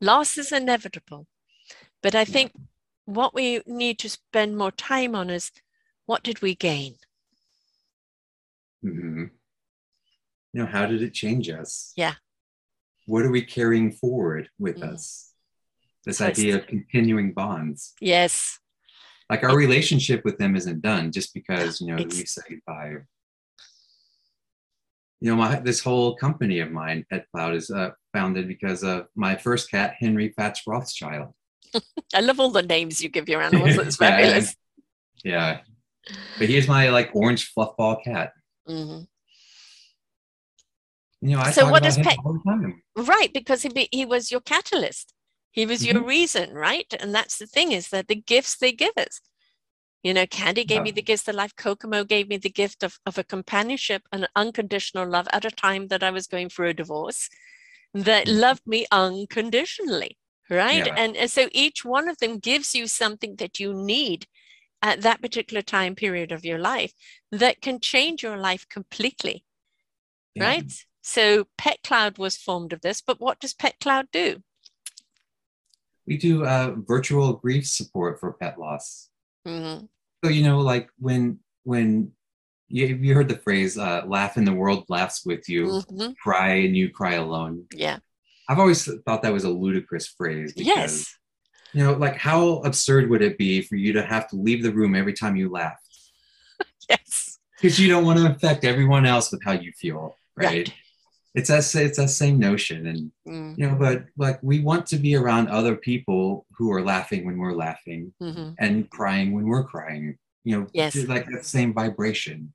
Loss 0.02 0.38
is 0.38 0.52
inevitable. 0.52 1.28
But 2.02 2.16
I 2.16 2.20
Yeah. 2.20 2.26
think 2.26 2.54
what 3.06 3.34
we 3.34 3.62
need 3.66 3.98
to 4.00 4.10
spend 4.10 4.58
more 4.58 4.72
time 4.74 5.16
on 5.16 5.30
is 5.30 5.52
what 6.06 6.22
did 6.22 6.42
we 6.42 6.54
gain? 6.54 6.98
hmm 8.82 9.26
You 10.52 10.64
know, 10.64 10.66
how 10.66 10.86
did 10.88 11.02
it 11.02 11.14
change 11.14 11.48
us? 11.48 11.94
Yeah. 11.96 12.16
What 13.06 13.24
are 13.24 13.30
we 13.32 13.44
carrying 13.46 13.92
forward 13.92 14.50
with 14.58 14.78
Mm. 14.78 14.94
us? 14.94 15.34
This 16.06 16.22
idea 16.22 16.58
of 16.58 16.68
continuing 16.68 17.34
bonds. 17.34 17.94
Yes. 18.02 18.59
Like 19.30 19.44
our 19.44 19.56
relationship 19.56 20.26
with 20.26 20.38
them 20.40 20.56
isn't 20.56 20.82
done 20.82 21.12
just 21.12 21.34
because, 21.34 21.80
you 21.82 21.88
know, 21.88 21.98
It's- 21.98 22.18
we 22.18 22.26
say 22.26 22.42
goodbye. 22.50 22.98
You 25.22 25.32
know, 25.32 25.36
my 25.36 25.60
this 25.60 25.82
whole 25.82 26.16
company 26.16 26.60
of 26.62 26.72
mine, 26.72 27.06
Pet 27.10 27.28
Cloud, 27.32 27.54
is 27.54 27.70
uh, 27.70 27.92
founded 28.14 28.48
because 28.48 28.84
of 28.84 29.08
my 29.16 29.36
first 29.36 29.70
cat, 29.70 29.96
Henry 30.00 30.30
Fats 30.36 30.62
Rothschild. 30.66 31.34
I 32.16 32.22
love 32.22 32.40
all 32.40 32.52
the 32.52 32.62
names 32.64 33.02
you 33.04 33.10
give 33.10 33.28
your 33.28 33.42
animals. 33.42 33.78
It's 33.78 33.96
fabulous. 34.06 34.56
Yeah. 35.26 35.60
But 36.40 36.48
here's 36.48 36.70
my 36.70 36.90
like 36.90 37.12
orange 37.14 37.54
fluffball 37.54 38.02
cat. 38.04 38.32
Mhm. 38.68 39.08
You 41.22 41.32
know, 41.36 41.40
I 41.40 41.52
So 41.52 41.70
what 41.70 41.84
does 41.84 41.98
Pet- 41.98 42.18
all 42.24 42.34
the 42.34 42.50
time. 42.50 42.82
Right, 42.96 43.32
because 43.34 43.62
he, 43.64 43.70
be, 43.70 43.90
he 43.92 44.06
was 44.06 44.32
your 44.32 44.40
catalyst. 44.40 45.14
He 45.52 45.66
was 45.66 45.86
your 45.86 45.96
Mm-hmm. 45.96 46.08
reason, 46.08 46.54
right? 46.54 46.92
And 47.00 47.14
that's 47.14 47.38
the 47.38 47.48
thing 47.48 47.72
is 47.72 47.90
that 47.90 48.08
the 48.08 48.16
gifts 48.16 48.58
they 48.58 48.72
give 48.72 48.94
us. 48.98 49.22
You 50.04 50.14
know, 50.14 50.26
Candy 50.28 50.64
gave 50.64 50.82
me 50.84 50.92
the 50.92 51.02
gifts 51.02 51.28
of 51.28 51.36
life. 51.36 51.56
Kokomo 51.56 52.04
gave 52.06 52.30
me 52.30 52.38
the 52.38 52.50
gift 52.50 52.84
of, 52.84 53.00
of 53.06 53.18
a 53.18 53.24
companionship 53.24 54.04
and 54.12 54.30
unconditional 54.36 55.08
love 55.10 55.28
at 55.34 55.46
a 55.46 55.52
time 55.52 55.88
that 55.88 56.04
I 56.04 56.12
was 56.12 56.28
going 56.28 56.50
through 56.50 56.70
a 56.70 56.74
divorce 56.74 57.30
that 57.94 58.28
Mhm. 58.28 58.40
loved 58.40 58.66
me 58.68 58.86
unconditionally, 58.92 60.18
right? 60.50 60.86
Yeah. 60.86 60.94
And, 60.96 61.18
and 61.18 61.30
so 61.32 61.50
each 61.52 61.84
one 61.84 62.08
of 62.08 62.18
them 62.20 62.40
gives 62.40 62.76
you 62.76 62.88
something 62.88 63.36
that 63.38 63.60
you 63.60 63.74
need 63.74 64.28
at 64.82 65.02
that 65.02 65.22
particular 65.22 65.62
time 65.62 65.96
period 65.96 66.32
of 66.32 66.46
your 66.46 66.60
life 66.60 66.94
that 67.32 67.62
can 67.62 67.80
change 67.82 68.24
your 68.24 68.38
life 68.38 68.68
completely 68.70 69.44
Yeah. 70.36 70.44
right? 70.44 70.86
So 71.02 71.48
Pet 71.58 71.80
Cloud 71.84 72.18
was 72.18 72.38
formed 72.38 72.74
of 72.74 72.82
this, 72.82 73.02
but 73.02 73.20
what 73.20 73.40
does 73.40 73.54
Pet 73.54 73.76
Cloud 73.82 74.08
do? 74.12 74.44
We 76.10 76.18
do 76.18 76.44
uh, 76.44 76.74
virtual 76.88 77.34
grief 77.34 77.68
support 77.68 78.20
for 78.20 78.34
pet 78.34 78.60
loss. 78.60 79.10
Mhm. 79.48 79.88
So 80.26 80.32
you 80.32 80.44
know, 80.44 80.60
like 80.60 80.90
when 80.98 81.38
when 81.66 82.12
you, 82.68 82.88
you 82.88 83.14
heard 83.14 83.30
the 83.30 83.38
phrase 83.38 83.78
uh, 83.78 84.02
"laugh 84.08 84.36
and 84.36 84.46
the 84.48 84.54
world 84.54 84.86
laughs 84.90 85.24
with 85.24 85.48
you," 85.48 85.68
Mhm. 85.68 86.16
cry 86.18 86.50
and 86.66 86.76
you 86.76 86.90
cry 86.90 87.14
alone. 87.14 87.66
Yeah. 87.72 88.00
I've 88.50 88.58
always 88.58 88.90
thought 89.06 89.22
that 89.22 89.32
was 89.32 89.44
a 89.44 89.50
ludicrous 89.52 90.08
phrase 90.08 90.52
because 90.54 90.66
Yes. 90.68 91.16
you 91.74 91.84
know, 91.84 91.94
like 91.94 92.16
how 92.18 92.56
absurd 92.70 93.08
would 93.12 93.22
it 93.22 93.38
be 93.38 93.62
for 93.62 93.76
you 93.76 93.94
to 93.94 94.02
have 94.04 94.28
to 94.30 94.36
leave 94.36 94.64
the 94.64 94.74
room 94.74 94.96
every 94.96 95.14
time 95.14 95.36
you 95.36 95.48
laugh 95.52 95.78
Yes. 96.90 97.38
because 97.62 97.80
you 97.80 97.88
don't 97.88 98.04
want 98.06 98.18
to 98.18 98.26
affect 98.32 98.66
everyone 98.66 99.06
else 99.06 99.32
with 99.32 99.44
how 99.44 99.52
you 99.52 99.72
feel, 99.74 100.16
right? 100.36 100.48
Right. 100.48 100.74
It's 101.36 101.50
that 101.50 101.60
it's 101.76 101.98
that 101.98 102.10
same 102.10 102.40
notion, 102.40 102.88
and 102.88 103.12
Mm, 103.28 103.56
you 103.58 103.68
know, 103.68 103.76
but 103.76 104.06
like 104.18 104.40
we 104.42 104.60
want 104.62 104.88
to 104.88 104.98
be 104.98 105.16
around 105.16 105.48
other 105.50 105.76
people 105.76 106.46
who 106.58 106.72
are 106.72 106.82
laughing 106.82 107.26
when 107.26 107.38
we're 107.38 107.54
laughing 107.54 108.14
mhm. 108.22 108.56
and 108.58 108.90
crying 108.90 109.34
when 109.34 109.46
we're 109.46 109.64
crying. 109.64 110.18
you 110.46 110.60
know, 110.60 110.68
Yes. 110.74 110.96
like 110.96 111.28
that 111.30 111.46
same 111.46 111.74
vibration. 111.74 112.54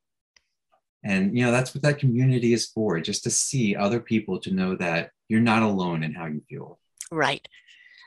And 1.05 1.37
you 1.37 1.45
know, 1.45 1.53
that's 1.53 1.75
what 1.75 1.83
that 1.83 1.99
community 1.99 2.53
is 2.55 2.66
for, 2.66 2.99
just 2.99 3.22
to 3.25 3.31
see 3.31 3.77
other 3.77 4.01
people 4.01 4.41
to 4.41 4.51
know 4.51 4.75
that 4.77 5.11
you're 5.29 5.41
not 5.53 5.62
alone 5.62 6.03
in 6.03 6.14
how 6.14 6.27
you 6.27 6.41
feel. 6.49 6.79
Right. 7.12 7.47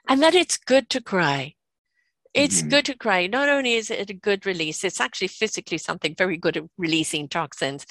And 0.09 0.22
that 0.24 0.36
it's 0.36 0.57
good 0.57 0.89
to 0.89 1.01
cry. 1.01 1.53
It's 2.34 2.61
Mhm. 2.61 2.70
good 2.70 2.86
to 2.86 2.95
cry. 2.95 3.28
Not 3.28 3.49
only 3.49 3.74
is 3.76 3.89
it 3.91 4.09
a 4.09 4.13
good 4.13 4.45
release, 4.45 4.84
it's 4.84 4.99
actually 4.99 5.30
physically 5.30 5.78
something 5.78 6.15
very 6.15 6.38
good 6.38 6.57
at 6.57 6.63
releasing 6.78 7.28
toxins, 7.30 7.86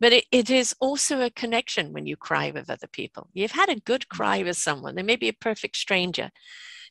but 0.00 0.12
it, 0.12 0.24
it 0.30 0.50
is 0.50 0.74
also 0.80 1.20
a 1.20 1.30
connection 1.30 1.92
when 1.92 2.06
you 2.06 2.16
cry 2.16 2.50
with 2.50 2.70
other 2.70 2.86
people. 2.86 3.28
You've 3.32 3.52
had 3.52 3.68
a 3.68 3.80
good 3.80 4.08
cry 4.08 4.42
with 4.42 4.56
someone, 4.56 4.94
they 4.94 5.02
may 5.02 5.16
be 5.16 5.28
a 5.28 5.32
perfect 5.32 5.76
stranger, 5.76 6.30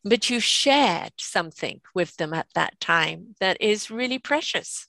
but 0.03 0.29
you 0.29 0.39
shared 0.39 1.13
something 1.19 1.81
with 1.93 2.15
them 2.17 2.33
at 2.33 2.47
that 2.55 2.79
time 2.79 3.35
that 3.39 3.57
is 3.61 3.91
really 3.91 4.19
precious. 4.19 4.87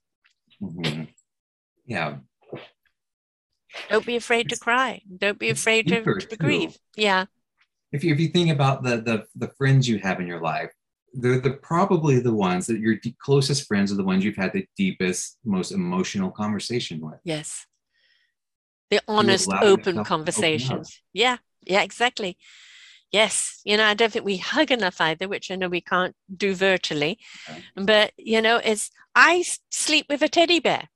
Mhm. 0.62 1.08
Yeah. 1.84 2.18
Don't 3.90 4.06
be 4.06 4.16
afraid 4.16 4.48
to 4.48 4.58
cry. 4.58 5.02
Don't 5.18 5.38
be 5.38 5.48
it's 5.48 5.60
afraid 5.60 5.88
to, 5.88 6.02
to 6.02 6.36
grieve. 6.36 6.76
Yeah. 6.96 7.26
If 7.92 8.02
you 8.02 8.12
if 8.12 8.20
you 8.20 8.28
think 8.28 8.50
about 8.50 8.82
the 8.82 8.96
the 8.98 9.26
the 9.36 9.52
friends 9.58 9.88
you 9.88 9.98
have 9.98 10.20
in 10.20 10.26
your 10.26 10.40
life, 10.40 10.72
they're 11.12 11.40
the 11.40 11.50
probably 11.50 12.20
the 12.20 12.32
ones 12.32 12.66
that 12.66 12.78
your 12.80 12.96
closest 13.18 13.66
friends 13.66 13.92
are 13.92 13.96
the 13.96 14.04
ones 14.04 14.24
you've 14.24 14.36
had 14.36 14.52
the 14.52 14.66
deepest, 14.76 15.38
most 15.44 15.72
emotional 15.72 16.30
conversation 16.30 17.00
with. 17.00 17.20
Yes. 17.24 17.66
The 18.90 19.00
honest, 19.08 19.48
open 19.48 19.60
to 19.60 19.66
open 19.66 20.04
conversations. 20.04 21.00
Yeah, 21.12 21.38
yeah, 21.62 21.82
exactly. 21.82 22.36
Yes. 23.12 23.60
You 23.64 23.76
know, 23.76 23.84
I 23.84 23.94
don't 23.94 24.12
think 24.12 24.24
we 24.24 24.36
hug 24.36 24.70
enough 24.70 25.00
either, 25.00 25.28
which 25.28 25.50
I 25.50 25.56
know 25.56 25.68
we 25.68 25.80
can't 25.80 26.14
do 26.34 26.54
virtually. 26.54 27.18
Okay. 27.48 27.62
But, 27.76 28.12
you 28.16 28.42
know, 28.42 28.56
it's 28.56 28.90
I 29.14 29.44
sleep 29.70 30.06
with 30.08 30.22
a 30.22 30.28
teddy 30.28 30.60
bear, 30.60 30.88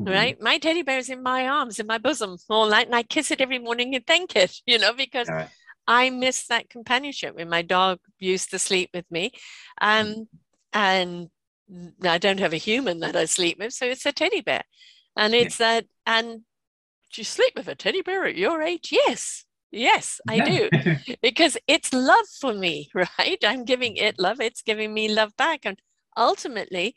Mhm. 0.00 0.06
right? 0.06 0.40
My 0.40 0.58
teddy 0.58 0.82
bear 0.82 0.98
is 0.98 1.10
in 1.10 1.22
my 1.22 1.46
arms, 1.46 1.78
in 1.78 1.86
my 1.86 1.98
bosom 1.98 2.36
all 2.48 2.68
night, 2.68 2.86
and 2.86 2.94
I 2.96 3.02
kiss 3.02 3.30
it 3.30 3.40
every 3.40 3.58
morning 3.58 3.94
and 3.94 4.06
thank 4.06 4.36
it, 4.36 4.60
you 4.66 4.78
know, 4.78 4.92
because 4.92 5.28
Yeah. 5.28 5.48
I 5.86 6.10
miss 6.10 6.46
that 6.46 6.70
companionship 6.70 7.34
when 7.34 7.48
my 7.48 7.62
dog 7.62 7.98
used 8.18 8.50
to 8.50 8.58
sleep 8.58 8.90
with 8.94 9.10
me. 9.10 9.32
Um, 9.80 10.28
and 10.72 11.28
I 12.02 12.18
don't 12.18 12.40
have 12.40 12.52
a 12.52 12.58
human 12.58 13.00
that 13.00 13.16
I 13.16 13.26
sleep 13.26 13.58
with, 13.58 13.72
so 13.74 13.86
it's 13.86 14.06
a 14.06 14.12
teddy 14.12 14.40
bear. 14.40 14.62
And 15.16 15.34
Yeah. 15.34 15.40
it's 15.42 15.58
that, 15.58 15.86
and 16.06 16.42
do 17.12 17.20
you 17.20 17.24
sleep 17.24 17.52
with 17.56 17.68
a 17.68 17.74
teddy 17.74 18.02
bear 18.02 18.24
at 18.24 18.36
your 18.36 18.62
age? 18.62 18.90
Yes, 18.90 19.44
yes, 19.70 20.20
I 20.28 20.40
do. 20.40 20.70
Because 21.22 21.56
it's 21.66 21.92
love 21.92 22.26
for 22.40 22.54
me, 22.54 22.90
right? 22.94 23.38
I'm 23.44 23.64
giving 23.64 23.96
it 23.96 24.18
love, 24.18 24.40
it's 24.40 24.62
giving 24.62 24.94
me 24.94 25.08
love 25.12 25.36
back. 25.36 25.60
And 25.64 25.78
ultimately, 26.16 26.94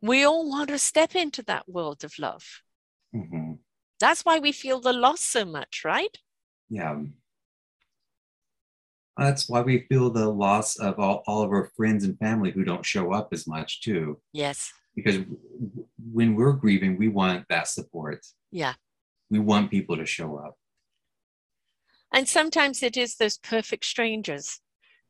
we 0.00 0.24
all 0.24 0.48
want 0.48 0.68
to 0.68 0.78
step 0.78 1.14
into 1.14 1.42
that 1.44 1.68
world 1.68 2.04
of 2.04 2.12
love. 2.18 2.44
Mhm. 3.14 3.58
That's 3.98 4.24
why 4.24 4.38
we 4.38 4.52
feel 4.52 4.80
the 4.80 4.92
loss 4.92 5.20
so 5.20 5.44
much, 5.44 5.82
right? 5.84 6.16
Yeah. 6.68 7.02
That's 9.16 9.48
why 9.48 9.62
we 9.62 9.86
feel 9.88 10.10
the 10.10 10.28
loss 10.28 10.76
of 10.76 10.98
all, 10.98 11.22
all 11.26 11.42
of 11.42 11.50
our 11.50 11.70
friends 11.76 12.04
and 12.04 12.18
family 12.18 12.50
who 12.50 12.64
don't 12.64 12.84
show 12.84 13.12
up 13.12 13.28
as 13.32 13.46
much 13.46 13.80
too. 13.80 14.20
Yes. 14.32 14.70
Because 14.94 15.24
when 16.12 16.34
we're 16.36 16.52
grieving, 16.52 16.98
we 16.98 17.08
want 17.08 17.46
that 17.48 17.68
support. 17.68 18.26
Yeah. 18.50 18.74
We 19.30 19.38
want 19.38 19.70
people 19.70 19.96
to 19.96 20.06
show 20.06 20.36
up. 20.36 20.56
And 22.12 22.28
sometimes 22.28 22.82
it 22.82 22.96
is 22.96 23.16
those 23.16 23.38
perfect 23.38 23.84
strangers 23.84 24.60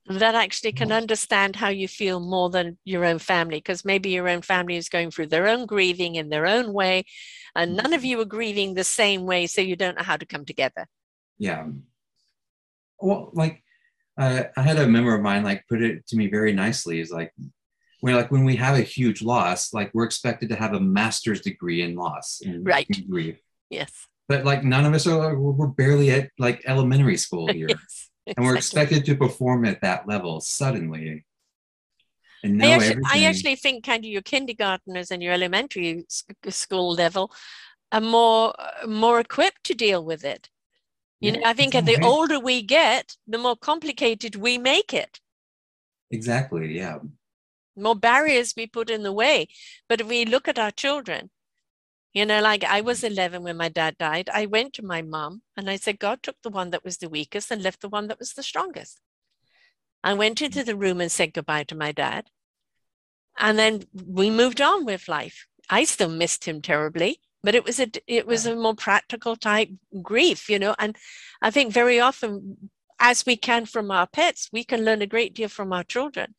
that 0.09 0.35
actually 0.35 0.73
can 0.73 0.93
understand 0.93 1.57
how 1.57 1.69
you 1.69 1.89
feel 1.89 2.21
more 2.21 2.49
than 2.49 2.79
your 2.85 3.05
own 3.05 3.19
family, 3.19 3.59
because 3.59 3.85
maybe 3.85 4.11
your 4.11 4.29
own 4.29 4.41
family 4.41 4.77
is 4.77 4.89
going 4.89 5.11
through 5.11 5.27
their 5.27 5.49
own 5.49 5.67
grieving 5.67 6.15
in 6.15 6.29
their 6.29 6.47
own 6.47 6.73
way, 6.73 7.05
and 7.55 7.77
none 7.77 7.93
of 7.93 8.05
you 8.05 8.21
are 8.21 8.25
grieving 8.25 8.75
the 8.75 8.85
same 8.85 9.27
way, 9.27 9.47
so 9.47 9.61
you 9.61 9.75
don't 9.77 9.97
know 9.99 10.05
how 10.05 10.17
to 10.17 10.25
come 10.25 10.45
together. 10.45 10.87
Yeah. 11.39 11.67
Well, 13.01 13.31
like 13.35 13.63
uh, 14.17 14.45
I 14.57 14.63
had 14.63 14.79
a 14.79 14.87
member 14.87 15.15
of 15.15 15.23
mine 15.23 15.43
like 15.43 15.65
put 15.69 15.83
it 15.83 16.07
to 16.07 16.17
me 16.17 16.29
very 16.29 16.53
nicely. 16.53 17.01
Is 17.01 17.11
like 17.11 17.33
when 18.01 18.15
like 18.15 18.31
when 18.31 18.45
we 18.45 18.57
have 18.57 18.79
a 18.79 18.83
huge 18.83 19.23
loss, 19.23 19.75
like 19.75 19.91
we're 19.93 20.05
expected 20.05 20.49
to 20.51 20.57
have 20.57 20.73
a 20.73 20.81
master's 20.81 21.41
degree 21.41 21.83
in 21.83 21.97
loss 21.97 22.41
and 22.45 22.65
Right. 22.67 22.89
grief. 23.11 23.39
Yes. 23.71 23.93
But 24.29 24.45
like 24.45 24.65
none 24.65 24.85
of 24.85 24.95
us 24.95 25.07
are 25.07 25.39
we're 25.39 25.53
we're 25.53 25.67
barely 25.69 26.11
at 26.11 26.31
like 26.39 26.63
elementary 26.67 27.17
school 27.17 27.47
here. 27.53 27.69
yes. 27.69 28.11
and 28.37 28.45
we're 28.45 28.57
expected 28.57 29.05
to 29.07 29.15
perform 29.15 29.65
at 29.65 29.81
that 29.83 30.09
level 30.09 30.41
suddenly 30.41 31.25
and 32.43 32.63
I 32.63 32.71
actually, 32.71 32.91
everything. 32.91 33.05
I 33.13 33.25
actually 33.25 33.57
think 33.57 33.85
kind 33.85 34.05
of 34.05 34.11
your 34.11 34.23
kindergarteners 34.23 35.11
and 35.11 35.23
your 35.23 35.33
elementary 35.33 36.05
school 36.49 36.93
level 36.95 37.33
are 37.93 38.01
more 38.01 38.53
uh, 38.59 38.87
more 38.87 39.21
equipped 39.21 39.65
to 39.65 39.75
deal 39.75 40.05
with 40.05 40.25
it. 40.25 40.49
You 41.21 41.33
Yeah, 41.33 41.39
know, 41.39 41.47
I 41.51 41.55
think 41.55 41.75
in 41.75 41.85
the 41.87 41.99
older 42.05 42.39
we 42.39 42.63
get, 42.63 43.17
the 43.27 43.39
more 43.39 43.57
complicated 43.57 44.37
we 44.37 44.59
make 44.59 44.93
it. 44.93 45.21
exactly 46.11 46.77
yeah 46.77 46.99
more 47.77 47.97
barriers 47.97 48.55
we 48.57 48.67
put 48.67 48.89
in 48.91 49.03
the 49.03 49.13
way. 49.13 49.49
But 49.89 50.01
if 50.01 50.07
we 50.07 50.25
look 50.25 50.49
at 50.49 50.59
our 50.59 50.71
children, 50.71 51.31
you 52.17 52.25
know, 52.25 52.41
like 52.41 52.65
I 52.65 52.81
was 52.81 53.05
11 53.05 53.43
when 53.43 53.59
my 53.59 53.69
dad 53.69 53.99
died, 53.99 54.31
I 54.33 54.47
went 54.47 54.73
to 54.75 54.83
my 54.83 55.03
mom 55.03 55.43
and 55.55 55.69
I 55.69 55.77
said, 55.77 55.99
God 55.99 56.23
took 56.23 56.37
the 56.43 56.49
one 56.49 56.71
that 56.71 56.83
was 56.83 56.97
the 56.97 57.11
weakest 57.11 57.51
and 57.51 57.63
left 57.63 57.83
the 57.83 57.91
one 57.91 58.09
that 58.09 58.19
was 58.19 58.33
the 58.33 58.43
strongest. 58.43 59.03
I 60.03 60.15
went 60.15 60.41
into 60.41 60.65
the 60.65 60.77
room 60.77 61.03
and 61.03 61.13
said 61.13 61.35
goodbye 61.35 61.65
to 61.65 61.75
my 61.75 61.93
dad. 61.93 62.31
And 63.39 63.59
then 63.59 63.83
we 63.93 64.31
moved 64.31 64.63
on 64.63 64.87
with 64.87 65.09
life. 65.09 65.47
I 65.69 65.85
still 65.85 66.09
missed 66.09 66.47
him 66.47 66.63
terribly, 66.63 67.21
but 67.43 67.55
it 67.55 67.67
was 67.67 67.79
a 67.79 67.89
it 68.07 68.27
was 68.27 68.47
a 68.47 68.57
more 68.57 68.75
practical 68.75 69.37
type 69.37 69.69
grief, 70.01 70.49
you 70.49 70.59
know. 70.59 70.75
And 70.79 70.97
I 71.43 71.51
think 71.51 71.71
very 71.71 72.01
often, 72.01 72.71
as 72.99 73.27
we 73.27 73.37
can 73.37 73.67
from 73.67 73.91
our 73.91 74.07
pets, 74.07 74.49
we 74.51 74.65
can 74.65 74.87
learn 74.87 75.03
a 75.03 75.07
great 75.07 75.35
deal 75.35 75.51
from 75.51 75.71
our 75.71 75.85
children. 75.85 76.35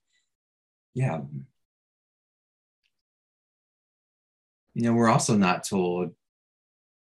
yeah 0.95 1.21
you 4.77 4.83
know 4.83 4.93
we're 4.93 5.09
also 5.09 5.35
not 5.35 5.63
told 5.63 6.13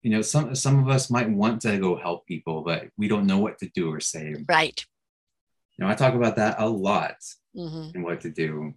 you 0.02 0.10
know 0.10 0.22
some 0.22 0.56
some 0.56 0.80
of 0.82 0.88
us 0.88 1.10
might 1.10 1.30
want 1.30 1.62
to 1.62 1.78
go 1.78 1.98
help 1.98 2.26
people 2.26 2.62
but 2.64 2.88
we 2.98 3.10
don't 3.10 3.28
know 3.28 3.40
what 3.40 3.58
to 3.60 3.68
do 3.76 3.92
or 3.94 4.00
say 4.00 4.34
Right. 4.48 4.86
you 5.76 5.84
know 5.84 5.92
i 5.92 5.94
talk 5.94 6.14
about 6.14 6.38
that 6.38 6.56
a 6.60 6.68
lot 6.70 7.18
hmm 7.54 7.90
and 7.94 8.04
what 8.04 8.22
to 8.22 8.30
do 8.30 8.74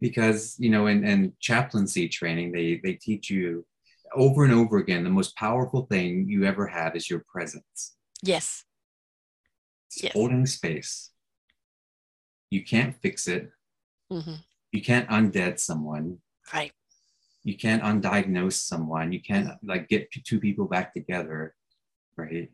because 0.00 0.54
you 0.60 0.70
know 0.70 0.86
in, 0.86 1.04
in 1.04 1.32
chaplaincy 1.40 2.08
training 2.08 2.52
they 2.52 2.80
they 2.84 2.92
teach 2.92 3.28
you 3.28 3.66
over 4.14 4.44
and 4.44 4.52
over 4.52 4.78
again 4.78 5.02
the 5.02 5.10
most 5.10 5.34
powerful 5.36 5.82
thing 5.86 6.28
you 6.28 6.44
ever 6.44 6.66
have 6.68 6.94
is 6.94 7.10
your 7.10 7.24
presence 7.34 7.96
Yes. 8.22 8.64
Yes. 10.00 10.12
holding 10.12 10.46
space 10.46 11.10
you 12.50 12.62
can't 12.64 12.94
fix 13.02 13.26
it 13.26 13.50
hmm 14.12 14.38
you 14.70 14.80
can't 14.80 15.08
undead 15.08 15.58
someone 15.58 16.18
Right. 16.54 16.72
You 17.48 17.56
can't 17.56 17.82
undiagnose 17.90 18.58
someone 18.72 19.10
you 19.16 19.22
can't 19.30 19.48
like 19.72 19.88
get 19.88 20.02
two 20.28 20.38
people 20.46 20.66
back 20.74 20.92
together 20.92 21.54
right 22.16 22.50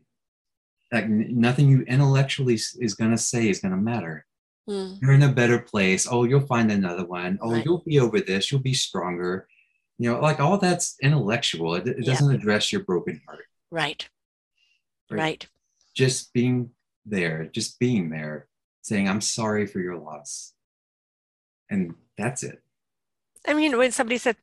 like 0.93 1.07
nothing 1.09 1.67
you 1.69 1.81
intellectually 1.95 2.53
is 2.87 2.93
going 2.99 3.11
to 3.11 3.17
say 3.31 3.41
is 3.49 3.59
going 3.63 3.75
to 3.77 3.77
matter 3.93 4.25
Mm. 4.67 4.99
you're 4.99 5.13
in 5.19 5.21
a 5.21 5.31
better 5.41 5.59
place 5.59 6.07
oh 6.09 6.23
you'll 6.23 6.47
find 6.55 6.71
another 6.71 7.05
one 7.05 7.37
oh 7.43 7.51
Right. 7.51 7.63
you'll 7.63 7.83
be 7.85 7.99
over 7.99 8.19
this 8.19 8.43
you'll 8.51 8.61
be 8.71 8.73
stronger 8.73 9.47
you 9.99 10.09
know 10.09 10.19
like 10.19 10.39
all 10.39 10.57
that's 10.57 10.95
intellectual 11.03 11.75
it, 11.75 11.85
it 11.87 11.97
Yeah. 11.99 12.05
doesn't 12.13 12.33
address 12.33 12.71
your 12.73 12.83
broken 12.83 13.21
heart 13.27 13.45
Right. 13.69 14.01
Right. 15.11 15.19
Right. 15.19 15.47
just 15.93 16.33
being 16.33 16.71
there 17.05 17.45
just 17.59 17.77
being 17.77 18.09
there 18.09 18.47
saying 18.81 19.07
i'm 19.07 19.21
sorry 19.21 19.67
for 19.67 19.79
your 19.87 19.97
loss 19.99 20.53
and 21.69 21.93
that's 22.17 22.41
it 22.41 22.57
I 23.47 23.53
mean, 23.53 23.77
when 23.77 23.91
somebody 23.91 24.17
said, 24.17 24.37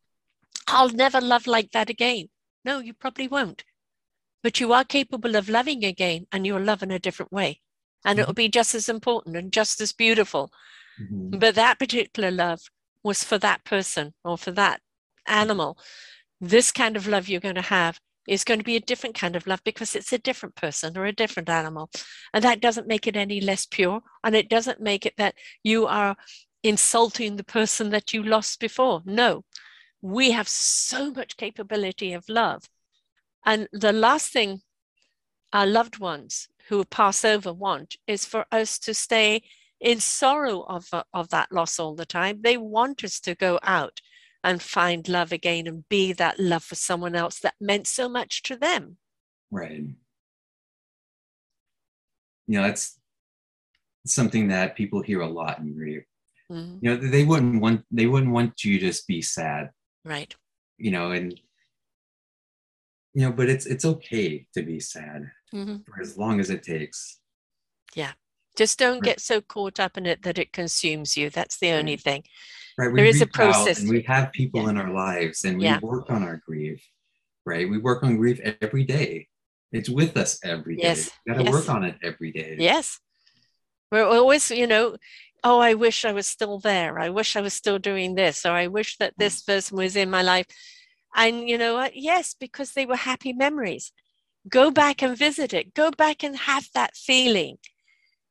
I'll 0.67 0.91
never 0.91 1.21
love 1.21 1.47
like 1.47 1.73
that 1.73 1.91
again. 1.91 2.29
No, 2.65 2.79
you 2.79 2.95
probably 2.95 3.29
won't. 3.29 3.65
But 4.43 4.61
you 4.61 4.73
are 4.73 4.85
capable 4.85 5.37
of 5.37 5.49
loving 5.49 5.85
again 5.85 6.27
and 6.33 6.47
you'll 6.47 6.63
love 6.63 6.83
in 6.83 6.91
a 6.91 6.99
different 6.99 7.33
way. 7.33 7.61
And 8.05 8.19
it'll 8.19 8.35
be 8.35 8.49
just 8.49 8.75
as 8.75 8.89
important 8.89 9.37
and 9.37 9.53
just 9.53 9.81
as 9.81 9.93
beautiful. 9.93 10.53
Mhm. 11.01 11.39
But 11.39 11.55
that 11.55 11.79
particular 11.79 12.31
love 12.31 12.63
was 13.03 13.23
for 13.23 13.39
that 13.39 13.65
person 13.65 14.15
or 14.25 14.37
for 14.37 14.51
that 14.53 14.81
animal. 15.27 15.79
This 16.41 16.73
kind 16.73 16.97
of 16.97 17.07
love 17.07 17.29
you're 17.29 17.41
going 17.41 17.55
to 17.55 17.63
have 17.63 18.01
is 18.27 18.45
going 18.45 18.59
to 18.59 18.65
be 18.65 18.77
a 18.77 18.81
different 18.81 19.15
kind 19.15 19.37
of 19.37 19.47
love 19.47 19.63
because 19.65 19.95
it's 19.95 20.13
a 20.13 20.19
different 20.19 20.55
person 20.55 20.97
or 20.97 21.07
a 21.07 21.13
different 21.13 21.49
animal. 21.49 21.91
And 22.33 22.45
that 22.45 22.61
doesn't 22.61 22.87
make 22.87 23.07
it 23.07 23.17
any 23.17 23.41
less 23.41 23.67
pure. 23.67 24.01
And 24.25 24.35
it 24.35 24.49
doesn't 24.49 24.81
make 24.81 25.07
it 25.07 25.15
that 25.17 25.35
you 25.63 25.87
are 25.87 26.17
insulting 26.63 27.37
the 27.37 27.45
person 27.45 27.91
that 27.91 28.13
you 28.13 28.23
lost 28.23 28.61
before. 28.61 29.03
No, 29.05 29.45
we 30.03 30.33
have 30.33 30.49
so 30.49 31.11
much 31.11 31.37
capability 31.37 32.13
of 32.13 32.29
love. 32.29 32.65
And 33.47 33.69
the 33.73 33.93
last 33.93 34.33
thing 34.33 34.61
our 35.53 35.67
loved 35.67 35.99
ones 35.99 36.49
who 36.69 36.85
pass 36.85 37.25
over 37.25 37.53
want 37.53 37.97
is 38.07 38.25
for 38.25 38.47
us 38.51 38.79
to 38.81 38.95
stay 38.95 39.43
in 39.81 40.01
sorrow 40.01 40.63
of, 40.63 40.89
of 41.13 41.29
that 41.29 41.53
loss 41.53 41.79
all 41.79 41.95
the 41.95 42.07
time. 42.07 42.41
They 42.43 42.57
want 42.57 43.05
us 43.05 43.21
to 43.21 43.35
go 43.35 43.59
out 43.63 44.01
and 44.45 44.63
find 44.63 45.09
love 45.09 45.33
again 45.33 45.67
and 45.67 45.89
be 45.89 46.13
that 46.15 46.41
love 46.41 46.65
for 46.65 46.75
someone 46.75 47.15
else 47.15 47.39
that 47.41 47.55
meant 47.61 47.87
so 47.87 48.09
much 48.09 48.43
to 48.45 48.57
them. 48.57 48.97
Right. 49.51 49.85
You 52.47 52.59
know, 52.59 52.63
that's 52.63 52.99
something 54.07 54.49
that 54.49 54.77
people 54.77 55.03
hear 55.03 55.21
a 55.21 55.29
lot 55.29 55.59
in 55.59 55.75
grief. 55.75 56.05
Mm-hmm. 56.51 56.79
You 56.81 56.91
know, 56.91 56.97
they 56.97 57.25
wouldn't 57.25 57.61
want 57.61 57.85
they 57.91 58.07
wouldn't 58.07 58.33
want 58.33 58.65
you 58.65 58.79
to 58.79 58.87
just 58.87 59.07
be 59.07 59.23
sad. 59.23 59.71
Right. 60.05 60.35
You 60.79 60.91
know, 60.91 61.13
and 61.13 61.39
you 63.15 63.23
know, 63.23 63.33
but 63.33 63.49
it's 63.49 63.67
it's 63.67 63.85
okay 63.85 64.47
to 64.55 64.63
be 64.63 64.81
sad 64.81 65.31
mm-hmm. 65.55 65.77
for 65.87 66.01
as 66.01 66.17
long 66.17 66.41
as 66.41 66.51
it 66.51 66.63
takes. 66.63 67.19
Yeah. 67.95 68.13
Just 68.57 68.79
don't 68.79 68.95
right. 68.95 69.03
get 69.03 69.21
so 69.21 69.41
caught 69.41 69.81
up 69.81 69.97
in 69.97 70.07
it 70.07 70.23
that 70.23 70.39
it 70.39 70.53
consumes 70.53 71.17
you. 71.17 71.31
That's 71.31 71.59
the 71.59 71.73
only 71.73 71.97
thing. 71.97 72.25
Right. 72.79 72.93
We 72.93 73.01
there 73.01 73.07
is 73.07 73.23
a 73.23 73.27
process. 73.27 73.81
And 73.81 73.91
we 73.91 74.03
have 74.03 74.33
people 74.33 74.65
yeah. 74.65 74.71
in 74.71 74.79
our 74.79 74.91
lives 74.91 75.45
and 75.45 75.59
we 75.59 75.65
yeah. 75.65 75.79
work 75.83 76.11
on 76.11 76.23
our 76.23 76.43
grief. 76.47 76.83
Right. 77.45 77.69
We 77.69 77.79
work 77.79 78.03
on 78.03 78.17
grief 78.17 78.41
every 78.61 78.85
day. 78.85 79.29
It's 79.73 79.89
with 79.89 80.17
us 80.17 80.39
every 80.45 80.77
day. 80.77 80.83
Yes. 80.83 81.11
You 81.27 81.33
gotta 81.33 81.45
yes. 81.45 81.53
work 81.53 81.69
on 81.69 81.85
it 81.85 81.97
every 82.03 82.31
day. 82.33 82.57
Yes. 82.59 82.99
We're 83.91 84.05
always, 84.05 84.51
you 84.51 84.67
know, 84.67 84.97
oh, 85.45 85.59
I 85.59 85.75
wish 85.75 86.05
I 86.05 86.13
was 86.13 86.27
still 86.27 86.59
there. 86.59 86.99
I 86.99 87.09
wish 87.09 87.37
I 87.37 87.41
was 87.41 87.55
still 87.55 87.79
doing 87.79 88.15
this, 88.15 88.47
or 88.47 88.53
I 88.53 88.69
wish 88.69 88.97
that 88.99 89.15
this 89.17 89.43
person 89.43 89.77
was 89.77 89.97
in 89.97 90.11
my 90.11 90.23
life. 90.23 90.47
And 91.15 91.49
you 91.49 91.59
know 91.59 91.75
what? 91.75 91.97
Yes, 91.97 92.35
because 92.39 92.73
they 92.73 92.87
were 92.87 92.97
happy 92.97 93.33
memories. 93.33 93.93
Go 94.49 94.71
back 94.71 95.03
and 95.03 95.17
visit 95.17 95.53
it. 95.53 95.75
Go 95.75 95.91
back 95.91 96.23
and 96.23 96.37
have 96.37 96.69
that 96.75 96.97
feeling. 96.97 97.59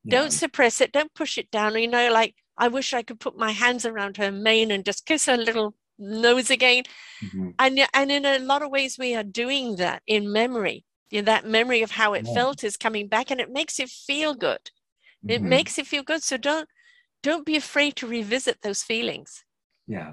Yeah. 0.04 0.18
Don't 0.18 0.30
suppress 0.32 0.80
it. 0.80 0.92
Don't 0.92 1.14
push 1.14 1.38
it 1.38 1.50
down. 1.50 1.78
You 1.78 1.88
know, 1.88 2.12
like 2.12 2.34
I 2.58 2.68
wish 2.68 2.92
I 2.92 3.02
could 3.02 3.20
put 3.20 3.36
my 3.36 3.52
hands 3.52 3.86
around 3.86 4.16
her 4.16 4.32
mane 4.32 4.70
and 4.70 4.84
just 4.84 5.06
kiss 5.06 5.26
her 5.26 5.36
little 5.36 5.74
nose 5.98 6.50
again. 6.50 6.84
Mm-hmm. 7.22 7.50
And 7.58 7.80
and 7.94 8.10
in 8.10 8.24
a 8.24 8.38
lot 8.38 8.62
of 8.62 8.70
ways, 8.70 8.96
we 8.98 9.14
are 9.14 9.22
doing 9.22 9.76
that 9.76 10.02
in 10.06 10.32
memory. 10.32 10.84
You 11.10 11.22
know, 11.22 11.26
that 11.26 11.46
memory 11.46 11.82
of 11.82 11.92
how 11.92 12.14
it 12.14 12.24
yeah. 12.26 12.34
felt 12.34 12.64
is 12.64 12.76
coming 12.76 13.08
back, 13.08 13.30
and 13.30 13.40
it 13.40 13.50
makes 13.50 13.78
you 13.78 13.86
feel 13.86 14.34
good. 14.34 14.70
Mm-hmm. 15.24 15.30
It 15.30 15.42
makes 15.42 15.78
you 15.78 15.84
feel 15.84 16.02
good. 16.02 16.22
So 16.22 16.36
don't 16.36 16.68
don't 17.22 17.46
be 17.46 17.56
afraid 17.56 17.96
to 17.96 18.06
revisit 18.06 18.62
those 18.62 18.82
feelings. 18.82 19.44
Yeah. 19.86 20.12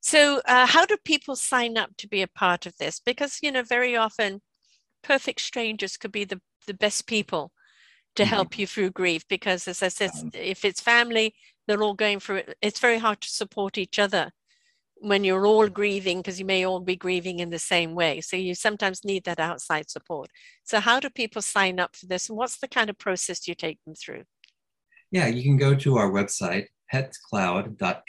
So, 0.00 0.40
uh, 0.46 0.66
how 0.66 0.86
do 0.86 0.96
people 1.04 1.34
sign 1.34 1.76
up 1.76 1.90
to 1.98 2.08
be 2.08 2.22
a 2.22 2.28
part 2.28 2.64
of 2.66 2.76
this? 2.76 3.00
Because, 3.00 3.40
you 3.42 3.50
know, 3.50 3.62
very 3.62 3.96
often 3.96 4.40
perfect 5.02 5.40
strangers 5.40 5.96
could 5.96 6.12
be 6.12 6.24
the, 6.24 6.40
the 6.66 6.74
best 6.74 7.08
people 7.08 7.52
to 8.14 8.22
mm-hmm. 8.22 8.30
help 8.30 8.58
you 8.58 8.66
through 8.68 8.90
grief. 8.90 9.26
Because, 9.28 9.66
as 9.66 9.82
I 9.82 9.88
said, 9.88 10.10
if 10.32 10.64
it's 10.64 10.80
family, 10.80 11.34
they're 11.66 11.82
all 11.82 11.94
going 11.94 12.20
through 12.20 12.36
it. 12.36 12.56
It's 12.62 12.78
very 12.78 12.98
hard 12.98 13.20
to 13.22 13.28
support 13.28 13.78
each 13.78 13.98
other 13.98 14.30
when 15.00 15.24
you're 15.24 15.46
all 15.46 15.68
grieving 15.68 16.18
because 16.18 16.38
you 16.38 16.44
may 16.44 16.64
all 16.64 16.80
be 16.80 16.96
grieving 16.96 17.40
in 17.40 17.50
the 17.50 17.58
same 17.58 17.94
way. 17.94 18.20
So, 18.20 18.36
you 18.36 18.54
sometimes 18.54 19.04
need 19.04 19.24
that 19.24 19.40
outside 19.40 19.90
support. 19.90 20.30
So, 20.64 20.80
how 20.80 21.00
do 21.00 21.10
people 21.10 21.42
sign 21.42 21.78
up 21.78 21.96
for 21.96 22.06
this? 22.06 22.28
And 22.28 22.38
what's 22.38 22.58
the 22.58 22.68
kind 22.68 22.90
of 22.90 22.98
process 22.98 23.46
you 23.46 23.54
take 23.54 23.78
them 23.84 23.94
through? 23.94 24.24
Yeah, 25.10 25.26
you 25.26 25.42
can 25.42 25.56
go 25.56 25.74
to 25.74 25.96
our 25.98 26.10
website, 26.10 26.66
petcloud.pet 26.92 28.02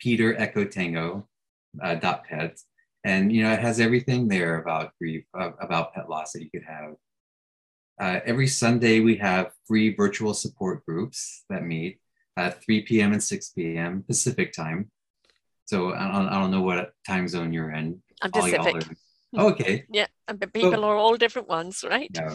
Peter 0.00 0.36
Echo 0.38 0.64
Tango 0.64 1.28
uh, 1.82 1.94
dot 1.94 2.24
pet, 2.24 2.58
and 3.04 3.32
you 3.32 3.42
know 3.42 3.52
it 3.52 3.60
has 3.60 3.80
everything 3.80 4.28
there 4.28 4.60
about 4.60 4.92
grief, 5.00 5.24
uh, 5.38 5.50
about 5.60 5.94
pet 5.94 6.08
loss 6.08 6.32
that 6.32 6.42
you 6.42 6.50
could 6.50 6.64
have. 6.66 6.94
Uh, 8.00 8.20
every 8.26 8.48
Sunday 8.48 9.00
we 9.00 9.16
have 9.16 9.52
free 9.66 9.94
virtual 9.94 10.34
support 10.34 10.84
groups 10.84 11.44
that 11.48 11.64
meet 11.64 12.00
at 12.36 12.62
3 12.64 12.82
p.m. 12.82 13.12
and 13.12 13.22
6 13.22 13.50
p.m. 13.50 14.02
Pacific 14.06 14.52
time. 14.52 14.90
So 15.66 15.94
I 15.94 16.10
don't, 16.12 16.28
I 16.28 16.40
don't 16.40 16.50
know 16.50 16.62
what 16.62 16.92
time 17.06 17.26
zone 17.28 17.52
you're 17.52 17.72
in. 17.72 18.02
I'm 18.22 18.30
Pacific. 18.30 18.86
Oh, 19.36 19.50
okay. 19.50 19.84
Yeah, 19.90 20.06
but 20.26 20.52
people 20.52 20.72
so, 20.72 20.84
are 20.84 20.96
all 20.96 21.16
different 21.16 21.48
ones, 21.48 21.84
right? 21.88 22.10
Yeah. 22.14 22.34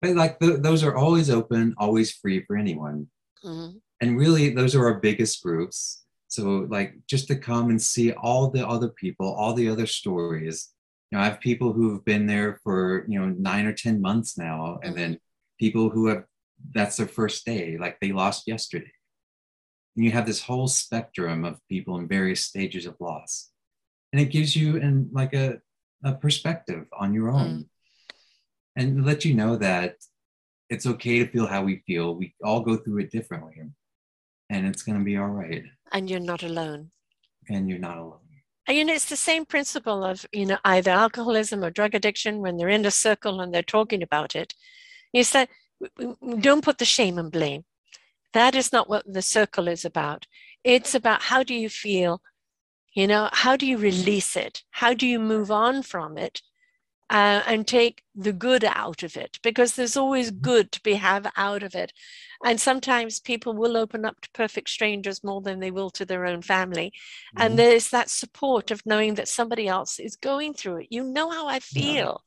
But 0.00 0.16
like 0.16 0.38
the, 0.38 0.56
those 0.58 0.82
are 0.82 0.96
always 0.96 1.30
open, 1.30 1.74
always 1.78 2.12
free 2.12 2.44
for 2.44 2.56
anyone. 2.56 3.08
Mm-hmm. 3.44 3.78
And 4.00 4.18
really, 4.18 4.50
those 4.50 4.74
are 4.74 4.84
our 4.84 5.00
biggest 5.00 5.42
groups. 5.42 6.04
So 6.28 6.66
like 6.68 6.94
just 7.06 7.28
to 7.28 7.36
come 7.36 7.70
and 7.70 7.80
see 7.80 8.12
all 8.12 8.50
the 8.50 8.66
other 8.66 8.88
people, 8.88 9.32
all 9.32 9.54
the 9.54 9.68
other 9.68 9.86
stories. 9.86 10.70
You 11.10 11.18
know, 11.18 11.22
I 11.22 11.26
have 11.26 11.40
people 11.40 11.72
who've 11.72 12.04
been 12.04 12.26
there 12.26 12.58
for, 12.64 13.04
you 13.08 13.20
know, 13.20 13.26
nine 13.26 13.66
or 13.66 13.72
10 13.72 14.00
months 14.00 14.36
now, 14.36 14.80
and 14.82 14.96
then 14.96 15.18
people 15.60 15.90
who 15.90 16.08
have 16.08 16.24
that's 16.72 16.96
their 16.96 17.06
first 17.06 17.44
day, 17.44 17.76
like 17.78 18.00
they 18.00 18.12
lost 18.12 18.44
yesterday. 18.46 18.90
And 19.96 20.04
you 20.04 20.10
have 20.12 20.26
this 20.26 20.42
whole 20.42 20.68
spectrum 20.68 21.44
of 21.44 21.60
people 21.68 21.98
in 21.98 22.08
various 22.08 22.44
stages 22.44 22.86
of 22.86 22.96
loss. 23.00 23.50
And 24.12 24.20
it 24.20 24.26
gives 24.26 24.54
you 24.54 24.80
and 24.80 25.08
like 25.12 25.34
a, 25.34 25.60
a 26.04 26.14
perspective 26.14 26.86
on 26.96 27.14
your 27.14 27.30
own. 27.30 27.50
Mm. 27.50 27.68
And 28.76 29.06
let 29.06 29.24
you 29.24 29.34
know 29.34 29.56
that 29.56 29.96
it's 30.68 30.86
okay 30.86 31.20
to 31.20 31.26
feel 31.26 31.46
how 31.46 31.62
we 31.62 31.82
feel. 31.86 32.14
We 32.14 32.34
all 32.42 32.60
go 32.60 32.76
through 32.76 32.98
it 32.98 33.12
differently. 33.12 33.54
And 34.50 34.66
it's 34.66 34.82
gonna 34.82 35.04
be 35.04 35.16
all 35.16 35.28
right 35.28 35.64
and 35.94 36.10
you're 36.10 36.20
not 36.20 36.42
alone. 36.42 36.90
And 37.48 37.70
you're 37.70 37.78
not 37.78 37.96
alone. 37.96 38.18
And, 38.66 38.76
you 38.76 38.84
know, 38.84 38.94
it's 38.94 39.08
the 39.08 39.16
same 39.16 39.44
principle 39.46 40.04
of, 40.04 40.26
you 40.32 40.46
know, 40.46 40.58
either 40.64 40.90
alcoholism 40.90 41.62
or 41.62 41.70
drug 41.70 41.94
addiction 41.94 42.40
when 42.40 42.56
they're 42.56 42.68
in 42.68 42.84
a 42.84 42.90
circle 42.90 43.40
and 43.40 43.54
they're 43.54 43.62
talking 43.62 44.02
about 44.02 44.34
it. 44.34 44.54
You 45.12 45.22
said, 45.22 45.48
don't 46.40 46.64
put 46.64 46.78
the 46.78 46.84
shame 46.84 47.18
and 47.18 47.30
blame. 47.30 47.64
That 48.34 48.54
is 48.54 48.72
not 48.72 48.88
what 48.88 49.10
the 49.10 49.22
circle 49.22 49.68
is 49.68 49.84
about. 49.84 50.26
It's 50.62 50.94
about 50.94 51.22
how 51.22 51.42
do 51.42 51.54
you 51.54 51.68
feel? 51.68 52.20
You 52.94 53.06
know, 53.06 53.30
how 53.32 53.56
do 53.56 53.66
you 53.66 53.78
release 53.78 54.36
it? 54.36 54.62
How 54.70 54.92
do 54.92 55.06
you 55.06 55.18
move 55.18 55.50
on 55.50 55.82
from 55.82 56.18
it? 56.18 56.42
uh, 57.10 57.42
and 57.46 57.66
take 57.66 58.02
the 58.14 58.32
good 58.32 58.64
out 58.64 59.02
of 59.02 59.16
it 59.16 59.38
because 59.42 59.74
there's 59.74 59.96
always 59.96 60.30
mm-hmm. 60.30 60.42
good 60.42 60.72
to 60.72 60.80
be 60.82 60.94
have 60.94 61.30
out 61.36 61.62
of 61.62 61.74
it 61.74 61.92
and 62.44 62.60
sometimes 62.60 63.20
people 63.20 63.54
will 63.54 63.76
open 63.76 64.04
up 64.04 64.20
to 64.20 64.28
perfect 64.32 64.68
strangers 64.68 65.22
more 65.22 65.40
than 65.40 65.60
they 65.60 65.70
will 65.70 65.90
to 65.90 66.04
their 66.04 66.24
own 66.24 66.40
family 66.40 66.86
mm-hmm. 66.86 67.42
and 67.42 67.58
there's 67.58 67.90
that 67.90 68.08
support 68.08 68.70
of 68.70 68.84
knowing 68.86 69.14
that 69.14 69.28
somebody 69.28 69.68
else 69.68 69.98
is 69.98 70.16
going 70.16 70.54
through 70.54 70.78
it 70.78 70.86
you 70.90 71.04
know 71.04 71.30
how 71.30 71.46
i 71.46 71.60
feel 71.60 72.22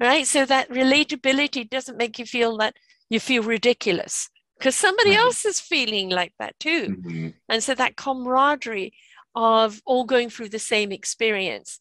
yeah. 0.00 0.08
right 0.08 0.26
so 0.26 0.46
that 0.46 0.68
relatability 0.70 1.68
doesn't 1.68 1.98
make 1.98 2.18
you 2.18 2.24
feel 2.24 2.56
that 2.56 2.74
you 3.10 3.20
feel 3.20 3.42
ridiculous 3.42 4.30
because 4.58 4.74
somebody 4.74 5.10
mm-hmm. 5.10 5.20
else 5.20 5.44
is 5.44 5.60
feeling 5.60 6.08
like 6.08 6.32
that 6.38 6.58
too 6.58 6.88
mm-hmm. 6.88 7.28
and 7.48 7.62
so 7.62 7.74
that 7.74 7.96
camaraderie 7.96 8.92
of 9.34 9.80
all 9.84 10.04
going 10.04 10.30
through 10.30 10.48
the 10.48 10.58
same 10.58 10.92
experience 10.92 11.78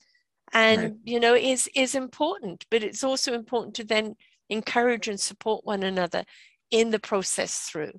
and 0.53 0.81
right. 0.81 0.93
you 1.03 1.19
know 1.19 1.33
is 1.35 1.69
is 1.75 1.95
important 1.95 2.65
but 2.69 2.83
it's 2.83 3.03
also 3.03 3.33
important 3.33 3.75
to 3.75 3.83
then 3.83 4.15
encourage 4.49 5.07
and 5.07 5.19
support 5.19 5.65
one 5.65 5.83
another 5.83 6.23
in 6.71 6.91
the 6.91 6.99
process 6.99 7.61
through 7.61 7.91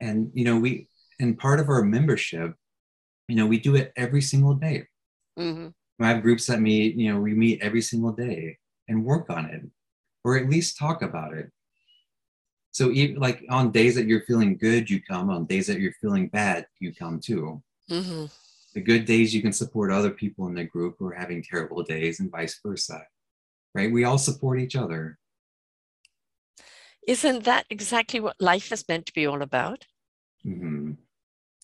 and 0.00 0.30
you 0.34 0.44
know 0.44 0.58
we 0.58 0.88
and 1.18 1.38
part 1.38 1.58
of 1.58 1.68
our 1.68 1.82
membership 1.82 2.54
you 3.28 3.36
know 3.36 3.46
we 3.46 3.58
do 3.58 3.74
it 3.74 3.92
every 3.96 4.22
single 4.22 4.54
day 4.54 4.84
mm-hmm. 5.38 5.68
i 6.00 6.08
have 6.08 6.22
groups 6.22 6.46
that 6.46 6.60
meet 6.60 6.96
you 6.96 7.12
know 7.12 7.20
we 7.20 7.34
meet 7.34 7.60
every 7.62 7.80
single 7.80 8.12
day 8.12 8.56
and 8.88 9.04
work 9.04 9.28
on 9.30 9.46
it 9.46 9.62
or 10.24 10.36
at 10.36 10.48
least 10.48 10.78
talk 10.78 11.02
about 11.02 11.32
it 11.34 11.50
so 12.76 12.90
even 12.90 13.16
like 13.16 13.42
on 13.48 13.72
days 13.72 13.94
that 13.94 14.06
you're 14.06 14.26
feeling 14.28 14.58
good 14.58 14.90
you 14.90 15.00
come. 15.02 15.30
On 15.30 15.46
days 15.46 15.66
that 15.68 15.80
you're 15.80 15.94
feeling 16.02 16.28
bad 16.28 16.66
you 16.78 16.94
come 16.94 17.18
too. 17.18 17.62
Mm-hmm. 17.90 18.26
The 18.74 18.80
good 18.82 19.06
days 19.06 19.34
you 19.34 19.40
can 19.40 19.54
support 19.54 19.90
other 19.90 20.10
people 20.10 20.46
in 20.48 20.54
the 20.54 20.64
group 20.64 20.96
who 20.98 21.06
are 21.06 21.14
having 21.14 21.42
terrible 21.42 21.82
days 21.82 22.20
and 22.20 22.30
vice 22.30 22.60
versa 22.62 23.00
right? 23.76 23.92
We 23.92 24.04
all 24.04 24.18
support 24.18 24.58
each 24.58 24.74
other. 24.74 25.18
Isn't 27.06 27.44
that 27.44 27.66
exactly 27.68 28.20
what 28.20 28.40
life 28.40 28.72
is 28.72 28.88
meant 28.88 29.06
to 29.06 29.12
be 29.12 29.26
all 29.26 29.42
about? 29.42 29.86
Mm-hmm. 30.46 30.92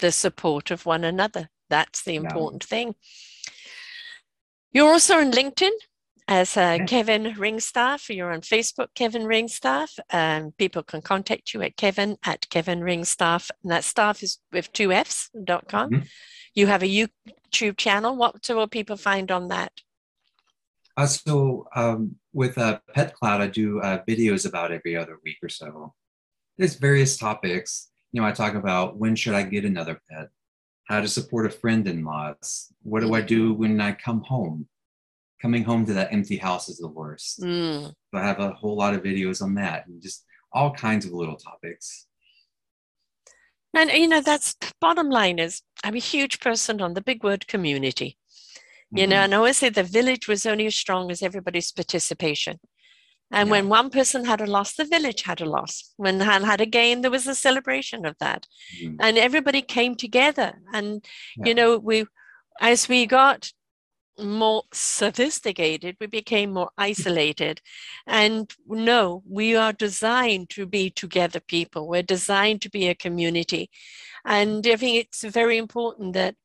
the 0.01 0.11
support 0.11 0.73
of 0.73 0.87
one 0.87 1.05
another. 1.05 1.49
That's 1.71 2.03
the 2.03 2.17
important 2.17 2.65
yeah. 2.65 2.71
thing. 2.75 2.95
You're 4.73 4.93
also 4.93 5.19
on 5.19 5.31
linkedin 5.31 5.71
as 6.29 6.57
uh, 6.57 6.79
Kevin 6.87 7.35
Ringstaff. 7.35 8.15
You're 8.15 8.33
on 8.33 8.41
Facebook, 8.41 8.89
Kevin 8.95 9.23
Ringstaff. 9.23 9.99
Um, 10.11 10.53
people 10.59 10.83
can 10.83 11.03
contact 11.03 11.53
you 11.53 11.63
at 11.63 11.77
Kevin 11.77 12.17
at 12.25 12.49
Kevin 12.51 12.81
Ringstaff. 12.81 13.51
And 13.63 13.73
that 13.73 13.85
staff 13.85 14.23
is 14.23 14.39
with 14.53 14.73
two 14.73 14.93
F's 14.93 15.31
dot 15.45 15.69
com. 15.69 15.91
Mm-hmm. 15.91 16.05
You 16.55 16.67
have 16.67 16.83
a 16.83 16.87
YouTube 16.87 17.77
channel. 17.77 18.17
What 18.17 18.47
will 18.49 18.69
people 18.69 18.97
find 18.97 19.31
on 19.31 19.49
that? 19.49 19.73
Uh, 20.97 21.07
so 21.07 21.67
um, 21.75 22.17
with 22.35 22.59
uh, 22.59 22.79
Pet 22.95 23.15
Cloud, 23.15 23.41
I 23.41 23.47
do 23.47 23.81
uh, 23.81 24.03
videos 24.07 24.47
about 24.47 24.73
every 24.73 24.97
other 24.97 25.19
week 25.25 25.39
or 25.43 25.49
so. 25.49 25.95
There's 26.59 26.75
various 26.75 27.17
topics. 27.17 27.89
You 28.13 28.21
know, 28.21 28.29
I 28.29 28.33
talk 28.33 28.55
about 28.55 28.99
when 28.99 29.17
should 29.17 29.33
I 29.33 29.43
get 29.43 29.65
another 29.65 29.99
pet, 30.11 30.29
how 30.85 31.01
to 31.01 31.09
support 31.09 31.47
a 31.47 31.51
friend 31.51 31.89
in 31.89 32.05
loss, 32.05 32.71
what 32.83 33.01
do 33.01 33.15
I 33.15 33.23
do 33.23 33.55
when 33.55 33.81
I 33.81 33.93
come 33.93 34.21
home? 34.21 34.69
Coming 35.43 35.65
home 35.65 35.85
to 35.87 35.93
that 35.95 36.13
empty 36.13 36.37
house 36.37 36.69
is 36.69 36.79
the 36.79 36.87
worst. 36.89 37.41
Mm. 37.41 37.87
So 37.89 37.95
I 38.15 38.23
have 38.23 38.39
a 38.39 38.53
whole 38.53 38.77
lot 38.77 38.95
of 38.95 39.03
videos 39.03 39.43
on 39.43 39.55
that 39.57 39.87
and 39.89 40.01
just 40.01 40.25
all 40.53 40.73
kinds 40.73 41.05
of 41.05 41.13
little 41.13 41.37
topics. 41.37 42.07
And 43.75 43.91
you 43.91 44.07
know, 44.07 44.21
that's 44.21 44.55
bottom 44.81 45.11
line 45.11 45.39
is 45.41 45.63
I'm 45.83 45.97
a 45.97 45.99
huge 45.99 46.39
person 46.41 46.81
on 46.81 46.95
the 46.95 47.01
big 47.01 47.25
word 47.25 47.49
community. 47.49 48.19
You 48.95 49.07
know, 49.07 49.17
Mhm. 49.17 49.25
and 49.25 49.35
I 49.35 49.39
always 49.39 49.57
say 49.57 49.71
the 49.71 49.83
village 49.83 50.29
was 50.29 50.45
only 50.47 50.67
as 50.67 50.77
strong 50.77 51.11
as 51.11 51.23
everybody's 51.23 51.73
participation. 51.73 52.61
And 53.31 53.49
Yeah. 53.49 53.53
when 53.53 53.69
one 53.71 53.89
person 53.89 54.27
had 54.27 54.43
a 54.43 54.47
loss, 54.47 54.75
the 54.75 54.85
village 54.85 55.23
had 55.23 55.41
a 55.41 55.47
loss. 55.47 55.95
When 55.97 56.19
one 56.19 56.45
had 56.45 56.61
a 56.61 56.67
gain, 56.67 57.01
there 57.01 57.11
was 57.11 57.27
a 57.27 57.35
celebration 57.35 58.05
of 58.05 58.17
that. 58.19 58.47
Mhm. 58.79 58.97
And 59.01 59.17
everybody 59.17 59.63
came 59.63 59.95
together. 59.97 60.61
And, 60.75 61.05
Yeah. 61.39 61.47
you 61.47 61.55
know, 61.55 61.79
we, 61.79 62.05
as 62.61 62.87
we 62.89 63.07
got 63.07 63.53
more 64.19 64.65
sophisticated, 64.73 65.97
we 66.01 66.07
became 66.07 66.53
more 66.53 66.71
isolated. 66.77 67.61
And 68.07 68.53
no, 68.67 69.23
we 69.29 69.57
are 69.57 69.73
designed 69.73 70.51
to 70.51 70.67
be 70.67 70.91
together 70.91 71.41
people. 71.41 71.89
We're 71.89 72.03
designed 72.03 72.63
to 72.63 72.71
be 72.71 72.89
a 72.89 72.95
community. 72.95 73.71
And 74.25 74.67
I 74.67 74.77
think 74.77 74.97
it's 74.99 75.25
very 75.25 75.57
important 75.59 76.13
that 76.15 76.37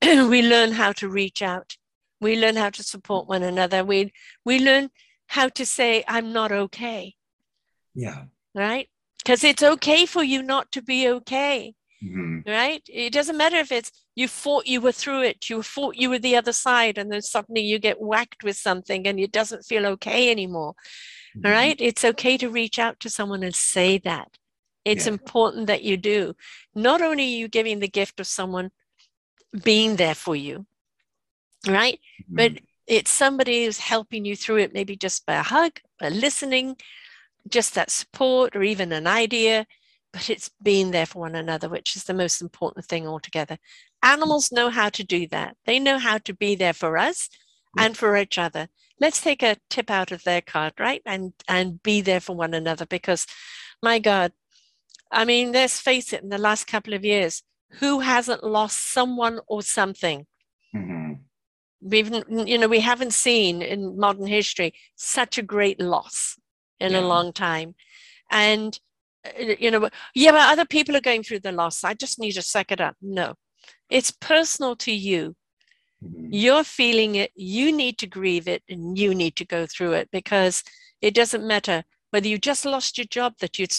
we 0.02 0.42
learn 0.42 0.72
how 0.72 0.92
to 0.92 1.08
reach 1.08 1.42
out. 1.42 1.76
We 2.20 2.38
learn 2.38 2.56
how 2.56 2.70
to 2.70 2.82
support 2.82 3.28
one 3.28 3.42
another. 3.42 3.84
We 3.84 4.12
we 4.44 4.58
learn 4.58 4.90
how 5.28 5.48
to 5.48 5.64
say, 5.66 6.04
I'm 6.06 6.32
not 6.32 6.52
okay, 6.52 7.14
Yeah. 7.94 8.24
right? 8.54 8.88
Because 9.18 9.44
it's 9.44 9.62
okay 9.62 10.04
for 10.06 10.22
you 10.22 10.42
not 10.42 10.70
to 10.72 10.82
be 10.82 11.08
okay, 11.08 11.74
Mhm. 12.02 12.46
right? 12.46 12.82
It 12.88 13.12
doesn't 13.12 13.36
matter 13.36 13.56
if 13.56 13.70
it's 13.70 13.92
you 14.14 14.26
fought 14.28 14.66
you 14.66 14.80
were 14.80 14.92
through 14.92 15.22
it, 15.22 15.48
you 15.48 15.62
fought 15.62 15.96
you 15.96 16.10
were 16.10 16.18
the 16.18 16.36
other 16.36 16.52
side, 16.52 16.98
and 16.98 17.10
then 17.12 17.22
suddenly 17.22 17.62
you 17.62 17.78
get 17.78 18.00
whacked 18.00 18.42
with 18.42 18.56
something 18.56 19.06
and 19.06 19.20
it 19.20 19.32
doesn't 19.32 19.64
feel 19.64 19.86
okay 19.86 20.30
anymore. 20.30 20.74
Mhm. 21.36 21.46
All 21.46 21.52
right. 21.52 21.80
It's 21.80 22.04
okay 22.04 22.36
to 22.38 22.48
reach 22.48 22.78
out 22.78 22.98
to 23.00 23.08
someone 23.10 23.42
and 23.42 23.54
say 23.54 23.98
that. 23.98 24.36
It's 24.84 25.06
Yeah. 25.06 25.12
important 25.12 25.66
that 25.68 25.82
you 25.82 25.96
do. 25.96 26.34
Not 26.74 27.00
only 27.02 27.24
are 27.24 27.38
you 27.38 27.48
giving 27.48 27.78
the 27.78 27.88
gift 27.88 28.18
of 28.20 28.26
someone 28.26 28.70
being 29.62 29.96
there 29.96 30.14
for 30.16 30.34
you, 30.34 30.66
right? 31.66 32.00
But 32.28 32.52
Mhm. 32.52 32.64
it's 32.86 33.10
somebody 33.10 33.64
who's 33.64 33.78
helping 33.78 34.24
you 34.24 34.34
through 34.36 34.58
it, 34.58 34.72
maybe 34.74 34.96
just 34.96 35.24
by 35.24 35.34
a 35.34 35.42
hug, 35.42 35.80
by 36.00 36.08
listening, 36.08 36.76
just 37.48 37.74
that 37.74 37.90
support, 37.90 38.56
or 38.56 38.62
even 38.62 38.92
an 38.92 39.06
idea. 39.06 39.66
But 40.12 40.28
it's 40.30 40.50
being 40.62 40.90
there 40.90 41.06
for 41.06 41.20
one 41.20 41.34
another, 41.34 41.68
which 41.68 41.96
is 41.96 42.04
the 42.04 42.14
most 42.14 42.42
important 42.42 42.84
thing 42.84 43.06
altogether. 43.06 43.58
Animals 44.02 44.52
know 44.52 44.68
how 44.70 44.90
to 44.90 45.04
do 45.04 45.26
that. 45.28 45.56
They 45.64 45.78
know 45.78 45.98
how 45.98 46.18
to 46.18 46.34
be 46.34 46.54
there 46.54 46.74
for 46.74 46.98
us 46.98 47.28
and 47.78 47.96
for 47.96 48.16
each 48.16 48.38
other. 48.38 48.68
Let's 49.00 49.20
take 49.22 49.42
a 49.42 49.56
tip 49.70 49.90
out 49.90 50.12
of 50.12 50.22
their 50.24 50.42
card, 50.42 50.74
right? 50.78 51.02
And 51.06 51.32
and 51.48 51.82
be 51.82 52.02
there 52.02 52.20
for 52.20 52.36
one 52.36 52.54
another 52.54 52.86
because 52.86 53.26
my 53.82 53.98
God, 53.98 54.32
I 55.10 55.24
mean, 55.24 55.52
let's 55.52 55.80
face 55.80 56.12
it, 56.12 56.22
in 56.22 56.28
the 56.28 56.38
last 56.38 56.66
couple 56.66 56.94
of 56.94 57.04
years, 57.04 57.42
who 57.80 58.00
hasn't 58.00 58.44
lost 58.44 58.92
someone 58.92 59.40
or 59.46 59.62
something? 59.62 60.26
Mhm. 60.74 61.20
we've 61.80 62.10
you 62.28 62.58
know 62.58 62.68
we 62.68 62.80
haven't 62.80 63.12
seen 63.12 63.60
in 63.62 63.98
modern 63.98 64.26
history 64.26 64.72
such 64.94 65.38
a 65.38 65.42
great 65.42 65.80
loss 65.80 66.38
in 66.78 66.94
a 66.94 67.00
long 67.00 67.32
time 67.32 67.74
and 68.30 68.78
you 69.38 69.70
know 69.70 69.88
yeah 70.14 70.32
but 70.32 70.50
other 70.50 70.64
people 70.66 70.96
are 70.96 71.00
going 71.00 71.22
through 71.22 71.40
the 71.40 71.52
loss 71.52 71.84
i 71.84 71.94
just 71.94 72.18
need 72.18 72.32
to 72.32 72.42
suck 72.42 72.72
it 72.72 72.80
up 72.80 72.96
no 73.00 73.34
it's 73.88 74.10
personal 74.10 74.74
to 74.76 74.92
you 74.92 75.34
Mhm. 76.04 76.28
you're 76.32 76.64
feeling 76.64 77.14
it 77.14 77.30
you 77.36 77.70
need 77.70 77.96
to 77.98 78.08
grieve 78.08 78.48
it 78.48 78.64
and 78.68 78.98
you 78.98 79.14
need 79.14 79.36
to 79.36 79.44
go 79.44 79.66
through 79.66 79.92
it 79.92 80.08
because 80.10 80.64
it 81.00 81.14
doesn't 81.14 81.46
matter 81.46 81.84
whether 82.10 82.26
you 82.26 82.38
just 82.38 82.64
lost 82.64 82.98
your 82.98 83.06
job 83.06 83.34
that 83.38 83.56
you'd 83.58 83.72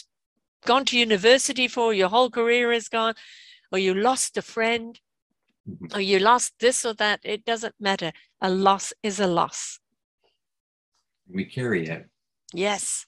gone 0.66 0.86
to 0.86 0.98
university 0.98 1.68
for 1.68 1.94
your 1.94 2.08
whole 2.08 2.30
career 2.30 2.72
is 2.72 2.88
gone 2.88 3.14
or 3.74 3.80
you 3.80 3.94
lost 3.94 4.38
a 4.38 4.42
friend 4.42 5.02
Mhm. 5.68 5.96
or 5.96 6.00
you 6.00 6.20
lost 6.20 6.54
this 6.60 6.86
or 6.86 6.94
that, 6.94 7.20
it 7.24 7.44
doesn't 7.46 7.76
matter. 7.80 8.12
A 8.42 8.50
loss 8.50 8.94
is 9.02 9.20
a 9.20 9.28
loss. 9.28 9.80
We 11.28 11.46
carry 11.46 11.88
it. 11.88 12.10
Yes, 12.54 13.06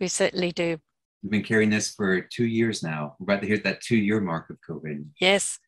we 0.00 0.08
certainly 0.08 0.52
do. 0.52 0.78
We've 1.24 1.30
been 1.30 1.42
carrying 1.42 1.70
this 1.70 1.90
for 1.90 2.20
two 2.20 2.44
years 2.44 2.82
now. 2.82 3.16
We're 3.18 3.32
about 3.32 3.40
to 3.42 3.48
hit 3.48 3.64
that 3.64 3.80
two 3.80 3.96
year 3.96 4.20
mark 4.20 4.50
of 4.50 4.58
COVID. 4.68 5.06
Yes. 5.18 5.58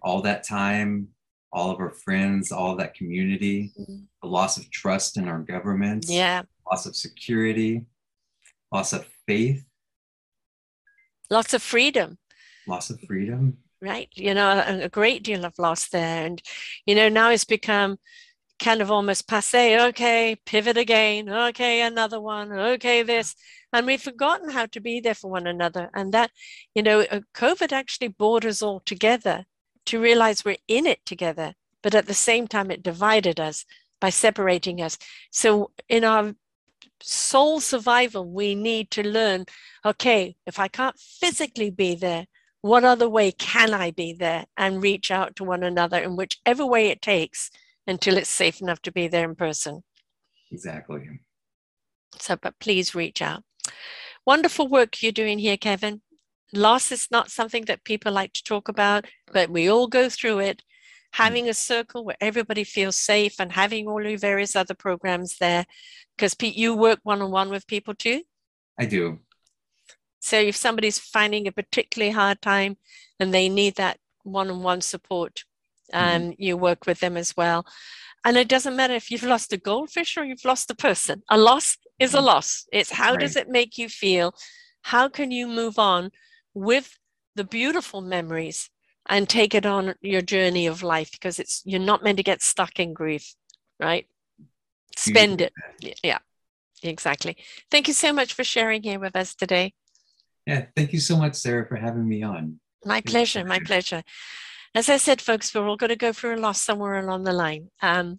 All 0.00 0.22
that 0.22 0.44
time, 0.44 1.08
all 1.52 1.70
of 1.70 1.78
our 1.78 1.90
friends, 1.92 2.50
all 2.50 2.72
of 2.72 2.78
that 2.78 2.94
community, 2.94 3.70
Mhm. 3.78 4.06
the 4.22 4.28
loss 4.28 4.56
of 4.56 4.70
trust 4.70 5.18
in 5.18 5.28
our 5.28 5.40
government, 5.40 6.06
Yeah. 6.08 6.44
loss 6.66 6.86
of 6.86 6.96
security, 6.96 7.84
loss 8.72 8.94
of 8.94 9.06
faith, 9.26 9.62
Lots 11.28 11.52
of 11.52 11.62
freedom, 11.62 12.16
loss 12.66 12.88
of 12.88 12.98
freedom. 13.02 13.58
right? 13.82 14.08
You 14.14 14.32
know, 14.32 14.48
a, 14.66 14.84
a 14.84 14.88
great 14.88 15.22
deal 15.22 15.44
of 15.44 15.58
loss 15.58 15.86
there. 15.90 16.24
And, 16.24 16.40
you 16.86 16.94
know, 16.94 17.10
now 17.10 17.28
it's 17.30 17.44
become 17.44 17.98
kind 18.58 18.80
of 18.80 18.90
almost 18.90 19.28
passe. 19.28 19.80
Okay, 19.88 20.36
pivot 20.46 20.76
again. 20.76 21.28
Okay, 21.28 21.82
another 21.82 22.20
one. 22.20 22.52
Okay, 22.52 23.02
this. 23.02 23.34
And 23.72 23.86
we've 23.86 24.00
forgotten 24.00 24.50
how 24.50 24.66
to 24.66 24.80
be 24.80 25.00
there 25.00 25.14
for 25.14 25.30
one 25.30 25.46
another. 25.46 25.90
And 25.94 26.12
that, 26.12 26.30
you 26.74 26.82
know, 26.82 27.00
uh, 27.00 27.20
COVID 27.34 27.72
actually 27.72 28.08
brought 28.08 28.44
us 28.44 28.62
all 28.62 28.80
together 28.80 29.44
to 29.86 30.00
realize 30.00 30.44
we're 30.44 30.56
in 30.68 30.86
it 30.86 31.04
together. 31.04 31.54
But 31.82 31.94
at 31.94 32.06
the 32.06 32.14
same 32.14 32.46
time, 32.48 32.70
it 32.70 32.82
divided 32.82 33.40
us 33.40 33.64
by 34.00 34.10
separating 34.10 34.80
us. 34.80 34.96
So 35.30 35.70
in 35.88 36.04
our 36.04 36.34
soul 37.02 37.60
survival, 37.60 38.30
we 38.30 38.54
need 38.54 38.90
to 38.92 39.06
learn 39.06 39.44
okay, 39.84 40.36
if 40.46 40.58
I 40.58 40.68
can't 40.68 40.98
physically 40.98 41.70
be 41.70 41.94
there, 41.94 42.26
what 42.62 42.84
other 42.84 43.08
way 43.08 43.32
can 43.32 43.74
I 43.74 43.90
be 43.90 44.14
there 44.14 44.46
and 44.56 44.82
reach 44.82 45.10
out 45.10 45.36
to 45.36 45.44
one 45.44 45.62
another 45.62 45.98
in 45.98 46.16
whichever 46.16 46.64
way 46.64 46.88
it 46.88 47.02
takes 47.02 47.50
until 47.86 48.16
it's 48.16 48.30
safe 48.30 48.60
enough 48.60 48.80
to 48.82 48.92
be 48.92 49.08
there 49.08 49.28
in 49.28 49.34
person? 49.34 49.82
Exactly. 50.50 51.20
So, 52.18 52.36
but 52.36 52.58
please 52.60 52.94
reach 52.94 53.20
out. 53.20 53.42
Wonderful 54.26 54.68
work 54.68 55.02
you're 55.02 55.12
doing 55.12 55.38
here, 55.38 55.56
Kevin. 55.56 56.02
Loss 56.52 56.92
is 56.92 57.08
not 57.10 57.30
something 57.30 57.64
that 57.64 57.84
people 57.84 58.12
like 58.12 58.32
to 58.34 58.44
talk 58.44 58.68
about, 58.68 59.06
but 59.32 59.50
we 59.50 59.68
all 59.68 59.88
go 59.88 60.08
through 60.08 60.38
it. 60.38 60.62
Having 61.12 61.48
a 61.48 61.54
circle 61.54 62.04
where 62.04 62.16
everybody 62.20 62.64
feels 62.64 62.96
safe 62.96 63.36
and 63.38 63.52
having 63.52 63.86
all 63.86 64.02
your 64.02 64.18
various 64.18 64.56
other 64.56 64.74
programs 64.74 65.38
there, 65.38 65.64
because 66.16 66.34
Pete, 66.34 66.56
you 66.56 66.74
work 66.74 67.00
one 67.02 67.22
on 67.22 67.30
one 67.30 67.50
with 67.50 67.66
people 67.66 67.94
too. 67.94 68.22
I 68.78 68.86
do. 68.86 69.20
So 70.20 70.38
if 70.38 70.56
somebody's 70.56 70.98
finding 70.98 71.46
a 71.46 71.52
particularly 71.52 72.12
hard 72.12 72.40
time 72.40 72.78
and 73.20 73.32
they 73.32 73.48
need 73.48 73.76
that 73.76 73.98
one-on-one 74.22 74.80
support, 74.80 75.44
um, 75.94 76.34
you 76.38 76.56
work 76.56 76.86
with 76.86 77.00
them 77.00 77.16
as 77.16 77.36
well. 77.36 77.66
And 78.24 78.36
it 78.36 78.48
doesn't 78.48 78.76
matter 78.76 78.94
if 78.94 79.10
you've 79.10 79.22
lost 79.22 79.52
a 79.52 79.56
goldfish 79.56 80.16
or 80.16 80.24
you've 80.24 80.44
lost 80.44 80.70
a 80.70 80.74
person. 80.74 81.22
A 81.28 81.38
loss 81.38 81.76
is 81.98 82.14
a 82.14 82.18
Mhm. 82.18 82.24
loss. 82.24 82.66
It's 82.72 82.90
how 82.90 83.16
does 83.16 83.36
it 83.36 83.48
make 83.48 83.78
you 83.78 83.88
feel? 83.88 84.34
How 84.82 85.08
can 85.08 85.30
you 85.30 85.46
move 85.46 85.78
on 85.78 86.10
with 86.52 86.98
the 87.34 87.44
beautiful 87.44 88.00
memories 88.00 88.70
and 89.08 89.28
take 89.28 89.54
it 89.54 89.66
on 89.66 89.94
your 90.00 90.22
journey 90.22 90.66
of 90.66 90.82
life? 90.82 91.10
Because 91.12 91.38
it's 91.38 91.62
you're 91.64 91.80
not 91.80 92.02
meant 92.02 92.16
to 92.16 92.22
get 92.22 92.42
stuck 92.42 92.80
in 92.80 92.94
grief, 92.94 93.34
right? 93.78 94.06
Spend 94.96 95.40
it. 95.40 95.52
Yeah, 96.02 96.18
exactly. 96.82 97.36
Thank 97.70 97.88
you 97.88 97.94
so 97.94 98.12
much 98.12 98.32
for 98.32 98.44
sharing 98.44 98.82
here 98.82 98.98
with 98.98 99.16
us 99.16 99.34
today. 99.34 99.74
Yeah. 100.46 100.66
Thank 100.76 100.92
you 100.92 101.00
so 101.00 101.16
much, 101.16 101.34
Sarah, 101.36 101.66
for 101.66 101.76
having 101.76 102.06
me 102.08 102.22
on. 102.22 102.60
My 102.84 103.00
pleasure, 103.00 103.44
my 103.44 103.60
pleasure. 103.60 104.02
As 104.76 104.88
I 104.88 104.96
said, 104.96 105.20
folks, 105.20 105.54
we're 105.54 105.68
all 105.68 105.76
going 105.76 105.90
to 105.90 105.96
go 105.96 106.12
through 106.12 106.34
a 106.34 106.36
loss 106.36 106.60
somewhere 106.60 106.98
along 106.98 107.22
the 107.22 107.32
line. 107.32 107.70
Um, 107.80 108.18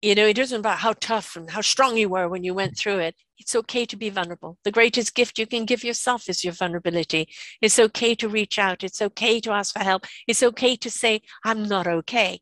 you 0.00 0.14
know, 0.14 0.26
it 0.26 0.38
isn't 0.38 0.58
about 0.58 0.78
how 0.78 0.94
tough 0.94 1.36
and 1.36 1.50
how 1.50 1.60
strong 1.60 1.98
you 1.98 2.08
were 2.08 2.30
when 2.30 2.44
you 2.44 2.54
went 2.54 2.78
through 2.78 2.98
it. 3.00 3.14
It's 3.38 3.54
okay 3.54 3.84
to 3.86 3.96
be 3.96 4.08
vulnerable. 4.08 4.56
The 4.64 4.70
greatest 4.70 5.14
gift 5.14 5.38
you 5.38 5.46
can 5.46 5.66
give 5.66 5.84
yourself 5.84 6.30
is 6.30 6.44
your 6.44 6.54
vulnerability. 6.54 7.28
It's 7.60 7.78
okay 7.78 8.14
to 8.14 8.28
reach 8.28 8.58
out. 8.58 8.82
It's 8.82 9.02
okay 9.02 9.38
to 9.40 9.50
ask 9.50 9.74
for 9.74 9.84
help. 9.84 10.06
It's 10.26 10.42
okay 10.42 10.76
to 10.76 10.90
say, 10.90 11.20
I'm 11.44 11.64
not 11.68 11.86
okay. 11.86 12.40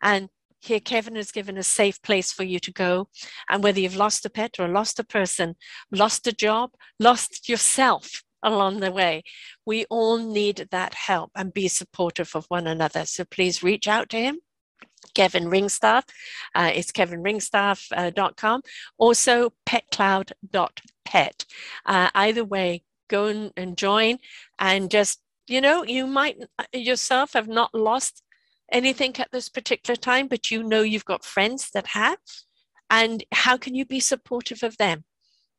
And 0.00 0.28
here, 0.60 0.80
Kevin 0.80 1.16
has 1.16 1.32
given 1.32 1.58
a 1.58 1.64
safe 1.64 2.00
place 2.00 2.32
for 2.32 2.44
you 2.44 2.60
to 2.60 2.72
go. 2.72 3.08
And 3.48 3.62
whether 3.64 3.80
you've 3.80 3.96
lost 3.96 4.24
a 4.24 4.30
pet 4.30 4.56
or 4.60 4.68
lost 4.68 5.00
a 5.00 5.04
person, 5.04 5.56
lost 5.90 6.26
a 6.28 6.32
job, 6.32 6.70
lost 7.00 7.48
yourself 7.48 8.22
along 8.46 8.80
the 8.80 8.92
way, 8.92 9.24
we 9.66 9.84
all 9.90 10.16
need 10.16 10.68
that 10.70 10.94
help 10.94 11.32
and 11.34 11.52
be 11.52 11.68
supportive 11.68 12.34
of 12.34 12.46
one 12.46 12.66
another. 12.66 13.04
So 13.04 13.24
please 13.24 13.62
reach 13.62 13.86
out 13.88 14.08
to 14.10 14.16
him. 14.18 14.38
Kevin 15.14 15.44
Ringstaff. 15.44 16.04
Uh, 16.54 16.70
it's 16.74 16.92
kevinringstaff.com. 16.92 18.62
Also, 18.98 19.52
petcloud.pet. 19.66 21.44
Uh, 21.84 22.10
either 22.14 22.44
way, 22.44 22.82
go 23.08 23.50
and, 23.56 23.76
join 23.76 24.18
and 24.58 24.90
just, 24.90 25.20
you 25.46 25.60
know, 25.60 25.84
you 25.84 26.06
might 26.06 26.36
uh, 26.58 26.64
yourself 26.72 27.32
have 27.34 27.48
not 27.48 27.74
lost 27.74 28.22
anything 28.70 29.14
at 29.18 29.30
this 29.32 29.48
particular 29.48 29.96
time, 29.96 30.28
but 30.28 30.50
you 30.50 30.62
know 30.62 30.82
you've 30.82 31.04
got 31.04 31.24
friends 31.24 31.70
that 31.72 31.88
have. 31.88 32.18
And 32.88 33.24
how 33.32 33.56
can 33.56 33.74
you 33.74 33.84
be 33.84 34.00
supportive 34.00 34.62
of 34.62 34.76
them? 34.76 35.04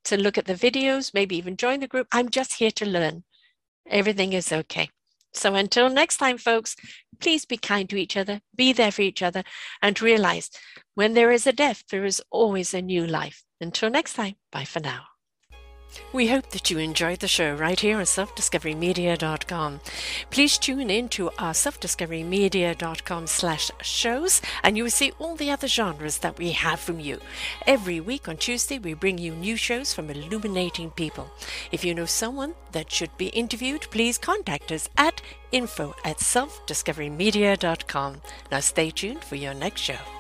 To 0.08 0.16
look 0.16 0.38
at 0.38 0.46
the 0.46 0.54
videos, 0.54 1.14
maybe 1.14 1.36
even 1.36 1.58
join 1.58 1.82
the 1.82 1.88
group. 1.88 2.08
I'm 2.14 2.30
just 2.30 2.54
here 2.54 2.72
to 2.72 2.86
learn. 2.86 3.26
Everything 3.90 4.32
is 4.32 4.54
okay. 4.54 4.90
So 5.34 5.54
until 5.54 5.90
next 5.90 6.16
time, 6.16 6.38
folks, 6.38 6.78
please 7.20 7.44
be 7.44 7.58
kind 7.58 7.90
to 7.90 7.98
each 7.98 8.16
other, 8.16 8.40
be 8.56 8.72
there 8.72 8.94
for 8.94 9.02
each 9.02 9.22
other, 9.22 9.44
and 9.82 10.02
realize 10.02 10.50
when 10.96 11.14
there 11.14 11.30
is 11.30 11.46
a 11.46 11.52
death, 11.52 11.84
there 11.92 12.06
is 12.06 12.22
always 12.32 12.74
a 12.74 12.82
new 12.82 13.06
life. 13.06 13.44
Until 13.60 13.90
next 13.90 14.14
time, 14.14 14.36
bye 14.50 14.64
for 14.64 14.80
now. 14.80 15.17
We 16.14 16.28
hope 16.28 16.50
that 16.52 16.70
you 16.70 16.78
enjoyed 16.78 17.20
the 17.20 17.28
show 17.28 17.54
right 17.54 17.80
here 17.80 17.98
on 17.98 18.04
selfdiscoverymedia.com. 18.04 19.80
Please 20.30 20.58
tune 20.58 20.90
in 20.90 21.10
to 21.10 21.30
our 21.38 21.54
selfdiscoverymedia.com 21.54 23.28
slash 23.28 23.72
shows 23.82 24.42
and 24.64 24.78
you 24.78 24.84
will 24.84 24.92
see 24.92 25.12
all 25.20 25.36
the 25.36 25.52
other 25.52 25.68
genres 25.68 26.20
that 26.20 26.38
we 26.38 26.52
have 26.52 26.80
from 26.80 27.00
you. 27.00 27.20
Every 27.66 28.00
week 28.00 28.28
on 28.28 28.38
Tuesday, 28.38 28.80
we 28.80 28.94
bring 28.94 29.18
you 29.18 29.34
new 29.34 29.58
shows 29.58 29.94
from 29.94 30.10
illuminating 30.10 30.92
people. 30.92 31.30
If 31.72 31.84
you 31.84 31.94
know 31.94 32.06
someone 32.06 32.56
that 32.72 32.92
should 32.92 33.16
be 33.18 33.28
interviewed, 33.28 33.88
please 33.92 34.18
contact 34.18 34.72
us 34.72 34.90
at 34.98 35.22
info 35.52 35.96
at 36.04 36.18
selfdiscoverymedia.com. 36.18 38.22
Now 38.52 38.60
stay 38.60 38.92
tuned 38.92 39.24
for 39.24 39.36
your 39.36 39.54
next 39.54 39.82
show. 39.82 40.17